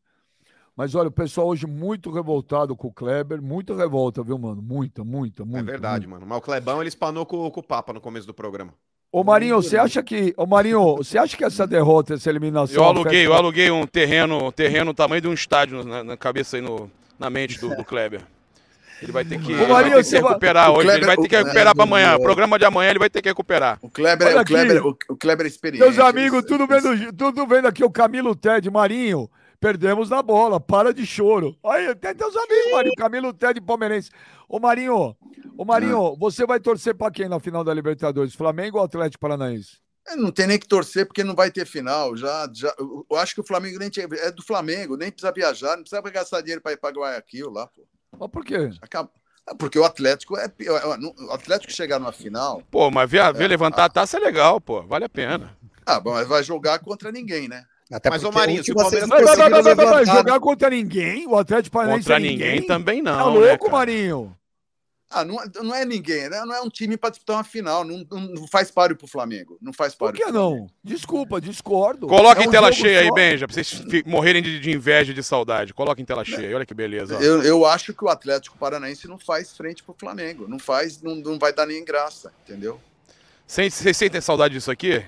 Mas 0.78 0.94
olha, 0.94 1.08
o 1.08 1.10
pessoal 1.10 1.48
hoje 1.48 1.66
muito 1.66 2.08
revoltado 2.08 2.76
com 2.76 2.86
o 2.86 2.92
Kleber. 2.92 3.42
Muita 3.42 3.74
revolta, 3.74 4.22
viu, 4.22 4.38
mano? 4.38 4.62
Muita, 4.62 5.02
muita, 5.02 5.44
muita. 5.44 5.58
É 5.58 5.62
verdade, 5.64 6.06
muita. 6.06 6.20
mano. 6.20 6.26
Mas 6.30 6.38
o 6.38 6.40
Clebão, 6.40 6.80
ele 6.80 6.88
espanou 6.88 7.26
com, 7.26 7.50
com 7.50 7.58
o 7.58 7.62
Papa 7.64 7.92
no 7.92 8.00
começo 8.00 8.28
do 8.28 8.32
programa. 8.32 8.72
Ô, 9.10 9.24
Marinho, 9.24 9.56
você 9.60 9.76
acha 9.76 10.00
que. 10.04 10.32
Ô, 10.36 10.46
Marinho, 10.46 10.94
você 10.98 11.18
acha 11.18 11.36
que 11.36 11.42
essa 11.44 11.66
derrota, 11.66 12.14
essa 12.14 12.30
eliminação. 12.30 12.76
Eu 12.76 12.84
aluguei, 12.84 13.26
eu 13.26 13.32
aluguei 13.34 13.70
um 13.72 13.84
terreno, 13.88 14.46
um 14.46 14.52
terreno 14.52 14.94
tamanho 14.94 15.20
de 15.20 15.26
um 15.26 15.32
estádio 15.32 15.82
na, 15.82 16.04
na 16.04 16.16
cabeça 16.16 16.56
aí 16.58 16.62
no, 16.62 16.88
na 17.18 17.28
mente 17.28 17.58
do, 17.58 17.74
do 17.74 17.84
Kleber. 17.84 18.20
Ele 19.02 19.10
vai 19.10 19.24
ter 19.24 19.40
que, 19.40 19.52
Ô, 19.52 19.56
ele 19.56 19.64
vai 19.64 19.72
Marinho, 19.82 19.96
ter 19.96 20.04
que 20.10 20.16
recuperar 20.16 20.70
hoje. 20.70 20.80
Ele 20.80 20.88
Kleber- 20.90 21.06
vai 21.06 21.16
ter 21.16 21.28
que 21.28 21.36
recuperar 21.36 21.74
para 21.74 21.82
amanhã. 21.84 22.16
o- 22.16 22.22
programa 22.22 22.56
de 22.56 22.64
amanhã 22.64 22.90
ele 22.90 22.98
vai 23.00 23.10
ter 23.10 23.20
que 23.20 23.28
recuperar. 23.28 23.78
O 23.82 23.90
Kleber, 23.90 24.28
o 24.40 24.44
Kleber, 24.44 24.76
aqui. 24.76 24.86
o, 25.08 25.12
o 25.14 25.16
Kleber 25.16 25.44
é 25.46 25.48
experiente. 25.48 25.82
Meus 25.84 25.98
amigos, 25.98 26.38
Ele- 26.38 26.46
tudo 26.46 26.66
vendo, 26.68 27.12
tudo 27.14 27.46
vendo 27.48 27.66
aqui 27.66 27.82
o 27.82 27.90
Camilo 27.90 28.36
Ted, 28.36 28.70
Marinho. 28.70 29.28
Perdemos 29.60 30.08
na 30.08 30.22
bola, 30.22 30.60
para 30.60 30.94
de 30.94 31.04
choro. 31.04 31.56
Aí, 31.64 31.92
tem 31.96 32.14
teus 32.14 32.34
amigos, 32.36 32.72
Marinho. 32.72 32.94
Camilo 32.96 33.32
Ted, 33.32 33.60
palmeirense. 33.60 34.10
Ô, 34.48 34.60
Marinho, 34.60 35.16
ô, 35.56 35.64
Marinho, 35.64 36.16
você 36.16 36.46
vai 36.46 36.60
torcer 36.60 36.94
pra 36.94 37.10
quem 37.10 37.28
na 37.28 37.40
final 37.40 37.64
da 37.64 37.74
Libertadores? 37.74 38.34
Flamengo 38.34 38.78
ou 38.78 38.84
Atlético 38.84 39.20
Paranaense? 39.20 39.78
É, 40.06 40.14
Não 40.14 40.30
tem 40.30 40.46
nem 40.46 40.58
que 40.60 40.68
torcer 40.68 41.06
porque 41.06 41.24
não 41.24 41.34
vai 41.34 41.50
ter 41.50 41.66
final. 41.66 42.16
Já, 42.16 42.48
já, 42.54 42.72
eu 42.78 43.16
acho 43.16 43.34
que 43.34 43.40
o 43.40 43.46
Flamengo 43.46 43.78
nem 43.80 43.90
tinha, 43.90 44.06
é 44.12 44.30
do 44.30 44.42
Flamengo, 44.44 44.96
nem 44.96 45.10
precisa 45.10 45.32
viajar, 45.32 45.76
não 45.76 45.82
precisa 45.82 46.00
gastar 46.02 46.40
dinheiro 46.40 46.62
para 46.62 46.72
ir 46.72 46.76
para 46.78 46.94
Guayaquil 46.94 47.50
lá, 47.50 47.66
pô. 47.66 47.82
Mas 48.18 48.30
por 48.30 48.44
quê? 48.44 48.70
Acaba- 48.80 49.10
É 49.50 49.54
Porque 49.54 49.78
o 49.78 49.84
Atlético 49.84 50.36
é. 50.38 50.46
O 51.28 51.32
Atlético 51.32 51.72
chegar 51.72 51.98
numa 51.98 52.12
final, 52.12 52.62
Pô, 52.70 52.90
mas 52.90 53.10
ver, 53.10 53.32
ver 53.34 53.48
levantar 53.48 53.86
a 53.86 53.88
taça 53.90 54.18
é 54.18 54.20
legal, 54.20 54.60
pô. 54.60 54.82
Vale 54.82 55.04
a 55.04 55.08
pena. 55.08 55.56
ah, 55.84 55.98
bom, 55.98 56.12
mas 56.12 56.28
vai 56.28 56.42
jogar 56.44 56.78
contra 56.78 57.10
ninguém, 57.10 57.48
né? 57.48 57.64
Até 57.90 58.10
Mas, 58.10 58.22
ô, 58.22 58.30
Marinho, 58.30 58.62
se 58.62 58.70
o 58.72 58.74
Palmeiras- 58.74 59.08
não 59.08 59.16
Vai, 59.16 59.24
vai, 59.24 59.36
vai, 59.36 59.50
vai, 59.50 59.50
conseguiram 59.50 59.74
vai, 59.76 59.86
vai, 59.86 59.94
levantar, 60.00 60.16
jogar 60.18 60.40
contra 60.40 60.70
ninguém? 60.70 61.26
O 61.26 61.36
Atlético 61.36 61.72
Paranaense 61.74 62.02
Contra 62.04 62.16
é 62.16 62.20
ninguém 62.20 62.62
também 62.66 63.00
não. 63.00 63.16
Tá 63.16 63.30
né, 63.40 63.46
louco, 63.48 63.64
cara? 63.66 63.78
Marinho? 63.78 64.36
Ah, 65.10 65.24
não, 65.24 65.40
é- 65.40 65.46
não 65.62 65.74
é 65.74 65.86
ninguém, 65.86 66.28
né? 66.28 66.44
Não 66.44 66.54
é 66.54 66.60
um 66.60 66.68
time 66.68 66.98
para 66.98 67.08
disputar 67.08 67.36
uma 67.36 67.44
final. 67.44 67.82
Não, 67.82 68.04
não, 68.10 68.20
não 68.20 68.46
faz 68.46 68.70
páreo 68.70 68.94
pro 68.94 69.06
Flamengo. 69.06 69.56
Não 69.58 69.72
faz 69.72 69.94
Por 69.94 70.12
páreo. 70.12 70.22
que 70.22 70.30
não? 70.30 70.66
Desculpa, 70.84 71.40
discordo. 71.40 72.06
Coloca 72.06 72.42
É 72.42 72.44
em 72.44 72.48
um 72.48 72.50
tela 72.50 72.70
cheia 72.70 73.00
aí, 73.00 73.08
só. 73.08 73.14
Benja, 73.14 73.46
pra 73.48 73.54
vocês 73.54 73.82
morrerem 74.04 74.42
de, 74.42 74.60
de 74.60 74.70
inveja 74.70 75.12
e 75.12 75.14
de 75.14 75.22
saudade. 75.22 75.72
Coloca 75.72 75.98
em 76.02 76.04
tela 76.04 76.26
cheia, 76.26 76.54
olha 76.54 76.66
que 76.66 76.74
beleza. 76.74 77.14
Eu, 77.14 77.42
eu 77.42 77.64
acho 77.64 77.94
que 77.94 78.04
o 78.04 78.08
Atlético 78.10 78.58
Paranaense 78.58 79.08
não 79.08 79.18
faz 79.18 79.56
frente 79.56 79.82
pro 79.82 79.94
Flamengo. 79.98 80.46
Não 80.46 80.58
faz, 80.58 81.00
não, 81.00 81.14
não 81.14 81.38
vai 81.38 81.54
dar 81.54 81.64
nem 81.64 81.82
graça, 81.82 82.30
entendeu? 82.44 82.78
Vocês 83.46 83.72
sentem 83.96 84.20
saudade 84.20 84.52
disso 84.52 84.70
aqui? 84.70 85.02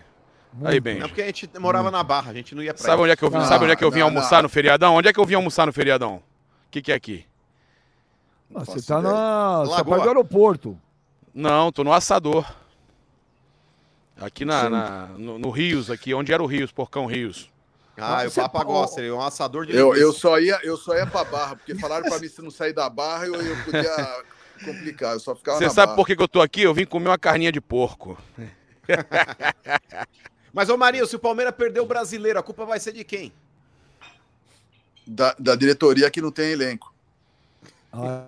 Aí, 0.64 0.74
Não, 0.76 0.82
Benja. 0.82 1.08
porque 1.08 1.22
a 1.22 1.26
gente 1.26 1.48
morava 1.58 1.90
na 1.90 2.02
Barra, 2.02 2.30
a 2.30 2.34
gente 2.34 2.54
não 2.54 2.62
ia 2.62 2.74
pra 2.74 2.82
Sabe 2.82 3.02
onde 3.02 3.12
é 3.12 3.16
que 3.16 3.22
eu 3.24 3.30
vim, 3.30 3.36
Não, 3.38 3.44
sabe 3.44 3.64
onde 3.64 3.72
é 3.72 3.76
que 3.76 3.84
eu 3.84 3.90
vim 3.90 4.00
não, 4.00 4.06
almoçar 4.06 4.36
não. 4.36 4.42
no 4.44 4.48
feriadão? 4.48 4.94
Onde 4.96 5.08
é 5.08 5.12
que 5.12 5.20
eu 5.20 5.24
vim 5.24 5.34
almoçar 5.34 5.66
no 5.66 5.72
feriadão? 5.72 6.16
O 6.16 6.22
que, 6.70 6.82
que 6.82 6.90
é 6.90 6.94
aqui? 6.96 7.24
Ah, 8.54 8.64
você 8.64 8.82
tá 8.84 8.98
ideia. 8.98 9.14
na. 9.14 9.58
Você 9.64 9.76
tá 9.76 9.84
perto 9.84 10.02
do 10.02 10.08
aeroporto. 10.08 10.78
Não, 11.32 11.70
tô 11.70 11.84
no 11.84 11.92
assador. 11.92 12.44
Aqui 14.20 14.44
na, 14.44 14.68
na- 14.68 15.06
no, 15.16 15.38
no 15.38 15.50
Rios, 15.50 15.88
aqui, 15.90 16.12
onde 16.12 16.32
era 16.32 16.42
o 16.42 16.46
Rios, 16.46 16.72
Porcão 16.72 17.06
Rios. 17.06 17.48
Ah, 17.96 18.24
o 18.26 18.30
Você- 18.30 18.40
Papa 18.40 18.64
gosta, 18.64 19.00
ele 19.00 19.10
é 19.10 19.12
um 19.12 19.20
assador 19.20 19.64
de 19.66 19.74
Eu, 19.76 19.94
eu 19.94 20.12
só 20.12 20.38
ia, 20.40 20.58
eu 20.64 20.76
só 20.76 20.94
ia 20.96 21.06
pra 21.06 21.22
barra, 21.22 21.54
porque 21.56 21.74
falaram 21.76 22.08
para 22.08 22.18
mim 22.18 22.28
se 22.28 22.42
não 22.42 22.50
sair 22.50 22.72
da 22.72 22.88
barra, 22.90 23.26
eu, 23.26 23.34
eu 23.34 23.56
podia 23.64 24.22
complicar. 24.64 25.12
Eu 25.14 25.20
só 25.20 25.34
ficava 25.36 25.58
Você 25.58 25.70
sabe 25.70 25.86
barra. 25.88 25.96
por 25.96 26.06
que, 26.06 26.16
que 26.16 26.22
eu 26.22 26.28
tô 26.28 26.40
aqui? 26.42 26.62
Eu 26.62 26.74
vim 26.74 26.84
comer 26.86 27.08
uma 27.08 27.18
carninha 27.18 27.52
de 27.52 27.60
porco. 27.60 28.18
Mas, 30.52 30.68
ô 30.68 30.76
Marinho, 30.76 31.06
se 31.06 31.16
o 31.16 31.18
Palmeiras 31.18 31.54
perder 31.54 31.80
o 31.80 31.86
brasileiro, 31.86 32.38
a 32.38 32.42
culpa 32.42 32.64
vai 32.64 32.80
ser 32.80 32.92
de 32.92 33.04
quem? 33.04 33.32
da, 35.06 35.34
da 35.38 35.56
diretoria 35.56 36.08
que 36.10 36.20
não 36.22 36.30
tem 36.30 36.52
elenco. 36.52 36.94
Ah, 37.92 38.26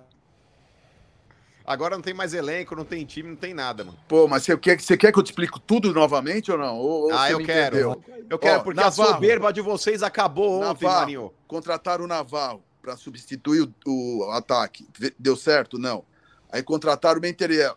Agora 1.64 1.94
não 1.94 2.02
tem 2.02 2.12
mais 2.12 2.34
elenco, 2.34 2.74
não 2.74 2.84
tem 2.84 3.04
time, 3.06 3.28
não 3.30 3.36
tem 3.36 3.54
nada, 3.54 3.84
mano. 3.84 3.96
Pô, 4.08 4.26
mas 4.26 4.42
você 4.42 4.56
quer, 4.58 4.80
você 4.80 4.96
quer 4.96 5.12
que 5.12 5.18
eu 5.18 5.22
te 5.22 5.26
explique 5.30 5.60
tudo 5.60 5.92
novamente 5.94 6.50
ou 6.50 6.58
não? 6.58 6.76
Ou, 6.76 7.04
ou 7.04 7.14
Ah, 7.16 7.30
eu 7.30 7.38
quero. 7.38 7.76
entendeu? 7.76 8.04
Eu 8.28 8.38
quero, 8.38 8.60
Ó, 8.60 8.62
porque 8.64 8.80
a 8.80 8.84
Navarro. 8.84 9.12
soberba 9.14 9.52
de 9.52 9.60
vocês 9.60 10.02
acabou 10.02 10.60
ontem, 10.60 10.84
Navarro. 10.84 11.00
Marinho. 11.02 11.32
Contrataram 11.46 12.04
o 12.04 12.08
Navarro 12.08 12.64
para 12.82 12.96
substituir 12.96 13.70
o, 13.86 14.24
o 14.26 14.30
ataque. 14.32 14.88
Deu 15.16 15.36
certo? 15.36 15.78
Não. 15.78 16.04
Aí 16.50 16.64
contrataram 16.64 17.20
o 17.20 17.22
Menteriel. 17.22 17.76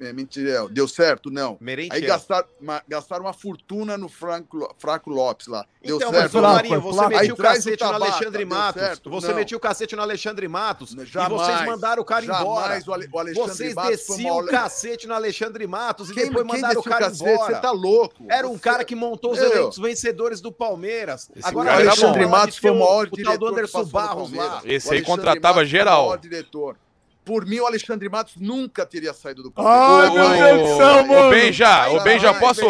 É, 0.00 0.12
Menteriel. 0.12 0.68
Deu 0.68 0.86
certo? 0.86 1.30
Não. 1.30 1.56
Merentiel. 1.60 1.94
Aí 1.96 2.06
gastaram, 2.06 2.46
ma- 2.60 2.82
gastaram 2.86 3.24
uma 3.24 3.32
fortuna 3.32 3.96
no 3.96 4.08
Franco, 4.08 4.74
Fraco 4.78 5.08
Lopes 5.10 5.46
lá. 5.46 5.64
Deu 5.82 5.96
Então, 5.96 6.10
mas, 6.12 6.20
certo? 6.30 6.40
Marinho, 6.42 6.74
é 6.74 6.78
você 6.78 6.94
Flaco. 6.98 7.10
metiu 7.10 7.20
Aí 7.24 7.32
o 7.32 7.36
cacete 7.36 7.82
o 7.82 7.86
no 7.86 7.92
Tabata, 7.92 8.12
Alexandre 8.12 8.44
Matos. 8.44 8.82
certo? 8.82 9.10
Você 9.10 9.28
Não. 9.28 9.34
metiu 9.34 9.58
o 9.58 9.60
cacete 9.60 9.96
no 9.96 10.02
Alexandre 10.02 10.48
Matos. 10.48 10.92
e 10.94 11.06
Jamais, 11.06 11.42
vocês 11.42 11.66
mandaram 11.66 12.02
o 12.02 12.04
cara 12.04 12.24
embora. 12.24 12.62
Jamais 12.62 12.88
o 12.88 12.92
Ale- 12.92 13.08
o 13.12 13.18
Alexandre 13.18 13.52
Vocês 13.54 13.74
desciam 13.74 14.34
uma 14.36 14.42
o 14.42 14.46
cacete 14.46 15.06
no 15.06 15.14
Alexandre 15.14 15.66
Matos 15.66 16.10
e 16.10 16.14
Quem, 16.14 16.24
depois 16.24 16.46
quem 16.46 16.54
mandaram 16.60 16.76
o 16.76 16.80
o 16.80 16.84
cara 16.84 17.04
cacete? 17.06 17.30
embora. 17.30 17.54
Você 17.54 17.60
tá 17.60 17.70
louco. 17.70 18.24
Era 18.28 18.46
um 18.48 18.52
Você- 18.54 18.58
cara 18.60 18.84
que 18.84 18.94
montou 18.94 19.32
os 19.32 19.38
Eu. 19.38 19.50
elencos 19.52 19.78
vencedores 19.78 20.40
do 20.40 20.52
Palmeiras. 20.52 21.30
Esse 21.34 21.46
Agora 21.48 21.70
cara 21.70 21.78
a 21.78 21.82
era 21.82 21.90
gente 21.92 22.00
bom. 22.04 22.12
pode 22.12 22.26
Matos 22.26 22.56
foi 22.58 22.70
o 22.70 22.74
maior 22.74 23.04
o 23.06 23.10
tal 23.10 23.16
diretor 23.16 23.38
do 23.38 23.46
que 23.54 23.60
Anderson 23.60 23.84
Barros 23.84 24.32
lá. 24.32 24.62
Esse 24.64 24.88
O 24.88 24.92
aí 24.92 24.96
Alexandre 24.98 25.02
contratava 25.04 25.54
foi 25.54 25.62
o 25.64 25.66
geral. 25.66 26.02
maior 26.06 26.18
diretor. 26.18 26.76
Por 27.24 27.46
mim, 27.46 27.58
o 27.58 27.66
Alexandre 27.66 28.08
Matos 28.08 28.34
nunca 28.38 28.84
teria 28.84 29.14
saído 29.14 29.42
do 29.42 29.52
Ai, 29.56 29.64
Palmeiras. 29.64 30.38
meu 30.38 30.56
Deus 30.56 30.68
do 30.68 30.76
céu, 30.76 30.94
Ô, 30.96 31.06
mano. 31.06 31.30
Benja, 31.30 31.88
ô, 31.88 32.00
Benja, 32.00 32.34
posso... 32.34 32.66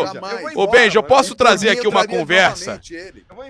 Ô, 0.54 0.66
Benja, 0.68 0.98
eu 0.98 1.02
posso 1.02 1.34
trazer 1.34 1.70
aqui 1.70 1.88
uma 1.88 2.06
conversa? 2.06 2.80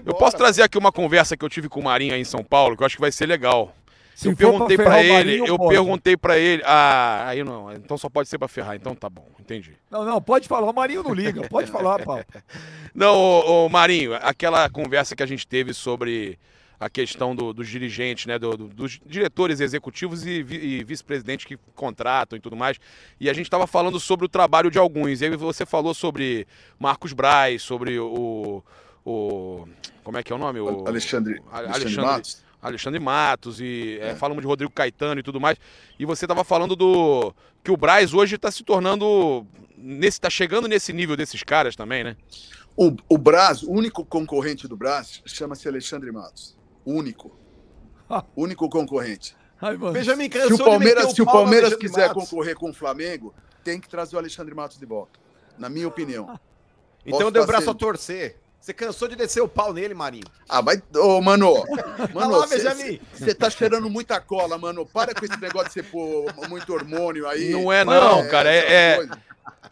Eu 0.04 0.14
posso 0.14 0.36
trazer 0.36 0.62
aqui 0.62 0.78
uma 0.78 0.90
conversa 0.90 1.36
que 1.36 1.44
eu 1.44 1.48
tive 1.48 1.68
com 1.68 1.80
o 1.80 1.84
Marinho 1.84 2.14
aí 2.14 2.20
em 2.20 2.24
São 2.24 2.42
Paulo, 2.42 2.76
que 2.76 2.82
eu 2.82 2.86
acho 2.86 2.96
que 2.96 3.00
vai 3.02 3.12
ser 3.12 3.26
legal. 3.26 3.74
Se 4.14 4.28
eu 4.28 4.36
perguntei 4.36 4.76
o 4.76 4.80
ele, 4.80 5.12
Marinho, 5.12 5.46
eu 5.46 5.56
pode. 5.58 5.70
perguntei 5.74 6.16
pra 6.16 6.38
ele. 6.38 6.62
Ah, 6.64 7.24
aí 7.26 7.42
não, 7.42 7.72
então 7.72 7.98
só 7.98 8.08
pode 8.08 8.28
ser 8.28 8.38
pra 8.38 8.46
ferrar, 8.46 8.76
então 8.76 8.94
tá 8.94 9.10
bom, 9.10 9.26
entendi. 9.40 9.72
Não, 9.90 10.04
não, 10.04 10.22
pode 10.22 10.46
falar. 10.46 10.70
O 10.70 10.72
Marinho 10.72 11.02
não 11.02 11.12
liga. 11.12 11.48
Pode 11.48 11.70
falar, 11.70 12.02
pau. 12.02 12.22
Não, 12.94 13.12
ô, 13.12 13.66
ô, 13.66 13.68
Marinho, 13.68 14.14
aquela 14.14 14.70
conversa 14.70 15.16
que 15.16 15.22
a 15.24 15.26
gente 15.26 15.44
teve 15.44 15.74
sobre 15.74 16.38
a 16.78 16.90
questão 16.90 17.34
do- 17.34 17.52
dos 17.52 17.68
dirigentes, 17.68 18.26
né, 18.26 18.38
do- 18.38 18.56
do- 18.56 18.68
dos 18.68 19.00
diretores 19.06 19.60
executivos 19.60 20.26
e, 20.26 20.42
vi- 20.42 20.78
e 20.80 20.84
vice-presidentes 20.84 21.46
que 21.46 21.56
contratam 21.74 22.36
e 22.36 22.40
tudo 22.40 22.56
mais. 22.56 22.78
E 23.20 23.30
a 23.30 23.32
gente 23.32 23.46
estava 23.46 23.66
falando 23.66 23.98
sobre 24.00 24.26
o 24.26 24.28
trabalho 24.28 24.70
de 24.70 24.78
alguns. 24.78 25.20
E 25.20 25.24
aí 25.26 25.36
você 25.36 25.64
falou 25.64 25.94
sobre 25.94 26.46
Marcos 26.78 27.12
Braz, 27.12 27.62
sobre 27.62 27.98
o, 27.98 28.62
o 29.04 29.66
como 30.02 30.18
é 30.18 30.22
que 30.22 30.32
é 30.32 30.36
o 30.36 30.38
nome? 30.38 30.60
O, 30.60 30.86
Alexandre, 30.86 31.40
A- 31.50 31.58
Alexandre 31.58 31.96
Matos. 31.96 32.44
Alexandre 32.60 32.98
Matos 33.00 33.60
e 33.60 33.98
é, 34.00 34.14
falamos 34.14 34.40
de 34.42 34.46
Rodrigo 34.48 34.72
Caetano 34.72 35.20
e 35.20 35.22
tudo 35.22 35.38
mais. 35.40 35.58
E 35.98 36.06
você 36.06 36.24
estava 36.24 36.42
falando 36.44 36.74
do 36.74 37.34
que 37.62 37.70
o 37.70 37.76
Braz 37.76 38.14
hoje 38.14 38.36
está 38.36 38.50
se 38.50 38.64
tornando 38.64 39.46
nesse 39.76 40.18
tá 40.20 40.30
chegando 40.30 40.66
nesse 40.66 40.90
nível 40.92 41.14
desses 41.16 41.42
caras 41.42 41.76
também, 41.76 42.02
né? 42.02 42.16
O, 42.76 42.96
o 43.08 43.18
Brás, 43.18 43.62
o 43.62 43.70
único 43.70 44.04
concorrente 44.04 44.66
do 44.66 44.76
Brás, 44.76 45.22
chama-se 45.26 45.68
Alexandre 45.68 46.10
Matos. 46.10 46.56
Único. 46.84 47.32
único 48.36 48.68
concorrente. 48.68 49.34
Ai, 49.60 49.76
mano. 49.76 49.92
Benjamin 49.92 50.24
Se 50.24 50.28
cansou 50.30 50.56
o 50.56 50.64
Palmeiras, 50.64 51.12
se 51.12 51.22
o 51.22 51.26
Palmeiras 51.26 51.74
quiser 51.76 52.08
Matos. 52.08 52.28
concorrer 52.28 52.54
com 52.56 52.70
o 52.70 52.74
Flamengo, 52.74 53.34
tem 53.62 53.80
que 53.80 53.88
trazer 53.88 54.16
o 54.16 54.18
Alexandre 54.18 54.54
Matos 54.54 54.78
de 54.78 54.84
volta. 54.86 55.18
Na 55.58 55.68
minha 55.68 55.88
opinião. 55.88 56.38
Então 57.06 57.30
deu 57.30 57.42
o 57.42 57.44
tá 57.44 57.52
braço 57.52 57.66
sendo- 57.66 57.76
a 57.76 57.78
torcer. 57.78 58.36
Você 58.58 58.72
cansou 58.72 59.06
de 59.06 59.14
descer 59.14 59.42
o 59.42 59.46
pau 59.46 59.74
nele, 59.74 59.92
Marinho. 59.92 60.24
Ah, 60.48 60.62
vai. 60.62 60.82
Ô, 60.96 61.20
mano. 61.20 61.50
Olha 61.52 62.08
Mano, 62.14 62.46
você 63.12 63.34
tá 63.34 63.50
cheirando 63.50 63.90
muita 63.90 64.18
cola, 64.22 64.56
mano. 64.56 64.86
Para 64.86 65.12
com 65.14 65.22
esse 65.22 65.38
negócio 65.38 65.68
de 65.68 65.74
você 65.74 65.82
pôr 65.82 66.32
muito 66.48 66.72
hormônio 66.72 67.28
aí. 67.28 67.50
Não 67.50 67.70
é 67.70 67.84
não, 67.84 68.26
cara, 68.30 68.50
é- 68.50 68.56
essas 68.56 68.70
é- 68.72 68.96
coisas. 68.96 69.18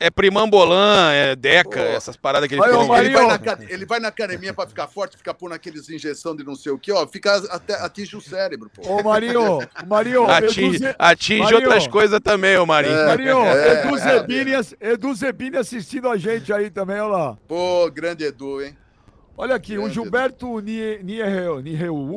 É 0.00 0.10
Primambolan, 0.10 1.12
é 1.12 1.36
Deca, 1.36 1.80
essas 1.80 2.16
paradas 2.16 2.48
que 2.48 2.54
ele 2.54 2.60
Olha, 2.62 3.00
Ele 3.04 3.14
vai, 3.14 3.26
na, 3.38 3.58
ele 3.68 3.86
vai 3.86 4.00
na 4.00 4.08
academia 4.08 4.52
pra 4.52 4.66
ficar 4.66 4.88
forte, 4.88 5.16
ficar 5.16 5.32
pondo 5.34 5.54
aqueles 5.54 5.88
injeção 5.88 6.34
de 6.34 6.42
não 6.44 6.54
sei 6.56 6.72
o 6.72 6.78
que, 6.78 6.90
ó. 6.90 7.06
Fica 7.06 7.36
até 7.50 7.74
atinge 7.74 8.16
o 8.16 8.20
cérebro, 8.20 8.68
pô. 8.74 8.82
Ô, 8.88 9.02
Marinho, 9.02 9.58
o 9.60 9.86
Marinho, 9.86 10.24
Atinge, 10.30 10.80
atinge 10.98 11.42
Marinho. 11.42 11.60
outras 11.60 11.86
coisas 11.86 12.18
também, 12.20 12.56
ô 12.58 12.66
Marinho. 12.66 12.94
É. 12.96 13.06
Marinho, 13.06 13.38
É, 13.44 13.84
Edu, 13.84 13.96
é. 13.96 13.98
Zebini, 14.00 14.50
Edu 14.80 15.14
Zebini 15.14 15.56
assistindo 15.56 16.08
a 16.08 16.16
gente 16.16 16.52
aí 16.52 16.68
também, 16.70 16.98
olha 17.00 17.16
lá. 17.16 17.38
Pô, 17.46 17.88
grande 17.90 18.24
Edu, 18.24 18.60
hein? 18.62 18.76
Olha 19.36 19.54
aqui, 19.54 19.78
o 19.78 19.88
Gilberto 19.88 20.60
Nierreu. 20.60 21.62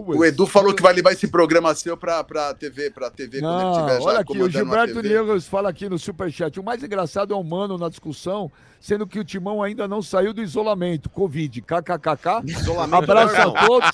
O 0.07 0.25
Edu 0.25 0.45
falou 0.45 0.73
que 0.75 0.81
vai 0.81 0.93
levar 0.93 1.13
esse 1.13 1.27
programa 1.27 1.73
seu 1.73 1.95
pra, 1.95 2.23
pra 2.23 2.53
TV, 2.53 2.91
pra 2.91 3.09
TV 3.09 3.39
quando 3.39 3.53
ele 3.55 3.63
Não, 3.63 3.71
estiver 3.71 4.01
já 4.01 4.07
olha 4.07 4.19
aqui, 4.19 4.41
o 4.41 4.49
Gilberto. 4.49 5.01
Niegas 5.01 5.47
fala 5.47 5.69
aqui 5.69 5.87
no 5.87 5.97
Superchat. 5.97 6.59
O 6.59 6.63
mais 6.63 6.83
engraçado 6.83 7.33
é 7.33 7.37
o 7.37 7.43
Mano 7.43 7.77
na 7.77 7.87
discussão, 7.87 8.51
sendo 8.81 9.07
que 9.07 9.17
o 9.17 9.23
Timão 9.23 9.63
ainda 9.63 9.87
não 9.87 10.01
saiu 10.01 10.33
do 10.33 10.41
isolamento. 10.41 11.09
Covid, 11.09 11.61
kkkk. 11.61 12.41
Isolamento 12.45 12.95
Abraço 12.95 13.35
a 13.35 13.65
todos. 13.65 13.89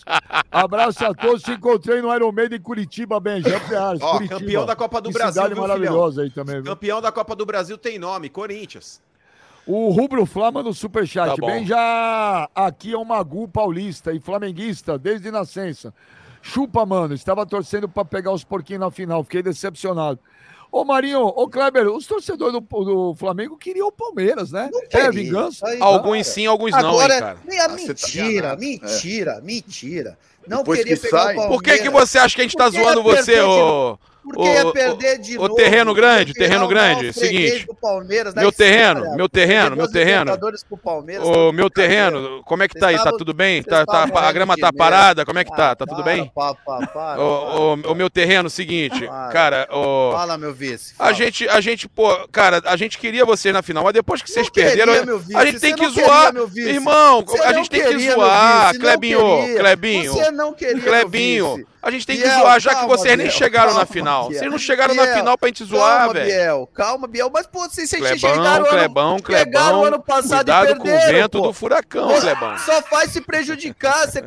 Abraço 0.52 1.06
a 1.06 1.14
todos. 1.14 1.44
Te 1.44 1.52
encontrei 1.52 2.02
no 2.02 2.14
Iron 2.14 2.32
Maiden 2.32 2.58
em 2.58 2.62
Curitiba, 2.62 3.20
Benjamin 3.20 3.60
Ferraz. 3.60 4.00
Campeão 4.28 4.66
da 4.66 4.76
Copa 4.76 5.00
do 5.00 5.10
Que 5.10 5.14
Brasil, 5.14 5.34
cidade 5.34 5.54
viu, 5.54 5.62
maravilhosa 5.62 6.24
aí 6.24 6.32
também. 6.32 6.56
viu? 6.56 6.66
Campeão 6.66 7.00
da 7.00 7.12
Copa 7.12 7.36
do 7.36 7.46
Brasil 7.46 7.78
tem 7.78 8.00
nome, 8.00 8.30
Corinthians. 8.30 9.00
O 9.68 9.90
Rubro 9.92 10.26
Flama 10.26 10.64
no 10.64 10.74
Superchat. 10.74 11.30
Tá 11.30 11.36
bom. 11.38 11.48
Bem 11.48 11.66
já 11.66 12.50
aqui 12.56 12.94
é 12.94 12.98
um 12.98 13.06
Magu 13.06 13.48
paulista 13.48 14.12
e 14.12 14.20
flamenguista 14.20 14.98
desde 14.98 15.30
nascença. 15.32 15.94
Chupa, 16.42 16.86
mano. 16.86 17.14
Estava 17.14 17.46
torcendo 17.46 17.88
para 17.88 18.04
pegar 18.04 18.32
os 18.32 18.44
porquinhos 18.44 18.80
na 18.82 18.92
final. 18.92 19.24
Fiquei 19.24 19.44
decepcionado. 19.44 20.20
Ô, 20.72 20.86
Marinho, 20.86 21.22
ô, 21.22 21.50
Kleber, 21.50 21.88
os 21.90 22.08
torcedores 22.08 22.54
do, 22.54 22.62
do 22.62 23.14
Flamengo 23.16 23.58
queriam 23.58 23.88
o 23.90 23.92
Palmeiras, 23.92 24.52
né? 24.54 24.70
É 24.74 24.88
queria. 24.88 25.12
vingança? 25.12 25.68
Aí, 25.68 25.82
Alguns 25.82 26.28
sim, 26.28 26.46
alguns 26.46 26.72
não, 26.72 26.80
hein, 26.80 26.86
Agora, 26.88 27.20
cara. 27.20 27.38
nem 27.46 27.60
a 27.60 27.66
Ah, 27.66 27.70
você 27.70 27.94
tá- 27.94 28.08
mentira, 28.08 28.48
É. 28.48 28.56
mentira, 28.58 29.42
mentira. 29.44 30.18
Não 30.48 30.60
Depois 30.60 30.80
queria 30.80 30.96
que 30.96 31.02
pegar 31.04 31.18
sai- 31.24 31.34
o 31.34 31.36
Palmeiras. 31.36 31.56
Por 31.58 31.64
que, 31.64 31.78
que 31.84 31.90
você 31.90 32.18
acha 32.18 32.36
que 32.36 32.42
a 32.42 32.44
gente 32.46 32.56
tá 32.56 32.64
Porque 32.64 32.78
ia 32.78 32.84
zoando 32.86 33.04
você, 33.04 33.16
perder 33.34 33.42
de 33.42 33.48
ô? 33.48 34.00
Porque 34.24 34.44
ia 34.48 34.68
ô, 34.68 34.72
perder 34.72 35.18
de 35.18 35.38
ô, 35.38 35.42
novo. 35.48 35.56
terreno 35.56 35.94
grande, 35.96 36.32
Virar 36.34 36.46
terreno 36.48 36.66
o 36.66 36.68
grande, 36.68 37.12
freguês 37.14 37.52
seguinte. 37.54 37.68
da 38.34 38.42
Meu 38.42 38.52
terreno, 38.52 39.00
história. 39.00 39.18
meu 39.18 39.30
terreno, 39.30 39.76
meu 39.76 39.92
terreno. 39.92 40.38
Tá 40.38 41.52
meu 41.54 41.70
terreno, 41.70 42.44
como 42.46 42.62
é 42.64 42.68
que 42.68 42.80
tá 42.80 42.88
aí? 42.90 42.98
Tá 42.98 43.12
tudo 43.12 43.34
bem? 43.34 43.64
Tá, 43.64 43.86
tá- 43.86 44.08
a 44.14 44.32
grama 44.32 44.56
tá 44.58 44.72
parada? 44.72 45.26
Como 45.26 45.40
é 45.40 45.44
que 45.44 45.56
tá? 45.56 45.76
Tá 45.76 45.86
tudo 45.86 46.04
bem? 46.04 46.32
ô, 47.18 47.96
meu 47.96 48.10
terreno, 48.10 48.50
seguinte, 48.50 49.08
cara, 49.32 49.68
Fala, 50.14 50.38
meu 50.38 50.54
vice. 50.54 50.94
a 51.00 51.12
gente, 51.14 51.48
a 51.50 51.60
gente, 51.60 51.88
pô, 51.90 52.08
cara, 52.32 52.62
a 52.66 52.76
gente 52.76 52.98
queria 52.98 53.26
vocês 53.26 53.54
na 53.54 53.62
final, 53.62 53.84
mas 53.84 53.94
depois 53.94 54.22
que 54.22 54.30
vocês 54.30 54.50
perderam, 54.50 54.94
a 55.36 55.46
gente 55.46 55.60
tem 55.60 55.76
que 55.76 55.88
zoar. 55.90 56.34
meu 56.34 56.48
vice. 56.48 56.70
Irmão, 56.70 57.26
a 57.44 57.54
gente 57.54 57.70
tem 57.70 57.84
que 57.84 57.98
zoar, 58.12 58.78
Clebinho. 58.78 59.20
Clebinho. 59.58 60.14
Você 60.14 60.32
não 60.32 60.54
queria, 60.54 60.82
Clebinho, 60.82 61.66
a 61.82 61.90
gente 61.90 62.06
tem 62.06 62.18
que 62.18 62.30
zoar, 62.30 62.60
já 62.60 62.76
que 62.76 62.86
vocês 62.88 63.18
nem 63.18 63.30
chegaram 63.30 63.74
na 63.74 63.86
calma, 63.86 63.88
final. 64.12 64.26
Vocês 64.32 64.52
não 64.52 64.58
chegaram 64.58 64.94
na 64.96 65.04
Biel, 65.04 65.16
final 65.16 65.38
pra 65.38 65.48
gente 65.48 65.64
zoar, 65.64 65.98
calma, 66.00 66.14
velho. 66.14 66.26
Biel, 66.26 66.70
calma, 66.74 67.08
Biel. 67.08 67.30
Mas, 67.34 67.48
pô, 67.48 67.60
vocês, 67.68 67.90
vocês 67.90 68.02
Clebão, 68.02 68.18
chegaram 68.36 68.66
Clebão, 68.66 69.10
ano, 69.16 69.24
chegaram 69.26 69.44
Clebão, 69.52 69.86
ano 69.86 70.04
passado 70.04 70.38
cuidado 70.46 70.72
e 70.72 70.76
com 70.76 70.82
o 70.82 70.84
perderam, 70.86 71.12
vento 71.14 71.40
pô. 71.40 71.48
do 71.48 71.54
furacão, 71.54 72.20
Clebão. 72.20 72.58
Só 72.60 72.82
faz 72.84 73.12
se 73.12 73.22
prejudicar. 73.22 74.08
Você 74.08 74.22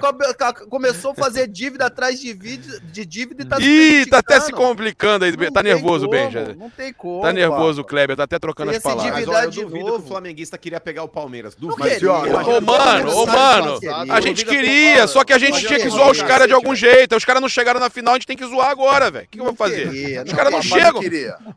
começou 0.69 1.13
a 1.13 1.15
fazer 1.15 1.47
dívida 1.49 1.87
atrás 1.87 2.21
de, 2.21 2.35
dívida- 2.35 2.81
de 2.81 3.07
dívida 3.07 3.43
e 3.43 3.47
tá 3.47 3.57
se 3.57 3.63
Ih, 3.65 4.07
tá 4.07 4.19
até 4.19 4.41
se 4.41 4.53
complicando 4.53 5.25
aí, 5.25 5.37
Não 5.37 5.53
tá 5.53 5.63
nervoso, 5.63 6.09
Benja. 6.09 6.55
Não 6.59 6.71
tem 6.71 6.93
como. 6.93 7.23
Tá 7.23 7.33
nervoso 7.33 7.83
o. 7.83 7.85
Kleber, 7.85 8.17
tá 8.17 8.25
até 8.25 8.39
trocando 8.39 8.71
as 8.71 8.79
palavras. 8.79 9.13
Mas 9.13 9.29
olha, 9.29 9.45
eu 9.45 9.51
de 9.51 9.63
duvido 9.63 9.87
novo. 9.87 9.99
que 9.99 10.05
o 10.05 10.09
flamenguista 10.09 10.59
queria 10.59 10.81
pegar 10.81 11.03
o 11.03 11.09
Palmeiras. 11.09 11.55
Duvido. 11.55 12.11
Ô, 12.11 12.61
mano, 12.61 13.15
ô, 13.17 13.27
mano, 13.27 13.79
a 14.11 14.21
gente 14.21 14.45
queria, 14.45 15.07
só 15.07 15.25
que 15.25 15.33
a 15.33 15.39
gente 15.39 15.67
tinha 15.67 15.79
que 15.79 15.89
zoar 15.89 16.11
os 16.11 16.23
caras 16.23 16.47
de 16.47 16.55
algum 16.55 16.75
jeito. 16.75 17.17
Os 17.17 17.25
caras 17.25 17.41
não 17.41 17.49
chegaram 17.49 17.81
na 17.81 17.91
final, 17.91 18.15
a 18.15 18.17
gente 18.17 18.27
tem 18.27 18.37
que 18.37 18.47
zoar 18.47 18.69
agora, 18.71 19.11
velho. 19.11 19.25
O 19.25 19.29
que, 19.29 19.37
que 19.39 19.41
eu 19.41 19.45
vou 19.45 19.55
fazer? 19.55 19.74
Queria, 19.75 20.23
Os 20.23 20.31
não 20.31 20.37
caras 20.37 20.53
não 20.53 20.59
não 20.59 20.63
chegam. 20.63 21.01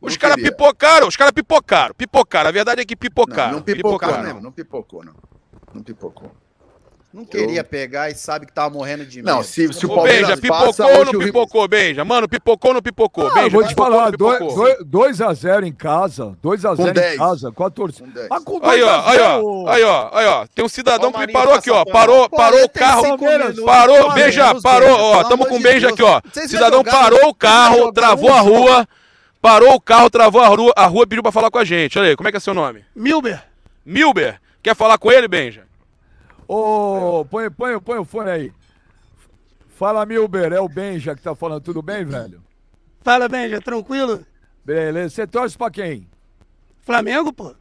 Os 0.02 0.14
não 0.14 0.20
caras 0.20 0.36
pipocaram, 0.44 1.08
os 1.08 1.16
caras 1.16 1.32
pipocaram, 1.32 1.94
pipocaram. 1.96 2.50
A 2.50 2.52
verdade 2.52 2.82
é 2.82 2.86
que 2.86 2.96
Não, 2.96 3.00
pipocaram. 3.00 3.54
não 3.54 3.62
pipocou, 3.62 4.00
pipocaram. 4.00 4.34
não. 4.34 4.42
Não 4.42 4.52
pipocou, 4.52 5.04
não. 5.06 5.14
Não 5.74 5.84
pipocou. 5.84 6.32
Não 7.14 7.24
queria 7.26 7.64
pegar 7.64 8.10
e 8.12 8.16
sabe 8.16 8.46
que 8.46 8.52
tava 8.52 8.70
morrendo 8.70 9.06
de 9.06 9.24
medo. 9.24 9.34
Não, 9.34 9.42
se, 9.42 9.72
se 9.74 9.86
o 9.86 9.90
Palmeiras 9.90 10.28
Benja, 10.28 10.42
passa, 10.54 10.74
pipocou 10.74 10.86
ou 10.86 10.92
hoje 11.02 11.06
não 11.14 11.20
o 11.20 11.24
Rio- 11.24 11.34
pipocou, 11.34 11.68
Benja? 11.68 12.06
Mano, 12.06 12.28
pipocou 12.30 12.70
ou 12.72 12.76
não 12.76 12.82
pipocou? 12.82 13.28
Ah, 13.28 13.34
Benja, 13.34 13.50
vou 13.50 13.64
te 13.64 13.70
pipocou 13.70 13.86
ou 13.94 13.98
falar, 13.98 14.12
não 14.12 14.12
pipocou? 14.12 14.86
2x0 14.86 15.64
em 15.66 15.72
casa. 15.72 16.38
2x0 16.44 16.90
em 16.90 16.94
10. 16.94 17.18
casa. 17.18 17.52
Com 17.52 17.64
a 17.66 17.70
torcida. 17.70 18.06
Com 18.08 18.14
10. 18.14 18.28
Mas 18.30 18.44
com 18.44 18.60
Aí, 18.64 18.84
ó, 18.84 18.88
2 19.02 19.06
a 19.08 19.10
aí, 19.10 19.18
0, 19.18 19.46
ó, 19.46 19.70
aí, 19.70 19.84
ó, 19.84 20.10
aí, 20.14 20.26
ó. 20.28 20.46
Tem 20.54 20.64
um 20.66 20.68
cidadão 20.70 21.12
que 21.12 21.20
me 21.20 21.32
parou 21.32 21.54
aqui, 21.56 21.72
ó. 21.72 21.86
passa 21.86 21.92
Parou, 21.92 22.30
parou 22.30 22.64
o 22.66 22.70
45 22.70 23.18
carro. 23.18 23.18
Parou, 23.66 24.14
menos, 24.14 24.62
parou, 24.62 25.00
ó. 25.00 25.24
Tamo 25.24 25.46
com 25.48 25.56
o 25.56 25.58
de 25.58 25.64
Benja 25.64 25.88
Deus. 25.88 25.94
aqui, 25.94 26.04
ó. 26.04 26.22
Vocês 26.32 26.52
Cidadão 26.52 26.80
jogaram- 26.80 27.00
parou 27.00 27.30
o 27.30 27.34
carro, 27.34 27.92
travou 27.94 28.32
a 28.32 28.42
rua. 28.42 28.88
Parou 29.42 29.74
o 29.76 29.80
carro, 29.82 30.10
travou 30.10 30.42
a 30.42 30.48
rua, 30.48 30.74
a 30.76 30.86
rua 30.88 31.08
pediu 31.08 31.24
pra 31.24 31.32
falar 31.32 31.50
com 31.50 31.58
a 31.58 31.64
gente. 31.64 31.98
Olha 31.98 32.10
aí, 32.10 32.16
como 32.16 32.28
é 32.28 32.32
que 32.32 32.38
é 32.38 32.40
seu 32.40 32.54
nome? 32.54 32.84
Milber. 32.96 33.42
Milber. 33.86 34.40
Quer 34.62 34.76
falar 34.76 34.98
com 34.98 35.10
ele, 35.12 35.28
Benja? 35.28 35.67
Ô, 36.48 37.26
põe, 37.26 37.50
põe, 37.52 37.80
põe 37.80 37.98
o 37.98 38.06
fone 38.06 38.30
aí. 38.30 38.54
Fala, 39.70 40.06
Milber, 40.06 40.54
é 40.54 40.60
o 40.60 40.70
Benja 40.70 41.16
que 41.16 41.22
tá 41.22 41.36
falando. 41.36 41.62
Tudo 41.62 41.82
bem, 41.82 42.06
velho? 42.06 42.42
Fala, 43.02 43.28
Benja, 43.28 43.62
tranquilo? 43.62 44.26
Beleza. 44.64 45.10
Você 45.10 45.28
torce 45.28 45.58
pra 45.58 45.70
quem? 45.70 46.08
Flamengo, 46.82 47.34
pô. 47.34 47.54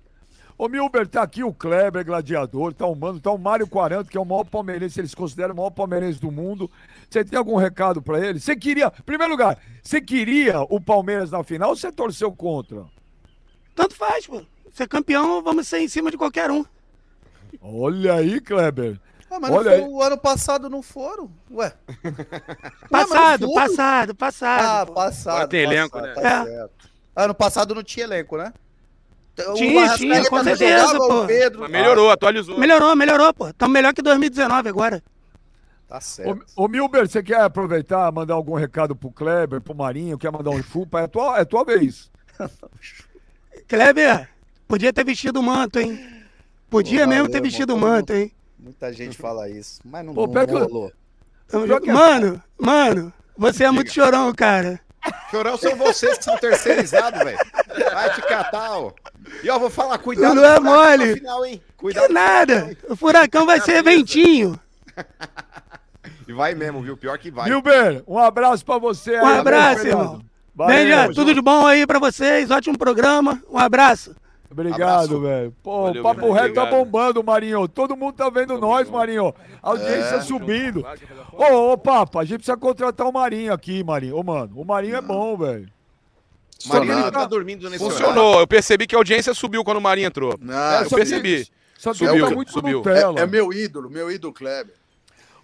Ô, 0.58 0.68
Milber, 0.68 1.06
tá 1.06 1.22
aqui 1.22 1.44
o 1.44 1.52
Kleber, 1.52 2.02
gladiador, 2.02 2.72
tá 2.72 2.86
o 2.86 2.94
Mano, 2.94 3.20
tá 3.20 3.30
o 3.30 3.36
Mário 3.36 3.66
40, 3.66 4.08
que 4.08 4.16
é 4.16 4.20
o 4.20 4.24
maior 4.24 4.44
palmeirense, 4.44 4.98
eles 4.98 5.14
consideram 5.14 5.52
o 5.52 5.56
maior 5.56 5.70
palmeirense 5.70 6.18
do 6.18 6.30
mundo. 6.30 6.70
Você 7.10 7.22
tem 7.22 7.38
algum 7.38 7.56
recado 7.56 8.00
pra 8.00 8.18
ele? 8.18 8.40
Você 8.40 8.56
queria, 8.56 8.86
em 8.86 9.02
primeiro 9.02 9.30
lugar, 9.30 9.58
você 9.82 10.00
queria 10.00 10.62
o 10.62 10.80
Palmeiras 10.80 11.30
na 11.30 11.44
final 11.44 11.70
ou 11.70 11.76
você 11.76 11.92
torceu 11.92 12.32
contra? 12.32 12.86
Tanto 13.74 13.94
faz, 13.94 14.26
pô. 14.26 14.42
Ser 14.72 14.88
campeão, 14.88 15.42
vamos 15.42 15.68
ser 15.68 15.80
em 15.80 15.88
cima 15.88 16.10
de 16.10 16.16
qualquer 16.16 16.50
um. 16.50 16.64
Olha 17.60 18.14
aí, 18.14 18.40
Kleber. 18.40 18.98
Ah, 19.30 19.40
mas 19.40 19.50
não 19.50 19.58
Olha 19.58 19.70
foi- 19.72 19.80
o 19.88 20.02
ano 20.02 20.16
passado 20.18 20.68
não 20.70 20.82
foram? 20.82 21.30
Ué. 21.50 21.72
Passado, 22.90 23.52
passado, 23.54 24.14
passado. 24.14 24.62
Ah, 24.62 24.86
passado. 24.92 25.34
Agora 25.34 25.48
tem 25.48 25.60
elenco, 25.62 25.98
passado, 25.98 26.14
né? 26.16 26.22
Tá 26.22 26.28
É. 26.28 26.44
certo. 26.44 26.90
Ano 27.16 27.34
passado 27.34 27.74
não 27.74 27.82
tinha 27.82 28.04
elenco, 28.04 28.36
né? 28.36 28.52
O 29.48 29.54
Tinha, 29.54 29.80
Arrascaeta 29.84 29.98
tinha, 29.98 30.30
com 30.30 30.44
certeza, 30.44 30.96
pô. 30.96 31.22
o 31.22 31.26
Pedro. 31.26 31.60
Mas 31.60 31.70
melhorou, 31.70 32.10
atualizou. 32.10 32.58
Melhorou, 32.58 32.96
melhorou, 32.96 33.34
pô. 33.34 33.52
Tamo 33.52 33.72
melhor 33.72 33.92
que 33.92 34.00
2019 34.00 34.68
agora. 34.68 35.02
Tá 35.86 36.00
certo. 36.00 36.44
Ô, 36.56 36.64
ô 36.64 36.68
Milber, 36.68 37.06
você 37.06 37.22
quer 37.22 37.40
aproveitar, 37.42 38.10
mandar 38.12 38.34
algum 38.34 38.54
recado 38.54 38.96
pro 38.96 39.10
Kleber, 39.10 39.60
pro 39.60 39.74
Marinho, 39.74 40.16
quer 40.18 40.32
mandar 40.32 40.50
um 40.50 40.62
chupa? 40.62 41.00
É 41.02 41.06
tua, 41.06 41.38
é 41.38 41.44
tua 41.44 41.64
vez. 41.64 42.10
Kleber, 43.68 44.28
podia 44.66 44.92
ter 44.92 45.04
vestido 45.04 45.40
o 45.40 45.42
manto, 45.42 45.78
hein? 45.78 46.15
Podia 46.70 47.04
Pô, 47.04 47.08
mesmo 47.08 47.24
valeu, 47.24 47.32
ter 47.32 47.42
vestido 47.42 47.74
o 47.74 47.78
manto, 47.78 48.12
hein? 48.12 48.32
Muita 48.58 48.92
gente 48.92 49.16
fala 49.16 49.48
isso, 49.48 49.80
mas 49.84 50.04
não, 50.04 50.14
Pô, 50.14 50.26
não 50.26 50.32
pega- 50.32 50.58
rolou. 50.58 50.92
Que 51.82 51.90
é- 51.90 51.92
Mano, 51.92 52.42
mano, 52.58 53.12
você 53.36 53.64
é 53.64 53.70
muito 53.70 53.92
chorão, 53.92 54.32
cara. 54.34 54.80
Chorão 55.30 55.56
são 55.56 55.76
vocês 55.76 56.18
que 56.18 56.24
são 56.24 56.36
terceirizados, 56.36 57.22
velho. 57.22 57.38
Vai 57.92 58.12
te 58.14 58.22
catar, 58.22 58.72
ó. 58.78 58.92
E 59.44 59.48
ó, 59.48 59.58
vou 59.58 59.70
falar, 59.70 59.98
cuidado 59.98 60.34
Não 60.34 60.44
é 60.44 60.58
mole. 60.58 61.06
na 61.10 61.14
final, 61.16 61.44
hein? 61.46 61.62
Que 61.68 61.74
Cuidado. 61.76 62.12
nada. 62.12 62.76
O 62.88 62.96
furacão 62.96 63.46
vai 63.46 63.60
ser 63.60 63.82
ventinho. 63.84 64.58
E 66.26 66.32
vai 66.32 66.54
mesmo, 66.56 66.82
viu? 66.82 66.96
Pior 66.96 67.16
que 67.18 67.30
vai. 67.30 67.48
Milber, 67.48 68.02
um 68.06 68.18
abraço 68.18 68.64
pra 68.64 68.78
você. 68.78 69.16
Um 69.20 69.26
aí, 69.26 69.38
abraço, 69.38 69.86
irmão. 69.86 70.20
Valeu, 70.54 70.74
Benja, 70.76 71.12
tudo 71.14 71.32
de 71.34 71.40
bom 71.40 71.64
aí 71.66 71.86
pra 71.86 71.98
vocês. 72.00 72.50
Ótimo 72.50 72.76
programa. 72.76 73.40
Um 73.48 73.58
abraço. 73.58 74.16
Obrigado, 74.60 75.20
velho. 75.20 75.54
Pô, 75.62 75.82
Valeu, 75.84 76.00
o 76.00 76.02
Papo 76.04 76.20
Milber, 76.22 76.42
Reto 76.42 76.54
tá 76.54 76.66
bombando, 76.66 77.22
Marinho. 77.22 77.68
Todo 77.68 77.96
mundo 77.96 78.14
tá 78.14 78.30
vendo 78.30 78.58
nós, 78.58 78.88
Marinho. 78.88 79.34
A 79.62 79.70
audiência 79.70 80.16
É. 80.16 80.20
subindo. 80.22 80.84
Ô, 81.32 81.72
ô, 81.72 81.78
Papa, 81.78 82.20
a 82.20 82.24
gente 82.24 82.38
precisa 82.38 82.56
contratar 82.56 83.06
o 83.06 83.12
Marinho 83.12 83.52
aqui, 83.52 83.84
Marinho. 83.84 84.16
Ô, 84.16 84.22
mano, 84.22 84.52
o 84.56 84.64
Marinho 84.64 84.96
é 84.96 85.00
bom, 85.02 85.36
velho. 85.36 85.68
Marinho 86.66 86.92
não 86.94 87.00
nada. 87.00 87.12
tá 87.12 87.26
dormindo 87.26 87.68
nesse 87.68 87.84
horário. 87.84 88.04
Funcionou. 88.04 88.40
Eu 88.40 88.46
percebi 88.46 88.86
que 88.86 88.94
a 88.94 88.98
audiência 88.98 89.34
subiu 89.34 89.62
quando 89.62 89.76
o 89.76 89.80
Marinho 89.80 90.06
entrou. 90.06 90.36
Não, 90.40 90.54
É, 90.58 90.82
Eu 90.84 90.88
que- 90.88 90.94
percebi. 90.96 91.46
Só 91.78 91.92
que 91.92 91.98
Subiu, 91.98 92.28
tá 92.28 92.34
muito 92.34 92.50
subiu. 92.50 92.82
É, 92.86 93.22
é 93.22 93.26
meu 93.26 93.52
ídolo, 93.52 93.90
meu 93.90 94.10
ídolo 94.10 94.32
Kleber. 94.32 94.74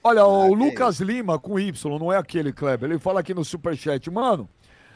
Olha, 0.03 0.25
o 0.27 0.45
Ah, 0.45 0.49
que 0.49 0.55
Lucas 0.57 0.99
Lima 1.01 1.39
com 1.39 1.61
Y, 1.61 1.99
não 1.99 2.11
é 2.13 2.17
aquele 2.17 2.53
Kleber. 2.53 2.89
Ele 2.91 2.99
fala 2.99 3.21
aqui 3.21 3.35
no 3.35 3.45
Superchat, 3.45 4.11
mano. 4.11 4.49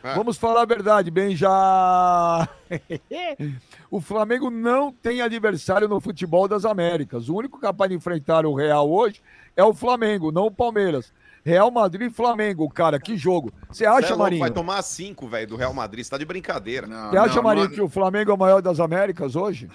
Ah. 0.07 0.15
Vamos 0.15 0.37
falar 0.37 0.63
a 0.63 0.67
verdade, 0.67 1.11
bem 1.11 1.35
já. 1.35 2.49
o 3.91 4.01
Flamengo 4.01 4.51
não 4.51 4.93
tem 4.93 5.21
adversário 5.21 5.89
no 5.89 6.01
futebol 6.01 6.47
das 6.47 6.65
Américas. 6.65 7.29
O 7.29 7.35
único 7.35 7.59
capaz 7.59 7.91
de 7.91 7.97
enfrentar 7.97 8.47
o 8.47 8.55
Real 8.55 8.89
hoje 8.89 9.21
é 9.57 9.65
o 9.65 9.75
Flamengo, 9.75 10.31
não 10.31 10.47
o 10.47 10.51
Palmeiras. 10.51 11.13
Real 11.45 11.71
Madrid 11.71 12.11
e 12.11 12.15
Flamengo, 12.15 12.69
cara, 12.69 13.01
que 13.01 13.17
jogo. 13.17 13.53
Você 13.69 13.79
Cê 13.79 13.85
é 13.85 13.89
acha, 13.89 14.17
Marinho? 14.17 14.41
Vai 14.41 14.51
tomar 14.51 14.83
cinco, 14.83 15.29
velho, 15.29 15.47
do 15.49 15.57
Real 15.57 15.73
Madrid. 15.73 16.05
Você 16.05 16.11
tá 16.11 16.19
de 16.19 16.25
brincadeira. 16.25 16.87
Não, 16.87 17.11
Você 17.11 17.17
acha, 17.19 17.37
não, 17.37 17.43
Marinho, 17.43 17.69
não- 17.69 17.75
que 17.75 17.81
o 17.81 17.89
Flamengo 17.89 18.31
é 18.31 18.35
o 18.35 18.39
maior 18.39 18.61
das 18.63 18.79
Américas 18.81 19.35
hoje? 19.35 19.69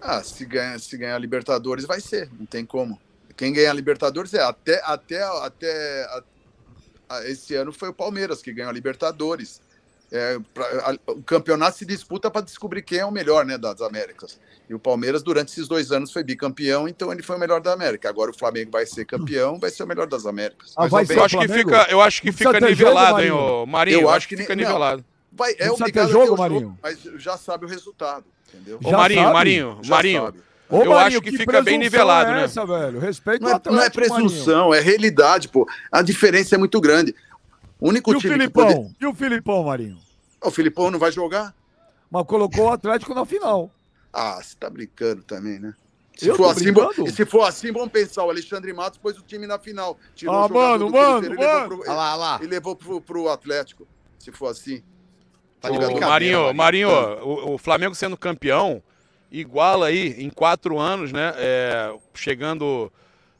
Ah, 0.00 0.22
se 0.22 0.46
ganhar, 0.46 0.78
se 0.80 0.96
ganhar 0.96 1.16
a 1.16 1.18
Libertadores 1.18 1.84
vai 1.84 2.00
ser, 2.00 2.30
não 2.38 2.46
tem 2.46 2.64
como. 2.64 2.98
Quem 3.36 3.52
ganhar 3.52 3.70
a 3.70 3.74
Libertadores 3.74 4.32
é 4.34 4.42
até 4.42 4.82
até 4.84 5.22
até 5.44 6.22
esse 7.24 7.54
ano 7.54 7.72
foi 7.72 7.88
o 7.88 7.92
Palmeiras 7.94 8.40
que 8.42 8.52
ganhou 8.52 8.70
a 8.70 8.72
Libertadores. 8.72 9.60
É, 10.12 10.38
pra- 10.52 10.66
a- 11.06 11.12
o 11.12 11.22
campeonato 11.22 11.78
se 11.78 11.86
disputa 11.86 12.28
para 12.28 12.40
descobrir 12.40 12.82
quem 12.82 12.98
é 12.98 13.04
o 13.06 13.12
melhor, 13.12 13.44
né, 13.46 13.56
das 13.56 13.80
Américas. 13.80 14.40
E 14.68 14.74
o 14.74 14.78
Palmeiras 14.78 15.22
durante 15.22 15.52
esses 15.52 15.68
dois 15.68 15.92
anos 15.92 16.12
foi 16.12 16.24
bicampeão, 16.24 16.88
então 16.88 17.12
ele 17.12 17.22
foi 17.22 17.36
o 17.36 17.38
melhor 17.38 17.60
da 17.60 17.72
América. 17.72 18.08
Agora 18.08 18.32
o 18.32 18.36
Flamengo 18.36 18.72
vai 18.72 18.84
ser 18.86 19.04
campeão, 19.04 19.58
vai 19.60 19.70
ser 19.70 19.84
o 19.84 19.86
melhor 19.86 20.08
das 20.08 20.26
Américas. 20.26 20.72
Ah, 20.76 20.82
Mas, 20.82 20.90
vai 20.90 21.04
ô, 21.04 21.06
ser 21.06 21.12
Eu 21.14 21.20
o 21.20 21.24
acho 21.24 21.38
que 21.38 21.48
fica, 21.48 21.86
eu 21.90 22.00
acho 22.00 22.22
que 22.22 22.32
fica 22.32 22.52
ter 22.54 22.60
jogo, 22.60 22.68
nivelado, 22.70 23.20
hein, 23.22 23.30
Marinho? 23.68 23.96
Eu 23.96 24.00
Eu 24.02 24.08
acho 24.08 24.16
acho 24.16 24.28
que 24.28 24.34
que 24.36 24.42
fica 24.42 24.56
não. 24.56 24.64
nivelado. 24.64 25.04
Vai, 25.32 25.54
é 25.60 25.70
obrigado 25.70 26.08
a 26.08 26.10
jogo, 26.12 26.24
ter 26.26 26.30
o 26.32 26.36
Marinho. 26.36 26.78
mas 26.82 26.98
já 27.16 27.36
sabe 27.36 27.64
o 27.64 27.68
resultado, 27.68 28.24
entendeu? 28.52 28.80
Ô, 28.82 28.90
Marinho, 28.90 29.20
sabe? 29.22 29.32
Marinho, 29.32 29.78
Já 29.82 29.94
Marinho. 29.94 30.22
sabe. 30.24 30.40
Ô, 30.70 30.82
Eu 30.84 30.96
acho 30.98 31.20
que 31.20 31.30
que 31.32 31.38
fica 31.38 31.52
bem 31.62 31.78
presunção 31.78 31.78
nivelado, 31.80 32.30
é 32.30 32.34
né? 32.34 32.44
Essa, 32.44 32.64
velho? 32.66 32.98
Respeita 33.00 33.44
Não 33.44 33.52
o 33.52 33.56
é, 33.56 33.60
não 33.66 33.82
é 33.82 33.86
Atlético, 33.86 34.08
Marinho. 34.14 34.28
presunção, 34.30 34.74
é 34.74 34.80
realidade, 34.80 35.48
pô. 35.48 35.66
A 35.90 36.00
diferença 36.02 36.54
é 36.54 36.58
muito 36.58 36.80
grande. 36.80 37.14
O 37.80 37.88
único 37.88 38.12
E 38.12 38.16
o 38.16 38.18
time 38.20 38.34
que 38.34 38.38
Filipão? 38.40 38.66
pode... 38.84 38.96
E 39.00 39.06
o 39.06 39.14
Filipão, 39.14 39.64
Marinho? 39.64 39.98
O 40.44 40.50
Filipão 40.50 40.90
não 40.90 40.98
vai 40.98 41.10
jogar? 41.10 41.54
Mas 42.10 42.26
colocou 42.26 42.66
o 42.66 42.72
Atlético 42.72 43.14
na 43.14 43.24
final. 43.24 43.70
Ah, 44.12 44.40
você 44.42 44.54
tá 44.58 44.68
brincando 44.70 45.22
também, 45.22 45.58
né? 45.58 45.74
Se 46.16 46.28
Eu 46.28 46.36
for, 46.36 46.44
tô 46.44 46.50
assim, 46.50 46.64
brincando? 46.72 46.94
bom- 46.98 47.04
e 47.06 47.10
se 47.12 47.24
for 47.24 47.42
assim, 47.42 47.72
vamos 47.72 47.90
pensar. 47.90 48.24
O 48.24 48.30
Alexandre 48.30 48.72
Matos 48.72 48.98
pôs 48.98 49.16
o 49.16 49.22
time 49.22 49.46
na 49.46 49.58
final. 49.58 49.98
Tirou 50.14 50.34
Ah, 50.34 50.46
o 50.46 50.48
mano, 50.50 50.86
do 50.86 50.90
mano, 50.92 51.20
Cruzeiro 51.20 51.34
e 51.34 51.38
levou 51.38 51.54
mano. 51.54 51.68
pro- 51.68 51.80
Olha 51.80 51.92
lá, 51.94 52.14
lá. 52.16 52.40
E 52.42 52.46
levou 52.46 52.76
pro, 52.76 53.00
pro 53.00 53.28
Atlético, 53.28 53.86
se 54.18 54.30
for 54.32 54.48
assim. 54.48 54.82
Tá 55.60 55.68
Ô, 55.68 55.72
brincadeira, 55.72 56.06
Marinho, 56.08 56.54
Marinho, 56.54 56.88
o, 57.22 57.54
o 57.54 57.58
Flamengo 57.58 57.94
sendo 57.94 58.16
campeão, 58.16 58.82
iguala 59.30 59.86
aí 59.86 60.14
em 60.18 60.30
quatro 60.30 60.78
anos, 60.78 61.12
né? 61.12 61.32
é, 61.36 61.92
chegando. 62.14 62.92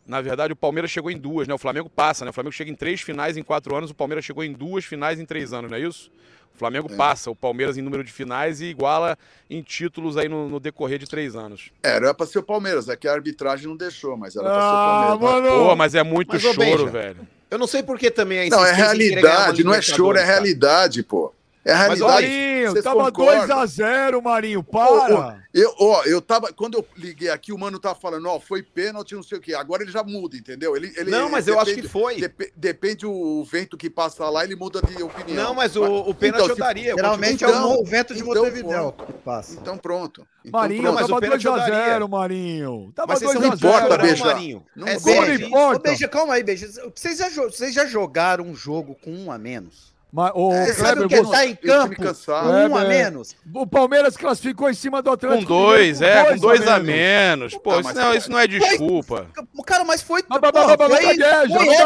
Na 0.06 0.20
verdade, 0.20 0.52
o 0.52 0.56
Palmeiras 0.56 0.90
chegou 0.90 1.10
em 1.10 1.16
duas, 1.18 1.46
né? 1.46 1.54
O 1.54 1.58
Flamengo 1.58 1.88
passa, 1.88 2.24
né? 2.24 2.30
O 2.30 2.34
Flamengo 2.34 2.52
chega 2.52 2.70
em 2.70 2.74
três 2.74 3.00
finais 3.00 3.36
em 3.36 3.42
quatro 3.44 3.76
anos, 3.76 3.90
o 3.90 3.94
Palmeiras 3.94 4.24
chegou 4.24 4.42
em 4.42 4.52
duas 4.52 4.84
finais 4.84 5.20
em 5.20 5.24
três 5.24 5.52
anos, 5.52 5.70
não 5.70 5.78
é 5.78 5.80
isso? 5.80 6.10
O 6.52 6.58
Flamengo 6.58 6.88
É. 6.92 6.96
passa 6.96 7.30
o 7.30 7.36
Palmeiras 7.36 7.78
em 7.78 7.82
número 7.82 8.02
de 8.02 8.10
finais 8.10 8.60
e 8.60 8.64
iguala 8.66 9.16
em 9.48 9.62
títulos 9.62 10.16
aí 10.16 10.28
no, 10.28 10.48
no 10.48 10.58
decorrer 10.58 10.98
de 10.98 11.06
três 11.06 11.36
anos. 11.36 11.70
É, 11.82 11.90
Era 11.96 12.12
pra 12.12 12.26
ser 12.26 12.40
o 12.40 12.42
Palmeiras, 12.42 12.88
é 12.88 12.96
que 12.96 13.06
a 13.06 13.12
arbitragem 13.12 13.68
não 13.68 13.76
deixou, 13.76 14.16
mas 14.16 14.34
era 14.34 14.50
pra 14.50 14.58
Ah, 14.58 14.62
ser 14.62 14.74
o 14.74 14.78
Palmeiras. 14.78 15.20
mano. 15.20 15.64
Pô, 15.64 15.76
mas 15.76 15.94
é 15.94 16.02
muito 16.02 16.28
Mas, 16.32 16.42
choro, 16.42 16.58
Benja, 16.58 16.86
velho. 16.86 17.28
Eu 17.48 17.58
não 17.58 17.66
sei 17.68 17.82
por 17.82 17.96
que 17.98 18.10
também 18.10 18.48
a 18.48 18.50
Não, 18.50 18.64
é 18.64 18.72
realidade, 18.72 19.62
não 19.62 19.72
é 19.74 19.80
choro, 19.80 20.18
é 20.18 20.24
realidade, 20.24 21.02
pô. 21.04 21.32
É 21.62 21.74
Mas, 21.74 21.98
realidade. 22.00 22.12
Marinho, 22.26 22.82
tava 22.82 23.04
concordam? 23.12 23.58
2x0, 23.66 24.22
Marinho, 24.22 24.62
para. 24.62 25.44
Eu, 25.52 25.74
ó, 25.78 26.02
eu 26.04 26.22
tava. 26.22 26.50
Quando 26.54 26.78
eu 26.78 26.86
liguei 26.96 27.28
aqui, 27.28 27.52
o 27.52 27.58
mano 27.58 27.78
tava 27.78 27.94
falando, 27.94 28.26
ó, 28.28 28.40
foi 28.40 28.62
pênalti, 28.62 29.14
não 29.14 29.22
sei 29.22 29.36
o 29.36 29.40
quê. 29.42 29.52
Agora 29.52 29.82
ele 29.82 29.92
já 29.92 30.02
muda, 30.02 30.36
entendeu? 30.38 30.74
Ele, 30.74 30.90
ele, 30.96 31.10
Não, 31.10 31.28
mas 31.28 31.46
eu 31.48 31.60
acho 31.60 31.74
que 31.74 31.86
foi. 31.86 32.18
Dep- 32.18 32.52
depende 32.56 33.04
o 33.04 33.44
vento 33.44 33.76
que 33.76 33.90
passa 33.90 34.28
lá, 34.30 34.42
ele 34.42 34.56
muda 34.56 34.80
de 34.80 35.02
opinião. 35.02 35.44
Não, 35.48 35.54
mas 35.54 35.76
o, 35.76 35.84
o 35.84 36.14
pênalti 36.14 36.44
Então, 36.44 36.48
eu 36.54 36.56
daria. 36.56 36.90
eu 36.92 36.96
Geralmente 36.96 37.44
Então, 37.44 37.74
é 37.74 37.78
o 37.78 37.84
vento 37.84 38.14
de 38.14 38.20
então, 38.20 38.34
Montevidéu 38.34 38.92
que 38.92 39.12
passa. 39.12 39.58
Então 39.60 39.76
pronto. 39.76 40.26
Então, 40.42 40.58
Marinho, 40.60 40.82
Não, 40.82 40.92
mas 40.94 41.02
tava 41.08 41.18
o 41.18 41.20
pênalti 41.20 41.44
eu 41.44 41.52
2x0, 41.52 41.68
daria. 41.68 42.08
Marinho. 42.08 42.92
Tava 42.94 43.08
Mas 43.12 43.18
vocês 43.18 43.32
são 43.32 43.42
2x0. 43.42 43.48
não 43.48 43.54
importa, 43.56 43.98
Beija. 43.98 44.24
Marinho. 44.24 44.66
Não 44.74 44.88
É 44.88 44.98
Como 44.98 45.14
não 45.14 45.26
Beija. 45.26 45.44
importa? 45.44 45.76
Ô, 45.76 45.82
Beija, 45.82 46.08
calma 46.08 46.34
aí, 46.34 46.42
Beija. 46.42 46.68
Vocês 46.94 47.18
já, 47.18 47.28
vocês 47.28 47.74
já 47.74 47.84
jogaram 47.84 48.44
um 48.44 48.54
jogo 48.54 48.96
com 49.04 49.10
um 49.12 49.30
a 49.30 49.36
menos? 49.36 49.89
Mas, 50.12 50.32
ô, 50.34 50.52
É, 50.52 50.66
Sabe 50.72 50.76
Kleber, 50.82 51.04
o 51.04 51.08
que 51.08 51.14
é 51.14 51.22
você- 51.22 51.30
tá 51.30 51.46
em 51.46 51.54
campo 51.54 51.94
com 51.96 52.68
um 52.72 52.76
a 52.76 52.84
menos? 52.84 53.36
o 53.54 53.66
Palmeiras 53.66 54.16
classificou 54.16 54.68
em 54.68 54.74
cima 54.74 55.00
do 55.00 55.10
Com 55.10 55.14
Atlético. 55.14 55.46
dois, 55.48 56.00
Mineiro 56.00 56.18
é, 56.20 56.24
com 56.32 56.36
dois 56.38 56.66
a 56.68 56.78
menos. 56.80 57.54
Pô, 57.58 57.70
Ah, 57.72 57.80
isso 57.80 57.94
não, 57.94 58.14
isso 58.14 58.30
não 58.32 58.38
é 58.38 58.46
desculpa. 58.48 59.26
Cara, 59.64 59.84
mas 59.84 60.02
foi. 60.02 60.24
Mas, 60.28 60.40
mas, 60.42 60.52
mas, 60.52 60.78
mas, 60.78 60.88
foi- 60.88 61.16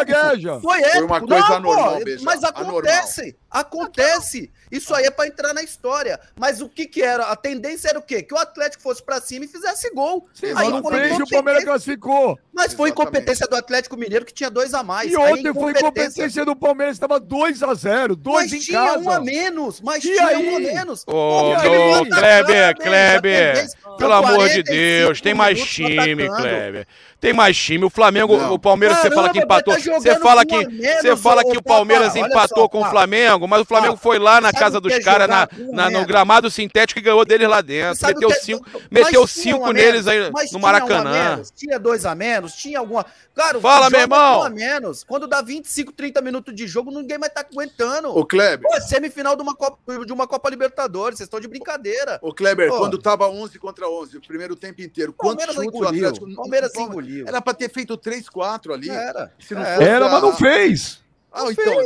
gagueja, 0.04 0.60
foi 0.60 0.78
épico. 0.80 0.92
Foi 0.94 1.02
uma 1.04 1.20
coisa 1.20 1.48
Não, 1.48 1.56
anormal, 1.56 1.98
Mas 2.22 2.44
acontece. 2.44 3.36
Acontece. 3.50 4.50
Isso 4.76 4.94
aí 4.94 5.04
é 5.04 5.10
pra 5.10 5.26
entrar 5.26 5.54
na 5.54 5.62
história. 5.62 6.18
Mas 6.38 6.60
o 6.60 6.68
que 6.68 6.86
que 6.86 7.02
era? 7.02 7.24
A 7.26 7.36
tendência 7.36 7.88
era 7.88 7.98
o 7.98 8.02
quê? 8.02 8.22
Que 8.22 8.34
o 8.34 8.38
Atlético 8.38 8.82
fosse 8.82 9.02
pra 9.02 9.20
cima 9.20 9.44
e 9.44 9.48
fizesse 9.48 9.90
gol. 9.94 10.26
Sim, 10.34 10.46
Aí 10.48 10.54
mas 10.54 10.68
não 10.70 10.84
fez 10.90 11.18
e 11.18 11.22
o. 11.22 11.28
Palmeiras 11.28 11.64
classificou. 11.64 12.38
Mas 12.52 12.72
foi 12.74 12.88
Exatamente. 12.88 12.92
incompetência 12.92 13.46
do 13.46 13.56
Atlético 13.56 13.96
Mineiro 13.96 14.24
que 14.24 14.32
tinha 14.34 14.50
dois 14.50 14.74
a 14.74 14.82
mais. 14.82 15.10
E 15.12 15.16
Aí 15.16 15.32
ontem 15.32 15.52
foi 15.52 15.72
incompetência 15.72 16.44
do 16.44 16.54
Palmeiras, 16.56 16.96
estava 16.96 17.20
2x0, 17.20 18.14
dois 18.16 18.50
Mas 18.50 18.52
em 18.52 18.58
tinha 18.64 18.84
casa. 18.84 18.98
um 18.98 19.10
a 19.10 19.20
menos. 19.20 19.80
Mas 19.80 20.04
E 20.04 20.08
tinha 20.12 20.26
aí? 20.26 20.48
um 20.48 20.56
a 20.56 20.60
menos. 20.60 21.04
Ô, 21.06 21.54
não 21.54 22.08
tá 22.08 22.16
Kleber, 22.18 22.76
Kleber, 22.76 23.66
pelo 23.98 24.12
amor 24.12 24.48
de 24.48 24.62
45 24.62 24.64
Deus, 24.72 25.20
tem 25.20 25.34
mais 25.34 25.60
time, 25.62 26.24
atacando. 26.24 26.42
Kleber. 26.48 26.86
Tem 27.20 27.32
mais 27.32 27.56
time. 27.56 27.84
O 27.86 27.90
Flamengo, 27.90 28.36
Não. 28.36 28.52
o 28.52 28.58
Palmeiras, 28.58 28.98
você 28.98 29.10
fala 29.10 29.28
que 29.30 29.40
Caramba, 29.40 29.54
empatou. 29.60 29.74
tá 29.74 30.00
Você 30.00 30.14
fala 30.20 30.44
que, 30.44 30.54
a 30.54 30.68
menos, 30.68 31.00
você 31.00 31.16
fala 31.16 31.42
que 31.42 31.56
o 31.56 31.62
Palmeiras 31.62 32.14
empatou 32.14 32.64
só, 32.64 32.68
com 32.68 32.82
o. 32.82 32.84
Flamengo, 32.90 33.48
mas 33.48 33.62
o 33.62 33.64
Flamengo 33.64 33.96
foi 33.96 34.18
lá 34.18 34.40
na 34.42 34.52
casa 34.64 34.78
o 34.78 34.80
dos 34.80 34.92
é 34.92 35.00
caras, 35.00 35.48
um 35.58 35.90
no 35.90 36.06
gramado 36.06 36.50
sintético 36.50 36.98
e 37.00 37.02
ganhou 37.02 37.24
deles 37.24 37.48
lá 37.48 37.60
dentro. 37.60 37.96
Sabe 37.98 38.14
Meteu 38.14 38.28
o 38.28 38.32
que 38.32 38.38
é- 38.38 38.40
cinco, 38.42 38.64
mas 38.90 39.04
meteu 39.04 39.26
cinco 39.26 39.68
um 39.68 39.72
neles 39.72 40.04
menos, 40.04 40.08
aí 40.08 40.30
mas 40.32 40.50
no 40.52 40.58
tinha 40.58 40.62
um 40.62 40.66
a 40.66 40.72
Maracanã. 40.72 41.10
menos, 41.30 41.50
tinha 41.50 41.78
dois 41.78 42.04
a 42.06 42.14
menos, 42.14 42.52
tinha 42.54 42.78
alguma. 42.78 43.04
Cara, 43.34 43.60
Fala, 43.60 43.90
meu 43.90 44.00
irmão. 44.00 44.34
com 44.36 44.40
Um 44.40 44.44
a 44.44 44.50
menos. 44.50 45.02
Quando 45.04 45.26
dá 45.26 45.42
25, 45.42 45.92
30 45.92 46.20
minutos 46.22 46.54
de 46.54 46.66
jogo, 46.68 46.90
ninguém 46.92 47.18
mais 47.18 47.32
tá 47.32 47.40
aguentando. 47.40 48.16
Ô, 48.16 48.24
Kleber, 48.24 48.60
Pô, 48.68 48.80
semifinal 48.80 49.34
de 49.34 49.42
uma 49.42 49.54
Copa, 49.56 50.04
de 50.04 50.12
uma 50.12 50.26
Copa 50.26 50.48
Libertadores, 50.50 51.18
vocês 51.18 51.26
estão 51.26 51.40
de 51.40 51.48
brincadeira. 51.48 52.18
ô, 52.22 52.32
Kleber 52.32 52.68
Pô. 52.70 52.78
quando 52.78 52.96
tava 52.98 53.28
11 53.28 53.58
contra 53.58 53.88
11, 53.88 54.18
o 54.18 54.20
primeiro 54.20 54.54
tempo 54.54 54.80
inteiro, 54.82 55.12
quantos 55.12 55.44
chutes 55.46 55.58
o 55.58 55.64
engoliu. 55.64 56.06
Atlético... 56.08 56.34
Palmeiras 56.36 56.72
Palme- 56.72 56.88
engoliu. 56.90 57.24
Era 57.26 57.40
pra 57.42 57.52
ter 57.54 57.70
feito 57.70 57.96
3, 57.96 58.28
4 58.28 58.72
ali. 58.72 58.88
Era. 58.90 59.32
Se 59.40 59.54
não 59.54 59.62
Era. 59.62 59.84
Era, 59.84 60.08
mas 60.08 60.22
não 60.22 60.32
fez. 60.36 61.02
Ah, 61.36 61.50
então, 61.50 61.80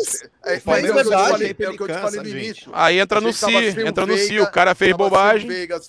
é, 0.44 0.52
é, 0.52 0.56
é 0.56 0.92
verdade. 0.92 1.56
é 1.58 1.70
o 1.70 1.74
que 1.74 1.82
eu 1.82 1.88
te 1.88 1.94
falei 1.94 2.20
no 2.20 2.28
início. 2.28 2.70
Aí 2.70 3.00
entra 3.00 3.18
no 3.18 3.32
Si, 3.32 3.46
entra 3.80 4.04
no 4.04 4.14
Si. 4.18 4.38
O 4.38 4.50
cara 4.50 4.74
fez 4.74 4.94
bobagem. 4.94 5.48
Veiga, 5.48 5.80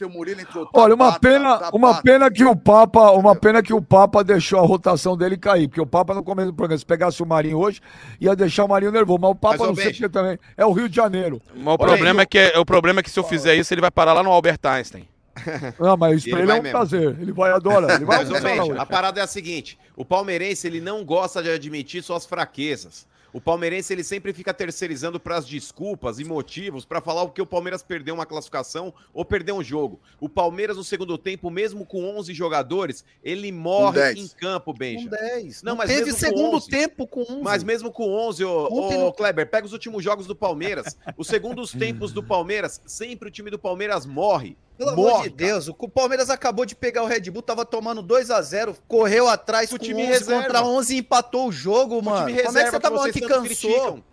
Olha, 0.74 0.96
uma 0.96 1.20
pena, 1.20 1.70
uma 1.74 2.02
pena 2.02 2.32
que 2.32 2.46
o 2.46 2.56
Papa, 2.56 3.12
uma 3.12 3.36
pena 3.36 3.62
que 3.62 3.74
o 3.74 3.82
Papa 3.82 4.24
deixou 4.24 4.60
a 4.60 4.62
rotação 4.62 5.18
dele 5.18 5.38
cair, 5.38 5.68
porque 5.68 5.82
o 5.82 5.86
Papa 5.86 6.14
no 6.14 6.24
começo 6.24 6.52
do 6.52 6.54
programa, 6.54 6.80
se 6.80 6.86
pegasse 6.86 7.22
o 7.22 7.26
Marinho 7.26 7.58
hoje, 7.58 7.82
ia 8.22 8.34
deixar 8.34 8.64
o 8.64 8.70
Marinho 8.70 8.94
nervoso, 8.94 9.20
mas 9.20 9.32
o 9.32 9.36
Papa 9.36 9.58
Mas, 9.60 9.68
não 9.68 9.76
sei 9.76 9.92
porque 9.92 10.08
também, 10.08 10.40
é 10.56 10.66
o 10.66 10.72
Rio 10.72 10.88
de 10.88 10.96
Janeiro. 10.96 11.42
Mas 11.54 11.74
o 11.74 11.78
problema, 11.78 12.22
é 12.22 12.26
que, 12.26 12.54
o 12.58 12.66
problema 12.66 13.02
é 13.02 13.04
que 13.04 13.10
se 13.10 13.20
eu 13.20 13.26
fizer 13.26 13.56
isso, 13.56 13.74
ele 13.74 13.82
vai 13.82 13.92
parar 13.92 14.14
lá 14.14 14.24
no 14.24 14.32
Albert 14.32 14.60
Einstein. 14.64 15.06
Não, 15.80 15.96
mas 15.96 16.18
isso 16.18 16.30
Ele 16.30 16.36
pra 16.36 16.44
ele 16.44 16.52
é 16.52 16.56
um 16.56 16.64
mesmo. 16.64 16.78
prazer, 16.78 17.18
ele 17.20 17.32
vai 17.32 17.52
adorar, 17.52 17.96
ele 17.96 18.06
vai 18.06 18.26
Mas, 18.26 18.78
a 18.78 18.86
parada 18.86 19.20
é 19.22 19.24
a 19.24 19.28
seguinte: 19.28 19.78
o 19.96 20.04
palmeirense 20.04 20.68
ele 20.68 20.82
não 20.82 21.04
gosta 21.06 21.42
de 21.42 21.50
admitir 21.50 22.04
suas 22.04 22.26
fraquezas. 22.26 23.08
O 23.32 23.40
palmeirense 23.40 23.94
ele 23.94 24.04
sempre 24.04 24.34
fica 24.34 24.54
terceirizando 24.54 25.20
para 25.20 25.38
as 25.38 25.46
desculpas 25.46 26.20
e 26.20 26.24
motivos 26.24 26.84
para 26.86 27.00
falar 27.02 27.24
o 27.24 27.30
que 27.30 27.42
o 27.42 27.46
Palmeiras 27.46 27.84
perdeu 27.84 28.16
uma 28.16 28.26
classificação 28.26 28.94
ou 29.14 29.24
perdeu 29.24 29.56
um 29.56 29.64
jogo. 29.64 30.00
O 30.20 30.28
Palmeiras 30.28 30.78
no 30.78 30.84
segundo 30.84 31.18
tempo, 31.18 31.50
mesmo 31.52 31.86
com 31.86 32.04
11 32.18 32.34
jogadores, 32.34 33.06
ele 33.24 33.52
morre 33.52 34.00
10. 34.00 34.18
em 34.20 34.28
campo, 34.30 34.72
Com 34.74 34.78
Benja. 34.80 35.10
10. 35.10 35.62
Não, 35.64 35.72
Não, 35.74 35.78
mas 35.78 35.90
teve 35.90 36.12
com 36.12 36.18
segundo 36.18 36.56
11. 36.58 36.70
tempo 36.70 37.06
com 37.08 37.22
11. 37.22 37.42
Mas 37.42 37.64
mesmo 37.64 37.92
com 37.92 38.10
11, 38.12 38.44
ô, 38.46 38.66
Ontem 38.72 38.98
ô, 38.98 39.02
não- 39.06 39.12
Kleber, 39.12 39.48
pega 39.50 39.66
os 39.68 39.74
últimos 39.74 40.04
jogos 40.04 40.26
do 40.26 40.36
Palmeiras. 40.36 40.98
Os 41.18 41.28
segundos 41.28 41.72
tempos 41.74 42.12
do 42.12 42.24
Palmeiras, 42.24 42.82
sempre 42.86 43.30
o 43.30 43.32
time 43.32 43.50
do 43.52 43.60
Palmeiras 43.60 44.06
morre. 44.06 44.58
Pelo 44.80 44.92
amor 44.92 45.06
de 45.08 45.12
morta. 45.14 45.30
Deus, 45.32 45.68
o 45.68 45.74
Palmeiras 45.90 46.30
acabou 46.30 46.66
de 46.66 46.74
pegar 46.74 47.04
o 47.04 47.06
Red 47.06 47.30
Bull, 47.30 47.42
tava 47.42 47.66
tomando 47.66 48.02
2 48.02 48.32
a 48.32 48.42
0 48.42 48.76
correu 48.88 49.28
atrás 49.28 49.70
Com 49.70 49.76
com 49.78 49.84
o 49.84 49.86
time 49.86 50.04
11 50.04 50.10
reserva. 50.12 50.42
contra 50.44 50.64
11 50.64 50.96
e 50.96 51.00
empatou 51.00 51.50
o 51.50 51.52
jogo, 51.52 52.02
mano. 52.02 52.28
time 52.28 52.42
Como 52.44 52.58
é 52.58 52.64
que 52.64 52.72
você 52.72 52.80
tá 52.80 52.90
falando 52.90 53.02
vocês 53.04 53.14
que 53.14 53.20
tanto 53.22 53.34
cansou? 53.50 53.70
criticam. 53.70 54.04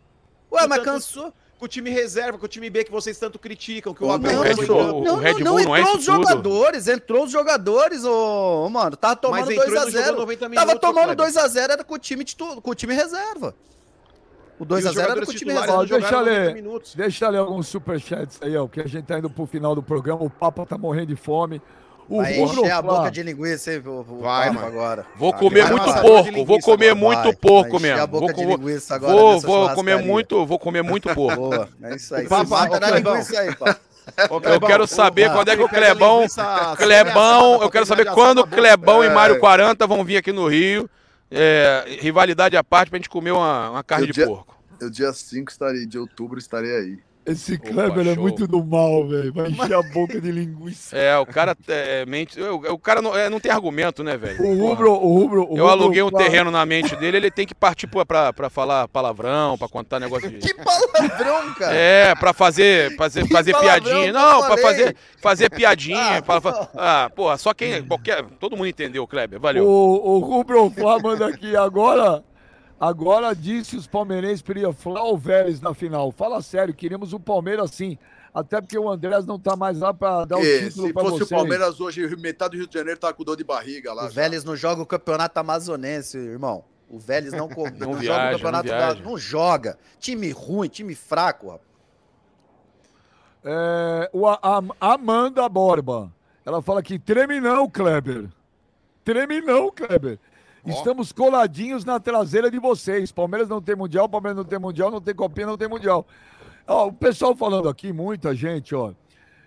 Ué, 0.52 0.60
Com 0.62 0.68
mas 0.68 0.78
tanto- 0.78 0.84
cansou. 0.84 1.32
Com 1.59 1.64
o 1.64 1.68
time 1.68 1.88
reserva, 1.88 2.36
com 2.36 2.44
o 2.44 2.48
time 2.48 2.68
B 2.68 2.84
que 2.84 2.90
vocês 2.90 3.16
tanto 3.16 3.38
criticam, 3.38 3.94
que 3.94 4.05
o 4.05 4.09
Não, 4.09 4.14
Abel 4.16 4.40
o 4.40 4.43
Red 4.43 4.55
Bull- 4.56 4.66
dando. 4.66 4.97
o 4.97 5.05
não, 5.05 5.16
Red 5.16 5.32
não, 5.43 5.55
Bull 5.55 5.64
não 5.64 5.76
é 5.76 5.80
entrou 5.80 5.97
os 5.97 6.05
jogadores, 6.05 6.86
entrou 6.88 7.24
os 7.24 7.30
jogadores, 7.30 8.05
ô, 8.05 8.68
mano, 8.68 8.94
tava 8.94 9.16
tomando 9.16 9.51
entrou 9.52 9.66
e 9.66 9.70
2 9.70 9.72
a 9.80 9.84
não 9.84 9.90
jogou 9.90 10.05
0 10.05 10.16
90 10.18 10.51
Tava 10.51 10.76
tomando 10.78 11.05
Kleber. 11.06 11.16
2 11.16 11.36
a 11.38 11.48
0 11.48 11.72
era 11.72 11.82
com 11.84 11.94
o 11.94 11.98
time 11.98 12.24
titular, 12.24 12.60
com 12.60 12.70
o 12.70 12.74
time 12.74 12.93
reserva. 12.93 13.55
O 14.59 14.65
2 14.65 14.85
E 14.85 14.87
a 14.87 14.91
os 14.91 14.97
0 14.97 15.11
era 15.12 15.27
com 15.27 15.33
o 15.33 15.35
time 15.35 15.53
reserva. 15.53 15.78
Deixa 15.87 15.95
jogaram 15.95 16.19
eu 16.19 16.24
90 16.27 16.41
ler. 16.47 16.55
minutos. 16.55 16.95
Deixa 16.95 17.28
ler 17.28 17.39
alguns 17.39 17.69
superchats 17.69 18.39
aí, 18.43 18.57
ó, 18.57 18.66
que 18.66 18.81
a 18.81 18.87
gente 18.87 19.05
tá 19.05 19.19
indo 19.19 19.28
pro 19.28 19.47
final 19.47 19.74
do 19.74 19.83
programa. 19.83 20.23
O 20.23 20.31
Papa 20.31 20.65
tá 20.65 20.78
morrendo 20.78 21.09
de 21.09 21.16
fome. 21.16 21.61
O 22.09 22.23
Vai 22.23 22.39
encher 22.39 22.70
a 22.70 22.81
boca 22.81 23.11
de 23.11 23.20
linguiça, 23.23 23.73
hein, 23.74 23.83
o, 23.85 23.91
o 24.09 24.20
Vai, 24.20 24.49
mano. 24.51 24.65
agora. 24.66 25.05
Vou 25.16 25.33
comer 25.33 25.62
vai 25.62 25.73
muito 25.73 25.85
passar 25.87 26.03
porco, 26.03 26.45
vou 26.45 26.61
comer 26.61 26.91
agora. 26.91 27.05
muito 27.05 27.23
Vai, 27.24 27.33
porco 27.35 27.70
vai 27.70 27.81
encher 27.81 27.89
mesmo. 27.89 28.03
a 28.03 28.07
boca 28.07 28.27
Vou, 28.27 28.35
de 28.35 28.45
vou, 28.47 28.57
linguiça 28.57 28.95
agora 28.95 29.12
vou, 29.41 29.70
comer 29.74 29.97
muito, 30.05 30.47
vou 30.47 30.59
comer 30.59 30.83
muito 30.83 31.09
porco. 31.15 31.37
Boa, 31.51 31.69
é 31.83 31.97
isso 31.97 32.15
aí. 32.15 32.28
Papa, 32.28 32.45
Se 32.45 32.51
mata 32.51 32.77
ô, 32.77 32.81
na 32.81 32.91
linguiça 32.93 33.41
aí, 33.41 33.53
Papa. 33.57 33.81
Ô, 34.31 34.35
Eu 34.37 34.41
Clebão, 34.41 34.69
quero 34.70 34.87
saber 34.87 35.28
o- 35.28 35.33
quando 35.33 35.49
é 35.49 35.57
que 35.57 35.62
o 35.65 35.69
Clebão, 35.69 36.16
linguiça 36.20 36.74
Clebão, 36.77 37.61
eu 37.62 37.70
quero 37.70 37.85
saber 37.87 38.07
quando. 38.12 38.47
Clebão 38.47 39.03
e 39.03 39.09
É. 39.09 39.11
Mário 39.11 39.41
40 39.41 39.85
vão 39.87 40.05
vir 40.05 40.16
aqui 40.19 40.31
no 40.33 40.47
Rio. 40.47 40.89
É, 41.31 41.85
rivalidade 42.01 42.57
à 42.57 42.62
parte 42.65 42.89
pra 42.90 42.98
gente 42.98 43.09
comer 43.11 43.32
uma, 43.32 43.70
uma 43.70 43.85
carne 43.85 44.05
Eu 44.05 44.09
de 44.09 44.12
dia- 44.15 44.27
porco. 44.27 44.57
Eu, 44.81 44.90
dia 44.90 45.12
5 45.12 45.51
estarei, 45.51 45.86
de 45.86 45.98
outubro 45.98 46.39
estarei 46.39 46.74
aí. 46.77 46.98
Esse 47.27 47.59
Kleber 47.59 48.07
é 48.07 48.15
muito 48.15 48.47
do 48.47 48.65
mal, 48.65 49.09
velho. 49.09 49.32
Vai 49.32 49.48
encher 49.51 49.74
a 49.74 49.82
boca 49.82 50.20
de 50.20 50.31
linguiça. 50.31 50.97
É, 50.97 51.19
o 51.19 51.27
cara 51.27 51.57
é, 51.66 52.07
mente. 52.07 52.40
O, 52.40 52.55
o 52.74 52.78
cara 52.78 53.03
não, 53.03 53.16
é, 53.16 53.28
não 53.28 53.40
tem 53.40 53.51
argumento, 53.51 54.05
né, 54.05 54.16
velho? 54.16 54.40
O 54.44 54.55
Rubro, 54.69 54.93
o 54.93 55.19
Rubro. 55.19 55.40
o 55.43 55.57
Eu 55.57 55.65
Rubro 55.65 55.69
aluguei 55.69 56.03
um 56.05 56.11
terreno 56.11 56.53
na 56.53 56.65
mente 56.65 56.94
dele, 56.94 57.16
ele 57.16 57.31
tem 57.31 57.44
que 57.44 57.55
partir 57.55 57.89
pra, 57.89 58.07
pra, 58.07 58.32
pra 58.32 58.48
falar 58.48 58.86
palavrão, 58.86 59.59
pra 59.59 59.69
contar 59.69 59.98
negócio 59.98 60.31
de. 60.31 60.39
Que 60.39 60.55
palavrão, 60.55 61.53
cara. 61.55 61.74
É, 61.74 62.15
pra 62.15 62.32
fazer, 62.32 62.94
fazer, 62.97 63.27
fazer 63.28 63.57
piadinha. 63.59 64.12
Não, 64.12 64.47
pra 64.47 64.57
fazer, 64.59 64.97
fazer 65.20 65.51
piadinha. 65.51 66.19
Ah, 66.19 66.23
pra- 66.23 66.40
pra- 66.40 66.69
ah, 66.77 67.11
porra, 67.15 67.36
só 67.36 67.53
quem. 67.53 67.82
Qualquer, 67.82 68.23
todo 68.39 68.57
mundo 68.57 68.69
entendeu, 68.69 69.05
Kleber. 69.05 69.40
Valeu. 69.40 69.66
O, 69.66 70.16
o 70.16 70.19
Rubro 70.20 70.70
Flá 70.70 70.98
manda 71.01 71.27
aqui 71.27 71.57
agora. 71.57 72.23
Agora 72.78 73.35
disse 73.35 73.74
os 73.77 73.86
palmeirenses 73.86 74.43
queria 74.43 74.73
Flá 74.73 75.03
ou 75.03 75.16
Vélez 75.16 75.61
na 75.61 75.73
final. 75.73 76.12
Fala 76.12 76.43
sério, 76.43 76.74
queríamos 76.74 77.12
o 77.12 77.20
Palmeiras 77.20 77.70
sim. 77.70 77.97
Até 78.35 78.61
porque 78.61 78.78
o 78.78 78.86
Andrés 78.90 79.24
não 79.24 79.39
tá 79.39 79.57
mais 79.57 79.78
lá 79.81 79.94
pra 79.94 80.27
dar 80.27 80.36
o 80.36 80.44
E, 80.44 80.65
título 80.69 80.86
se 80.89 80.93
pra 80.93 81.03
fosse 81.03 81.19
vocês. 81.20 81.31
o 81.31 81.35
Palmeiras 81.35 81.81
hoje, 81.81 82.16
metade 82.16 82.51
do 82.53 82.59
Rio 82.59 82.66
de 82.69 82.74
Janeiro 82.78 83.01
tá 83.01 83.11
com 83.15 83.24
dor 83.24 83.35
de 83.35 83.44
barriga 83.44 83.94
lá. 83.94 84.05
O 84.05 84.09
já. 84.11 84.20
Vélez 84.20 84.44
não 84.44 84.55
joga 84.55 84.82
o 84.82 84.86
campeonato 84.86 85.40
amazonense, 85.40 86.19
irmão. 86.19 86.62
O 86.90 86.98
Vélez 86.98 87.32
não, 87.32 87.48
não 87.78 87.94
joga 87.94 87.98
viaja, 87.98 88.28
o 88.28 88.39
campeonato 88.39 88.69
não 88.69 88.77
da- 88.78 88.94
não 88.97 89.16
joga. 89.16 89.78
Time 89.98 90.31
ruim, 90.32 90.69
time 90.69 90.94
fraco, 90.94 91.47
rapaz. 91.47 91.66
É, 93.43 94.11
o 94.12 94.27
A- 94.27 94.39
A- 94.43 94.93
Amanda 94.94 95.48
Borba. 95.48 96.12
Ela 96.44 96.61
fala 96.61 96.82
que 96.82 96.98
treme 96.98 97.40
não, 97.40 97.69
Kleber. 97.70 98.28
Treme 99.05 99.40
não, 99.40 99.70
Kleber. 99.70 100.19
Estamos 100.66 101.12
coladinhos 101.12 101.84
na 101.84 102.01
traseira 102.01 102.51
de 102.51 102.59
vocês. 102.59 103.12
Palmeiras 103.12 103.48
não 103.48 103.62
tem 103.62 103.76
mundial, 103.76 104.09
Palmeiras 104.09 104.36
não 104.36 104.44
tem 104.44 104.59
mundial, 104.59 104.90
não 104.90 105.01
tem 105.01 105.14
copinha, 105.14 105.47
não 105.47 105.56
tem 105.56 105.68
mundial. 105.68 106.06
Ó, 106.66 106.88
o 106.88 106.93
pessoal 106.93 107.36
falando 107.36 107.68
aqui, 107.68 107.93
muita 107.93 108.34
gente, 108.34 108.74
ó. 108.74 108.93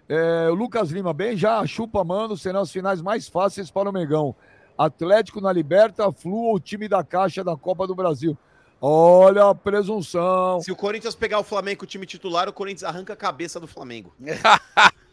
É, 0.07 0.49
o 0.49 0.55
Lucas 0.55 0.89
Lima, 0.89 1.13
bem 1.13 1.37
já, 1.37 1.63
chupa 1.67 2.03
mano, 2.03 2.35
serão 2.35 2.61
as 2.61 2.71
finais 2.71 3.01
mais 3.01 3.27
fáceis 3.27 3.69
para 3.69 3.89
o 3.89 3.93
Megão. 3.93 4.35
Atlético 4.77 5.41
na 5.41 5.51
Liberta, 5.51 6.11
Flu 6.11 6.45
ou 6.45 6.59
time 6.59 6.87
da 6.87 7.03
Caixa 7.03 7.43
da 7.43 7.55
Copa 7.55 7.85
do 7.85 7.93
Brasil. 7.93 8.37
Olha 8.81 9.49
a 9.49 9.55
presunção. 9.55 10.61
Se 10.61 10.71
o 10.71 10.75
Corinthians 10.75 11.13
pegar 11.13 11.39
o 11.39 11.43
Flamengo 11.43 11.79
com 11.79 11.83
o 11.83 11.87
time 11.87 12.05
titular, 12.05 12.47
o 12.47 12.53
Corinthians 12.53 12.85
arranca 12.85 13.11
a 13.11 13.15
cabeça 13.15 13.59
do 13.59 13.67
Flamengo. 13.67 14.13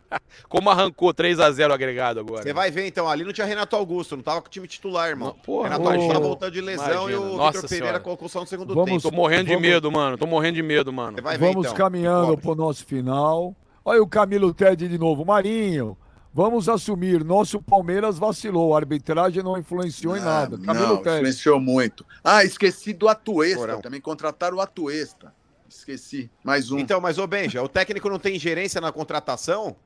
Como 0.48 0.68
arrancou 0.70 1.12
3x0 1.14 1.72
agregado 1.72 2.20
agora. 2.20 2.42
Você 2.42 2.52
vai 2.52 2.70
ver, 2.70 2.86
então, 2.86 3.08
ali 3.08 3.24
não 3.24 3.32
tinha 3.32 3.46
Renato 3.46 3.74
Augusto, 3.76 4.16
não 4.16 4.22
tava 4.22 4.40
com 4.40 4.48
o 4.48 4.50
time 4.50 4.66
titular, 4.66 5.08
irmão. 5.08 5.28
Não, 5.28 5.34
porra, 5.34 5.64
Renato 5.70 5.88
Augusto 5.88 6.12
tá 6.12 6.18
voltando 6.18 6.52
de 6.52 6.60
lesão 6.60 7.08
e 7.10 7.12
Imagina. 7.14 7.20
o 7.20 7.36
Nossa 7.36 7.52
Vitor 7.62 7.68
Pereira 7.68 8.00
colocou 8.00 8.28
só 8.28 8.40
no 8.40 8.46
segundo 8.46 8.74
Vamos- 8.74 9.02
Tô 9.02 9.08
tempo. 9.10 9.16
morrendo 9.22 9.44
de 9.44 9.54
Vamos- 9.54 9.68
medo, 9.68 9.92
mano. 9.92 10.18
Tô 10.18 10.26
morrendo 10.26 10.54
de 10.56 10.62
medo, 10.62 10.92
mano. 10.92 11.16
Ver, 11.22 11.38
Vamos 11.38 11.66
então. 11.66 11.74
caminhando 11.74 12.26
Cobre. 12.28 12.42
para 12.42 12.50
o 12.52 12.54
nosso 12.54 12.84
final. 12.86 13.54
Olha 13.84 14.02
o 14.02 14.06
Camilo 14.06 14.52
Ted 14.54 14.88
de 14.88 14.98
novo. 14.98 15.24
Marinho, 15.24 15.96
vamos 16.32 16.68
assumir. 16.68 17.24
Nosso 17.24 17.60
Palmeiras 17.60 18.18
vacilou. 18.18 18.74
A 18.74 18.78
arbitragem 18.78 19.42
não 19.42 19.58
influenciou 19.58 20.16
em 20.16 20.20
Ah, 20.20 20.24
nada. 20.24 20.56
Não, 20.56 20.64
Camilo 20.64 20.98
Ted. 20.98 21.16
influenciou 21.16 21.60
muito. 21.60 22.04
Ah, 22.22 22.44
esqueci 22.44 22.92
do 22.92 23.08
Atuesta. 23.08 23.58
Porão. 23.58 23.80
Também 23.80 24.00
contrataram 24.00 24.56
o 24.56 24.60
Atuesta. 24.60 25.34
Esqueci. 25.76 26.30
Mais 26.44 26.70
um. 26.70 26.78
Então, 26.78 27.00
mas 27.00 27.18
ô 27.18 27.26
Benja, 27.26 27.62
o 27.62 27.68
técnico 27.68 28.08
não 28.08 28.18
tem 28.18 28.38
gerência 28.38 28.80
na 28.80 28.92
contratação? 28.92 29.76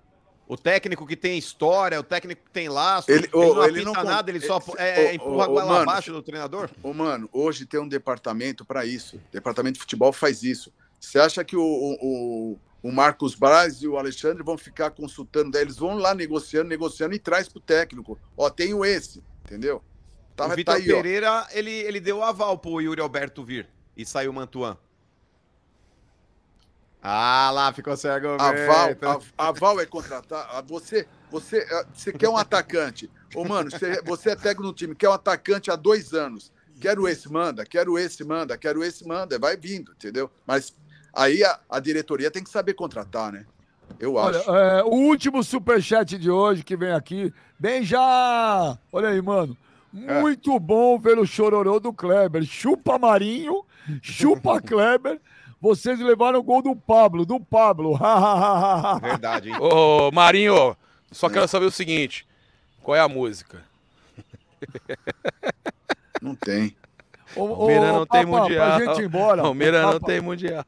O 0.48 0.56
técnico 0.56 1.04
que 1.06 1.16
tem 1.16 1.36
história, 1.36 1.98
o 1.98 2.04
técnico 2.04 2.44
que 2.44 2.50
tem 2.50 2.68
laço, 2.68 3.10
Ele- 3.10 3.28
ele, 3.32 3.54
não 3.54 3.64
ele 3.64 3.84
não 3.84 3.92
nada, 3.92 4.30
ele 4.30 4.40
só 4.40 4.58
Ô, 4.58 4.76
é, 4.76 5.10
ô, 5.10 5.14
empurra 5.14 5.44
a 5.44 5.48
goela 5.48 5.82
abaixo 5.82 6.12
do 6.12 6.22
treinador? 6.22 6.70
Ô, 6.82 6.94
mano, 6.94 7.28
hoje 7.32 7.66
tem 7.66 7.80
um 7.80 7.88
departamento 7.88 8.64
para 8.64 8.86
isso. 8.86 9.20
Departamento 9.32 9.74
de 9.74 9.80
futebol 9.80 10.12
faz 10.12 10.44
isso. 10.44 10.72
Você 11.00 11.18
acha 11.18 11.44
que 11.44 11.56
o, 11.56 11.62
o, 11.62 12.58
o 12.80 12.92
Marcos 12.92 13.34
Braz 13.34 13.82
e 13.82 13.88
o 13.88 13.98
Alexandre 13.98 14.44
vão 14.44 14.56
ficar 14.56 14.90
consultando? 14.90 15.50
Daí 15.50 15.62
eles 15.62 15.78
vão 15.78 15.96
lá 15.96 16.14
negociando, 16.14 16.68
negociando 16.68 17.14
e 17.14 17.18
traz 17.18 17.48
pro 17.48 17.60
técnico. 17.60 18.16
Ó, 18.36 18.48
tenho 18.48 18.84
esse, 18.84 19.24
entendeu? 19.44 19.82
Tá, 20.36 20.46
o 20.46 20.48
tá 20.50 20.54
Vitor 20.54 20.76
ó. 20.76 20.78
Pereira, 20.78 21.46
ele, 21.50 21.70
ele 21.70 21.98
deu 21.98 22.22
aval 22.22 22.56
pro 22.56 22.80
Yuri 22.80 23.00
Alberto 23.00 23.44
vir 23.44 23.68
e 23.96 24.06
saiu 24.06 24.30
o 24.30 24.34
Mantuan. 24.34 24.78
Ah, 27.08 27.50
lá 27.52 27.72
ficou 27.72 27.96
sem 27.96 28.10
argumento. 28.10 28.42
Aval, 28.42 29.20
a- 29.38 29.48
aval 29.48 29.80
é 29.80 29.86
contratar. 29.86 30.48
a- 30.50 30.60
Você, 30.62 31.06
você, 31.30 31.64
você 31.94 32.12
quer 32.12 32.28
um 32.28 32.36
atacante. 32.36 33.08
Ô, 33.34 33.44
mano, 33.44 33.70
você, 33.70 34.02
você 34.02 34.30
é 34.30 34.36
técnico 34.36 34.62
no 34.64 34.72
time, 34.72 34.94
quer 34.94 35.08
um 35.08 35.12
atacante 35.12 35.70
há 35.70 35.76
dois 35.76 36.12
anos. 36.12 36.50
Quero 36.80 37.06
esse, 37.08 37.30
manda, 37.32 37.64
quero 37.64 37.96
esse, 37.96 38.24
manda, 38.24 38.58
quero 38.58 38.82
esse, 38.82 39.06
manda. 39.06 39.38
Vai 39.38 39.56
vindo, 39.56 39.92
entendeu? 39.92 40.28
Mas 40.44 40.74
aí 41.14 41.44
a, 41.44 41.58
a 41.70 41.78
diretoria 41.78 42.30
tem 42.30 42.42
que 42.42 42.50
saber 42.50 42.74
contratar, 42.74 43.32
né? 43.32 43.46
Eu 44.00 44.14
Olha, 44.16 44.40
acho. 44.40 44.50
é, 44.50 44.82
o 44.82 44.88
último 44.90 45.44
superchat 45.44 46.18
de 46.18 46.28
hoje 46.30 46.64
que 46.64 46.76
vem 46.76 46.92
aqui. 46.92 47.32
Bem 47.58 47.84
já! 47.84 48.76
Olha 48.92 49.10
aí, 49.10 49.22
mano. 49.22 49.56
É. 49.94 50.20
Muito 50.20 50.58
bom 50.58 50.98
ver 50.98 51.18
o 51.18 51.24
chororô 51.24 51.78
do 51.80 51.92
Kleber. 51.92 52.42
Chupa 52.44 52.98
Marinho, 52.98 53.64
chupa 54.02 54.60
Kleber. 54.60 55.20
Vocês 55.60 55.98
levaram 55.98 56.38
o 56.38 56.42
gol 56.42 56.62
do 56.62 56.76
Pablo, 56.76 57.24
do 57.24 57.40
Pablo. 57.40 57.98
Verdade, 59.00 59.50
hein? 59.50 59.56
Ô, 59.60 60.10
Marinho, 60.12 60.76
só 61.10 61.28
quero 61.28 61.48
saber 61.48 61.66
o 61.66 61.70
seguinte: 61.70 62.26
qual 62.82 62.94
é 62.96 63.00
a 63.00 63.08
música? 63.08 63.62
Não 66.20 66.34
tem. 66.34 66.76
Palmeiras 67.34 67.92
não 67.92 68.06
tem 68.06 68.26
Papa, 68.26 68.42
mundial. 68.42 68.76
Pra 68.76 68.86
gente 68.86 69.02
ir 69.02 69.04
embora. 69.04 69.42
Palmeiras 69.42 69.82
não 69.82 70.00
tem 70.00 70.20
mundial. 70.20 70.64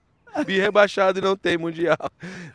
Bi 0.47 0.61
rebaixado 0.61 1.19
e 1.19 1.23
não 1.23 1.37
tem 1.37 1.57
mundial. 1.59 1.97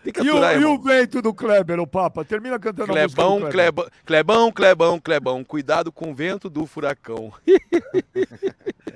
Tem 0.03 0.13
que 0.13 0.21
E 0.21 0.29
o, 0.29 0.37
aturar, 0.37 0.61
e 0.61 0.65
o 0.65 0.79
vento 0.79 1.21
do 1.21 1.33
Kleber, 1.33 1.79
o 1.79 1.87
Papa? 1.87 2.23
Termina 2.23 2.57
cantando 2.59 2.91
a 2.91 3.01
música 3.03 3.21
Clebão. 3.21 3.49
Clebão, 3.49 3.87
Clebão, 4.05 4.51
Clebão, 4.51 4.99
Clebão, 4.99 5.43
cuidado 5.43 5.91
com 5.91 6.11
o 6.11 6.15
vento 6.15 6.49
do 6.49 6.65
furacão. 6.65 7.33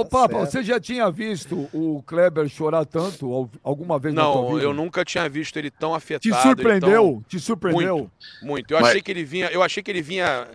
Ô, 0.00 0.04
Papa, 0.04 0.38
você 0.38 0.62
já 0.62 0.78
tinha 0.78 1.10
visto 1.10 1.68
o 1.72 2.02
Kleber 2.06 2.48
chorar 2.48 2.84
tanto 2.84 3.32
al- 3.32 3.50
alguma 3.64 3.98
vez 3.98 4.14
na 4.14 4.22
tua 4.22 4.34
Não, 4.42 4.48
vida? 4.50 4.62
eu 4.62 4.72
nunca 4.72 5.04
tinha 5.04 5.28
visto 5.28 5.56
ele 5.56 5.70
tão 5.70 5.92
afetado. 5.94 6.22
Te 6.36 6.40
surpreendeu? 6.42 6.90
tão- 7.02 7.22
Te 7.28 7.40
surpreendeu? 7.40 7.96
Muito, 7.98 8.10
muito. 8.42 8.70
Eu 8.74 8.78
Mas- 8.80 8.90
achei 8.90 9.02
que 9.02 9.10
ele 9.10 9.24
vinha, 9.24 9.46
eu 9.48 9.62
achei 9.62 9.82
que 9.82 9.90
ele 9.90 10.00
vinha 10.02 10.46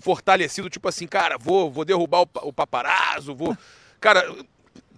fortalecido, 0.00 0.70
tipo 0.70 0.88
assim, 0.88 1.06
cara, 1.06 1.36
vou, 1.38 1.70
vou 1.70 1.84
derrubar 1.84 2.22
o, 2.22 2.28
o 2.48 2.52
paparazzo, 2.52 3.34
vou. 3.34 3.56
Cara, 4.00 4.26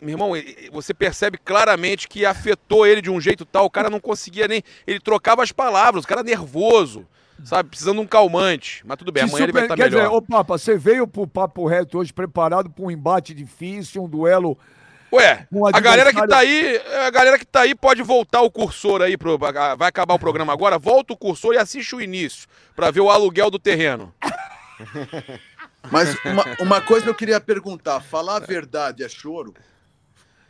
meu 0.01 0.11
irmão, 0.11 0.31
você 0.73 0.95
percebe 0.95 1.39
claramente 1.39 2.09
que 2.09 2.25
afetou 2.25 2.87
ele 2.87 3.01
de 3.03 3.11
um 3.11 3.21
jeito 3.21 3.45
tal, 3.45 3.65
o 3.67 3.71
cara 3.71 3.91
não 3.91 3.99
conseguia 4.01 4.47
nem. 4.47 4.63
Ele 4.87 5.01
trocava 5.01 5.43
as 5.43 5.53
palavras, 5.53 6.05
o 6.05 6.09
cara 6.09 6.23
nervoso, 6.23 7.07
sabe? 7.45 7.71
Precisando 7.71 7.97
de 7.97 8.03
um 8.03 8.07
calmante. 8.07 8.83
Mas 8.85 8.97
tudo 8.97 9.13
bem, 9.13 9.25
amanhã 9.25 9.45
ele 9.45 9.53
vai 9.53 9.63
estar 9.63 9.77
Quer 9.77 9.91
melhor. 9.91 10.05
dizer, 10.05 10.15
ô 10.15 10.23
Papa, 10.23 10.59
você 10.59 10.77
veio 10.77 11.07
pro 11.07 11.27
Papo 11.27 11.67
Reto 11.67 11.99
hoje 11.99 12.13
preparado 12.13 12.71
para 12.71 12.85
um 12.85 12.91
embate 12.91 13.35
difícil, 13.35 14.05
um 14.05 14.09
duelo. 14.09 14.59
Ué, 15.13 15.47
um 15.53 15.67
a 15.67 15.81
galera 15.81 16.13
que 16.13 16.27
tá 16.27 16.39
aí, 16.39 16.81
a 17.07 17.11
galera 17.11 17.39
que 17.39 17.47
tá 17.47 17.61
aí 17.61 17.75
pode 17.75 18.03
voltar 18.03 18.41
o 18.41 18.51
cursor 18.51 19.01
aí 19.03 19.17
pro 19.17 19.39
vai 19.39 19.89
acabar 19.89 20.15
o 20.15 20.19
programa 20.19 20.53
agora, 20.53 20.79
volta 20.79 21.13
o 21.13 21.17
cursor 21.17 21.55
e 21.55 21.59
assiste 21.59 21.95
o 21.95 22.01
início 22.01 22.49
pra 22.75 22.91
ver 22.91 23.01
o 23.01 23.11
aluguel 23.11 23.51
do 23.51 23.59
terreno. 23.59 24.13
Mas 25.91 26.17
uma, 26.25 26.45
uma 26.61 26.81
coisa 26.81 27.07
eu 27.07 27.15
queria 27.15 27.41
perguntar: 27.41 28.01
falar 28.01 28.37
a 28.37 28.41
verdade 28.41 29.05
é 29.05 29.09
choro? 29.09 29.55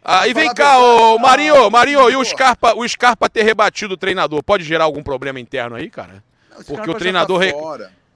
Ah, 0.10 0.26
e 0.26 0.34
vem 0.34 0.54
cá, 0.54 0.80
ô 0.80 1.20
Marinho, 1.20 1.70
Marinho, 1.70 2.10
e 2.10 2.16
o. 2.16 2.24
Scarpa, 2.24 2.74
o 2.74 2.88
Scarpa 2.88 3.30
ter 3.30 3.44
rebatido 3.44 3.96
o 3.96 3.98
treinador, 3.98 4.42
pode 4.42 4.64
gerar 4.64 4.86
algum 4.86 5.04
problema 5.04 5.38
interno 5.38 5.76
aí, 5.76 5.90
cara? 5.90 6.24
Não, 6.50 6.62
esse 6.62 6.72
Porque 6.74 6.90
o 6.90 6.96
treinador 6.96 7.42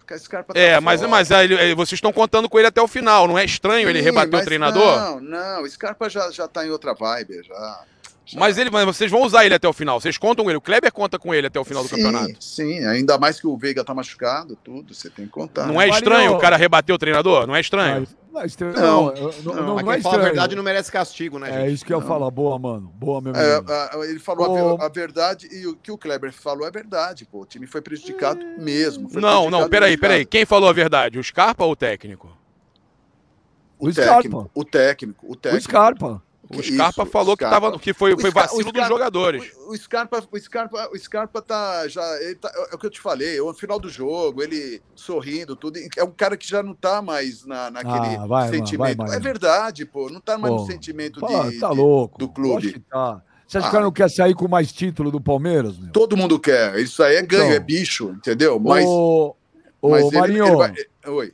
Tá 0.08 0.18
Scarpa 0.18 0.54
tá 0.54 0.60
É, 0.60 0.80
mas, 0.80 1.02
fora. 1.02 1.12
mas 1.12 1.32
aí, 1.34 1.52
ele- 1.52 1.76
vocês 1.76 1.98
estão 1.98 2.14
contando 2.14 2.48
com 2.50 2.58
ele 2.58 2.68
até 2.68 2.82
o 2.82 2.88
final, 2.88 3.28
não 3.28 3.38
é 3.38 3.44
estranho 3.44 3.90
ele 3.90 4.00
Sim, 4.00 4.06
rebater 4.06 4.40
o 4.40 4.44
treinador? 4.44 4.98
Não, 5.02 5.20
não, 5.20 5.64
o 5.64 5.70
Scarpa 5.70 6.10
já, 6.10 6.32
já 6.32 6.48
tá 6.48 6.66
em 6.66 6.70
outra 6.70 6.94
vibe, 6.94 7.44
já. 7.44 7.82
Mas, 8.36 8.58
ele, 8.58 8.70
mas 8.70 8.86
vocês 8.86 9.12
vão 9.12 9.24
usar 9.24 9.46
ele 9.46 9.56
até 9.56 9.68
o 9.68 9.74
final, 9.74 10.00
vocês 10.00 10.18
contam 10.18 10.46
com 10.46 10.52
ele, 10.52 10.58
o 10.58 10.62
Kleber 10.62 10.92
conta 10.94 11.20
com 11.20 11.34
ele 11.34 11.48
até 11.48 11.60
o 11.60 11.66
final 11.66 11.84
do 11.84 11.90
sim, 11.90 11.96
campeonato. 11.98 12.42
Sim, 12.42 12.86
ainda 12.86 13.18
mais 13.18 13.40
que 13.42 13.48
o 13.48 13.58
Veiga 13.58 13.84
tá 13.84 13.94
machucado, 13.94 14.56
tudo, 14.64 14.94
você 14.94 15.10
tem 15.10 15.26
que 15.26 15.32
contar. 15.32 15.66
Não 15.68 15.82
é 15.82 15.90
estranho 15.90 16.34
o 16.34 16.38
cara 16.40 16.56
rebater 16.56 16.96
o 16.96 16.98
treinador? 16.98 17.46
Não 17.46 17.56
é 17.56 17.60
estranho? 17.60 18.08
Estranho- 18.46 18.74
Não, 18.76 19.06
não, 19.08 19.14
não, 19.14 19.32
não, 19.44 19.54
não, 19.56 19.66
não 19.66 19.80
é 19.80 19.84
quem 19.84 19.84
fala 19.84 19.96
a 19.96 19.98
estranho. 19.98 20.24
verdade 20.24 20.56
não 20.56 20.64
merece 20.64 20.90
castigo, 20.90 21.38
né, 21.38 21.50
É 21.50 21.62
gente? 21.66 21.74
isso 21.74 21.86
que 21.86 21.92
eu 21.94 22.00
ia 22.00 22.06
falar. 22.06 22.32
Boa, 22.32 22.58
mano. 22.58 22.88
Boa, 22.96 23.20
meu 23.20 23.34
É, 23.36 23.60
ele 24.10 24.20
falou 24.20 24.78
a 24.80 24.86
a, 24.86 24.88
verdade 24.88 25.50
e 25.52 25.68
o 25.68 25.76
que 25.76 25.92
o 25.92 25.98
Kleber 25.98 26.32
falou 26.32 26.66
é 26.66 26.72
verdade, 26.72 27.26
pô. 27.26 27.42
O 27.42 27.46
time 27.46 27.68
foi 27.68 27.82
prejudicado 27.82 28.40
mesmo. 28.58 29.10
foi 29.10 29.22
Não, 29.22 29.30
não, 29.50 29.68
prejudicado 29.68 29.70
peraí, 29.70 29.90
mesmo. 29.92 30.02
peraí. 30.02 30.26
Quem 30.26 30.46
falou 30.46 30.70
a 30.70 30.74
verdade? 30.74 31.20
O 31.20 31.24
Scarpa 31.24 31.66
ou 31.66 31.72
o 31.72 31.76
técnico? 31.76 32.30
O, 33.78 33.90
O 33.90 33.94
técnico, 33.94 34.22
Scarpa. 34.30 34.52
o 34.54 34.64
técnico, 34.64 35.28
o 35.28 35.32
O 35.32 35.36
técnico. 35.36 35.64
Scarpa. 35.66 36.24
O 36.54 36.60
Isso, 36.62 36.74
Scarpa 36.74 37.06
falou 37.06 37.38
que, 37.38 37.46
Scarpa. 37.46 37.62
tava, 37.68 37.80
que 37.80 37.94
foi, 37.94 38.14
O 38.14 38.20
foi 38.20 38.32
vacilo 38.32 38.62
o 38.62 38.64
dos 38.64 38.72
Scarpa- 38.74 38.90
jogadores. 38.90 39.52
O, 39.68 39.72
o 39.72 39.78
Scarpa, 39.78 40.24
o 40.32 40.40
Scarpa, 40.40 40.90
o 40.94 40.98
Scarpa 40.98 41.42
tá 41.42 41.88
já, 41.88 42.02
ele 42.22 42.36
tá- 42.36 42.52
é 42.72 42.76
o 42.76 42.78
que 42.78 42.86
eu 42.86 42.90
te 42.90 43.00
falei, 43.00 43.40
no 43.40 43.54
final 43.54 43.80
do 43.80 43.90
jogo, 43.90 44.42
ele 44.44 44.82
sorrindo, 44.96 45.56
tudo, 45.56 45.80
é 45.98 46.04
um 46.04 46.12
cara 46.12 46.36
que 46.36 46.48
já 46.48 46.62
não 46.62 46.74
tá 46.74 47.02
mais 47.02 47.46
na, 47.46 47.72
naquele 47.72 48.16
Ah, 48.18 48.26
vai, 48.28 48.50
sentimento. 48.50 48.78
vai, 48.80 48.96
vai, 48.96 49.08
vai. 49.08 49.18
é 49.18 49.20
verdade, 49.20 49.86
pô, 49.86 50.10
não 50.10 50.20
tá 50.20 50.38
mais 50.38 50.54
Pô, 50.54 50.62
no 50.62 50.66
sentimento 50.68 51.20
Fala, 51.20 51.50
de, 51.52 51.60
tá 51.60 51.70
de- 51.70 51.76
louco. 51.78 52.18
do 52.20 52.28
clube. 52.30 52.74
Que 52.74 52.80
tá. 52.80 53.22
Você 53.48 53.58
acha 53.58 53.66
que 53.66 53.68
Ah. 53.68 53.70
o 53.70 53.72
cara 53.74 53.84
não 53.86 53.92
quer 53.92 54.10
sair 54.10 54.34
com 54.34 54.48
mais 54.48 54.72
título 54.72 55.12
do 55.12 55.20
Palmeiras, 55.20 55.78
meu? 55.78 55.92
Todo 55.92 56.16
mundo 56.16 56.40
quer, 56.40 56.78
isso 56.80 57.04
aí 57.04 57.16
é 57.18 57.22
ganho, 57.22 57.44
Então. 57.46 57.56
é 57.56 57.60
bicho, 57.60 58.10
entendeu? 58.12 58.60
Mas, 58.60 58.86
ô, 58.86 59.36
ô 59.82 59.90
mas 59.90 60.06
ele- 60.06 60.18
Marinho, 60.20 60.46
ele 60.46 60.56
vai- 60.56 60.74
Oi. 61.08 61.34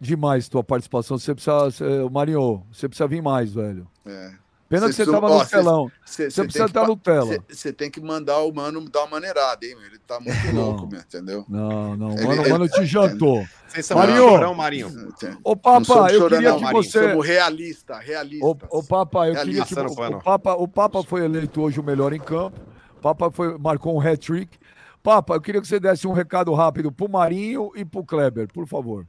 Demais 0.00 0.48
tua 0.48 0.62
participação. 0.64 1.18
Você 1.18 1.34
precisa. 1.34 1.68
Ô, 2.04 2.10
Marinho, 2.10 2.64
você 2.72 2.88
precisa 2.88 3.08
vir 3.08 3.22
mais, 3.22 3.52
velho. 3.52 3.86
É. 4.06 4.30
Pena 4.68 4.82
Vocês 4.82 4.96
que 4.96 5.04
você 5.06 5.10
tava 5.10 5.30
ó, 5.30 5.38
no 5.38 5.46
telão. 5.48 5.90
Você 6.04 6.42
precisa 6.44 6.66
estar 6.66 6.86
no 6.86 6.94
tela. 6.94 7.42
Você 7.48 7.72
tem 7.72 7.90
que 7.90 8.02
mandar 8.02 8.40
o 8.40 8.52
mano 8.52 8.86
dar 8.90 9.00
uma 9.00 9.12
maneirada, 9.12 9.64
hein? 9.64 9.74
Ele 9.86 9.98
tá 9.98 10.20
muito 10.20 10.46
Não. 10.52 10.62
louco, 10.62 10.86
meu, 10.86 11.00
entendeu? 11.00 11.44
Não, 11.48 11.96
não. 11.96 12.10
Ele- 12.12 12.26
Mano, 12.26 12.42
ele- 12.42 12.50
mano 12.50 12.68
te 12.68 12.84
jantou. 12.84 13.46
Vocês 13.66 13.86
são 13.86 13.96
Marinho. 13.96 14.18
Marinho. 14.18 14.36
chorão, 14.36 14.54
Marinho. 14.54 15.08
Ô, 15.42 15.56
Papa, 15.56 16.12
eu 16.12 16.18
chorando, 16.20 16.28
queria 16.28 16.50
não, 16.50 16.58
que 16.58 16.64
Marinho. 16.64 16.82
você. 16.82 17.08
Somos 17.10 17.26
realista, 17.26 17.98
realista. 17.98 18.44
Ô, 18.46 18.56
ô 18.68 18.82
Papa, 18.82 19.28
eu 19.28 19.34
queria 19.36 19.64
que 19.64 19.74
o, 19.74 19.86
o 19.86 20.22
Papa, 20.22 20.52
o 20.52 20.68
Papa 20.68 21.02
foi 21.02 21.24
eleito 21.24 21.62
hoje 21.62 21.80
o 21.80 21.82
melhor 21.82 22.12
em 22.12 22.20
campo. 22.20 22.60
O 22.98 23.00
Papa 23.00 23.30
foi, 23.30 23.56
marcou 23.56 23.96
um 23.96 24.00
hat-trick. 24.06 24.58
Papa, 25.02 25.32
eu 25.32 25.40
queria 25.40 25.62
que 25.62 25.66
você 25.66 25.80
desse 25.80 26.06
um 26.06 26.12
recado 26.12 26.52
rápido 26.52 26.92
pro 26.92 27.08
Marinho 27.08 27.70
e 27.74 27.86
pro 27.86 28.04
Kleber, 28.04 28.48
por 28.52 28.66
favor. 28.66 29.06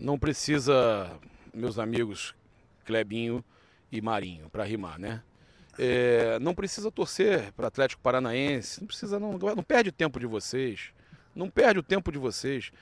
Não 0.00 0.18
precisa, 0.18 1.10
meus 1.52 1.78
amigos 1.78 2.34
Clebinho 2.86 3.44
e 3.92 4.00
Marinho, 4.00 4.48
para 4.48 4.64
rimar, 4.64 4.98
né? 4.98 5.22
É, 5.78 6.38
não 6.40 6.54
precisa 6.54 6.90
torcer 6.90 7.52
para 7.52 7.68
Atlético 7.68 8.02
Paranaense, 8.02 8.80
não 8.80 8.86
precisa, 8.86 9.20
não, 9.20 9.32
não 9.32 9.62
perde 9.62 9.90
o 9.90 9.92
tempo 9.92 10.18
de 10.18 10.26
vocês, 10.26 10.90
não 11.34 11.50
perde 11.50 11.80
o 11.80 11.82
tempo 11.82 12.10
de 12.10 12.18
vocês. 12.18 12.72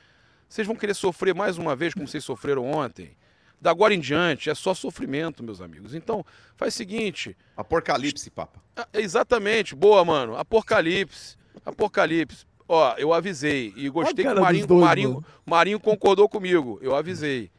Vocês 0.49 0.67
vão 0.67 0.77
querer 0.77 0.95
sofrer 0.95 1.35
mais 1.35 1.59
uma 1.59 1.75
vez 1.75 1.93
como 1.93 2.07
vocês 2.07 2.25
sofreram 2.25 2.65
ontem. 2.71 3.17
Da 3.61 3.73
agora 3.73 3.93
em 3.93 3.99
diante 4.01 4.49
é 4.49 4.55
só 4.55 4.73
sofrimento, 4.73 5.43
meus 5.43 5.61
amigos. 5.61 5.95
Então, 5.95 6.25
faz 6.57 6.75
o 6.75 6.77
seguinte, 6.77 7.37
Apocalipse, 7.57 8.31
papa. 8.31 8.63
ah, 8.77 8.87
Exatamente, 8.95 9.75
boa, 9.75 10.05
mano. 10.05 10.37
Apocalipse. 10.37 11.37
Apocalipse. 11.67 12.47
Ó, 12.69 12.95
eu 12.99 13.15
avisei 13.15 13.73
e 13.75 13.89
gostei 13.89 14.25
que 14.25 14.31
o 14.31 14.41
Marinho, 14.41 14.67
dois, 14.67 14.81
Marinho. 14.81 15.25
Marinho 15.47 15.81
concordou 15.81 16.29
comigo. 16.29 16.79
Eu 16.83 16.95
avisei. 16.95 17.51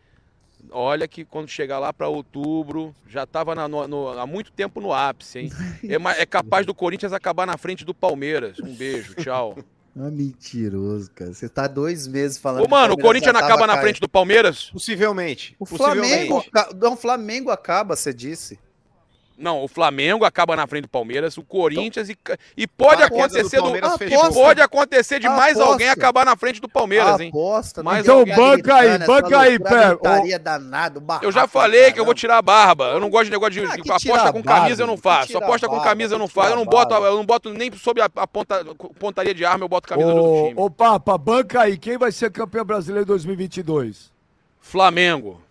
Olha 0.72 1.08
que 1.08 1.26
quando 1.26 1.48
chegar 1.48 1.80
lá 1.80 1.92
para 1.92 2.08
outubro, 2.08 2.94
já 3.08 3.24
estava 3.24 3.56
há 3.56 4.28
muito 4.28 4.52
tempo 4.52 4.80
no 4.80 4.94
ápice, 4.94 5.40
hein? 5.40 5.52
É, 5.84 6.22
é 6.22 6.26
capaz 6.28 6.66
do 6.66 6.76
Corinthians 6.76 7.12
acabar 7.12 7.48
na 7.48 7.58
frente 7.58 7.84
do 7.84 7.94
Palmeiras. 7.94 8.60
Um 8.60 8.76
beijo, 8.76 9.16
tchau. 9.16 9.58
Ah, 10.02 10.10
mentiroso, 10.10 11.12
cara. 11.12 11.34
Você 11.34 11.50
tá 11.50 11.68
dois 11.68 12.08
meses 12.08 12.38
falando. 12.38 12.64
Ô, 12.64 12.70
mano, 12.70 12.94
o 12.94 12.98
Corinthians 12.98 13.36
acaba 13.36 13.68
na 13.68 13.74
caindo. 13.74 13.82
frente 13.82 14.00
do 14.00 14.08
Palmeiras? 14.08 14.70
Possivelmente. 14.70 15.56
O 15.60 15.66
Possivelmente. 15.66 16.28
Flamengo. 16.28 16.46
Não, 16.80 16.94
o 16.94 16.96
Flamengo 16.96 17.50
acaba, 17.52 17.98
você 17.98 18.14
disse. 18.14 18.58
Não, 19.40 19.64
o 19.64 19.68
Flamengo 19.70 20.26
acaba 20.26 20.54
na 20.54 20.68
frente 20.68 20.82
do 20.84 20.90
Palmeiras, 20.90 21.38
o 21.38 21.44
Corinthians 21.44 22.10
e, 22.10 22.16
ca- 22.16 22.38
e 22.58 22.68
pode 22.68 22.98
do 22.98 23.06
acontecer 23.06 23.62
do, 23.62 23.74
e 23.76 23.98
fechou. 23.98 24.34
pode 24.34 24.62
acontecer 24.62 25.18
de 25.18 25.30
mais 25.30 25.54
Aposta. 25.56 25.72
alguém 25.72 25.88
acabar 25.90 26.26
na 26.26 26.36
frente 26.36 26.60
do 26.60 26.68
Palmeiras, 26.68 27.18
hein? 27.22 27.30
Aposta. 27.30 27.82
Mas 27.82 28.02
então 28.04 28.26
banca 28.26 28.76
aí, 28.76 29.00
banca 29.00 29.40
aí, 29.40 29.58
Pé. 29.58 29.98
Eu 31.22 31.32
já 31.32 31.48
falei 31.48 31.94
que 31.94 32.00
eu 32.00 32.04
vou 32.06 32.14
tirar 32.14 32.38
a 32.38 32.42
barba. 32.42 32.88
Eu 32.88 33.00
não 33.00 33.10
gosto 33.10 33.26
de 33.26 33.32
negócio 33.32 33.54
de, 33.54 33.62
Ah, 33.62 33.74
aposta 33.96 34.34
com 34.34 34.42
barba, 34.42 34.62
camisa, 34.62 34.84
eu 34.84 34.88
não 34.88 34.98
faço. 34.98 35.38
Aposta 35.38 35.70
com 35.70 35.80
camisa 35.80 36.16
eu 36.16 36.20
não 36.20 36.28
faço. 36.28 36.50
Eu 36.50 36.56
não 36.58 36.66
boto, 36.66 36.94
eu 36.94 37.16
não 37.16 37.26
boto 37.26 37.54
nem 37.54 37.72
sob 37.72 38.02
a, 38.02 38.10
a 38.14 38.28
ponta, 38.28 38.66
pontaria 39.00 39.34
de 39.34 39.46
arma, 39.46 39.64
eu 39.64 39.70
boto 39.70 39.88
camisa 39.88 40.14
do 40.14 40.22
Ô, 40.22 40.48
time. 40.50 40.60
ô, 40.60 40.70
Papa, 40.70 41.18
banca 41.18 41.62
aí. 41.62 41.78
Quem 41.78 41.98
vai 41.98 42.12
ser 42.12 42.30
campeão 42.30 42.66
brasileiro 42.66 43.04
em 43.06 43.08
2022? 43.08 44.12
Flamengo. 44.60 45.42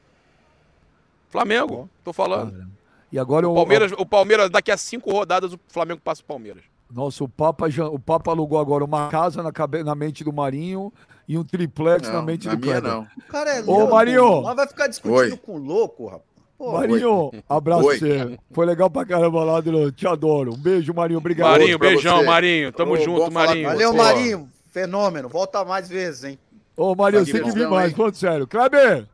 Flamengo, 1.31 1.89
tô 2.05 2.13
falando. 2.13 2.78
E 3.11 3.19
agora 3.19 3.49
O 3.49 3.55
Palmeiras, 3.55 3.93
o 3.97 4.05
Palmeiras, 4.07 4.51
daqui 4.51 4.71
a 4.71 4.77
cinco 4.77 5.11
rodadas, 5.11 5.53
o 5.53 5.61
Flamengo 5.69 6.01
passa 6.03 6.21
o 6.23 6.25
Palmeiras. 6.25 6.63
Nossa, 6.93 7.23
o 7.25 7.29
Papa, 7.29 7.69
já, 7.71 7.87
o 7.87 7.99
Papa 7.99 8.31
alugou 8.31 8.59
agora 8.59 8.85
uma 8.85 9.09
casa 9.09 9.43
na, 9.43 9.53
cabe, 9.53 9.83
na 9.83 9.95
mente 9.95 10.25
do 10.25 10.33
Marinho 10.33 10.93
e 11.29 11.37
um 11.37 11.45
triplex 11.45 12.09
na 12.09 12.15
Não, 12.15 12.23
mente 12.23 12.47
na 12.47 12.55
do 12.55 12.61
minha 12.61 12.81
Kleber. 12.81 12.91
não. 12.99 13.07
O 13.19 13.31
cara 13.31 13.51
é 13.57 13.61
Ô, 13.61 13.65
louco. 13.65 13.95
Marinho. 13.95 14.43
Mas 14.43 14.57
vai 14.57 14.67
ficar 14.67 14.87
discutindo 14.87 15.17
Oi. 15.33 15.37
com 15.37 15.59
louco, 15.59 16.07
rapaz. 16.07 16.23
Pô, 16.57 16.73
Marinho, 16.73 17.31
abraço 17.49 17.85
Oi. 17.87 17.99
pra 17.99 18.09
você. 18.09 18.39
Foi 18.53 18.67
legal 18.67 18.91
pra 18.91 19.05
caramba 19.07 19.45
lá, 19.45 19.59
Adriano. 19.59 19.93
Te 19.93 20.07
adoro. 20.09 20.55
Um 20.55 20.59
beijo, 20.59 20.93
Marinho. 20.95 21.19
Obrigado. 21.19 21.51
Marinho, 21.51 21.79
beijão, 21.79 22.19
você. 22.19 22.27
Marinho. 22.27 22.73
Tamo 22.73 22.93
Ô, 22.95 22.97
junto, 22.97 23.31
Marinho. 23.31 23.69
Valeu, 23.69 23.91
Pô. 23.91 23.97
Marinho. 23.99 24.49
Fenômeno. 24.71 25.29
Volta 25.29 25.65
mais 25.65 25.89
vezes, 25.89 26.25
hein? 26.25 26.39
Ô, 26.77 26.95
Marinho, 26.95 27.25
você 27.27 27.33
tem 27.33 27.43
que 27.43 27.51
vir 27.53 27.69
mais. 27.69 27.93
Falando 27.93 28.15
sério. 28.15 28.47
Kleber, 28.47 29.07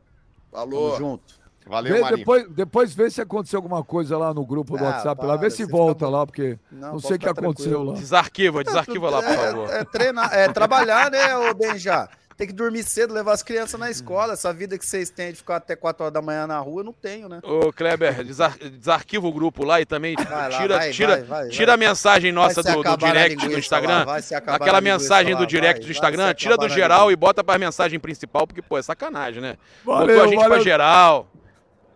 Falou. 0.51 0.91
Tamo 0.93 0.97
junto. 0.97 1.34
Valeu, 1.67 2.03
vê- 2.05 2.15
depois, 2.17 2.47
depois 2.49 2.93
vê 2.93 3.09
se 3.09 3.21
aconteceu 3.21 3.57
alguma 3.57 3.83
coisa 3.83 4.17
lá 4.17 4.33
no 4.33 4.45
grupo 4.45 4.77
do 4.77 4.83
Ah, 4.85 4.89
WhatsApp. 4.89 5.25
lá. 5.25 5.33
Vê 5.35 5.39
para, 5.41 5.49
se 5.49 5.65
volta 5.65 6.05
fica- 6.05 6.09
lá, 6.17 6.25
porque 6.25 6.59
Não, 6.71 6.91
não, 6.93 6.99
sei 6.99 7.15
o 7.15 7.19
que 7.19 7.27
aconteceu 7.29 7.71
tranquilo. 7.71 7.91
lá. 7.93 7.99
Desarquiva, 7.99 8.63
desarquiva 8.63 9.09
lá, 9.09 9.21
por 9.23 9.35
favor. 9.35 9.69
É, 9.71 9.79
é 9.79 9.83
treinar, 9.83 10.33
é 10.33 10.47
trabalhar, 10.49 11.09
né, 11.09 11.35
ô 11.37 11.53
Benja? 11.53 12.07
Tem 12.37 12.45
que 12.45 12.51
dormir 12.51 12.83
cedo, 12.83 13.13
levar 13.13 13.31
as 13.31 13.41
crianças 13.41 13.79
na 13.79 13.89
escola. 13.89 14.33
Essa 14.33 14.51
vida 14.51 14.77
que 14.77 14.85
vocês 14.85 15.09
têm 15.09 15.31
de 15.31 15.37
ficar 15.37 15.55
até 15.55 15.73
4 15.73 16.03
horas 16.03 16.13
da 16.13 16.21
manhã 16.21 16.45
na 16.45 16.59
rua, 16.59 16.81
eu 16.81 16.83
não 16.83 16.91
tenho, 16.91 17.29
né? 17.29 17.39
Ô, 17.41 17.71
Kleber, 17.71 18.25
desar- 18.25 18.57
desarquiva 18.59 19.25
o 19.25 19.31
grupo 19.31 19.63
lá 19.63 19.79
e 19.79 19.85
também 19.85 20.15
lá, 20.19 20.49
tira, 20.49 20.77
vai, 20.77 20.91
tira, 20.91 21.15
vai, 21.15 21.23
vai, 21.23 21.47
tira 21.47 21.65
vai. 21.67 21.75
a 21.75 21.89
mensagem 21.89 22.33
nossa 22.33 22.61
do, 22.61 22.83
do 22.83 22.97
direct 22.97 23.47
do 23.47 23.57
Instagram. 23.57 23.99
lá, 23.99 24.03
vai 24.03 24.21
se 24.21 24.35
acabar 24.35 24.57
aquela 24.57 24.81
mensagem 24.81 25.33
lá, 25.33 25.39
do 25.39 25.47
direct 25.47 25.79
vai, 25.79 25.87
do 25.87 25.91
Instagram, 25.91 26.33
tira 26.33 26.57
do 26.57 26.67
geral 26.67 27.09
e 27.09 27.15
bota 27.15 27.41
pra 27.41 27.57
mensagem 27.57 27.97
principal, 28.01 28.45
porque, 28.45 28.61
pô, 28.61 28.77
é 28.77 28.81
sacanagem, 28.81 29.41
né? 29.41 29.55
Valeu, 29.85 30.07
Botou 30.07 30.23
a 30.23 30.27
gente 30.27 30.39
pra 30.39 30.49
valeu. 30.49 30.63
geral. 30.63 31.27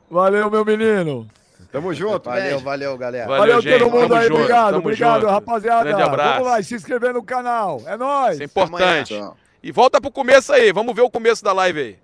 Valeu, 0.09 0.49
meu 0.49 0.65
menino. 0.65 1.27
Tamo 1.71 1.93
junto, 1.93 2.25
Valeu, 2.25 2.43
velho. 2.43 2.59
valeu, 2.61 2.97
galera. 2.97 3.27
Valeu, 3.27 3.39
Valeu, 3.41 3.61
gente. 3.61 3.79
todo 3.79 3.91
mundo 3.91 4.07
Tamo 4.07 4.15
aí. 4.15 4.27
junto, 4.27 4.35
obrigado, 4.39 4.65
tamo 4.71 4.77
obrigado, 4.79 5.21
junto. 5.21 5.31
rapaziada. 5.31 5.83
Grande 5.83 6.01
abraço. 6.01 6.33
Vamos 6.33 6.47
lá, 6.47 6.63
se 6.63 6.75
inscrever 6.75 7.13
no 7.13 7.21
canal. 7.23 7.81
É 7.85 7.95
nóis. 7.95 8.33
Isso 8.33 8.41
é 8.41 8.45
importante. 8.45 9.23
E 9.61 9.71
volta 9.71 10.01
pro 10.01 10.09
começo 10.09 10.51
aí, 10.51 10.71
vamos 10.71 10.95
ver 10.95 11.01
o 11.01 11.11
começo 11.11 11.43
da 11.43 11.53
live 11.53 11.79
aí. 11.79 11.97